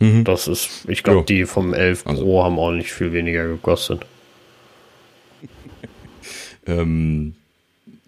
mhm. 0.00 0.24
das 0.24 0.48
ist, 0.48 0.84
ich 0.88 1.02
glaube, 1.02 1.24
die 1.24 1.44
vom 1.44 1.72
11 1.72 2.04
Pro 2.04 2.10
also. 2.10 2.44
haben 2.44 2.58
auch 2.58 2.72
nicht 2.72 2.92
viel 2.92 3.12
weniger 3.12 3.46
gekostet. 3.46 4.04
ähm, 6.66 7.34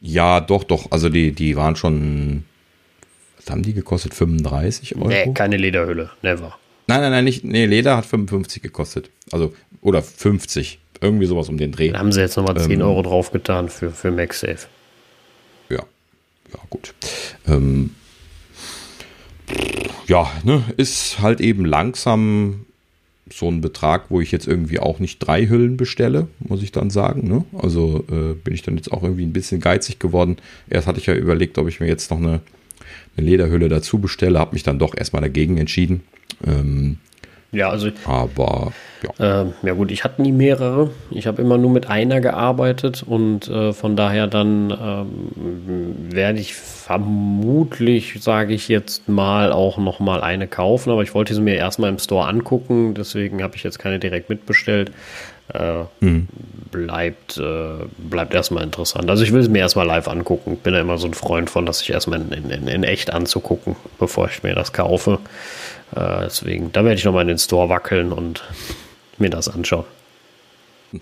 ja, 0.01 0.41
doch, 0.41 0.65
doch. 0.65 0.91
Also 0.91 1.09
die, 1.09 1.33
die 1.33 1.57
waren 1.57 1.77
schon, 1.77 2.45
was 3.37 3.51
haben 3.51 3.63
die 3.63 3.75
gekostet? 3.75 4.15
35 4.15 4.97
Euro? 4.97 5.09
Nee, 5.09 5.33
keine 5.33 5.57
Lederhülle, 5.57 6.11
never. 6.23 6.59
Nein, 6.89 7.01
nein, 7.01 7.13
nein, 7.13 7.25
nicht, 7.25 7.45
nee, 7.45 7.67
Leder 7.67 7.97
hat 7.97 8.07
55 8.07 8.61
gekostet. 8.61 9.11
Also, 9.31 9.55
oder 9.81 10.03
50. 10.03 10.81
Irgendwie 11.01 11.27
sowas 11.27 11.49
um 11.49 11.57
den 11.59 11.73
Dreh. 11.73 11.91
Dann 11.91 11.99
haben 11.99 12.13
sie 12.13 12.21
jetzt 12.21 12.37
nochmal 12.37 12.57
10 12.57 12.73
ähm, 12.73 12.83
Euro 12.83 13.03
draufgetan 13.03 13.69
für, 13.69 13.91
für 13.91 14.11
MagSafe 14.11 14.67
ja, 16.53 16.61
gut. 16.71 16.95
Ähm, 17.47 17.95
ja, 20.07 20.31
ne, 20.45 20.63
ist 20.77 21.21
halt 21.21 21.41
eben 21.41 21.65
langsam 21.65 22.67
so 23.31 23.49
ein 23.49 23.61
Betrag, 23.61 24.11
wo 24.11 24.21
ich 24.21 24.33
jetzt 24.33 24.47
irgendwie 24.47 24.79
auch 24.79 24.99
nicht 24.99 25.19
drei 25.19 25.49
Hüllen 25.49 25.77
bestelle, 25.77 26.29
muss 26.41 26.63
ich 26.63 26.73
dann 26.73 26.91
sagen. 26.91 27.29
Ne? 27.29 27.45
Also 27.59 28.05
äh, 28.11 28.35
bin 28.35 28.53
ich 28.55 28.63
dann 28.63 28.77
jetzt 28.77 28.93
auch 28.93 29.03
irgendwie 29.03 29.25
ein 29.25 29.33
bisschen 29.33 29.61
geizig 29.61 29.99
geworden. 29.99 30.37
Erst 30.69 30.87
hatte 30.87 30.99
ich 30.99 31.07
ja 31.07 31.15
überlegt, 31.15 31.57
ob 31.59 31.69
ich 31.69 31.81
mir 31.81 31.87
jetzt 31.87 32.11
noch 32.11 32.19
eine, 32.19 32.41
eine 33.17 33.27
Lederhülle 33.27 33.69
dazu 33.69 33.99
bestelle, 33.99 34.39
habe 34.39 34.55
mich 34.55 34.65
dann 34.65 34.79
doch 34.79 34.95
erstmal 34.97 35.23
dagegen 35.23 35.57
entschieden. 35.57 36.03
Ähm, 36.47 36.99
ja, 37.53 37.69
also. 37.69 37.91
Aber 38.07 38.73
ja. 39.19 39.43
Äh, 39.43 39.47
ja 39.63 39.75
gut, 39.75 39.91
ich 39.91 40.05
hatte 40.05 40.23
nie 40.23 40.33
mehrere. 40.33 40.91
Ich 41.11 41.27
habe 41.27 41.43
immer 41.43 41.59
nur 41.59 41.71
mit 41.71 41.89
einer 41.89 42.21
gearbeitet 42.21 43.03
und 43.07 43.49
äh, 43.49 43.73
von 43.73 43.95
daher 43.97 44.27
dann 44.27 44.71
ähm, 44.71 46.13
werde 46.13 46.39
ich 46.39 46.55
vermutlich, 46.55 48.17
sage 48.21 48.55
ich 48.55 48.69
jetzt 48.69 49.09
mal, 49.09 49.53
auch 49.53 49.79
noch 49.79 50.01
mal 50.01 50.23
eine 50.23 50.47
kaufen. 50.49 50.91
Aber 50.91 51.03
ich 51.03 51.15
wollte 51.15 51.35
sie 51.35 51.41
mir 51.41 51.57
erstmal 51.57 51.91
im 51.91 51.99
Store 51.99 52.27
angucken, 52.27 52.95
deswegen 52.95 53.43
habe 53.43 53.57
ich 53.57 53.63
jetzt 53.63 53.79
keine 53.79 53.99
direkt 53.99 54.31
mitbestellt. 54.31 54.93
Äh, 55.53 55.85
mhm. 56.01 56.29
bleibt, 56.71 57.37
äh, 57.37 57.85
bleibt 57.99 58.33
erstmal 58.33 58.63
interessant. 58.63 59.11
Also 59.11 59.23
ich 59.25 59.33
will 59.33 59.41
es 59.41 59.49
mir 59.49 59.59
erstmal 59.59 59.87
live 59.87 60.09
angucken. 60.09 60.57
Bin 60.57 60.73
ja 60.73 60.81
immer 60.81 60.97
so 60.97 61.07
ein 61.07 61.15
Freund 61.15 61.51
von, 61.51 61.67
dass 61.67 61.83
ich 61.83 61.91
erstmal 61.91 62.23
in, 62.23 62.51
in, 62.51 62.69
in 62.69 62.85
echt 62.85 63.13
anzugucken, 63.13 63.77
bevor 63.99 64.29
ich 64.29 64.43
mir 64.43 64.55
das 64.55 64.73
kaufe. 64.73 65.19
Äh, 65.95 66.23
deswegen, 66.25 66.73
da 66.73 66.85
werde 66.85 66.99
ich 66.99 67.05
nochmal 67.05 67.23
in 67.23 67.29
den 67.29 67.39
Store 67.39 67.69
wackeln 67.69 68.13
und 68.13 68.43
mir 69.19 69.31
das 69.31 69.49
anschauen. 69.49 69.85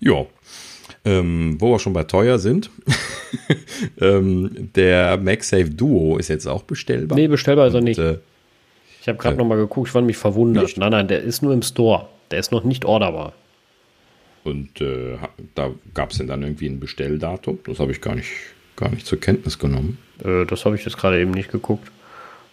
Ja. 0.00 0.24
Ähm, 1.04 1.60
wo 1.60 1.72
wir 1.72 1.78
schon 1.78 1.92
bei 1.92 2.04
teuer 2.04 2.38
sind, 2.38 2.70
ähm, 4.00 4.70
der 4.74 5.18
MagSafe 5.18 5.68
Duo 5.68 6.16
ist 6.16 6.28
jetzt 6.28 6.46
auch 6.46 6.62
bestellbar. 6.62 7.16
Nee, 7.16 7.28
bestellbar 7.28 7.66
ist 7.66 7.74
er 7.74 7.82
nicht. 7.82 7.98
Äh, 7.98 8.18
ich 9.02 9.08
habe 9.08 9.18
gerade 9.18 9.34
äh, 9.34 9.38
nochmal 9.38 9.58
geguckt, 9.58 9.88
ich 9.88 9.92
fand 9.92 10.06
mich 10.06 10.16
verwundert. 10.16 10.64
Nicht? 10.64 10.78
Nein, 10.78 10.92
nein, 10.92 11.08
der 11.08 11.22
ist 11.22 11.42
nur 11.42 11.52
im 11.52 11.62
Store. 11.62 12.08
Der 12.30 12.38
ist 12.38 12.50
noch 12.50 12.64
nicht 12.64 12.86
orderbar. 12.86 13.34
Und 14.44 14.80
äh, 14.80 15.18
da 15.54 15.70
gab 15.92 16.12
es 16.12 16.18
denn 16.18 16.26
dann 16.26 16.42
irgendwie 16.42 16.68
ein 16.68 16.80
Bestelldatum? 16.80 17.58
Das 17.64 17.78
habe 17.78 17.92
ich 17.92 18.00
gar 18.00 18.14
nicht 18.14 18.30
gar 18.78 18.90
nicht 18.90 19.06
zur 19.06 19.20
Kenntnis 19.20 19.58
genommen. 19.58 19.98
Äh, 20.24 20.46
das 20.46 20.64
habe 20.64 20.76
ich 20.76 20.84
jetzt 20.84 20.96
gerade 20.96 21.20
eben 21.20 21.32
nicht 21.32 21.50
geguckt. 21.50 21.90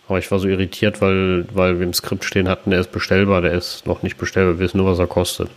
Aber 0.07 0.19
ich 0.19 0.29
war 0.29 0.39
so 0.39 0.47
irritiert, 0.47 1.01
weil, 1.01 1.47
weil 1.53 1.79
wir 1.79 1.85
im 1.85 1.93
Skript 1.93 2.25
stehen 2.25 2.47
hatten, 2.47 2.69
der 2.69 2.79
ist 2.79 2.91
bestellbar, 2.91 3.41
der 3.41 3.53
ist 3.53 3.87
noch 3.87 4.03
nicht 4.03 4.17
bestellbar, 4.17 4.59
wir 4.59 4.59
wissen 4.59 4.77
nur, 4.77 4.91
was 4.91 4.99
er 4.99 5.07
kostet. 5.07 5.49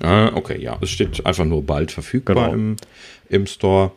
Ah, 0.00 0.30
okay, 0.34 0.60
ja. 0.60 0.78
Es 0.80 0.90
steht 0.90 1.24
einfach 1.24 1.44
nur 1.44 1.62
bald 1.62 1.92
verfügbar 1.92 2.34
genau. 2.34 2.52
im, 2.52 2.76
im 3.28 3.46
Store. 3.46 3.92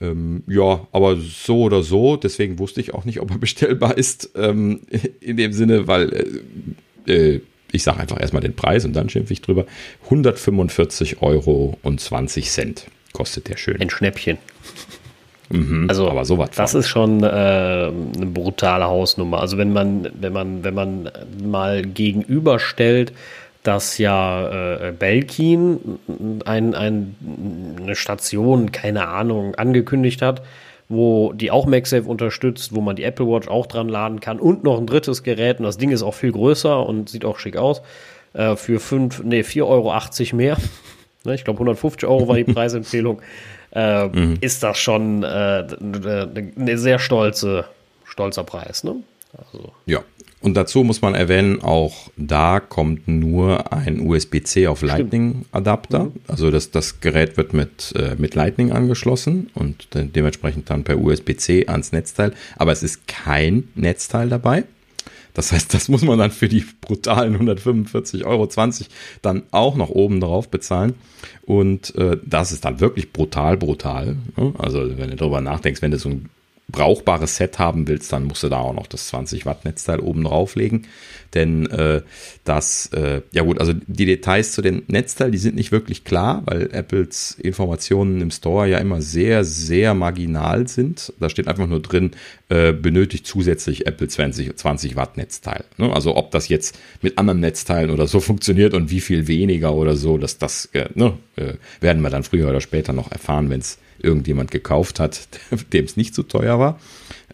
Ähm, 0.00 0.42
ja, 0.46 0.86
aber 0.92 1.16
so 1.16 1.62
oder 1.62 1.82
so, 1.82 2.16
deswegen 2.16 2.58
wusste 2.58 2.80
ich 2.80 2.92
auch 2.92 3.04
nicht, 3.04 3.20
ob 3.20 3.30
er 3.30 3.38
bestellbar 3.40 3.96
ist, 3.96 4.30
ähm, 4.36 4.82
in 5.20 5.36
dem 5.36 5.52
Sinne, 5.52 5.88
weil 5.88 6.42
äh, 7.06 7.12
äh, 7.12 7.40
ich 7.72 7.82
sage 7.82 8.00
einfach 8.00 8.20
erstmal 8.20 8.42
den 8.42 8.54
Preis 8.54 8.84
und 8.84 8.92
dann 8.94 9.08
schimpfe 9.08 9.32
ich 9.32 9.42
drüber. 9.42 9.66
145 10.04 11.22
Euro 11.22 11.78
und 11.82 12.00
20 12.00 12.50
Cent 12.50 12.86
kostet 13.12 13.48
der 13.48 13.56
schön. 13.56 13.80
Ein 13.80 13.90
Schnäppchen. 13.90 14.38
Mhm, 15.48 15.86
also, 15.88 16.10
aber 16.10 16.24
sowas. 16.24 16.50
Das 16.56 16.74
ist 16.74 16.88
schon 16.88 17.22
äh, 17.22 17.26
eine 17.26 18.26
brutale 18.26 18.84
Hausnummer. 18.86 19.40
Also 19.40 19.58
wenn 19.58 19.72
man, 19.72 20.10
wenn 20.20 20.32
man, 20.32 20.64
wenn 20.64 20.74
man 20.74 21.10
mal 21.42 21.82
gegenüberstellt, 21.82 23.12
dass 23.62 23.98
ja 23.98 24.88
äh, 24.88 24.92
Belkin 24.92 25.98
ein, 26.44 26.74
ein, 26.74 27.16
eine 27.80 27.96
Station, 27.96 28.70
keine 28.72 29.08
Ahnung, 29.08 29.54
angekündigt 29.56 30.22
hat, 30.22 30.42
wo 30.88 31.32
die 31.32 31.50
auch 31.50 31.66
MagSafe 31.66 32.08
unterstützt, 32.08 32.74
wo 32.74 32.80
man 32.80 32.94
die 32.94 33.02
Apple 33.02 33.26
Watch 33.26 33.48
auch 33.48 33.66
dran 33.66 33.88
laden 33.88 34.20
kann 34.20 34.38
und 34.38 34.62
noch 34.62 34.78
ein 34.78 34.86
drittes 34.86 35.24
Gerät. 35.24 35.58
Und 35.58 35.64
das 35.64 35.78
Ding 35.78 35.90
ist 35.90 36.02
auch 36.02 36.14
viel 36.14 36.32
größer 36.32 36.86
und 36.86 37.08
sieht 37.08 37.24
auch 37.24 37.38
schick 37.38 37.56
aus. 37.56 37.82
Äh, 38.34 38.56
für 38.56 38.78
fünf, 38.78 39.22
nee, 39.24 39.40
4,80 39.40 39.62
Euro 39.64 40.36
mehr. 40.36 40.56
ne, 41.24 41.34
ich 41.34 41.44
glaube, 41.44 41.58
150 41.58 42.08
Euro 42.08 42.28
war 42.28 42.36
die 42.36 42.44
Preisempfehlung. 42.52 43.20
Äh, 43.76 44.08
mhm. 44.08 44.38
Ist 44.40 44.62
das 44.62 44.78
schon 44.78 45.22
äh, 45.22 45.26
eine 45.26 46.78
sehr 46.78 46.98
stolze, 46.98 47.66
stolzer 48.06 48.42
Preis, 48.42 48.84
ne? 48.84 48.96
Also. 49.36 49.72
Ja, 49.84 50.02
und 50.40 50.54
dazu 50.54 50.82
muss 50.82 51.02
man 51.02 51.14
erwähnen, 51.14 51.60
auch 51.60 52.08
da 52.16 52.58
kommt 52.60 53.06
nur 53.06 53.70
ein 53.70 54.00
USB-C 54.00 54.66
auf 54.66 54.80
Lightning-Adapter. 54.80 56.04
Mhm. 56.04 56.12
Also 56.26 56.50
das, 56.50 56.70
das 56.70 57.00
Gerät 57.00 57.36
wird 57.36 57.52
mit, 57.52 57.92
äh, 57.96 58.14
mit 58.16 58.34
Lightning 58.34 58.72
angeschlossen 58.72 59.50
und 59.54 59.92
de 59.94 60.06
dementsprechend 60.06 60.70
dann 60.70 60.82
per 60.82 60.98
USB-C 60.98 61.66
ans 61.66 61.92
Netzteil. 61.92 62.32
Aber 62.56 62.72
es 62.72 62.82
ist 62.82 63.06
kein 63.06 63.68
Netzteil 63.74 64.30
dabei. 64.30 64.64
Das 65.36 65.52
heißt, 65.52 65.74
das 65.74 65.90
muss 65.90 66.00
man 66.00 66.18
dann 66.18 66.30
für 66.30 66.48
die 66.48 66.64
brutalen 66.80 67.36
145,20 67.36 68.24
Euro 68.24 68.48
dann 69.20 69.42
auch 69.50 69.76
noch 69.76 69.90
oben 69.90 70.18
drauf 70.18 70.48
bezahlen. 70.48 70.94
Und 71.42 71.94
äh, 71.96 72.16
das 72.24 72.52
ist 72.52 72.64
dann 72.64 72.80
wirklich 72.80 73.12
brutal, 73.12 73.58
brutal. 73.58 74.16
Ne? 74.38 74.54
Also 74.56 74.96
wenn 74.96 75.10
du 75.10 75.16
darüber 75.16 75.42
nachdenkst, 75.42 75.82
wenn 75.82 75.90
du 75.90 75.98
so 75.98 76.08
ein 76.08 76.30
brauchbares 76.68 77.36
Set 77.36 77.58
haben 77.58 77.86
willst, 77.86 78.12
dann 78.12 78.24
musst 78.24 78.42
du 78.42 78.48
da 78.48 78.58
auch 78.58 78.74
noch 78.74 78.88
das 78.88 79.08
20 79.08 79.46
Watt 79.46 79.64
Netzteil 79.64 80.00
oben 80.00 80.24
drauflegen. 80.24 80.86
Denn 81.34 81.66
äh, 81.66 82.02
das, 82.44 82.86
äh, 82.92 83.20
ja 83.30 83.42
gut, 83.42 83.60
also 83.60 83.72
die 83.86 84.06
Details 84.06 84.52
zu 84.52 84.62
den 84.62 84.82
Netzteil, 84.88 85.30
die 85.30 85.38
sind 85.38 85.54
nicht 85.54 85.70
wirklich 85.70 86.02
klar, 86.02 86.42
weil 86.46 86.72
Apples 86.72 87.36
Informationen 87.40 88.20
im 88.20 88.30
Store 88.30 88.66
ja 88.66 88.78
immer 88.78 89.00
sehr, 89.00 89.44
sehr 89.44 89.94
marginal 89.94 90.66
sind. 90.66 91.12
Da 91.20 91.28
steht 91.28 91.46
einfach 91.46 91.66
nur 91.66 91.80
drin, 91.80 92.12
äh, 92.48 92.72
benötigt 92.72 93.26
zusätzlich 93.26 93.86
Apple 93.86 94.08
20, 94.08 94.56
20 94.56 94.96
Watt 94.96 95.16
Netzteil. 95.16 95.64
Ne? 95.76 95.92
Also 95.92 96.16
ob 96.16 96.30
das 96.30 96.48
jetzt 96.48 96.78
mit 97.02 97.18
anderen 97.18 97.40
Netzteilen 97.40 97.90
oder 97.90 98.06
so 98.06 98.18
funktioniert 98.20 98.74
und 98.74 98.90
wie 98.90 99.00
viel 99.00 99.28
weniger 99.28 99.74
oder 99.74 99.94
so, 99.94 100.18
dass 100.18 100.38
das 100.38 100.66
äh, 100.72 100.88
ne, 100.94 101.14
äh, 101.36 101.54
werden 101.80 102.02
wir 102.02 102.10
dann 102.10 102.24
früher 102.24 102.48
oder 102.48 102.60
später 102.60 102.92
noch 102.92 103.12
erfahren, 103.12 103.50
wenn 103.50 103.60
es 103.60 103.78
irgendjemand 104.02 104.50
gekauft 104.50 105.00
hat, 105.00 105.28
dem 105.72 105.84
es 105.84 105.96
nicht 105.96 106.14
zu 106.14 106.22
so 106.22 106.28
teuer 106.28 106.58
war. 106.58 106.80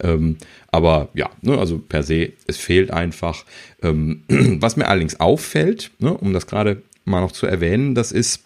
Ähm, 0.01 0.37
aber 0.71 1.09
ja, 1.15 1.31
ne, 1.43 1.59
also 1.59 1.79
per 1.79 2.03
se, 2.03 2.33
es 2.47 2.57
fehlt 2.57 2.91
einfach. 2.91 3.45
Ähm, 3.83 4.23
was 4.29 4.77
mir 4.77 4.89
allerdings 4.89 5.21
auffällt, 5.21 5.91
ne, 5.99 6.13
um 6.13 6.33
das 6.33 6.47
gerade 6.47 6.83
mal 7.05 7.21
noch 7.21 7.33
zu 7.33 7.47
erwähnen, 7.47 7.95
das 7.95 8.13
ist, 8.13 8.43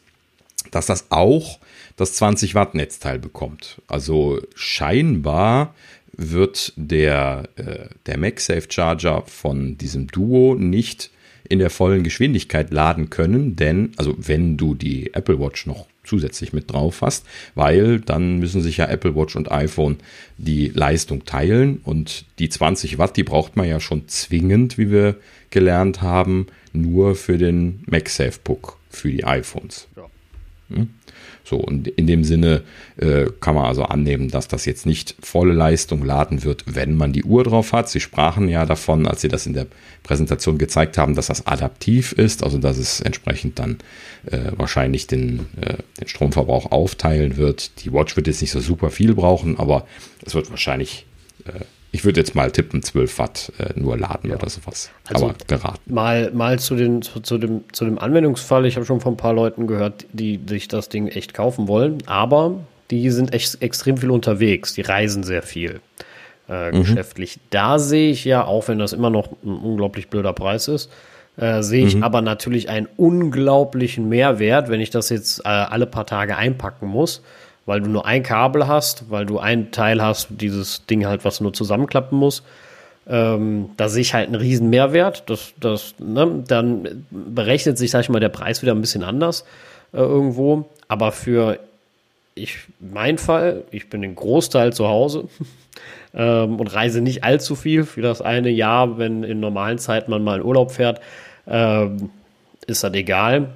dass 0.71 0.87
das 0.87 1.07
auch 1.11 1.59
das 1.97 2.15
20 2.15 2.55
Watt 2.55 2.75
Netzteil 2.75 3.19
bekommt. 3.19 3.81
Also 3.87 4.41
scheinbar 4.55 5.75
wird 6.17 6.73
der, 6.77 7.49
äh, 7.57 7.89
der 8.07 8.19
MagSafe 8.19 8.67
Charger 8.69 9.23
von 9.27 9.79
diesem 9.79 10.07
Duo 10.07 10.55
nicht 10.55 11.11
in 11.49 11.59
der 11.59 11.71
vollen 11.71 12.03
Geschwindigkeit 12.03 12.73
laden 12.73 13.11
können, 13.11 13.57
denn, 13.57 13.93
also 13.97 14.15
wenn 14.19 14.57
du 14.57 14.75
die 14.75 15.15
Apple 15.15 15.39
Watch 15.39 15.67
noch 15.67 15.87
zusätzlich 16.07 16.53
mit 16.53 16.73
drauf 16.73 17.03
hast, 17.03 17.27
weil 17.55 18.01
dann 18.01 18.39
müssen 18.39 18.63
sich 18.63 18.79
ja 18.79 18.87
Apple 18.87 19.15
Watch 19.15 19.37
und 19.37 19.51
iPhone 19.51 19.99
die 20.39 20.69
Leistung 20.69 21.25
teilen 21.25 21.81
und 21.83 22.25
die 22.39 22.49
20 22.49 22.99
Watt, 22.99 23.17
die 23.17 23.25
braucht 23.25 23.57
man 23.57 23.69
ja 23.69 23.81
schon 23.81 24.09
zwingend, 24.09 24.79
wie 24.79 24.91
wir 24.91 25.17
gelernt 25.51 26.03
haben, 26.03 26.47
nur 26.73 27.15
für 27.15 27.39
den 27.39 27.83
MagSafe 27.87 28.39
Puck 28.43 28.79
für 28.91 29.11
die 29.11 29.25
iPhones. 29.25 29.89
Ja. 29.97 30.07
Hm? 30.75 30.91
So, 31.49 31.59
und 31.59 31.87
in 31.87 32.09
dem 32.09 32.25
Sinne 32.25 32.63
äh, 32.97 33.27
kann 33.41 33.55
man 33.55 33.67
also 33.67 33.85
annehmen, 33.85 34.31
dass 34.31 34.49
das 34.49 34.65
jetzt 34.65 34.85
nicht 34.85 35.15
volle 35.23 35.53
Leistung 35.55 36.05
laden 36.05 36.43
wird, 36.43 36.65
wenn 36.67 36.97
man 36.97 37.13
die 37.13 37.23
Uhr 37.23 37.45
drauf 37.45 37.73
hat. 37.73 37.89
Sie 37.89 38.01
sprachen 38.01 38.49
ja 38.49 38.67
davon, 38.67 39.07
als 39.07 39.21
sie 39.21 39.29
das 39.29 39.47
in 39.47 39.53
der 39.53 39.69
Präsentation 40.03 40.59
gezeigt 40.59 40.99
haben, 40.99 41.15
dass 41.15 41.29
das 41.29 41.47
adaptiv 41.47 42.11
ist, 42.11 42.43
also 42.43 42.59
dass 42.59 42.79
es 42.79 43.01
entsprechend 43.01 43.61
dann 43.61 43.79
äh, 44.29 44.51
wahrscheinlich 44.57 45.07
den, 45.07 45.47
äh, 45.61 45.77
den 46.01 46.09
Stromverbrauch 46.09 46.73
aufteilen 46.73 47.37
wird. 47.37 47.85
Die 47.85 47.93
Watch 47.93 48.17
wird 48.17 48.27
jetzt 48.27 48.41
nicht 48.41 48.51
so 48.51 48.59
super 48.59 48.91
viel 48.91 49.15
brauchen, 49.15 49.57
aber 49.57 49.87
es 50.25 50.35
wird 50.35 50.51
wahrscheinlich 50.51 51.07
äh, 51.45 51.61
ich 51.97 52.05
würde 52.05 52.21
jetzt 52.21 52.35
mal 52.35 52.51
tippen, 52.51 52.83
12 52.83 53.19
Watt 53.19 53.53
äh, 53.59 53.73
nur 53.75 53.97
laden 53.97 54.29
ja. 54.29 54.37
oder 54.37 54.51
sowas. 54.51 54.91
Also 55.09 55.31
Aber 55.31 55.35
geraten. 55.47 55.95
Mal, 55.95 56.31
mal 56.33 56.59
zu, 56.59 56.77
den, 56.77 57.01
zu, 57.01 57.21
zu, 57.21 57.39
dem, 57.39 57.65
zu 57.73 57.87
dem 57.87 57.99
Anwendungsfall. 57.99 58.67
Ich 58.67 58.77
habe 58.77 58.85
schon 58.85 59.01
von 59.01 59.15
ein 59.15 59.17
paar 59.17 59.33
Leuten 59.33 59.67
gehört, 59.67 60.05
die 60.13 60.39
sich 60.47 60.69
das 60.69 60.91
Ding 60.91 61.09
echt 61.09 61.33
kaufen 61.33 61.69
wollen. 61.69 62.03
Aber 62.05 62.61
die 62.91 63.11
sind 63.11 63.33
echt 63.33 63.63
extrem 63.63 63.97
viel 63.97 64.11
unterwegs. 64.11 64.75
Die 64.75 64.83
reisen 64.83 65.23
sehr 65.23 65.41
viel 65.43 65.81
äh, 66.51 66.71
mhm. 66.71 66.81
geschäftlich. 66.81 67.39
Da 67.49 67.79
sehe 67.79 68.11
ich 68.11 68.27
ja, 68.27 68.45
auch 68.45 68.69
wenn 68.69 68.79
das 68.79 68.93
immer 68.93 69.09
noch 69.09 69.33
ein 69.43 69.57
unglaublich 69.57 70.09
blöder 70.09 70.35
Preis 70.35 70.69
ist, 70.69 70.93
äh, 71.39 71.63
sehe 71.63 71.87
ich 71.87 71.97
mhm. 71.97 72.03
aber 72.03 72.21
natürlich 72.21 72.69
einen 72.69 72.89
unglaublichen 72.99 74.07
Mehrwert, 74.11 74.69
wenn 74.69 74.83
ich 74.83 74.91
das 74.91 75.09
jetzt 75.09 75.41
äh, 75.47 75.49
alle 75.49 75.87
paar 75.87 76.05
Tage 76.05 76.37
einpacken 76.37 76.89
muss 76.89 77.23
weil 77.67 77.81
du 77.81 77.91
nur 77.91 78.07
ein 78.07 78.23
Kabel 78.23 78.67
hast, 78.67 79.11
weil 79.11 79.27
du 79.27 79.39
ein 79.39 79.73
Teil 79.73 80.03
hast, 80.03 80.29
dieses 80.31 80.87
Ding 80.87 81.05
halt, 81.05 81.25
was 81.25 81.41
nur 81.41 81.53
zusammenklappen 81.53 82.17
muss. 82.17 82.43
Ähm, 83.09 83.71
da 83.77 83.89
sehe 83.89 84.03
ich 84.03 84.15
halt 84.15 84.27
einen 84.27 84.37
riesen 84.37 84.71
Mehrwert. 84.71 85.29
Das, 85.29 85.53
das, 85.61 85.95
ne? 85.99 86.45
Dann 86.47 87.07
berechnet 87.11 87.77
sich, 87.77 87.91
sag 87.91 88.01
ich 88.01 88.09
mal, 88.09 88.21
der 88.21 88.29
Preis 88.29 88.63
wieder 88.63 88.73
ein 88.73 88.81
bisschen 88.81 89.05
anders 89.05 89.45
äh, 89.93 89.99
irgendwo. 89.99 90.69
Aber 90.89 91.13
für 91.13 91.59
ich, 92.37 92.59
mein 92.79 93.19
Fall, 93.19 93.65
ich 93.71 93.89
bin 93.89 94.03
den 94.03 94.15
Großteil 94.15 94.73
zu 94.73 94.87
Hause 94.87 95.29
ähm, 96.15 96.61
und 96.61 96.69
reise 96.69 97.01
nicht 97.01 97.25
allzu 97.25 97.57
viel. 97.57 97.85
Für 97.85 98.03
das 98.03 98.23
eine 98.23 98.51
Jahr, 98.51 98.99
wenn 98.99 99.25
in 99.25 99.41
normalen 99.41 99.79
Zeiten 99.79 100.11
man 100.11 100.23
mal 100.23 100.39
in 100.39 100.45
Urlaub 100.45 100.71
fährt, 100.71 101.01
ähm, 101.49 102.11
ist 102.67 102.85
das 102.85 102.95
egal. 102.95 103.49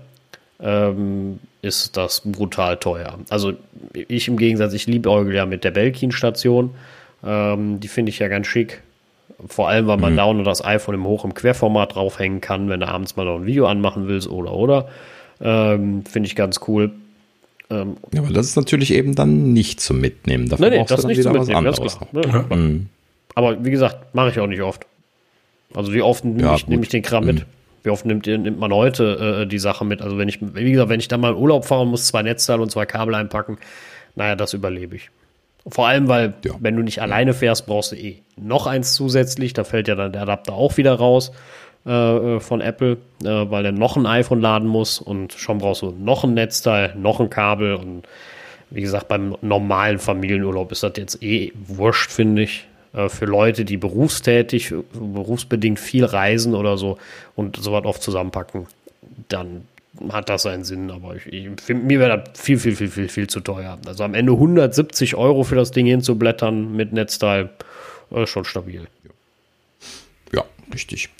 Ähm, 0.63 1.39
ist 1.63 1.97
das 1.97 2.23
brutal 2.25 2.77
teuer. 2.77 3.19
Also 3.29 3.53
ich 3.93 4.29
im 4.29 4.37
Gegensatz, 4.37 4.73
ich 4.73 4.87
liebe 4.87 5.11
Eugel 5.11 5.35
ja 5.35 5.47
mit 5.47 5.65
der 5.65 5.71
Belkin-Station. 5.71 6.71
Ähm, 7.25 7.81
die 7.81 7.89
finde 7.89 8.11
ich 8.11 8.19
ja 8.19 8.29
ganz 8.29 8.47
schick. 8.47 8.83
Vor 9.47 9.69
allem, 9.69 9.87
weil 9.87 9.97
man 9.97 10.13
mhm. 10.13 10.17
da 10.17 10.23
auch 10.25 10.35
noch 10.35 10.45
das 10.45 10.65
iPhone 10.65 10.95
im 10.97 11.07
Hoch- 11.07 11.25
im 11.25 11.35
Querformat 11.35 11.95
draufhängen 11.95 12.41
kann, 12.41 12.69
wenn 12.69 12.81
du 12.81 12.89
abends 12.89 13.17
mal 13.17 13.25
noch 13.25 13.37
ein 13.37 13.47
Video 13.47 13.67
anmachen 13.67 14.07
willst 14.07 14.29
oder 14.29 14.53
oder. 14.53 14.89
Ähm, 15.41 16.05
finde 16.05 16.27
ich 16.27 16.37
ganz 16.37 16.61
cool. 16.69 16.91
Ähm, 17.71 17.97
ja, 18.13 18.21
aber 18.21 18.33
das 18.33 18.47
ist 18.47 18.57
natürlich 18.57 18.93
eben 18.93 19.15
dann 19.15 19.53
nicht 19.53 19.81
zum 19.81 20.01
Mitnehmen. 20.01 20.49
Dafür 20.49 20.71
nee, 20.71 20.79
nee, 20.79 20.85
das 20.87 21.01
ist 21.01 21.07
nicht 21.07 21.23
zum 21.23 21.33
Mitnehmen, 21.33 21.67
ist 21.67 21.81
klar. 21.81 22.09
Ja, 22.13 22.57
mhm. 22.57 22.89
Aber 23.35 23.65
wie 23.65 23.71
gesagt, 23.71 24.15
mache 24.15 24.31
ich 24.31 24.41
auch 24.41 24.47
nicht 24.47 24.61
oft. 24.61 24.87
Also 25.75 25.93
wie 25.93 26.03
oft 26.03 26.25
nehme 26.25 26.43
ja, 26.43 26.55
ich, 26.57 26.67
nehm 26.67 26.83
ich 26.83 26.89
den 26.89 27.03
Kram 27.03 27.25
mhm. 27.25 27.43
Wie 27.83 27.91
oft 27.91 28.05
nimmt, 28.05 28.27
nimmt 28.27 28.59
man 28.59 28.73
heute 28.73 29.43
äh, 29.43 29.47
die 29.47 29.59
Sache 29.59 29.85
mit? 29.85 30.03
Also 30.03 30.19
wenn 30.19 30.29
ich, 30.29 30.39
wie 30.41 30.73
gesagt, 30.73 30.89
wenn 30.89 31.01
ich 31.01 31.09
dann 31.09 31.21
mal 31.21 31.33
in 31.33 31.39
Urlaub 31.39 31.65
fahre 31.65 31.83
und 31.83 31.89
muss 31.89 32.07
zwei 32.07 32.23
Netzteile 32.23 32.63
und 32.63 32.71
zwei 32.71 32.87
Kabel 32.87 33.15
einpacken, 33.15 33.59
naja, 34.15 34.37
das 34.37 34.55
überlebe 34.55 34.97
ich. 34.97 35.11
Vor 35.67 35.87
allem, 35.87 36.09
weil 36.09 36.35
ja. 36.45 36.53
wenn 36.61 36.77
du 36.77 36.83
nicht 36.83 37.03
alleine 37.03 37.35
fährst, 37.35 37.67
brauchst 37.67 37.93
du 37.93 37.97
eh 37.97 38.19
noch 38.37 38.67
eins 38.67 38.95
zusätzlich. 38.95 39.53
Da 39.53 39.65
fällt 39.65 39.89
ja 39.89 39.95
dann 39.95 40.13
der 40.13 40.23
Adapter 40.23 40.55
auch 40.55 40.77
wieder 40.77 40.95
raus 40.95 41.33
äh, 41.87 41.91
äh 41.91 42.41
von 42.41 42.61
Apple, 42.61 42.97
äh, 43.23 43.29
weil 43.51 43.65
er 43.65 43.73
noch 43.73 43.97
ein 43.97 44.07
iPhone 44.07 44.41
laden 44.41 44.69
muss 44.69 45.01
und 45.01 45.33
schon 45.35 45.59
brauchst 45.59 45.83
du 45.83 45.91
noch 45.91 46.25
ein 46.25 46.35
Netzteil, 46.35 46.95
noch 46.97 47.21
ein 47.21 47.31
Kabel 47.31 47.75
und 47.75 48.07
wie 48.71 48.83
gesagt, 48.83 49.09
beim 49.09 49.37
normalen 49.43 49.99
Familienurlaub 49.99 50.71
ist 50.73 50.83
das 50.83 50.93
jetzt 50.97 51.23
eh 51.23 51.53
wurscht, 51.55 52.11
finde 52.11 52.43
ich. 52.43 52.69
Äh, 52.93 53.09
für 53.09 53.25
Leute, 53.25 53.65
die 53.65 53.77
berufstätig, 53.77 54.75
berufsbedingt 54.93 55.79
viel 55.79 56.05
reisen 56.05 56.55
oder 56.55 56.77
so 56.77 56.99
und 57.37 57.57
sowas 57.57 57.85
oft 57.85 58.03
zusammenpacken, 58.03 58.67
dann 59.29 59.67
hat 60.11 60.29
das 60.29 60.43
seinen 60.43 60.65
Sinn, 60.65 60.91
aber 60.91 61.17
ich, 61.17 61.27
ich 61.27 61.49
find, 61.61 61.85
mir 61.85 61.99
wäre 61.99 62.23
das 62.25 62.41
viel, 62.41 62.59
viel, 62.59 62.77
viel, 62.77 62.89
viel, 62.89 63.09
viel 63.09 63.27
zu 63.29 63.41
teuer. 63.41 63.79
Also 63.87 64.05
am 64.05 64.15
Ende 64.15 64.33
170 64.33 65.17
Euro 65.17 65.45
für 65.45 65.57
das 65.57 65.73
Ding 65.73 65.87
hinzublättern 65.87 66.75
mit 66.75 66.93
Netzteil, 66.93 67.51
äh, 68.11 68.27
schon 68.27 68.45
stabil. 68.45 68.87
Ja, 70.33 70.45
richtig. 70.73 71.11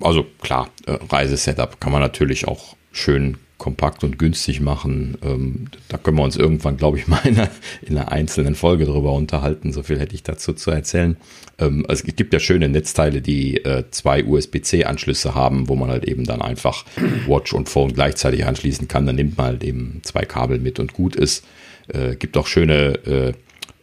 Also 0.00 0.26
klar, 0.40 0.68
äh, 0.86 0.98
Reisesetup 1.08 1.80
kann 1.80 1.92
man 1.92 2.00
natürlich 2.00 2.48
auch 2.48 2.76
schön 2.92 3.38
kompakt 3.62 4.02
und 4.02 4.18
günstig 4.18 4.60
machen. 4.60 5.16
Ähm, 5.22 5.66
da 5.88 5.96
können 5.96 6.16
wir 6.16 6.24
uns 6.24 6.36
irgendwann, 6.36 6.76
glaube 6.76 6.98
ich, 6.98 7.06
mal 7.08 7.20
in 7.24 7.38
einer, 7.38 7.50
in 7.80 7.96
einer, 7.96 8.10
einzelnen 8.10 8.56
Folge 8.56 8.86
drüber 8.86 9.12
unterhalten. 9.12 9.72
So 9.72 9.84
viel 9.84 10.00
hätte 10.00 10.16
ich 10.16 10.24
dazu 10.24 10.52
zu 10.52 10.72
erzählen. 10.72 11.16
Ähm, 11.58 11.86
also 11.88 12.04
es 12.04 12.16
gibt 12.16 12.34
ja 12.34 12.40
schöne 12.40 12.68
Netzteile, 12.68 13.22
die 13.22 13.58
äh, 13.58 13.84
zwei 13.92 14.24
USB-C-Anschlüsse 14.24 15.36
haben, 15.36 15.68
wo 15.68 15.76
man 15.76 15.90
halt 15.90 16.04
eben 16.04 16.24
dann 16.24 16.42
einfach 16.42 16.84
Watch 17.28 17.52
und 17.52 17.68
Phone 17.68 17.92
gleichzeitig 17.92 18.44
anschließen 18.44 18.88
kann. 18.88 19.06
Dann 19.06 19.14
nimmt 19.14 19.38
man 19.38 19.46
halt 19.46 19.62
eben 19.62 20.00
zwei 20.02 20.24
Kabel 20.24 20.58
mit 20.58 20.80
und 20.80 20.92
gut 20.92 21.14
ist. 21.14 21.44
Äh, 21.86 22.16
gibt 22.16 22.36
auch 22.36 22.48
schöne 22.48 22.94
äh, 23.06 23.32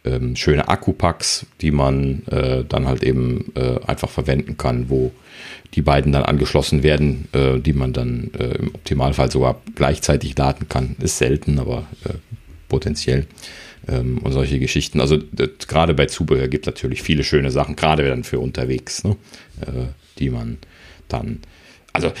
ähm, 0.04 0.36
schöne 0.36 0.68
Akkupacks, 0.68 1.46
die 1.60 1.70
man 1.70 2.22
äh, 2.26 2.64
dann 2.64 2.86
halt 2.86 3.02
eben 3.02 3.52
äh, 3.54 3.78
einfach 3.86 4.08
verwenden 4.08 4.56
kann, 4.56 4.88
wo 4.88 5.12
die 5.74 5.82
beiden 5.82 6.12
dann 6.12 6.24
angeschlossen 6.24 6.82
werden, 6.82 7.28
äh, 7.32 7.58
die 7.58 7.72
man 7.72 7.92
dann 7.92 8.30
äh, 8.38 8.56
im 8.56 8.74
Optimalfall 8.74 9.30
sogar 9.30 9.60
gleichzeitig 9.74 10.36
laden 10.36 10.68
kann. 10.68 10.96
Ist 11.00 11.18
selten, 11.18 11.58
aber 11.58 11.86
äh, 12.04 12.14
potenziell. 12.68 13.26
Ähm, 13.88 14.18
und 14.18 14.32
solche 14.32 14.58
Geschichten. 14.58 15.00
Also 15.00 15.18
gerade 15.68 15.94
bei 15.94 16.06
Zubehör 16.06 16.48
gibt 16.48 16.66
es 16.66 16.74
natürlich 16.74 17.02
viele 17.02 17.24
schöne 17.24 17.50
Sachen, 17.50 17.76
gerade 17.76 18.08
dann 18.08 18.24
für 18.24 18.40
unterwegs, 18.40 19.04
ne? 19.04 19.16
Äh, 19.60 19.86
die 20.18 20.30
man 20.30 20.58
dann 21.08 21.40
also 21.92 22.12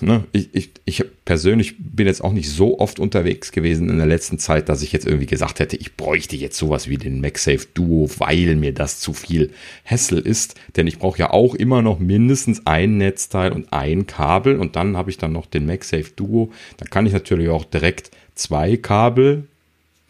ne, 0.00 0.24
ich, 0.32 0.48
ich, 0.52 0.70
ich 0.84 1.04
persönlich 1.24 1.76
bin 1.78 2.06
jetzt 2.06 2.22
auch 2.22 2.32
nicht 2.32 2.50
so 2.50 2.78
oft 2.78 2.98
unterwegs 2.98 3.52
gewesen 3.52 3.88
in 3.88 3.98
der 3.98 4.06
letzten 4.06 4.38
Zeit, 4.38 4.68
dass 4.68 4.82
ich 4.82 4.92
jetzt 4.92 5.06
irgendwie 5.06 5.26
gesagt 5.26 5.60
hätte, 5.60 5.76
ich 5.76 5.96
bräuchte 5.96 6.36
jetzt 6.36 6.58
sowas 6.58 6.88
wie 6.88 6.96
den 6.96 7.20
MagSafe 7.20 7.66
Duo, 7.74 8.08
weil 8.18 8.56
mir 8.56 8.72
das 8.72 9.00
zu 9.00 9.12
viel 9.12 9.50
Hassel 9.84 10.18
ist. 10.18 10.54
Denn 10.76 10.86
ich 10.86 10.98
brauche 10.98 11.18
ja 11.18 11.30
auch 11.30 11.54
immer 11.54 11.82
noch 11.82 11.98
mindestens 11.98 12.66
ein 12.66 12.98
Netzteil 12.98 13.52
und 13.52 13.72
ein 13.72 14.06
Kabel 14.06 14.56
und 14.56 14.76
dann 14.76 14.96
habe 14.96 15.10
ich 15.10 15.18
dann 15.18 15.32
noch 15.32 15.46
den 15.46 15.66
MagSafe 15.66 16.12
Duo. 16.16 16.52
Da 16.76 16.86
kann 16.86 17.06
ich 17.06 17.12
natürlich 17.12 17.48
auch 17.48 17.64
direkt 17.64 18.10
zwei 18.34 18.76
Kabel, 18.76 19.44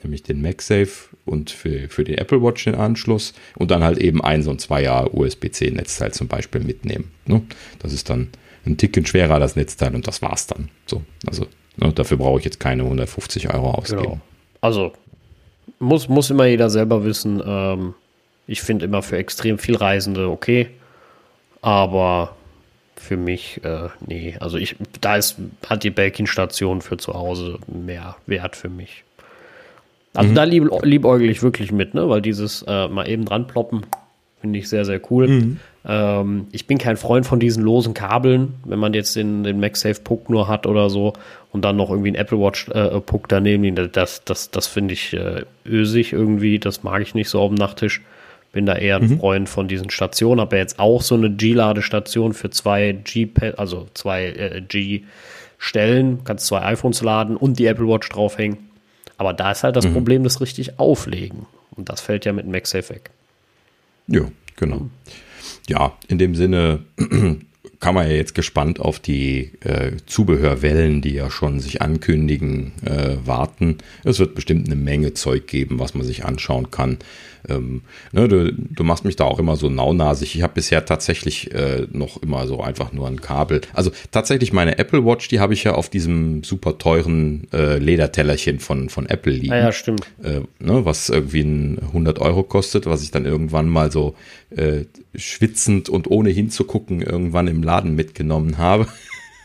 nämlich 0.03 0.23
den 0.23 0.43
MagSafe 0.43 1.11
und 1.25 1.51
für, 1.51 1.89
für 1.89 2.05
den 2.05 2.19
Apple 2.19 2.43
Watch 2.43 2.65
den 2.65 2.75
Anschluss 2.75 3.35
und 3.57 3.71
dann 3.71 3.85
halt 3.85 3.99
eben 3.99 4.23
ein 4.23 4.43
so 4.43 4.51
ein 4.51 4.59
Zweier 4.59 5.15
USB-C 5.15 5.71
Netzteil 5.71 6.13
zum 6.13 6.29
Beispiel 6.29 6.63
mitnehmen. 6.63 7.11
Ne? 7.27 7.43
Das 7.79 7.93
ist 7.93 8.11
dann 8.11 8.29
ein 8.65 8.77
Ticken 8.77 9.07
schwerer, 9.07 9.39
das 9.39 9.57
Netzteil, 9.57 9.95
und 9.95 10.07
das 10.07 10.23
war's 10.23 10.47
dann. 10.47 10.69
So, 10.87 11.03
also 11.27 11.47
ne, 11.77 11.93
dafür 11.93 12.17
brauche 12.17 12.39
ich 12.39 12.45
jetzt 12.45 12.61
keine 12.61 12.85
150 12.85 13.53
Euro 13.53 13.73
ausgeben. 13.73 14.03
Genau. 14.03 14.21
Also 14.61 14.93
muss, 15.79 16.09
muss 16.09 16.31
immer 16.31 16.47
jeder 16.47 16.71
selber 16.71 17.05
wissen. 17.05 17.43
Ähm, 17.45 17.95
ich 18.47 18.63
finde 18.63 18.85
immer 18.85 19.03
für 19.03 19.17
extrem 19.17 19.59
viel 19.59 19.77
Reisende 19.77 20.29
okay, 20.29 20.69
aber 21.61 22.37
für 22.97 23.17
mich, 23.17 23.61
äh, 23.65 23.89
nee. 24.07 24.37
Also 24.39 24.59
ich, 24.59 24.77
da 25.01 25.17
ist, 25.17 25.37
hat 25.67 25.83
die 25.83 25.91
Belkin-Station 25.91 26.83
für 26.83 26.99
zu 26.99 27.15
Hause 27.15 27.59
mehr 27.67 28.17
Wert 28.27 28.55
für 28.55 28.69
mich. 28.69 29.05
Also 30.15 30.31
mhm. 30.31 30.35
da 30.35 30.45
lieb, 30.45 30.69
liebäugel 30.83 31.31
ich 31.31 31.43
wirklich 31.43 31.73
mit, 31.73 31.95
ne? 31.95 32.09
Weil 32.09 32.23
dieses 32.23 32.63
äh, 32.69 32.89
mal 32.89 33.09
eben 33.09 33.25
dran 33.25 33.47
ploppen, 33.47 33.87
finde 34.41 34.59
ich 34.59 34.69
sehr, 34.69 34.85
sehr 34.85 35.01
cool. 35.11 35.29
Mhm. 35.29 35.61
Ähm, 35.85 36.47
ich 36.53 36.67
bin 36.67 36.79
kein 36.79 36.97
Freund 36.97 37.27
von 37.27 37.41
diesen 37.41 37.63
losen 37.63 37.95
Kabeln, 37.95 38.55
wenn 38.65 38.79
man 38.79 38.95
jetzt 38.95 39.17
den, 39.17 39.43
den 39.43 39.59
MagSafe 39.59 40.01
Puck 40.03 40.31
nur 40.31 40.47
hat 40.47 40.67
oder 40.67 40.91
so 40.91 41.13
und 41.51 41.65
dann 41.65 41.77
noch 41.77 41.91
irgendwie 41.91 42.13
ein 42.13 42.15
Apple 42.15 42.39
Watch 42.39 42.69
äh, 42.69 43.01
Puck 43.01 43.29
daneben, 43.29 43.75
das, 43.93 44.25
das, 44.25 44.51
das 44.51 44.67
finde 44.67 44.95
ich 44.95 45.13
äh, 45.13 45.45
ösig 45.67 46.13
irgendwie, 46.13 46.59
das 46.59 46.83
mag 46.83 47.03
ich 47.03 47.15
nicht 47.15 47.29
so 47.29 47.41
auf 47.41 47.51
dem 47.51 47.57
Nachttisch. 47.57 48.03
Bin 48.53 48.67
da 48.67 48.75
eher 48.75 48.97
ein 48.97 49.09
mhm. 49.09 49.19
Freund 49.19 49.49
von 49.49 49.67
diesen 49.67 49.89
Stationen, 49.89 50.39
habe 50.41 50.57
ja 50.57 50.63
jetzt 50.63 50.79
auch 50.79 51.01
so 51.01 51.15
eine 51.15 51.31
G-Ladestation 51.31 52.35
für 52.35 52.51
zwei 52.51 52.93
G, 52.93 53.31
also 53.57 53.89
zwei 53.95 54.27
äh, 54.27 54.61
G-Stellen, 54.61 56.21
kannst 56.25 56.47
zwei 56.47 56.63
iPhones 56.63 57.01
laden 57.03 57.37
und 57.37 57.59
die 57.59 57.65
Apple 57.65 57.89
Watch 57.89 58.11
draufhängen. 58.11 58.59
Aber 59.17 59.33
da 59.33 59.53
ist 59.53 59.65
halt 59.65 59.77
das 59.77 59.87
mhm. 59.87 59.95
Problem, 59.95 60.23
das 60.23 60.43
richtig 60.43 60.79
auflegen. 60.79 61.47
Und 61.75 61.89
das 61.89 62.03
fällt 62.03 62.27
ja 62.27 62.35
mit 62.35 62.47
MagSafe 62.47 62.91
weg. 62.91 63.11
Ja, 64.07 64.27
genau. 64.57 64.77
Mhm 64.77 64.91
ja, 65.69 65.97
in 66.09 66.19
dem 66.19 66.35
Sinne 66.35 66.81
kann 67.81 67.95
man 67.95 68.09
ja 68.09 68.15
jetzt 68.15 68.35
gespannt 68.35 68.79
auf 68.79 69.01
die 69.01 69.53
äh, 69.61 69.97
Zubehörwellen, 70.07 71.03
die 71.03 71.15
ja 71.15 71.31
schon 71.31 71.59
sich 71.59 71.83
ankündigen, 71.83 72.73
äh, 72.85 73.17
warten. 73.25 73.79
Es 74.05 74.21
wird 74.21 74.35
bestimmt 74.35 74.67
eine 74.67 74.77
Menge 74.77 75.15
Zeug 75.15 75.49
geben, 75.49 75.81
was 75.81 75.95
man 75.95 76.07
sich 76.07 76.25
anschauen 76.25 76.71
kann. 76.71 76.99
Ähm, 77.49 77.83
ne, 78.13 78.29
du, 78.29 78.53
du, 78.53 78.85
machst 78.85 79.05
mich 79.05 79.17
da 79.17 79.25
auch 79.25 79.39
immer 79.39 79.57
so 79.57 79.69
naunasig. 79.69 80.37
Ich 80.37 80.43
habe 80.43 80.55
bisher 80.55 80.85
tatsächlich 80.85 81.53
äh, 81.53 81.87
noch 81.91 82.23
immer 82.23 82.47
so 82.47 82.61
einfach 82.61 82.93
nur 82.93 83.07
ein 83.09 83.21
Kabel. 83.21 83.61
Also 83.73 83.91
tatsächlich 84.11 84.53
meine 84.53 84.79
Apple 84.79 85.05
Watch, 85.05 85.29
die 85.29 85.41
habe 85.41 85.55
ich 85.55 85.65
ja 85.65 85.75
auf 85.75 85.89
diesem 85.89 86.45
super 86.45 86.79
teuren 86.79 87.49
äh, 87.53 87.79
Ledertellerchen 87.79 88.61
von, 88.61 88.89
von 88.89 89.07
Apple 89.07 89.33
liegen. 89.33 89.53
Ah 89.53 89.59
ja, 89.59 89.73
stimmt. 89.73 90.07
Äh, 90.23 90.41
ne, 90.59 90.85
was 90.85 91.09
irgendwie 91.09 91.43
ein 91.43 91.79
100 91.79 92.21
Euro 92.21 92.43
kostet, 92.43 92.87
was 92.87 93.03
ich 93.03 93.11
dann 93.11 93.25
irgendwann 93.25 93.69
mal 93.69 93.91
so 93.91 94.15
äh, 94.51 94.85
schwitzend 95.15 95.89
und 95.89 96.11
ohne 96.11 96.31
hinzugucken 96.31 97.03
irgendwann 97.03 97.49
im 97.49 97.63
Laden 97.63 97.95
mitgenommen 97.95 98.59
habe. 98.59 98.87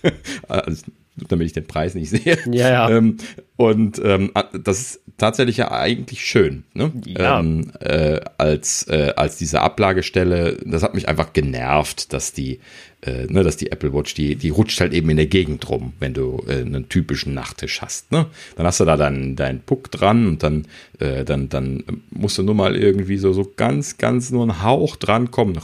also, 0.48 0.84
damit 1.28 1.48
ich 1.48 1.54
den 1.54 1.66
Preis 1.66 1.96
nicht 1.96 2.10
sehe. 2.10 2.38
Ja, 2.52 2.70
ja. 2.70 2.90
Ähm, 2.90 3.18
und 3.56 4.00
ähm, 4.04 4.32
das 4.64 4.82
ist 4.82 5.02
tatsächlich 5.18 5.58
ja 5.58 5.72
eigentlich 5.72 6.24
schön, 6.26 6.64
ne? 6.74 6.92
Ja. 7.06 7.40
Ähm, 7.40 7.72
äh, 7.80 8.20
als, 8.38 8.88
äh, 8.88 9.14
als 9.16 9.38
diese 9.38 9.62
Ablagestelle, 9.62 10.58
das 10.64 10.84
hat 10.84 10.94
mich 10.94 11.08
einfach 11.10 11.34
genervt, 11.34 12.14
dass 12.14 12.34
die, 12.34 12.60
äh, 13.02 13.26
ne, 13.26 13.44
dass 13.44 13.58
die 13.58 13.72
Apple 13.72 13.94
Watch, 13.94 14.14
die, 14.14 14.36
die 14.36 14.50
rutscht 14.50 14.80
halt 14.80 14.94
eben 14.94 15.10
in 15.10 15.18
der 15.18 15.26
Gegend 15.26 15.68
rum, 15.70 15.94
wenn 16.00 16.14
du 16.14 16.44
äh, 16.48 16.62
einen 16.62 16.88
typischen 16.88 17.34
Nachttisch 17.34 17.82
hast, 17.82 18.12
ne? 18.12 18.28
Dann 18.56 18.66
hast 18.66 18.80
du 18.80 18.86
da 18.86 18.96
dann 18.96 19.36
deinen 19.36 19.62
Puck 19.62 19.92
dran 19.92 20.28
und 20.28 20.44
dann, 20.44 20.68
äh, 21.00 21.26
dann, 21.26 21.50
dann 21.50 21.84
musst 22.12 22.38
du 22.38 22.44
nur 22.44 22.56
mal 22.56 22.76
irgendwie 22.76 23.18
so, 23.18 23.34
so 23.34 23.52
ganz, 23.56 23.98
ganz 23.98 24.30
nur 24.30 24.46
ein 24.46 24.62
Hauch 24.62 24.96
dran 24.98 25.32
kommen, 25.32 25.60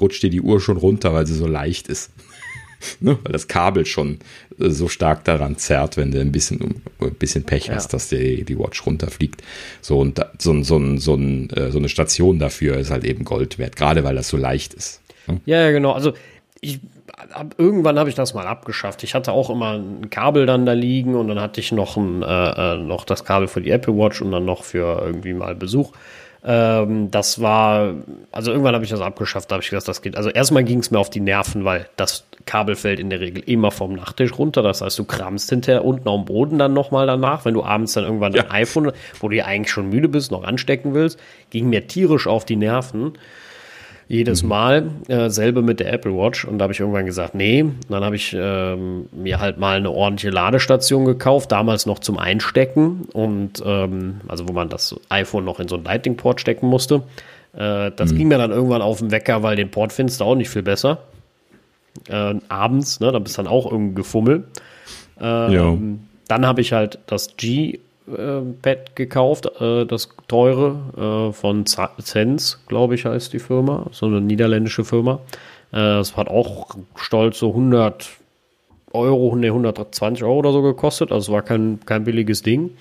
rutscht 0.00 0.22
dir 0.22 0.30
die 0.30 0.40
Uhr 0.40 0.60
schon 0.60 0.76
runter, 0.76 1.12
weil 1.12 1.26
sie 1.26 1.34
so 1.34 1.46
leicht 1.46 1.88
ist 1.88 2.10
ne? 3.00 3.18
weil 3.22 3.32
das 3.32 3.48
Kabel 3.48 3.86
schon 3.86 4.18
so 4.70 4.88
stark 4.88 5.24
daran 5.24 5.56
zerrt, 5.56 5.96
wenn 5.96 6.10
du 6.10 6.20
ein 6.20 6.32
bisschen, 6.32 6.82
ein 7.00 7.14
bisschen 7.14 7.44
Pech 7.44 7.66
ja. 7.66 7.74
hast, 7.74 7.92
dass 7.92 8.08
die, 8.08 8.44
die 8.44 8.58
Watch 8.58 8.84
runterfliegt. 8.86 9.42
So, 9.80 9.98
und 9.98 10.18
da, 10.18 10.30
so, 10.38 10.62
so, 10.62 10.80
so, 10.96 11.16
äh, 11.18 11.70
so 11.70 11.78
eine 11.78 11.88
Station 11.88 12.38
dafür 12.38 12.76
ist 12.76 12.90
halt 12.90 13.04
eben 13.04 13.24
Gold 13.24 13.58
wert, 13.58 13.76
gerade 13.76 14.04
weil 14.04 14.14
das 14.14 14.28
so 14.28 14.36
leicht 14.36 14.74
ist. 14.74 15.00
Ja, 15.44 15.60
ja, 15.60 15.70
genau. 15.70 15.92
Also 15.92 16.12
ich 16.60 16.80
ab, 17.32 17.54
irgendwann 17.58 17.98
habe 17.98 18.08
ich 18.08 18.14
das 18.14 18.34
mal 18.34 18.46
abgeschafft. 18.46 19.02
Ich 19.02 19.14
hatte 19.14 19.32
auch 19.32 19.50
immer 19.50 19.74
ein 19.74 20.10
Kabel 20.10 20.46
dann 20.46 20.66
da 20.66 20.72
liegen 20.72 21.14
und 21.14 21.28
dann 21.28 21.40
hatte 21.40 21.60
ich 21.60 21.72
noch, 21.72 21.96
ein, 21.96 22.22
äh, 22.22 22.74
äh 22.74 22.76
noch 22.78 23.04
das 23.04 23.24
Kabel 23.24 23.48
für 23.48 23.60
die 23.60 23.70
Apple 23.70 23.96
Watch 23.96 24.22
und 24.22 24.32
dann 24.32 24.44
noch 24.44 24.64
für 24.64 25.02
irgendwie 25.04 25.34
mal 25.34 25.54
Besuch. 25.54 25.92
Ähm, 26.44 27.10
das 27.10 27.40
war, 27.40 27.94
also 28.32 28.50
irgendwann 28.50 28.74
habe 28.74 28.84
ich 28.84 28.90
das 28.90 29.00
abgeschafft, 29.00 29.50
da 29.50 29.54
habe 29.54 29.62
ich 29.62 29.70
gesagt, 29.70 29.86
das 29.86 30.02
geht. 30.02 30.16
Also 30.16 30.28
erstmal 30.28 30.64
ging 30.64 30.80
es 30.80 30.90
mir 30.90 30.98
auf 30.98 31.10
die 31.10 31.20
Nerven, 31.20 31.64
weil 31.64 31.88
das 31.96 32.24
Kabel 32.46 32.74
fällt 32.74 32.98
in 32.98 33.10
der 33.10 33.20
Regel 33.20 33.44
immer 33.46 33.70
vom 33.70 33.94
Nachttisch 33.94 34.36
runter. 34.36 34.62
Das 34.62 34.80
heißt, 34.80 34.98
du 34.98 35.04
kramst 35.04 35.50
hinterher 35.50 35.84
unten 35.84 36.08
am 36.08 36.24
Boden 36.24 36.58
dann 36.58 36.72
nochmal 36.72 37.06
danach, 37.06 37.44
wenn 37.44 37.54
du 37.54 37.62
abends 37.62 37.92
dann 37.92 38.04
irgendwann 38.04 38.32
ja. 38.32 38.44
ein 38.44 38.50
iPhone, 38.50 38.90
wo 39.20 39.28
du 39.28 39.36
ja 39.36 39.44
eigentlich 39.44 39.70
schon 39.70 39.88
müde 39.88 40.08
bist, 40.08 40.32
noch 40.32 40.42
anstecken 40.42 40.94
willst, 40.94 41.20
ging 41.50 41.68
mir 41.68 41.86
tierisch 41.86 42.26
auf 42.26 42.44
die 42.44 42.56
Nerven 42.56 43.12
jedes 44.08 44.42
mhm. 44.42 44.48
Mal. 44.48 44.90
Äh, 45.08 45.30
selbe 45.30 45.62
mit 45.62 45.80
der 45.80 45.92
Apple 45.92 46.12
Watch. 46.12 46.44
Und 46.44 46.58
da 46.58 46.64
habe 46.64 46.72
ich 46.72 46.80
irgendwann 46.80 47.06
gesagt, 47.06 47.34
nee. 47.34 47.62
Und 47.62 47.90
dann 47.90 48.04
habe 48.04 48.16
ich 48.16 48.36
ähm, 48.38 49.08
mir 49.12 49.40
halt 49.40 49.58
mal 49.58 49.76
eine 49.76 49.90
ordentliche 49.90 50.30
Ladestation 50.30 51.04
gekauft, 51.04 51.52
damals 51.52 51.86
noch 51.86 51.98
zum 51.98 52.18
Einstecken. 52.18 53.08
Und 53.12 53.62
ähm, 53.64 54.20
also 54.28 54.48
wo 54.48 54.52
man 54.52 54.68
das 54.68 54.94
iPhone 55.08 55.44
noch 55.44 55.60
in 55.60 55.68
so 55.68 55.76
einen 55.76 55.84
Lightning-Port 55.84 56.40
stecken 56.40 56.66
musste. 56.66 57.02
Äh, 57.54 57.90
das 57.92 58.12
mhm. 58.12 58.18
ging 58.18 58.28
mir 58.28 58.38
dann 58.38 58.50
irgendwann 58.50 58.82
auf 58.82 58.98
den 58.98 59.10
Wecker, 59.10 59.42
weil 59.42 59.56
den 59.56 59.70
Port 59.70 59.92
findest 59.92 60.20
du 60.20 60.24
auch 60.24 60.34
nicht 60.34 60.50
viel 60.50 60.62
besser. 60.62 60.98
Äh, 62.08 62.34
abends, 62.48 63.00
ne, 63.00 63.12
da 63.12 63.18
bist 63.18 63.36
du 63.36 63.42
dann 63.42 63.52
auch 63.52 63.70
irgendwie 63.70 63.94
gefummelt. 63.94 64.44
Ähm, 65.20 66.00
dann 66.28 66.46
habe 66.46 66.60
ich 66.62 66.72
halt 66.72 66.98
das 67.06 67.36
G 67.36 67.80
Pad 68.06 68.96
gekauft, 68.96 69.46
äh, 69.60 69.86
das 69.86 70.08
teure 70.28 71.30
äh, 71.30 71.32
von 71.32 71.64
Zenz, 71.66 72.60
glaube 72.66 72.94
ich, 72.94 73.04
heißt 73.04 73.32
die 73.32 73.38
Firma, 73.38 73.86
so 73.92 74.06
eine 74.06 74.20
niederländische 74.20 74.84
Firma. 74.84 75.20
Äh, 75.72 75.76
das 75.76 76.16
hat 76.16 76.28
auch 76.28 76.76
stolz 76.96 77.38
so 77.38 77.50
100 77.50 78.08
Euro, 78.92 79.36
ne, 79.36 79.48
120 79.48 80.24
Euro 80.24 80.38
oder 80.38 80.52
so 80.52 80.62
gekostet, 80.62 81.12
also 81.12 81.30
es 81.30 81.34
war 81.34 81.42
kein, 81.42 81.80
kein 81.86 82.04
billiges 82.04 82.42
Ding. 82.42 82.76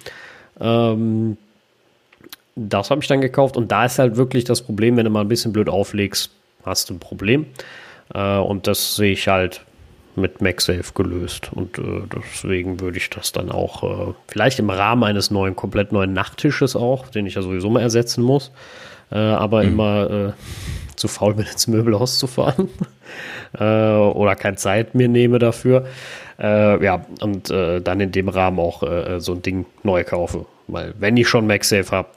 Ähm, 0.60 1.38
das 2.56 2.91
habe 2.91 3.02
ich 3.02 3.07
dann 3.07 3.22
gekauft 3.22 3.57
und 3.57 3.72
da 3.72 3.85
ist 3.85 3.99
halt 3.99 4.18
wirklich 4.18 4.43
das 4.43 4.61
Problem, 4.61 4.98
wenn 4.98 5.06
du 5.06 5.11
mal 5.11 5.22
ein 5.22 5.30
bisschen 5.30 5.53
blöd 5.53 5.69
auflegst, 5.69 6.31
hast 6.65 6.89
du 6.89 6.95
ein 6.95 6.99
Problem. 6.99 7.45
Äh, 8.14 8.38
und 8.38 8.68
das 8.68 8.95
sehe 8.95 9.14
ich 9.14 9.27
halt 9.27 9.61
mit 10.16 10.42
MagSafe 10.42 10.94
gelöst. 10.94 11.52
Und 11.54 11.78
äh, 11.78 12.02
deswegen 12.16 12.80
würde 12.80 12.98
ich 12.98 13.10
das 13.10 13.32
dann 13.32 13.52
auch 13.52 14.10
äh, 14.10 14.14
vielleicht 14.28 14.60
im 14.60 14.70
Rahmen 14.70 15.04
eines 15.04 15.32
neuen, 15.32 15.56
komplett 15.56 15.92
neuen 15.92 16.14
Nachttisches 16.14 16.76
auch, 16.76 17.08
den 17.08 17.26
ich 17.26 17.36
ja 17.36 17.42
sowieso 17.42 17.70
mal 17.70 17.82
ersetzen 17.82 18.24
muss, 18.24 18.52
äh, 19.12 19.18
aber 19.18 19.64
mhm. 19.64 19.70
immer 19.70 20.10
äh, 20.10 20.32
zu 20.96 21.08
faul 21.08 21.36
bin, 21.36 21.46
ins 21.52 21.68
Möbelhaus 21.68 22.20
zu 22.20 22.28
fahren 22.28 22.70
äh, 23.60 23.64
oder 23.64 24.36
keine 24.36 24.58
Zeit 24.58 24.96
mir 24.96 25.08
nehme 25.08 25.40
dafür. 25.40 25.86
Äh, 26.40 26.84
ja, 26.84 27.06
und 27.22 27.52
dann 27.52 28.00
in 28.00 28.12
dem 28.12 28.30
Rahmen 28.30 28.60
auch 28.60 28.82
so 29.20 29.34
ein 29.34 29.44
Ding 29.44 29.66
neu 29.84 30.04
kaufe. 30.04 30.48
Weil 30.68 30.96
wenn 30.98 31.16
ich 31.18 31.28
schon 31.28 31.46
MagSafe 31.46 31.92
habe, 31.92 32.10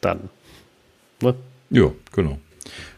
dann. 0.00 0.30
Ne? 1.20 1.34
Ja, 1.68 1.90
genau. 2.12 2.38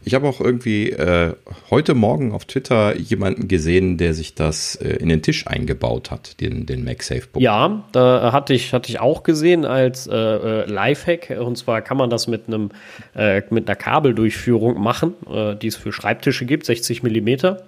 Ich 0.05 0.15
habe 0.15 0.27
auch 0.27 0.41
irgendwie 0.41 0.91
äh, 0.91 1.35
heute 1.71 1.95
Morgen 1.95 2.33
auf 2.33 2.45
Twitter 2.45 2.97
jemanden 2.97 3.47
gesehen, 3.47 3.99
der 3.99 4.15
sich 4.15 4.35
das 4.35 4.75
äh, 4.77 4.97
in 4.97 5.09
den 5.09 5.23
Tisch 5.23 5.47
eingebaut 5.47 6.11
hat, 6.11 6.41
den, 6.41 6.67
den 6.67 6.85
MagSafe-Book. 6.85 7.41
Ja, 7.41 7.85
da 7.93 8.33
hatte 8.33 8.53
ich, 8.53 8.73
hatte 8.73 8.91
ich 8.91 9.01
auch 9.01 9.23
gesehen 9.23 9.65
als 9.65 10.07
äh, 10.07 10.15
äh 10.15 10.67
Lifehack. 10.67 11.39
Und 11.41 11.57
zwar 11.57 11.83
kann 11.83 11.97
man 11.97 12.11
das 12.11 12.27
mit 12.27 12.49
einem 12.49 12.71
äh, 13.15 13.43
mit 13.51 13.69
einer 13.69 13.77
Kabeldurchführung 13.77 14.81
machen, 14.81 15.15
äh, 15.33 15.55
die 15.55 15.69
es 15.69 15.77
für 15.77 15.93
Schreibtische 15.93 16.47
gibt, 16.47 16.67
60 16.67 17.03
Millimeter. 17.03 17.63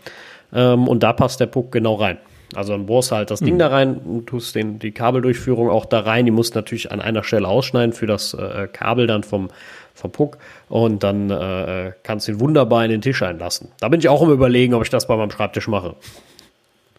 Ähm, 0.52 0.88
und 0.88 1.02
da 1.02 1.12
passt 1.12 1.38
der 1.40 1.46
Puck 1.46 1.70
genau 1.70 1.94
rein. 1.94 2.18
Also 2.54 2.72
dann 2.72 2.86
bohrst 2.86 3.10
du 3.10 3.16
halt 3.16 3.30
das 3.30 3.40
Ding 3.40 3.54
hm. 3.54 3.58
da 3.58 3.68
rein 3.68 3.96
und 3.96 4.26
tust 4.26 4.54
den, 4.54 4.78
die 4.78 4.92
Kabeldurchführung 4.92 5.70
auch 5.70 5.86
da 5.86 6.00
rein. 6.00 6.24
Die 6.24 6.30
musst 6.30 6.54
natürlich 6.54 6.92
an 6.92 7.00
einer 7.00 7.24
Stelle 7.24 7.48
ausschneiden 7.48 7.92
für 7.92 8.06
das 8.06 8.34
äh, 8.34 8.68
Kabel 8.72 9.06
dann 9.06 9.22
vom, 9.22 9.48
vom 9.94 10.12
Puck 10.12 10.38
und 10.68 11.02
dann 11.02 11.30
äh, 11.30 11.92
kannst 12.02 12.28
du 12.28 12.32
ihn 12.32 12.40
wunderbar 12.40 12.84
in 12.84 12.90
den 12.90 13.02
Tisch 13.02 13.22
einlassen. 13.22 13.68
Da 13.80 13.88
bin 13.88 14.00
ich 14.00 14.08
auch 14.08 14.22
im 14.22 14.30
Überlegen, 14.30 14.74
ob 14.74 14.82
ich 14.82 14.90
das 14.90 15.06
bei 15.06 15.16
meinem 15.16 15.30
Schreibtisch 15.30 15.68
mache. 15.68 15.96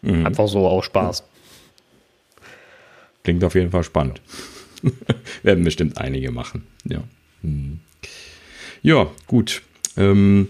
Mhm. 0.02 0.26
Einfach 0.26 0.48
so 0.48 0.68
aus 0.68 0.86
Spaß. 0.86 1.24
Klingt 3.24 3.44
auf 3.44 3.56
jeden 3.56 3.72
Fall 3.72 3.84
spannend. 3.84 4.22
Werden 5.44 5.64
bestimmt 5.64 5.98
einige 5.98 6.32
machen. 6.32 6.68
Ja, 6.86 7.04
hm. 7.42 7.80
ja 8.82 9.08
gut. 9.28 9.64
Ähm, 9.98 10.50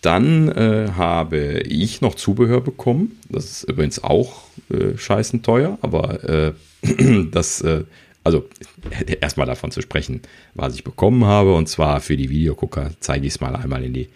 dann 0.00 0.48
äh, 0.48 0.92
habe 0.96 1.60
ich 1.60 2.00
noch 2.00 2.14
Zubehör 2.14 2.60
bekommen. 2.60 3.18
Das 3.28 3.44
ist 3.44 3.64
übrigens 3.64 4.02
auch 4.02 4.44
äh, 4.70 4.96
scheißen 4.96 5.42
teuer, 5.42 5.78
aber 5.82 6.24
äh, 6.24 6.52
das, 7.30 7.60
äh, 7.60 7.84
also 8.26 8.48
erstmal 9.20 9.46
davon 9.46 9.70
zu 9.70 9.80
sprechen, 9.80 10.20
was 10.54 10.74
ich 10.74 10.84
bekommen 10.84 11.24
habe. 11.24 11.54
Und 11.54 11.68
zwar 11.68 12.00
für 12.00 12.16
die 12.16 12.30
Videogucker 12.30 12.90
zeige 13.00 13.26
ich 13.26 13.34
es 13.34 13.40
mal 13.40 13.56
einmal 13.56 13.84
in 13.84 13.94
die, 13.94 14.08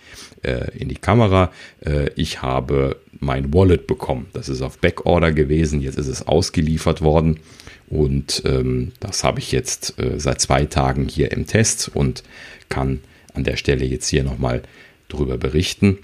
äh, 0.42 0.76
in 0.76 0.88
die 0.88 0.96
Kamera. 0.96 1.50
Äh, 1.80 2.10
ich 2.16 2.42
habe 2.42 2.96
mein 3.18 3.54
Wallet 3.54 3.86
bekommen. 3.86 4.26
Das 4.32 4.48
ist 4.48 4.62
auf 4.62 4.78
Backorder 4.78 5.32
gewesen. 5.32 5.80
Jetzt 5.80 5.98
ist 5.98 6.08
es 6.08 6.26
ausgeliefert 6.26 7.00
worden. 7.00 7.40
Und 7.88 8.42
ähm, 8.44 8.92
das 9.00 9.24
habe 9.24 9.40
ich 9.40 9.50
jetzt 9.50 9.96
seit 10.16 10.40
zwei 10.40 10.64
Tagen 10.64 11.08
hier 11.08 11.32
im 11.32 11.46
Test 11.46 11.90
und 11.92 12.22
kann 12.68 13.00
an 13.34 13.42
der 13.42 13.56
Stelle 13.56 13.84
jetzt 13.84 14.08
hier 14.08 14.22
nochmal 14.22 14.58
mal 14.58 14.62
drüber 15.10 15.36
berichten. 15.36 15.98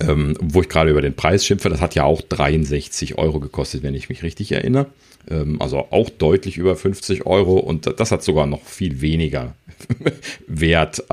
Ähm, 0.00 0.34
wo 0.40 0.62
ich 0.62 0.68
gerade 0.70 0.90
über 0.90 1.02
den 1.02 1.14
Preis 1.14 1.44
schimpfe, 1.44 1.68
das 1.68 1.82
hat 1.82 1.94
ja 1.94 2.04
auch 2.04 2.22
63 2.22 3.18
Euro 3.18 3.38
gekostet, 3.38 3.82
wenn 3.82 3.94
ich 3.94 4.08
mich 4.08 4.22
richtig 4.22 4.50
erinnere. 4.52 4.86
Ähm, 5.30 5.60
also 5.60 5.78
auch 5.90 6.10
deutlich 6.10 6.58
über 6.58 6.76
50 6.76 7.26
Euro 7.26 7.58
und 7.58 7.92
das 7.98 8.10
hat 8.10 8.22
sogar 8.22 8.46
noch 8.46 8.64
viel 8.64 9.00
weniger 9.00 9.54
Wert, 10.46 11.04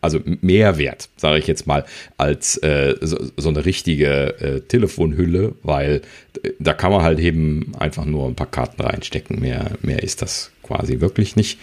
also 0.00 0.20
mehr 0.40 0.78
Wert, 0.78 1.08
sage 1.16 1.38
ich 1.38 1.46
jetzt 1.46 1.66
mal, 1.66 1.84
als 2.16 2.56
äh, 2.58 2.94
so, 3.00 3.48
eine 3.48 3.64
richtige 3.64 4.40
äh, 4.40 4.60
Telefonhülle, 4.60 5.54
weil 5.62 6.02
äh, 6.42 6.50
da 6.58 6.72
kann 6.72 6.90
man 6.90 7.02
halt 7.02 7.18
eben 7.18 7.72
einfach 7.78 8.04
nur 8.04 8.26
ein 8.26 8.34
paar 8.34 8.50
Karten 8.50 8.80
reinstecken. 8.82 9.40
Mehr, 9.40 9.72
mehr 9.82 10.02
ist 10.02 10.22
das 10.22 10.50
quasi 10.62 11.00
wirklich 11.00 11.36
nicht. 11.36 11.58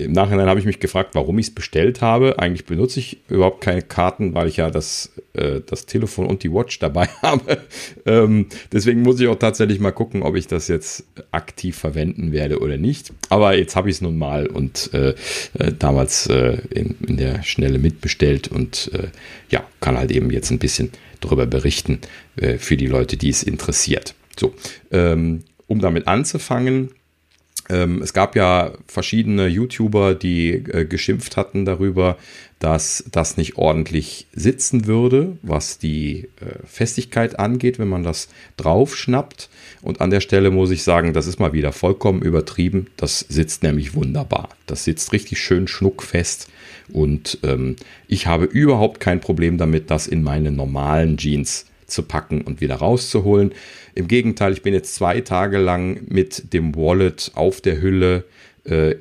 Im 0.00 0.12
Nachhinein 0.12 0.48
habe 0.48 0.58
ich 0.58 0.66
mich 0.66 0.80
gefragt, 0.80 1.14
warum 1.14 1.38
ich 1.38 1.48
es 1.48 1.54
bestellt 1.54 2.00
habe. 2.00 2.38
Eigentlich 2.38 2.64
benutze 2.64 3.00
ich 3.00 3.18
überhaupt 3.28 3.60
keine 3.60 3.82
Karten, 3.82 4.34
weil 4.34 4.48
ich 4.48 4.56
ja 4.56 4.70
das, 4.70 5.12
äh, 5.34 5.60
das 5.64 5.86
Telefon 5.86 6.26
und 6.26 6.42
die 6.42 6.52
Watch 6.52 6.78
dabei 6.78 7.06
habe. 7.22 7.58
ähm, 8.06 8.46
deswegen 8.72 9.02
muss 9.02 9.20
ich 9.20 9.28
auch 9.28 9.38
tatsächlich 9.38 9.80
mal 9.80 9.92
gucken, 9.92 10.22
ob 10.22 10.36
ich 10.36 10.46
das 10.46 10.68
jetzt 10.68 11.04
aktiv 11.30 11.76
verwenden 11.76 12.32
werde 12.32 12.60
oder 12.60 12.76
nicht. 12.76 13.12
Aber 13.28 13.56
jetzt 13.56 13.76
habe 13.76 13.90
ich 13.90 13.96
es 13.96 14.00
nun 14.00 14.18
mal 14.18 14.46
und 14.46 14.92
äh, 14.94 15.10
äh, 15.58 15.72
damals 15.78 16.26
äh, 16.26 16.58
in, 16.70 16.96
in, 17.06 17.16
der 17.16 17.42
Schnelle 17.42 17.78
mitbestellt 17.78 18.48
und 18.48 18.90
äh, 18.94 19.08
ja, 19.50 19.64
kann 19.80 19.98
halt 19.98 20.10
eben 20.10 20.30
jetzt 20.30 20.50
ein 20.50 20.58
bisschen 20.58 20.90
darüber 21.20 21.46
berichten 21.46 22.00
äh, 22.36 22.58
für 22.58 22.76
die 22.76 22.86
Leute, 22.86 23.16
die 23.16 23.28
es 23.28 23.42
interessiert. 23.42 24.14
So, 24.38 24.54
ähm, 24.90 25.44
um 25.66 25.80
damit 25.80 26.08
anzufangen, 26.08 26.90
es 28.02 28.12
gab 28.12 28.36
ja 28.36 28.72
verschiedene 28.86 29.46
YouTuber, 29.46 30.14
die 30.14 30.50
äh, 30.50 30.84
geschimpft 30.84 31.36
hatten 31.36 31.64
darüber, 31.64 32.16
dass 32.58 33.04
das 33.10 33.36
nicht 33.38 33.56
ordentlich 33.56 34.26
sitzen 34.32 34.86
würde, 34.86 35.38
was 35.42 35.78
die 35.78 36.28
äh, 36.40 36.66
Festigkeit 36.66 37.38
angeht, 37.38 37.78
wenn 37.78 37.88
man 37.88 38.02
das 38.02 38.28
draufschnappt. 38.58 39.48
Und 39.82 40.00
an 40.00 40.10
der 40.10 40.20
Stelle 40.20 40.50
muss 40.50 40.70
ich 40.70 40.82
sagen, 40.82 41.14
das 41.14 41.26
ist 41.26 41.40
mal 41.40 41.54
wieder 41.54 41.72
vollkommen 41.72 42.20
übertrieben. 42.20 42.88
Das 42.96 43.20
sitzt 43.20 43.62
nämlich 43.62 43.94
wunderbar. 43.94 44.50
Das 44.66 44.84
sitzt 44.84 45.12
richtig 45.12 45.38
schön 45.38 45.68
schnuckfest. 45.68 46.48
Und 46.92 47.38
ähm, 47.42 47.76
ich 48.08 48.26
habe 48.26 48.44
überhaupt 48.44 49.00
kein 49.00 49.20
Problem 49.20 49.56
damit, 49.56 49.90
das 49.90 50.06
in 50.06 50.22
meine 50.22 50.50
normalen 50.50 51.16
Jeans 51.16 51.66
zu 51.86 52.02
packen 52.02 52.42
und 52.42 52.60
wieder 52.60 52.76
rauszuholen. 52.76 53.52
Im 53.94 54.08
Gegenteil, 54.08 54.52
ich 54.52 54.62
bin 54.62 54.74
jetzt 54.74 54.94
zwei 54.94 55.20
Tage 55.20 55.58
lang 55.58 56.00
mit 56.08 56.52
dem 56.52 56.74
Wallet 56.74 57.32
auf 57.34 57.60
der 57.60 57.80
Hülle, 57.80 58.24
äh, 58.64 58.96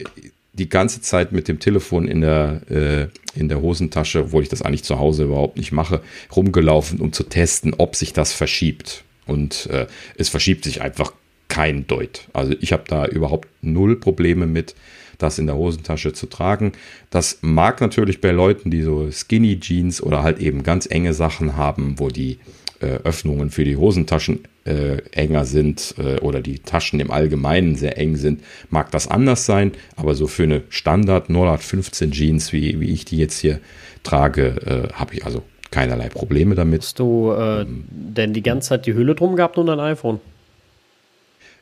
die 0.54 0.70
ganze 0.70 1.02
Zeit 1.02 1.32
mit 1.32 1.48
dem 1.48 1.60
Telefon 1.60 2.08
in 2.08 2.22
der, 2.22 2.62
äh, 2.70 3.08
in 3.40 3.48
der 3.48 3.62
Hosentasche, 3.62 4.26
obwohl 4.26 4.44
ich 4.44 4.50
das 4.50 4.62
eigentlich 4.62 4.84
zu 4.84 5.00
Hause 5.00 5.24
überhaupt 5.24 5.58
nicht 5.58 5.72
mache, 5.72 6.02
rumgelaufen, 6.36 7.00
um 7.00 7.14
zu 7.14 7.24
testen, 7.24 7.74
ob 7.78 7.96
sich 7.96 8.14
das 8.14 8.34
verschiebt. 8.34 9.04
Und 9.26 9.68
äh, 9.68 9.88
es 10.18 10.30
verschiebt 10.30 10.64
sich 10.66 10.82
einfach 10.82 11.14
kein 11.48 11.88
Deut. 11.88 12.28
Also 12.34 12.54
ich 12.60 12.74
habe 12.74 12.84
da 12.88 13.06
überhaupt 13.06 13.48
null 13.62 13.96
Probleme 13.96 14.48
mit, 14.48 14.76
das 15.18 15.38
in 15.38 15.48
der 15.48 15.56
Hosentasche 15.56 16.14
zu 16.14 16.28
tragen. 16.28 16.72
Das 17.10 17.40
mag 17.42 17.82
natürlich 17.82 18.22
bei 18.22 18.32
Leuten, 18.32 18.72
die 18.72 18.82
so 18.82 19.10
Skinny 19.12 19.60
Jeans 19.60 20.02
oder 20.02 20.24
halt 20.24 20.40
eben 20.40 20.64
ganz 20.64 20.88
enge 20.90 21.14
Sachen 21.14 21.56
haben, 21.58 21.96
wo 22.00 22.10
die 22.10 22.40
äh, 22.80 22.86
Öffnungen 23.04 23.52
für 23.52 23.66
die 23.66 23.78
Hosentaschen 23.78 24.46
äh, 24.70 24.98
enger 25.12 25.46
sind 25.46 25.96
äh, 25.98 26.20
oder 26.20 26.42
die 26.42 26.60
Taschen 26.60 27.00
im 27.00 27.12
Allgemeinen 27.12 27.76
sehr 27.76 27.98
eng 27.98 28.16
sind, 28.16 28.42
mag 28.70 28.92
das 28.92 29.08
anders 29.08 29.46
sein, 29.46 29.72
aber 29.96 30.16
so 30.16 30.28
für 30.28 30.44
eine 30.44 30.62
Standard 30.70 31.30
0815 31.30 32.12
Jeans, 32.12 32.54
wie, 32.54 32.80
wie 32.80 32.92
ich 32.92 33.06
die 33.06 33.18
jetzt 33.18 33.40
hier 33.40 33.60
trage, 34.04 34.90
äh, 34.92 34.94
habe 34.94 35.16
ich 35.16 35.26
also 35.26 35.44
keinerlei 35.72 36.10
Probleme 36.10 36.56
damit. 36.56 36.82
Hast 36.82 37.00
du 37.00 37.32
äh, 37.32 37.62
ähm, 37.62 37.86
denn 37.90 38.34
die 38.34 38.44
ganze 38.44 38.70
Zeit 38.70 38.86
die 38.86 38.94
Hülle 38.94 39.16
drum 39.16 39.36
gehabt 39.36 39.58
und 39.58 39.70
ein 39.70 39.80
iPhone? 39.80 40.20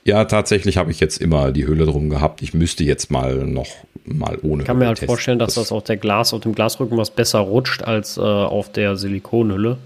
Ja, 0.03 0.23
tatsächlich 0.23 0.77
habe 0.77 0.91
ich 0.91 1.01
jetzt 1.01 1.19
immer 1.19 1.51
die 1.51 1.67
Hülle 1.67 1.85
drum 1.85 2.09
gehabt. 2.09 2.41
Ich 2.41 2.53
müsste 2.53 2.85
jetzt 2.85 3.11
mal 3.11 3.35
noch 3.45 3.67
mal 4.05 4.39
ohne. 4.41 4.63
Ich 4.63 4.67
kann 4.67 4.77
mir 4.77 4.87
halt 4.87 4.99
testen. 4.99 5.07
vorstellen, 5.07 5.39
dass 5.39 5.55
das, 5.55 5.65
das 5.65 5.71
auf 5.73 5.83
der 5.83 5.97
Glas, 5.97 6.33
auf 6.33 6.39
dem 6.39 6.55
Glasrücken 6.55 6.97
was 6.97 7.11
besser 7.11 7.39
rutscht 7.39 7.83
als 7.83 8.17
äh, 8.17 8.21
auf 8.21 8.71
der 8.71 8.95
Silikonhülle. 8.95 9.77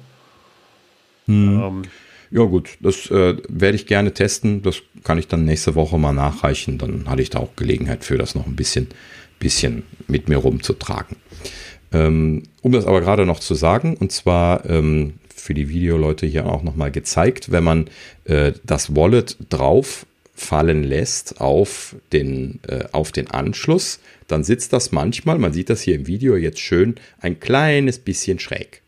Hm. 1.25 1.61
Ähm, 1.63 1.81
ja 2.31 2.43
gut, 2.43 2.77
das 2.79 3.11
äh, 3.11 3.35
werde 3.49 3.75
ich 3.75 3.85
gerne 3.85 4.13
testen. 4.13 4.61
Das 4.61 4.81
kann 5.03 5.17
ich 5.17 5.27
dann 5.27 5.45
nächste 5.45 5.75
Woche 5.75 5.97
mal 5.97 6.13
nachreichen. 6.13 6.77
Dann 6.77 7.09
hatte 7.09 7.21
ich 7.21 7.29
da 7.29 7.39
auch 7.39 7.55
Gelegenheit 7.55 8.03
für 8.03 8.17
das 8.17 8.35
noch 8.35 8.47
ein 8.47 8.55
bisschen, 8.55 8.87
bisschen 9.39 9.83
mit 10.07 10.29
mir 10.29 10.37
rumzutragen. 10.37 11.17
Ähm, 11.91 12.43
um 12.61 12.71
das 12.71 12.85
aber 12.85 13.01
gerade 13.01 13.25
noch 13.25 13.39
zu 13.39 13.53
sagen, 13.53 13.97
und 13.97 14.13
zwar 14.13 14.65
ähm, 14.69 15.15
für 15.35 15.53
die 15.53 15.69
Videoleute 15.69 16.25
hier 16.25 16.45
auch 16.45 16.63
nochmal 16.63 16.91
gezeigt, 16.91 17.51
wenn 17.51 17.65
man 17.65 17.89
äh, 18.23 18.53
das 18.63 18.95
Wallet 18.95 19.37
drauf 19.49 20.05
fallen 20.33 20.83
lässt 20.83 21.41
auf 21.41 21.95
den, 22.13 22.59
äh, 22.67 22.85
auf 22.93 23.11
den 23.11 23.29
Anschluss, 23.29 23.99
dann 24.27 24.43
sitzt 24.45 24.71
das 24.71 24.91
manchmal, 24.93 25.37
man 25.37 25.51
sieht 25.51 25.69
das 25.69 25.81
hier 25.81 25.95
im 25.95 26.07
Video 26.07 26.37
jetzt 26.37 26.59
schön, 26.59 26.95
ein 27.19 27.39
kleines 27.39 27.99
bisschen 27.99 28.39
schräg. 28.39 28.80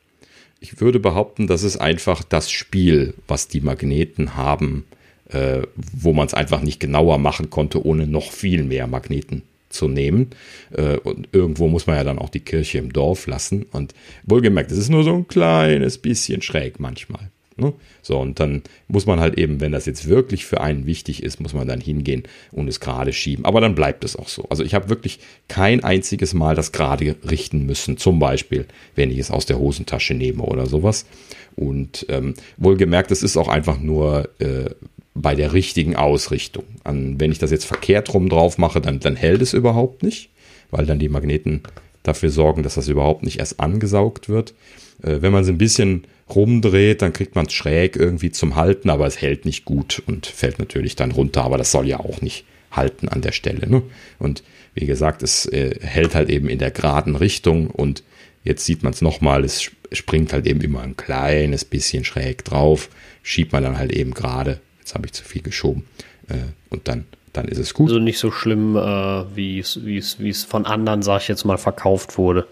Ich 0.64 0.80
würde 0.80 1.02
behaupten, 1.02 1.46
das 1.46 1.64
ist 1.64 1.76
einfach 1.76 2.24
das 2.24 2.50
Spiel, 2.50 3.16
was 3.28 3.50
die 3.50 3.60
Magneten 3.60 4.38
haben, 4.38 4.86
äh, 5.30 5.64
wo 5.76 6.14
man 6.14 6.26
es 6.26 6.34
einfach 6.34 6.62
nicht 6.62 6.80
genauer 6.80 7.18
machen 7.18 7.50
konnte, 7.50 7.86
ohne 7.86 8.08
noch 8.08 8.32
viel 8.32 8.64
mehr 8.64 8.88
Magneten 8.88 9.42
zu 9.68 9.90
nehmen. 9.90 10.30
Äh, 10.72 11.00
und 11.00 11.28
irgendwo 11.34 11.68
muss 11.68 11.86
man 11.86 11.98
ja 11.98 12.06
dann 12.06 12.18
auch 12.18 12.30
die 12.30 12.40
Kirche 12.40 12.78
im 12.78 12.94
Dorf 12.94 13.28
lassen. 13.28 13.66
Und 13.74 13.94
wohlgemerkt, 14.24 14.72
es 14.72 14.78
ist 14.78 14.88
nur 14.88 15.04
so 15.04 15.14
ein 15.14 15.28
kleines 15.28 15.98
bisschen 15.98 16.42
schräg 16.42 16.80
manchmal. 16.80 17.30
Ne? 17.56 17.74
So, 18.02 18.20
und 18.20 18.40
dann 18.40 18.64
muss 18.88 19.06
man 19.06 19.20
halt 19.20 19.38
eben, 19.38 19.62
wenn 19.62 19.72
das 19.72 19.86
jetzt 19.86 20.08
wirklich 20.08 20.46
für 20.46 20.62
einen 20.62 20.86
wichtig 20.86 21.22
ist, 21.22 21.40
muss 21.40 21.54
man 21.54 21.68
dann 21.68 21.82
hingehen 21.82 22.24
und 22.52 22.68
es 22.68 22.80
gerade 22.80 23.14
schieben. 23.14 23.46
Aber 23.46 23.62
dann 23.62 23.76
bleibt 23.76 24.04
es 24.04 24.16
auch 24.16 24.28
so. 24.28 24.46
Also 24.50 24.64
ich 24.64 24.74
habe 24.74 24.90
wirklich 24.90 25.20
kein 25.48 25.84
einziges 25.84 26.34
Mal 26.34 26.56
das 26.56 26.72
gerade 26.72 27.16
richten 27.30 27.66
müssen. 27.66 27.98
Zum 27.98 28.20
Beispiel, 28.20 28.66
wenn 28.96 29.12
ich 29.12 29.20
es 29.20 29.32
aus 29.32 29.46
der 29.46 29.60
Hosentasche 29.60 30.14
nehme 30.14 30.44
oder 30.44 30.66
sowas. 30.66 31.06
Und 31.56 32.08
ähm, 32.10 32.34
wohlgemerkt, 32.58 33.12
es 33.12 33.22
ist 33.22 33.38
auch 33.38 33.48
einfach 33.48 33.80
nur 33.80 34.30
äh, 34.40 34.72
bei 35.14 35.36
der 35.36 35.54
richtigen 35.54 35.96
Ausrichtung. 35.96 36.64
An, 36.84 37.20
wenn 37.20 37.32
ich 37.32 37.40
das 37.40 37.52
jetzt 37.52 37.66
verkehrt 37.66 38.14
rum 38.14 38.30
drauf 38.30 38.58
mache, 38.58 38.82
dann, 38.82 39.00
dann 39.00 39.16
hält 39.16 39.42
es 39.42 39.54
überhaupt 39.54 40.02
nicht, 40.02 40.30
weil 40.72 40.88
dann 40.88 40.98
die 40.98 41.10
Magneten 41.10 41.62
dafür 42.02 42.30
sorgen, 42.30 42.64
dass 42.64 42.76
das 42.76 42.88
überhaupt 42.88 43.24
nicht 43.24 43.40
erst 43.40 43.60
angesaugt 43.60 44.28
wird. 44.28 44.54
Äh, 45.04 45.22
wenn 45.22 45.32
man 45.32 45.44
es 45.44 45.50
ein 45.50 45.58
bisschen 45.58 46.06
rumdreht, 46.36 47.02
dann 47.02 47.14
kriegt 47.14 47.36
man 47.36 47.46
es 47.46 47.54
schräg 47.54 47.96
irgendwie 47.96 48.32
zum 48.32 48.56
Halten, 48.56 48.90
aber 48.90 49.08
es 49.08 49.22
hält 49.22 49.46
nicht 49.46 49.66
gut 49.66 50.02
und 50.06 50.26
fällt 50.26 50.60
natürlich 50.60 50.96
dann 50.96 51.12
runter, 51.12 51.44
aber 51.44 51.58
das 51.58 51.72
soll 51.72 51.88
ja 51.88 52.00
auch 52.00 52.22
nicht 52.22 52.46
halten 52.72 53.08
an 53.08 53.22
der 53.22 53.32
Stelle. 53.32 53.70
Ne? 53.70 53.84
Und 54.20 54.44
wie 54.74 54.86
gesagt, 54.86 55.24
es 55.24 55.46
äh, 55.46 55.80
hält 55.82 56.16
halt 56.16 56.30
eben 56.30 56.50
in 56.50 56.60
der 56.60 56.72
geraden 56.72 57.16
Richtung 57.16 57.68
und 57.68 58.04
jetzt 58.44 58.66
sieht 58.66 58.84
man 58.84 58.94
es 58.94 59.02
nochmal, 59.02 59.44
es 59.44 59.72
springt 59.92 60.34
halt 60.34 60.48
eben 60.48 60.62
immer 60.62 60.82
ein 60.82 60.98
kleines 60.98 61.66
bisschen 61.66 62.04
schräg 62.04 62.44
drauf, 62.44 62.90
schiebt 63.22 63.52
man 63.52 63.64
dann 63.64 63.78
halt 63.78 63.92
eben 63.92 64.14
gerade 64.14 64.60
jetzt 64.84 64.96
habe 64.96 65.06
ich 65.06 65.14
zu 65.14 65.24
viel 65.24 65.42
geschoben. 65.42 65.86
Äh, 66.28 66.36
und 66.70 66.88
dann, 66.88 67.06
dann 67.32 67.48
ist 67.48 67.58
es 67.58 67.74
gut. 67.74 67.90
Also 67.90 68.00
nicht 68.00 68.20
so 68.20 68.32
schlimm, 68.32 68.76
äh, 68.76 69.36
wie 69.36 69.60
es 69.60 70.44
von 70.44 70.66
anderen, 70.66 71.02
sag 71.02 71.22
ich 71.22 71.28
jetzt 71.30 71.46
mal, 71.46 71.58
verkauft 71.58 72.18
wurde. 72.18 72.48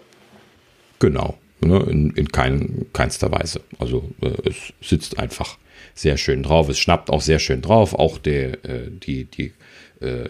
Genau, 0.98 1.36
ne, 1.62 1.78
in, 1.88 2.10
in 2.10 2.28
kein, 2.28 2.86
keinster 2.92 3.30
Weise. 3.32 3.60
Also 3.78 4.10
äh, 4.20 4.48
es 4.48 4.72
sitzt 4.86 5.18
einfach 5.18 5.58
sehr 5.94 6.16
schön 6.16 6.42
drauf. 6.42 6.68
Es 6.68 6.78
schnappt 6.78 7.10
auch 7.10 7.20
sehr 7.20 7.38
schön 7.38 7.62
drauf. 7.62 7.94
Auch 7.94 8.18
der, 8.18 8.64
äh, 8.64 8.90
die, 8.90 9.24
die 9.24 9.52
äh, 10.00 10.28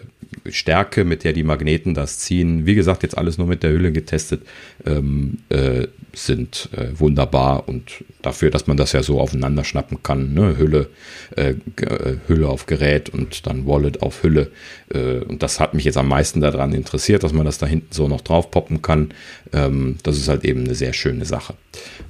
Stärke, 0.49 1.03
mit 1.03 1.23
der 1.23 1.33
die 1.33 1.43
Magneten 1.43 1.93
das 1.93 2.19
ziehen, 2.19 2.65
wie 2.65 2.75
gesagt, 2.75 3.03
jetzt 3.03 3.17
alles 3.17 3.37
nur 3.37 3.47
mit 3.47 3.63
der 3.63 3.71
Hülle 3.71 3.91
getestet, 3.91 4.41
ähm, 4.85 5.39
äh, 5.49 5.87
sind 6.13 6.69
äh, 6.77 6.87
wunderbar 6.97 7.67
und 7.67 8.03
dafür, 8.21 8.51
dass 8.51 8.67
man 8.67 8.77
das 8.77 8.91
ja 8.91 9.03
so 9.03 9.19
aufeinander 9.19 9.63
schnappen 9.63 10.03
kann, 10.03 10.33
ne? 10.33 10.57
Hülle, 10.57 10.89
äh, 11.35 11.55
äh, 11.77 12.17
Hülle 12.27 12.49
auf 12.49 12.65
Gerät 12.65 13.09
und 13.09 13.47
dann 13.47 13.65
Wallet 13.65 14.01
auf 14.01 14.23
Hülle. 14.23 14.51
Äh, 14.93 15.19
und 15.19 15.41
das 15.43 15.59
hat 15.59 15.73
mich 15.73 15.85
jetzt 15.85 15.97
am 15.97 16.07
meisten 16.07 16.41
daran 16.41 16.73
interessiert, 16.73 17.23
dass 17.23 17.33
man 17.33 17.45
das 17.45 17.57
da 17.57 17.65
hinten 17.65 17.91
so 17.91 18.07
noch 18.07 18.21
drauf 18.21 18.51
poppen 18.51 18.81
kann. 18.81 19.09
Ähm, 19.51 19.97
das 20.03 20.17
ist 20.17 20.27
halt 20.27 20.45
eben 20.45 20.65
eine 20.65 20.75
sehr 20.75 20.93
schöne 20.93 21.25
Sache. 21.25 21.55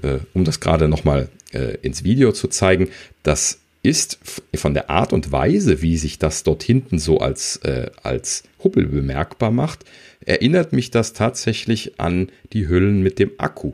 Äh, 0.01 0.19
um 0.33 0.43
das 0.43 0.59
gerade 0.59 0.87
nochmal 0.87 1.29
äh, 1.53 1.77
ins 1.81 2.03
Video 2.03 2.31
zu 2.31 2.47
zeigen, 2.47 2.89
das 3.23 3.59
ist 3.83 4.17
von 4.55 4.73
der 4.73 4.89
Art 4.89 5.13
und 5.13 5.31
Weise, 5.31 5.81
wie 5.81 5.97
sich 5.97 6.17
das 6.17 6.43
dort 6.43 6.63
hinten 6.63 6.97
so 6.97 7.19
als, 7.19 7.57
äh, 7.57 7.91
als 8.01 8.43
Hubbel 8.63 8.87
bemerkbar 8.87 9.51
macht, 9.51 9.83
erinnert 10.25 10.71
mich 10.71 10.89
das 10.89 11.13
tatsächlich 11.13 11.99
an 11.99 12.29
die 12.53 12.67
Hüllen 12.67 13.03
mit 13.03 13.19
dem 13.19 13.31
Akku. 13.37 13.73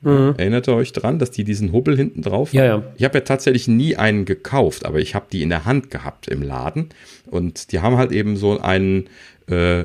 Mhm. 0.00 0.34
Erinnert 0.38 0.68
ihr 0.68 0.74
euch 0.74 0.92
dran, 0.92 1.18
dass 1.18 1.30
die 1.30 1.44
diesen 1.44 1.72
Hubbel 1.72 1.96
hinten 1.96 2.22
drauf 2.22 2.50
haben? 2.50 2.56
Ja, 2.56 2.64
ja. 2.64 2.82
Ich 2.96 3.04
habe 3.04 3.18
ja 3.18 3.24
tatsächlich 3.24 3.68
nie 3.68 3.96
einen 3.96 4.24
gekauft, 4.24 4.86
aber 4.86 4.98
ich 4.98 5.14
habe 5.14 5.26
die 5.30 5.42
in 5.42 5.50
der 5.50 5.66
Hand 5.66 5.90
gehabt 5.90 6.28
im 6.28 6.42
Laden 6.42 6.88
und 7.26 7.72
die 7.72 7.80
haben 7.80 7.96
halt 7.96 8.12
eben 8.12 8.36
so 8.36 8.58
einen, 8.58 9.08
äh, 9.48 9.84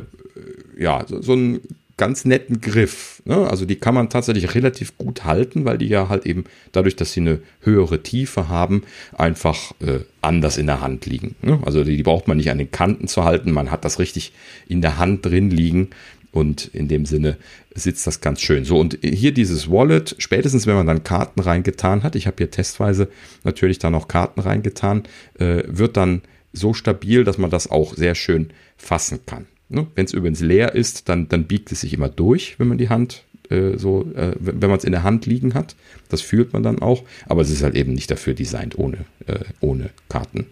ja, 0.77 1.05
so, 1.07 1.21
so 1.21 1.33
einen 1.33 1.61
ganz 1.97 2.25
netten 2.25 2.59
Griff. 2.59 3.21
Ne? 3.25 3.47
Also 3.47 3.65
die 3.65 3.75
kann 3.75 3.93
man 3.93 4.09
tatsächlich 4.09 4.55
relativ 4.55 4.97
gut 4.97 5.25
halten, 5.25 5.65
weil 5.65 5.77
die 5.77 5.87
ja 5.87 6.09
halt 6.09 6.25
eben 6.25 6.45
dadurch, 6.71 6.95
dass 6.95 7.13
sie 7.13 7.21
eine 7.21 7.39
höhere 7.61 8.01
Tiefe 8.01 8.49
haben, 8.49 8.83
einfach 9.15 9.73
äh, 9.79 9.99
anders 10.21 10.57
in 10.57 10.65
der 10.65 10.81
Hand 10.81 11.05
liegen. 11.05 11.35
Ne? 11.41 11.59
Also 11.65 11.83
die, 11.83 11.95
die, 11.95 12.03
braucht 12.03 12.27
man 12.27 12.37
nicht 12.37 12.49
an 12.49 12.57
den 12.57 12.71
Kanten 12.71 13.07
zu 13.07 13.23
halten, 13.23 13.51
man 13.51 13.69
hat 13.69 13.85
das 13.85 13.99
richtig 13.99 14.33
in 14.67 14.81
der 14.81 14.97
Hand 14.97 15.25
drin 15.25 15.51
liegen 15.51 15.91
und 16.31 16.65
in 16.73 16.87
dem 16.87 17.05
Sinne 17.05 17.37
sitzt 17.75 18.07
das 18.07 18.21
ganz 18.21 18.41
schön. 18.41 18.65
So 18.65 18.79
und 18.79 18.97
hier 19.03 19.31
dieses 19.31 19.69
Wallet, 19.69 20.15
spätestens 20.17 20.65
wenn 20.65 20.75
man 20.75 20.87
dann 20.87 21.03
Karten 21.03 21.41
reingetan 21.41 22.01
hat, 22.01 22.15
ich 22.15 22.25
habe 22.25 22.37
hier 22.39 22.49
testweise 22.49 23.07
natürlich 23.43 23.77
da 23.77 23.91
noch 23.91 24.07
Karten 24.07 24.41
reingetan, 24.41 25.03
äh, 25.37 25.63
wird 25.67 25.95
dann 25.95 26.23
so 26.53 26.73
stabil, 26.73 27.23
dass 27.23 27.37
man 27.37 27.51
das 27.51 27.69
auch 27.69 27.95
sehr 27.95 28.15
schön 28.15 28.51
fassen 28.77 29.19
kann. 29.25 29.47
Ne? 29.73 29.87
Wenn 29.95 30.05
es 30.05 30.13
übrigens 30.13 30.39
leer 30.39 30.75
ist, 30.75 31.09
dann, 31.09 31.27
dann 31.27 31.45
biegt 31.45 31.71
es 31.71 31.81
sich 31.81 31.93
immer 31.93 32.09
durch, 32.09 32.59
wenn 32.59 32.67
man 32.67 32.77
die 32.77 32.89
Hand 32.89 33.23
äh, 33.49 33.77
so, 33.77 34.05
äh, 34.15 34.33
wenn 34.39 34.69
man 34.69 34.77
es 34.77 34.83
in 34.83 34.91
der 34.91 35.03
Hand 35.03 35.25
liegen 35.25 35.53
hat. 35.53 35.75
Das 36.09 36.21
fühlt 36.21 36.53
man 36.53 36.63
dann 36.63 36.79
auch. 36.79 37.03
Aber 37.27 37.41
es 37.41 37.49
ist 37.49 37.63
halt 37.63 37.75
eben 37.75 37.93
nicht 37.93 38.11
dafür 38.11 38.33
designt, 38.33 38.77
ohne, 38.77 39.05
äh, 39.25 39.39
ohne 39.59 39.89
Karten 40.09 40.47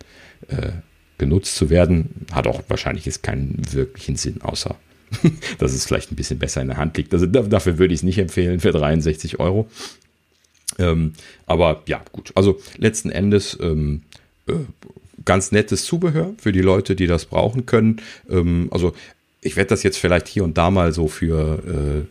äh, 0.48 0.72
genutzt 1.18 1.56
zu 1.56 1.70
werden. 1.70 2.26
Hat 2.32 2.48
auch 2.48 2.64
wahrscheinlich 2.68 3.06
jetzt 3.06 3.24
keinen 3.24 3.62
wirklichen 3.72 4.16
Sinn, 4.16 4.42
außer 4.42 4.76
dass 5.60 5.74
es 5.74 5.86
vielleicht 5.86 6.12
ein 6.12 6.16
bisschen 6.16 6.40
besser 6.40 6.62
in 6.62 6.68
der 6.68 6.78
Hand 6.78 6.98
liegt. 6.98 7.14
Also 7.14 7.26
dafür 7.26 7.78
würde 7.78 7.94
ich 7.94 8.00
es 8.00 8.04
nicht 8.04 8.18
empfehlen 8.18 8.60
für 8.60 8.72
63 8.72 9.40
Euro. 9.40 9.70
Ähm, 10.80 11.14
aber 11.46 11.84
ja, 11.88 12.02
gut. 12.12 12.32
Also 12.36 12.60
letzten 12.78 13.10
Endes 13.10 13.58
ähm, 13.62 14.04
äh, 14.48 14.54
ganz 15.26 15.52
nettes 15.52 15.86
Zubehör 15.86 16.34
für 16.38 16.52
die 16.52 16.62
Leute, 16.62 16.96
die 16.96 17.08
das 17.08 17.26
brauchen 17.26 17.66
können. 17.66 18.02
Ähm, 18.30 18.70
also 18.72 18.94
ich 19.42 19.56
werde 19.56 19.70
das 19.70 19.84
jetzt 19.84 19.98
vielleicht 19.98 20.28
hier 20.28 20.44
und 20.44 20.58
da 20.58 20.70
mal 20.70 20.94
so 20.94 21.08
für, 21.08 22.06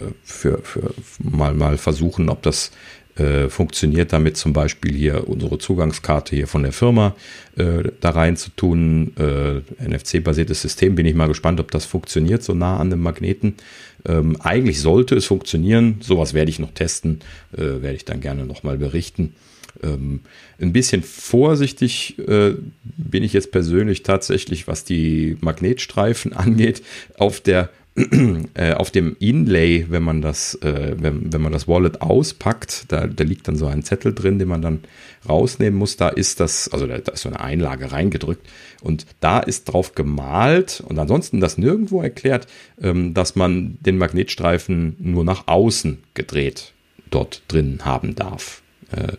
äh, 0.00 0.04
für, 0.22 0.58
für 0.62 0.94
mal, 1.18 1.54
mal 1.54 1.78
versuchen, 1.78 2.28
ob 2.28 2.42
das 2.42 2.70
äh, 3.16 3.48
funktioniert 3.48 4.12
damit 4.12 4.36
zum 4.36 4.52
Beispiel 4.52 4.94
hier 4.94 5.26
unsere 5.26 5.58
Zugangskarte 5.58 6.36
hier 6.36 6.46
von 6.46 6.62
der 6.62 6.72
Firma 6.72 7.16
äh, 7.56 7.84
da 8.00 8.10
rein 8.10 8.36
zu 8.36 8.50
tun. 8.50 9.12
Äh, 9.16 9.62
NFC-basiertes 9.82 10.60
System, 10.60 10.94
bin 10.94 11.06
ich 11.06 11.14
mal 11.14 11.28
gespannt, 11.28 11.58
ob 11.58 11.70
das 11.70 11.86
funktioniert, 11.86 12.42
so 12.42 12.52
nah 12.52 12.76
an 12.76 12.90
dem 12.90 13.00
Magneten. 13.00 13.54
Ähm, 14.06 14.36
eigentlich 14.40 14.80
sollte 14.80 15.16
es 15.16 15.24
funktionieren, 15.24 15.96
sowas 16.00 16.34
werde 16.34 16.50
ich 16.50 16.58
noch 16.58 16.72
testen, 16.72 17.20
äh, 17.56 17.80
werde 17.80 17.94
ich 17.94 18.04
dann 18.04 18.20
gerne 18.20 18.44
nochmal 18.44 18.76
berichten. 18.76 19.34
Ähm, 19.82 20.20
ein 20.60 20.72
bisschen 20.72 21.02
vorsichtig 21.02 22.18
äh, 22.18 22.54
bin 22.82 23.22
ich 23.22 23.32
jetzt 23.32 23.52
persönlich 23.52 24.02
tatsächlich, 24.02 24.68
was 24.68 24.84
die 24.84 25.36
Magnetstreifen 25.40 26.32
angeht. 26.34 26.82
Auf 27.18 27.40
der 27.40 27.70
äh, 28.54 28.74
auf 28.74 28.90
dem 28.90 29.16
Inlay, 29.20 29.86
wenn 29.88 30.02
man 30.02 30.20
das, 30.20 30.54
äh, 30.56 30.94
wenn, 30.98 31.32
wenn 31.32 31.40
man 31.40 31.52
das 31.52 31.66
Wallet 31.66 32.02
auspackt, 32.02 32.92
da, 32.92 33.06
da 33.06 33.24
liegt 33.24 33.48
dann 33.48 33.56
so 33.56 33.66
ein 33.66 33.82
Zettel 33.82 34.14
drin, 34.14 34.38
den 34.38 34.48
man 34.48 34.60
dann 34.60 34.80
rausnehmen 35.26 35.78
muss. 35.78 35.96
Da 35.96 36.10
ist 36.10 36.40
das, 36.40 36.68
also 36.68 36.86
da, 36.86 36.98
da 36.98 37.12
ist 37.12 37.22
so 37.22 37.30
eine 37.30 37.40
Einlage 37.40 37.92
reingedrückt 37.92 38.46
und 38.82 39.06
da 39.20 39.38
ist 39.40 39.64
drauf 39.64 39.94
gemalt 39.94 40.82
und 40.86 40.98
ansonsten 40.98 41.40
das 41.40 41.56
nirgendwo 41.56 42.02
erklärt, 42.02 42.46
ähm, 42.82 43.14
dass 43.14 43.34
man 43.34 43.78
den 43.80 43.96
Magnetstreifen 43.96 44.96
nur 44.98 45.24
nach 45.24 45.46
außen 45.46 46.02
gedreht 46.12 46.74
dort 47.10 47.42
drin 47.48 47.80
haben 47.84 48.14
darf. 48.14 48.62
Äh, 48.90 49.12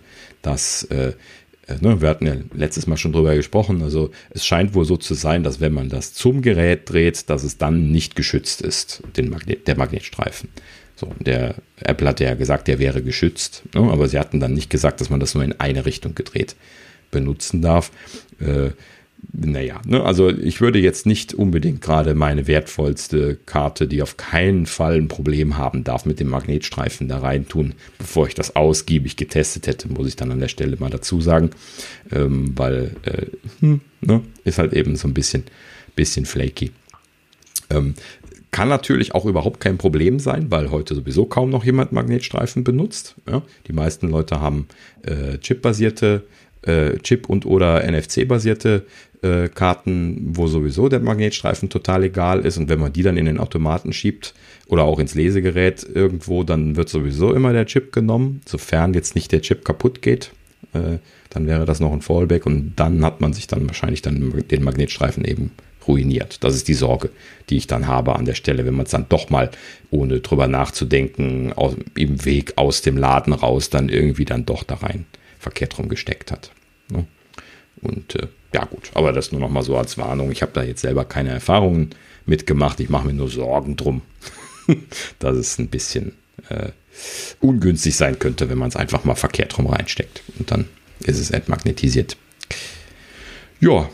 dass 0.47 0.83
äh, 0.85 1.11
äh, 1.67 1.75
ne, 1.81 2.01
wir 2.01 2.09
hatten 2.09 2.25
ja 2.25 2.35
letztes 2.53 2.87
Mal 2.87 2.97
schon 2.97 3.11
drüber 3.11 3.35
gesprochen, 3.35 3.83
also 3.83 4.11
es 4.29 4.45
scheint 4.45 4.73
wohl 4.73 4.85
so 4.85 4.97
zu 4.97 5.13
sein, 5.13 5.43
dass 5.43 5.59
wenn 5.59 5.73
man 5.73 5.89
das 5.89 6.13
zum 6.13 6.41
Gerät 6.41 6.89
dreht, 6.89 7.29
dass 7.29 7.43
es 7.43 7.57
dann 7.57 7.91
nicht 7.91 8.15
geschützt 8.15 8.61
ist, 8.61 9.03
den 9.17 9.29
Magnet, 9.29 9.67
der 9.67 9.77
Magnetstreifen. 9.77 10.49
So, 10.95 11.13
der 11.19 11.55
Apple 11.81 12.07
hatte 12.07 12.23
ja 12.23 12.33
gesagt, 12.33 12.67
der 12.67 12.79
wäre 12.79 13.03
geschützt, 13.03 13.63
ne, 13.75 13.81
aber 13.91 14.07
sie 14.07 14.17
hatten 14.17 14.39
dann 14.39 14.53
nicht 14.53 14.69
gesagt, 14.69 15.01
dass 15.01 15.09
man 15.09 15.19
das 15.19 15.35
nur 15.35 15.43
in 15.43 15.59
eine 15.59 15.85
Richtung 15.85 16.15
gedreht 16.15 16.55
benutzen 17.11 17.61
darf. 17.61 17.91
Äh, 18.39 18.71
naja, 19.33 19.81
ne, 19.85 20.03
also 20.03 20.29
ich 20.29 20.61
würde 20.61 20.79
jetzt 20.79 21.05
nicht 21.05 21.33
unbedingt 21.33 21.81
gerade 21.81 22.15
meine 22.15 22.47
wertvollste 22.47 23.37
Karte, 23.45 23.87
die 23.87 24.01
auf 24.01 24.17
keinen 24.17 24.65
Fall 24.65 24.95
ein 24.95 25.07
Problem 25.07 25.57
haben 25.57 25.83
darf, 25.83 26.05
mit 26.05 26.19
dem 26.19 26.29
Magnetstreifen 26.29 27.07
da 27.07 27.19
rein 27.19 27.47
tun, 27.47 27.73
bevor 27.97 28.27
ich 28.27 28.35
das 28.35 28.55
ausgiebig 28.55 29.15
getestet 29.15 29.67
hätte, 29.67 29.89
muss 29.89 30.07
ich 30.07 30.15
dann 30.15 30.31
an 30.31 30.39
der 30.39 30.47
Stelle 30.47 30.77
mal 30.77 30.89
dazu 30.89 31.21
sagen, 31.21 31.51
ähm, 32.11 32.53
weil 32.55 32.95
äh, 33.03 33.27
hm, 33.59 33.81
ne, 34.01 34.21
ist 34.43 34.57
halt 34.57 34.73
eben 34.73 34.95
so 34.95 35.07
ein 35.07 35.13
bisschen, 35.13 35.43
bisschen 35.95 36.25
flaky. 36.25 36.71
Ähm, 37.69 37.93
kann 38.51 38.69
natürlich 38.69 39.13
auch 39.13 39.25
überhaupt 39.25 39.59
kein 39.59 39.77
Problem 39.77 40.19
sein, 40.19 40.49
weil 40.49 40.71
heute 40.71 40.95
sowieso 40.95 41.25
kaum 41.25 41.49
noch 41.49 41.63
jemand 41.63 41.91
Magnetstreifen 41.91 42.63
benutzt. 42.63 43.15
Ja? 43.29 43.43
Die 43.67 43.73
meisten 43.73 44.09
Leute 44.09 44.39
haben 44.39 44.67
äh, 45.03 45.37
chipbasierte 45.37 46.23
äh, 46.67 46.97
Chip- 46.99 47.29
und 47.29 47.45
oder 47.45 47.83
NFC-basierte 47.89 48.85
äh, 49.21 49.47
Karten, 49.47 50.35
wo 50.35 50.47
sowieso 50.47 50.89
der 50.89 50.99
Magnetstreifen 50.99 51.69
total 51.69 52.03
egal 52.03 52.45
ist. 52.45 52.57
Und 52.57 52.69
wenn 52.69 52.79
man 52.79 52.93
die 52.93 53.03
dann 53.03 53.17
in 53.17 53.25
den 53.25 53.39
Automaten 53.39 53.93
schiebt 53.93 54.33
oder 54.67 54.83
auch 54.83 54.99
ins 54.99 55.15
Lesegerät 55.15 55.85
irgendwo, 55.91 56.43
dann 56.43 56.75
wird 56.75 56.89
sowieso 56.89 57.33
immer 57.33 57.53
der 57.53 57.65
Chip 57.65 57.91
genommen, 57.91 58.41
sofern 58.45 58.93
jetzt 58.93 59.15
nicht 59.15 59.31
der 59.31 59.41
Chip 59.41 59.65
kaputt 59.65 60.01
geht. 60.01 60.31
Äh, 60.73 60.99
dann 61.29 61.47
wäre 61.47 61.65
das 61.65 61.79
noch 61.79 61.91
ein 61.91 62.01
Fallback 62.01 62.45
und 62.45 62.73
dann 62.75 63.03
hat 63.03 63.21
man 63.21 63.33
sich 63.33 63.47
dann 63.47 63.67
wahrscheinlich 63.67 64.01
dann 64.01 64.43
den 64.49 64.63
Magnetstreifen 64.63 65.25
eben 65.25 65.51
ruiniert. 65.87 66.43
Das 66.43 66.55
ist 66.55 66.67
die 66.67 66.73
Sorge, 66.73 67.09
die 67.49 67.57
ich 67.57 67.67
dann 67.67 67.87
habe 67.87 68.15
an 68.15 68.25
der 68.25 68.33
Stelle, 68.33 68.65
wenn 68.65 68.75
man 68.75 68.85
es 68.85 68.91
dann 68.91 69.05
doch 69.07 69.29
mal, 69.29 69.51
ohne 69.89 70.19
drüber 70.19 70.47
nachzudenken, 70.47 71.53
aus, 71.53 71.75
im 71.95 72.25
Weg 72.25 72.53
aus 72.57 72.81
dem 72.81 72.97
Laden 72.97 73.33
raus, 73.33 73.69
dann 73.69 73.87
irgendwie 73.87 74.25
dann 74.25 74.45
doch 74.45 74.63
da 74.63 74.75
rein 74.75 75.05
verkehrt 75.39 75.77
rum 75.77 75.89
gesteckt 75.89 76.31
hat. 76.31 76.51
Ne? 76.89 77.05
Und 77.81 78.15
äh, 78.15 78.27
ja 78.53 78.65
gut, 78.65 78.91
aber 78.93 79.13
das 79.13 79.31
nur 79.31 79.41
noch 79.41 79.49
mal 79.49 79.63
so 79.63 79.77
als 79.77 79.97
Warnung. 79.97 80.31
Ich 80.31 80.41
habe 80.41 80.51
da 80.53 80.63
jetzt 80.63 80.81
selber 80.81 81.05
keine 81.05 81.29
Erfahrungen 81.29 81.91
mitgemacht. 82.25 82.79
Ich 82.79 82.89
mache 82.89 83.07
mir 83.07 83.13
nur 83.13 83.29
Sorgen 83.29 83.75
drum, 83.75 84.01
dass 85.19 85.35
es 85.35 85.59
ein 85.59 85.67
bisschen 85.67 86.13
äh, 86.49 86.69
ungünstig 87.39 87.95
sein 87.95 88.19
könnte, 88.19 88.49
wenn 88.49 88.57
man 88.57 88.69
es 88.69 88.75
einfach 88.75 89.03
mal 89.03 89.15
verkehrt 89.15 89.57
rum 89.57 89.67
reinsteckt. 89.67 90.23
Und 90.39 90.51
dann 90.51 90.65
ist 91.01 91.19
es 91.19 91.31
entmagnetisiert. 91.31 92.17
Ja, 93.59 93.89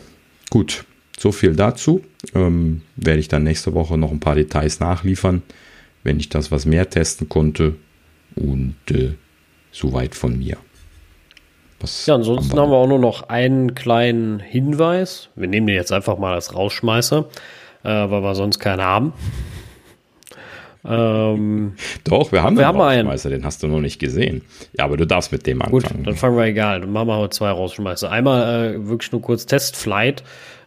gut. 0.50 0.84
So 1.18 1.30
viel 1.30 1.54
dazu. 1.54 2.04
Ähm, 2.34 2.82
werde 2.96 3.20
ich 3.20 3.28
dann 3.28 3.44
nächste 3.44 3.74
Woche 3.74 3.96
noch 3.96 4.10
ein 4.10 4.20
paar 4.20 4.34
Details 4.34 4.80
nachliefern, 4.80 5.42
wenn 6.02 6.18
ich 6.18 6.28
das 6.28 6.50
was 6.50 6.66
mehr 6.66 6.90
testen 6.90 7.28
konnte. 7.28 7.76
Und 8.34 8.76
äh, 8.90 9.14
soweit 9.70 10.14
von 10.14 10.38
mir. 10.38 10.56
Was 11.84 12.06
ja, 12.06 12.14
ansonsten 12.14 12.58
haben 12.58 12.70
wir, 12.70 12.78
auch 12.78 12.86
nur 12.86 12.98
noch 12.98 13.28
einen 13.28 13.74
kleinen 13.74 14.40
Hinweis. 14.40 15.28
Wir 15.36 15.48
nehmen 15.48 15.66
den 15.66 15.76
jetzt 15.76 15.92
einfach 15.92 16.16
mal 16.16 16.32
als 16.32 16.54
Rausschmeißer, 16.54 17.26
äh, 17.82 17.88
weil 17.88 18.22
wir 18.22 18.34
sonst 18.34 18.58
keinen 18.58 18.80
haben. 18.82 19.12
Ähm, 20.86 21.76
Doch, 22.06 22.30
wir 22.30 22.42
haben, 22.42 22.58
wir 22.58 22.68
einen 22.68 22.78
haben 22.78 22.80
Rausschmeißer, 22.82 23.30
einen. 23.30 23.40
den 23.40 23.46
hast 23.46 23.62
du 23.62 23.68
noch 23.68 23.80
nicht 23.80 23.98
gesehen. 23.98 24.42
Ja, 24.76 24.84
aber 24.84 24.98
du 24.98 25.06
darfst 25.06 25.32
mit 25.32 25.46
dem 25.46 25.62
anfangen. 25.62 25.82
Gut, 25.82 26.06
dann 26.06 26.14
fangen 26.14 26.36
wir 26.36 26.44
egal. 26.44 26.82
Dann 26.82 26.92
machen 26.92 27.08
wir 27.08 27.16
heute 27.16 27.30
zwei 27.30 27.50
Rausschmeißer. 27.50 28.10
Einmal 28.10 28.74
äh, 28.74 28.86
wirklich 28.86 29.10
nur 29.10 29.22
kurz 29.22 29.46
Testflight 29.46 30.22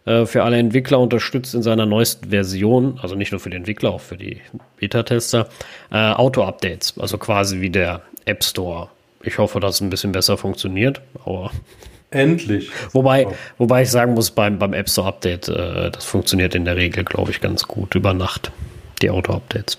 äh, 0.06 0.26
für 0.26 0.42
alle 0.42 0.56
Entwickler 0.58 0.98
unterstützt 0.98 1.54
in 1.54 1.62
seiner 1.62 1.86
neuesten 1.86 2.30
Version, 2.30 2.98
also 3.00 3.14
nicht 3.14 3.30
nur 3.30 3.38
für 3.38 3.50
die 3.50 3.58
Entwickler, 3.58 3.90
auch 3.90 4.00
für 4.00 4.16
die 4.16 4.40
Beta-Tester, 4.78 5.46
äh, 5.92 5.96
Auto-Updates, 5.96 6.94
also 6.98 7.16
quasi 7.16 7.60
wie 7.60 7.70
der 7.70 8.02
App 8.24 8.42
Store. 8.42 8.88
Ich 9.22 9.38
hoffe, 9.38 9.60
dass 9.60 9.76
es 9.76 9.80
ein 9.80 9.90
bisschen 9.90 10.12
besser 10.12 10.36
funktioniert, 10.36 11.00
aber 11.24 11.50
Endlich. 12.10 12.70
Wobei, 12.92 13.26
wobei 13.58 13.82
ich 13.82 13.90
sagen 13.90 14.14
muss, 14.14 14.30
beim, 14.30 14.58
beim 14.58 14.72
App 14.72 14.88
Store 14.88 15.08
Update, 15.08 15.48
äh, 15.48 15.90
das 15.90 16.04
funktioniert 16.04 16.54
in 16.54 16.64
der 16.64 16.76
Regel, 16.76 17.04
glaube 17.04 17.30
ich, 17.30 17.40
ganz 17.40 17.68
gut 17.68 17.94
über 17.94 18.14
Nacht. 18.14 18.50
Die 19.02 19.10
Auto-Updates. 19.10 19.78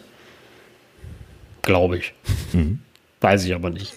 Glaube 1.63 1.97
ich. 1.97 2.13
Mhm. 2.53 2.79
Weiß 3.19 3.43
ich 3.45 3.53
aber 3.53 3.69
nicht. 3.69 3.93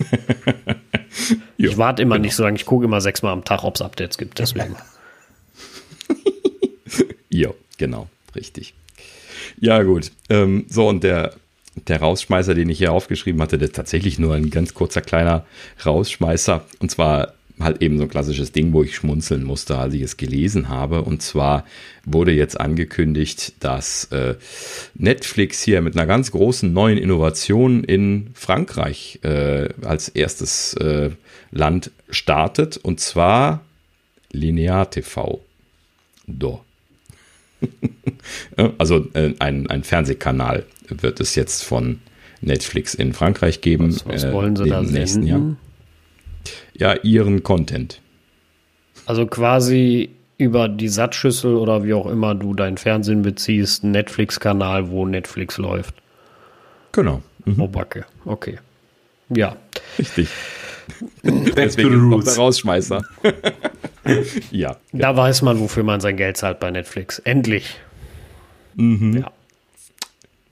ich 1.59 1.77
warte 1.77 2.03
immer 2.03 2.17
genau. 2.17 2.25
nicht 2.25 2.35
so 2.35 2.43
lange. 2.43 2.57
Ich 2.57 2.65
gucke 2.65 2.85
immer 2.85 3.01
sechsmal 3.01 3.33
am 3.33 3.45
Tag, 3.45 3.65
ob 3.65 3.77
es 3.77 3.83
Updates 3.83 4.19
gibt. 4.19 4.39
Deswegen. 4.39 4.77
ja, 7.29 7.51
genau. 7.77 8.09
Richtig. 8.35 8.75
Ja, 9.61 9.83
gut. 9.83 10.11
Ähm, 10.31 10.65
so, 10.69 10.89
und 10.89 11.05
der, 11.05 11.35
der 11.75 12.01
Rausschmeißer, 12.01 12.55
den 12.55 12.69
ich 12.69 12.79
hier 12.79 12.93
aufgeschrieben 12.93 13.41
hatte, 13.41 13.59
der 13.59 13.69
ist 13.69 13.77
tatsächlich 13.77 14.19
nur 14.19 14.35
ein 14.35 14.51
ganz 14.51 14.75
kurzer 14.75 15.01
kleiner 15.01 15.47
Rausschmeißer. 15.85 16.65
Und 16.81 16.91
zwar 16.91 17.35
halt 17.61 17.83
eben 17.83 17.99
so 17.99 18.05
ein 18.05 18.11
klassisches 18.11 18.53
Ding, 18.53 18.73
wo 18.73 18.83
ich 18.83 18.97
schmunzeln 18.97 19.45
musste, 19.45 19.79
als 19.79 19.95
ich 19.95 20.03
es 20.03 20.17
gelesen 20.17 20.69
habe. 20.69 21.03
Und 21.03 21.23
zwar 21.23 21.65
wurde 22.05 22.33
jetzt 22.33 22.61
angekündigt, 22.61 23.55
dass 23.61 24.05
äh, 24.07 24.35
Netflix 24.95 25.63
hier 25.63 25.81
mit 25.81 25.97
einer 25.97 26.07
ganz 26.07 26.31
großen 26.31 26.73
neuen 26.73 26.99
Innovation 26.99 27.85
in 27.85 28.31
Frankreich 28.35 29.21
äh, 29.23 29.69
als 29.83 30.09
erstes 30.09 30.75
äh, 30.75 31.11
Land 31.51 31.91
startet. 32.11 32.77
Und 32.77 33.01
zwar 33.01 33.65
Linear 34.31 34.91
TV. 34.91 35.41
Do. 36.27 36.65
also 38.79 39.07
äh, 39.15 39.35
ein, 39.39 39.69
ein 39.69 39.85
Fernsehkanal 39.85 40.65
wird 41.01 41.21
es 41.21 41.35
jetzt 41.35 41.63
von 41.63 42.01
Netflix 42.41 42.95
in 42.95 43.13
Frankreich 43.13 43.61
geben. 43.61 43.95
Was, 43.95 44.07
was 44.07 44.33
wollen 44.33 44.57
sie 44.57 44.65
äh, 44.65 44.71
da 44.71 44.83
nächsten 44.83 45.27
Jahr 45.27 45.57
ja 46.75 46.95
ihren 46.95 47.43
Content. 47.43 48.01
Also 49.07 49.27
quasi 49.27 50.11
über 50.39 50.69
die 50.69 50.89
Satzschüssel 50.89 51.55
oder 51.55 51.85
wie 51.85 51.95
auch 51.95 52.07
immer 52.07 52.35
du 52.35 52.55
dein 52.55 52.77
Fernsehen 52.77 53.23
beziehst, 53.23 53.85
Netflix-Kanal, 53.85 54.91
wo 54.91 55.07
Netflix 55.07 55.59
läuft. 55.59 55.95
Genau. 56.93 57.23
Mhm. 57.45 57.61
Oh, 57.61 57.69
Backe. 57.69 58.05
Okay. 58.25 58.59
Ja. 59.29 59.57
Richtig. 59.99 60.29
Deswegen 61.23 62.11
noch 62.11 62.25
der 62.25 62.35
Rausschmeißer. 62.35 63.03
ja. 64.51 64.77
Da 64.93 65.17
weiß 65.17 65.43
man, 65.43 65.61
wofür 65.61 65.85
man 65.85 66.01
sein 66.01 66.17
Geld 66.17 66.37
zahlt 66.37 66.61
bei 66.61 66.71
Netflix. 66.71 67.19
Endlich. 67.21 67.81
Mhm. 68.75 69.19
Ja. 69.19 69.33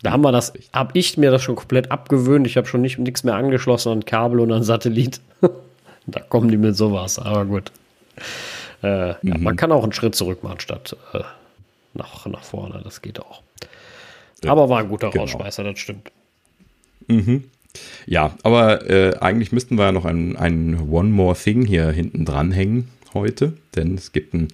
Da 0.02 0.12
haben 0.12 0.22
wir 0.22 0.32
das, 0.32 0.52
habe 0.72 0.98
ich 0.98 1.16
mir 1.18 1.30
das 1.30 1.42
schon 1.42 1.56
komplett 1.56 1.90
abgewöhnt. 1.90 2.46
Ich 2.46 2.56
habe 2.56 2.66
schon 2.66 2.80
nicht 2.80 2.98
nichts 2.98 3.24
mehr 3.24 3.34
angeschlossen 3.34 3.92
an 3.92 4.04
Kabel 4.04 4.40
und 4.40 4.52
an 4.52 4.62
Satellit. 4.62 5.20
Da 6.06 6.18
kommen 6.18 6.48
die 6.48 6.56
mit 6.56 6.74
sowas, 6.74 7.18
aber 7.18 7.44
gut. 7.44 7.70
Äh, 8.82 9.10
mhm. 9.10 9.14
ja, 9.22 9.38
man 9.38 9.54
kann 9.54 9.70
auch 9.70 9.82
einen 9.82 9.92
Schritt 9.92 10.14
zurück 10.14 10.42
machen, 10.42 10.58
statt 10.58 10.96
äh, 11.12 11.20
nach, 11.94 12.26
nach 12.26 12.42
vorne. 12.42 12.80
Das 12.82 13.02
geht 13.02 13.20
auch. 13.20 13.42
Ja, 14.42 14.50
aber 14.50 14.68
war 14.68 14.80
ein 14.80 14.88
guter 14.88 15.10
genau. 15.10 15.24
Rausschmeißer, 15.24 15.62
das 15.62 15.78
stimmt. 15.78 16.10
Mhm. 17.06 17.44
Ja, 18.06 18.34
aber 18.42 18.88
äh, 18.90 19.18
eigentlich 19.18 19.52
müssten 19.52 19.76
wir 19.76 19.84
ja 19.84 19.92
noch 19.92 20.06
ein, 20.06 20.36
ein 20.36 20.88
One 20.90 21.10
More 21.10 21.36
Thing 21.36 21.64
hier 21.64 21.90
hinten 21.90 22.24
dranhängen 22.24 22.88
heute, 23.14 23.52
denn 23.76 23.94
es 23.94 24.12
gibt 24.12 24.34
eine 24.34 24.44
äh, 24.44 24.48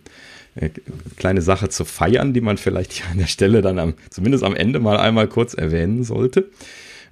kleine 1.16 1.43
Sache 1.43 1.69
zu 1.69 1.85
feiern, 1.85 2.33
die 2.33 2.41
man 2.41 2.57
vielleicht 2.57 2.93
hier 2.93 3.07
an 3.11 3.19
der 3.19 3.27
Stelle 3.27 3.62
dann 3.62 3.78
am, 3.78 3.95
zumindest 4.11 4.45
am 4.45 4.57
Ende 4.57 4.78
mal 4.78 4.97
einmal 4.97 5.28
kurz 5.28 5.55
erwähnen 5.55 6.05
sollte. 6.05 6.51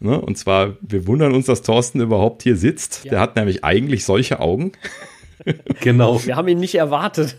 Ne? 0.00 0.20
Und 0.20 0.36
zwar, 0.36 0.76
wir 0.80 1.06
wundern 1.06 1.34
uns, 1.34 1.46
dass 1.46 1.62
Thorsten 1.62 2.00
überhaupt 2.00 2.42
hier 2.42 2.56
sitzt. 2.56 3.04
Ja. 3.04 3.10
Der 3.12 3.20
hat 3.20 3.36
nämlich 3.36 3.64
eigentlich 3.64 4.04
solche 4.04 4.40
Augen. 4.40 4.72
Genau. 5.80 6.24
Wir 6.24 6.36
haben 6.36 6.48
ihn 6.48 6.60
nicht 6.60 6.76
erwartet. 6.76 7.36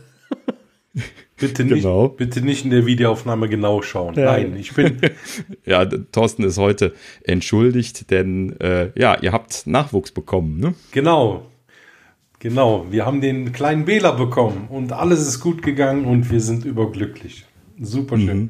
Bitte 1.37 1.65
nicht, 1.65 1.83
genau. 1.83 2.09
bitte 2.09 2.41
nicht 2.41 2.63
in 2.63 2.71
der 2.71 2.85
Videoaufnahme 2.85 3.49
genau 3.49 3.81
schauen. 3.81 4.15
Ja. 4.15 4.25
Nein, 4.25 4.55
ich 4.57 4.73
bin. 4.73 5.01
ja, 5.65 5.85
Thorsten 5.85 6.43
ist 6.43 6.57
heute 6.57 6.93
entschuldigt, 7.23 8.09
denn 8.11 8.57
äh, 8.61 8.91
ja, 8.95 9.17
ihr 9.21 9.33
habt 9.33 9.67
Nachwuchs 9.67 10.11
bekommen, 10.11 10.59
ne? 10.59 10.75
Genau. 10.91 11.45
Genau. 12.39 12.85
Wir 12.89 13.05
haben 13.05 13.21
den 13.21 13.51
kleinen 13.53 13.87
Wähler 13.87 14.13
bekommen 14.13 14.67
und 14.69 14.91
alles 14.91 15.27
ist 15.27 15.39
gut 15.39 15.61
gegangen 15.61 16.05
und 16.05 16.29
wir 16.31 16.41
sind 16.41 16.65
überglücklich. 16.65 17.45
Super 17.79 18.17
schön. 18.17 18.37
Mhm. 18.37 18.49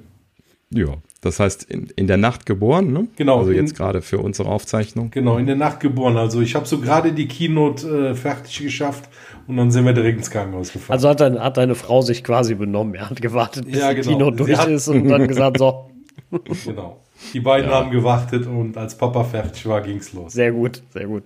Ja, 0.71 0.95
das 1.21 1.39
heißt, 1.39 1.63
in, 1.63 1.87
in 1.95 2.07
der 2.07 2.17
Nacht 2.17 2.45
geboren, 2.45 2.91
ne? 2.91 3.07
Genau. 3.15 3.39
Also 3.39 3.51
jetzt 3.51 3.75
gerade 3.75 4.01
für 4.01 4.19
unsere 4.19 4.49
Aufzeichnung. 4.49 5.11
Genau, 5.11 5.37
in 5.37 5.45
der 5.45 5.55
Nacht 5.55 5.79
geboren. 5.79 6.17
Also 6.17 6.41
ich 6.41 6.55
habe 6.55 6.65
so 6.65 6.79
gerade 6.79 7.13
die 7.13 7.27
Keynote 7.27 8.09
äh, 8.09 8.15
fertig 8.15 8.59
geschafft 8.59 9.09
und 9.47 9.57
dann 9.57 9.71
sind 9.71 9.85
wir 9.85 9.93
direkt 9.93 10.17
ins 10.17 10.31
Krankenhaus 10.31 10.73
gefahren. 10.73 10.93
Also 10.93 11.09
hat, 11.09 11.21
dein, 11.21 11.39
hat 11.39 11.57
deine 11.57 11.75
Frau 11.75 12.01
sich 12.01 12.23
quasi 12.23 12.55
benommen. 12.55 12.95
Er 12.95 13.09
hat 13.09 13.21
gewartet, 13.21 13.65
bis 13.65 13.79
ja, 13.79 13.93
genau. 13.93 14.01
die 14.01 14.09
Keynote 14.09 14.37
durch 14.37 14.57
hat, 14.57 14.67
ist 14.67 14.87
und 14.87 15.07
dann 15.07 15.27
gesagt, 15.27 15.59
so. 15.59 15.89
Genau. 16.65 17.01
Die 17.33 17.39
beiden 17.39 17.69
ja. 17.69 17.77
haben 17.77 17.91
gewartet 17.91 18.45
und 18.45 18.75
als 18.77 18.97
Papa 18.97 19.23
fertig 19.23 19.65
war, 19.65 19.81
ging's 19.81 20.13
los. 20.13 20.33
Sehr 20.33 20.51
gut, 20.51 20.81
sehr 20.93 21.07
gut. 21.07 21.23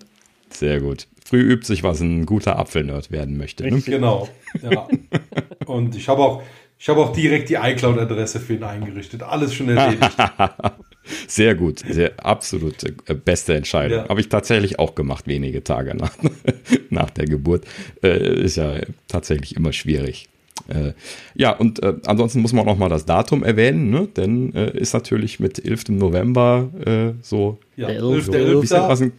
Sehr 0.50 0.80
gut. 0.80 1.08
Früh 1.30 1.42
übt 1.42 1.68
sich, 1.68 1.84
was 1.84 2.02
ein 2.02 2.26
guter 2.26 2.58
Apfelnerd 2.58 3.12
werden 3.12 3.38
möchte. 3.38 3.64
Ne? 3.70 3.82
Genau. 3.82 4.28
Ja. 4.64 4.88
Und 5.68 5.96
ich 5.96 6.10
habe 6.10 6.24
auch, 6.24 6.42
ich 6.80 6.90
habe 6.90 7.02
auch 7.02 7.14
direkt 7.14 7.50
die 7.50 7.54
iCloud-Adresse 7.54 8.40
für 8.40 8.56
ihn 8.56 8.64
eingerichtet. 8.64 9.22
Alles 9.22 9.54
schon 9.54 9.70
erledigt. 9.70 10.18
Sehr 11.28 11.54
gut. 11.54 11.84
Sehr, 11.88 12.14
absolut 12.26 12.84
äh, 12.84 13.14
beste 13.14 13.54
Entscheidung. 13.54 14.00
Ja. 14.00 14.10
Habe 14.10 14.22
ich 14.22 14.30
tatsächlich 14.30 14.80
auch 14.80 14.96
gemacht, 14.96 15.28
wenige 15.28 15.64
Tage 15.64 15.94
nach, 15.94 16.14
nach 16.90 17.12
der 17.12 17.26
Geburt. 17.26 17.64
Äh, 18.02 18.42
ist 18.42 18.58
ja 18.58 18.78
tatsächlich 19.08 19.56
immer 19.56 19.72
schwierig. 19.72 20.30
Äh, 20.68 20.94
ja, 21.36 21.52
und 21.52 21.84
äh, 21.84 21.94
ansonsten 22.08 22.42
muss 22.42 22.54
man 22.54 22.64
auch 22.64 22.72
noch 22.72 22.78
mal 22.80 22.90
das 22.90 23.06
Datum 23.06 23.44
erwähnen, 23.44 23.92
ne? 23.92 24.08
denn 24.08 24.56
äh, 24.56 24.76
ist 24.76 24.94
natürlich 24.94 25.40
mit 25.40 25.64
11. 25.64 25.90
November 25.90 26.70
äh, 26.84 27.14
so, 27.22 27.60
ja, 27.76 27.88
11. 27.90 28.26
so 28.26 28.32
11. 28.34 28.72
ein, 28.74 29.12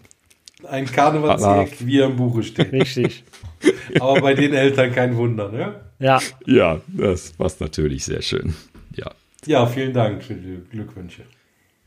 ein 0.64 0.86
Karnevalsjäger, 0.86 1.86
wie 1.86 2.00
er 2.00 2.06
im 2.06 2.16
Buche 2.16 2.42
steht. 2.42 2.72
Richtig. 2.72 3.24
Aber 4.00 4.20
bei 4.20 4.34
den 4.34 4.54
Eltern 4.54 4.92
kein 4.92 5.16
Wunder, 5.16 5.50
ne? 5.50 5.80
Ja. 5.98 6.20
Ja, 6.46 6.80
das 6.88 7.32
passt 7.32 7.60
natürlich 7.60 8.04
sehr 8.04 8.22
schön. 8.22 8.54
Ja. 8.96 9.10
Ja, 9.46 9.66
vielen 9.66 9.92
Dank 9.92 10.22
für 10.22 10.34
die 10.34 10.60
Glückwünsche. 10.70 11.22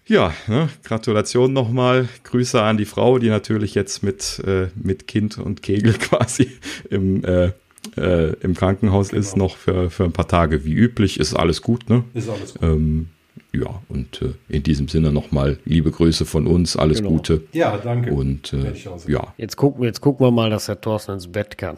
Ja, 0.06 0.34
ne, 0.48 0.70
Gratulation 0.84 1.54
nochmal. 1.54 2.10
Grüße 2.24 2.62
an 2.62 2.78
die 2.78 2.86
Frau, 2.86 3.20
die 3.20 3.30
natürlich 3.30 3.74
jetzt 3.74 4.04
mit, 4.04 4.42
äh, 4.46 4.68
mit 4.76 5.08
Kind 5.08 5.38
und 5.38 5.62
Kegel 5.62 5.94
quasi 6.00 6.52
im, 6.90 7.24
äh, 7.24 7.52
äh, 7.96 8.34
im 8.42 8.54
Krankenhaus 8.54 9.10
genau. 9.10 9.20
ist, 9.20 9.38
noch 9.38 9.56
für, 9.56 9.90
für 9.90 10.04
ein 10.04 10.12
paar 10.12 10.28
Tage 10.28 10.66
wie 10.66 10.74
üblich. 10.74 11.20
Ist 11.20 11.34
alles 11.34 11.62
gut, 11.62 11.90
ne? 11.90 12.04
Ist 12.14 12.30
alles 12.30 12.54
gut. 12.54 12.64
Ähm, 12.64 13.10
ja, 13.52 13.82
und 13.90 14.22
äh, 14.22 14.34
in 14.50 14.64
diesem 14.64 14.88
Sinne 14.88 15.12
nochmal 15.12 15.60
liebe 15.66 15.92
Grüße 15.92 16.26
von 16.26 16.48
uns, 16.48 16.76
alles 16.76 16.98
genau. 16.98 17.12
Gute. 17.12 17.44
Ja, 17.52 17.78
danke. 17.78 18.12
Und 18.12 18.54
äh, 18.54 18.74
ja. 19.08 19.34
Jetzt 19.38 19.58
gucken, 19.58 19.84
jetzt 19.84 20.02
gucken 20.02 20.26
wir 20.26 20.32
mal, 20.32 20.50
dass 20.50 20.66
der 20.66 20.82
Thorsten 20.82 21.14
ins 21.14 21.28
Bett 21.28 21.58
kann. 21.58 21.78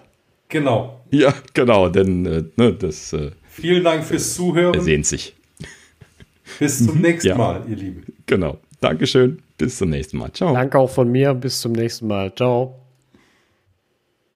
Genau. 0.49 1.01
Ja, 1.11 1.33
genau, 1.53 1.89
denn 1.89 2.25
äh, 2.25 2.43
ne, 2.55 2.73
das. 2.73 3.13
Äh, 3.13 3.31
Vielen 3.49 3.83
Dank 3.83 4.03
fürs 4.03 4.35
Zuhören. 4.35 4.73
Er 4.73 4.81
sehnt 4.81 5.05
sich. 5.05 5.35
Bis 6.59 6.85
zum 6.85 7.01
nächsten 7.01 7.29
ja. 7.29 7.37
Mal, 7.37 7.63
ihr 7.67 7.75
Lieben. 7.75 8.03
Genau. 8.25 8.59
Dankeschön. 8.79 9.41
Bis 9.57 9.77
zum 9.77 9.89
nächsten 9.89 10.17
Mal. 10.17 10.31
Ciao. 10.31 10.53
Danke 10.53 10.77
auch 10.77 10.89
von 10.89 11.11
mir. 11.11 11.33
Bis 11.33 11.61
zum 11.61 11.71
nächsten 11.71 12.07
Mal. 12.07 12.33
Ciao. 12.35 12.84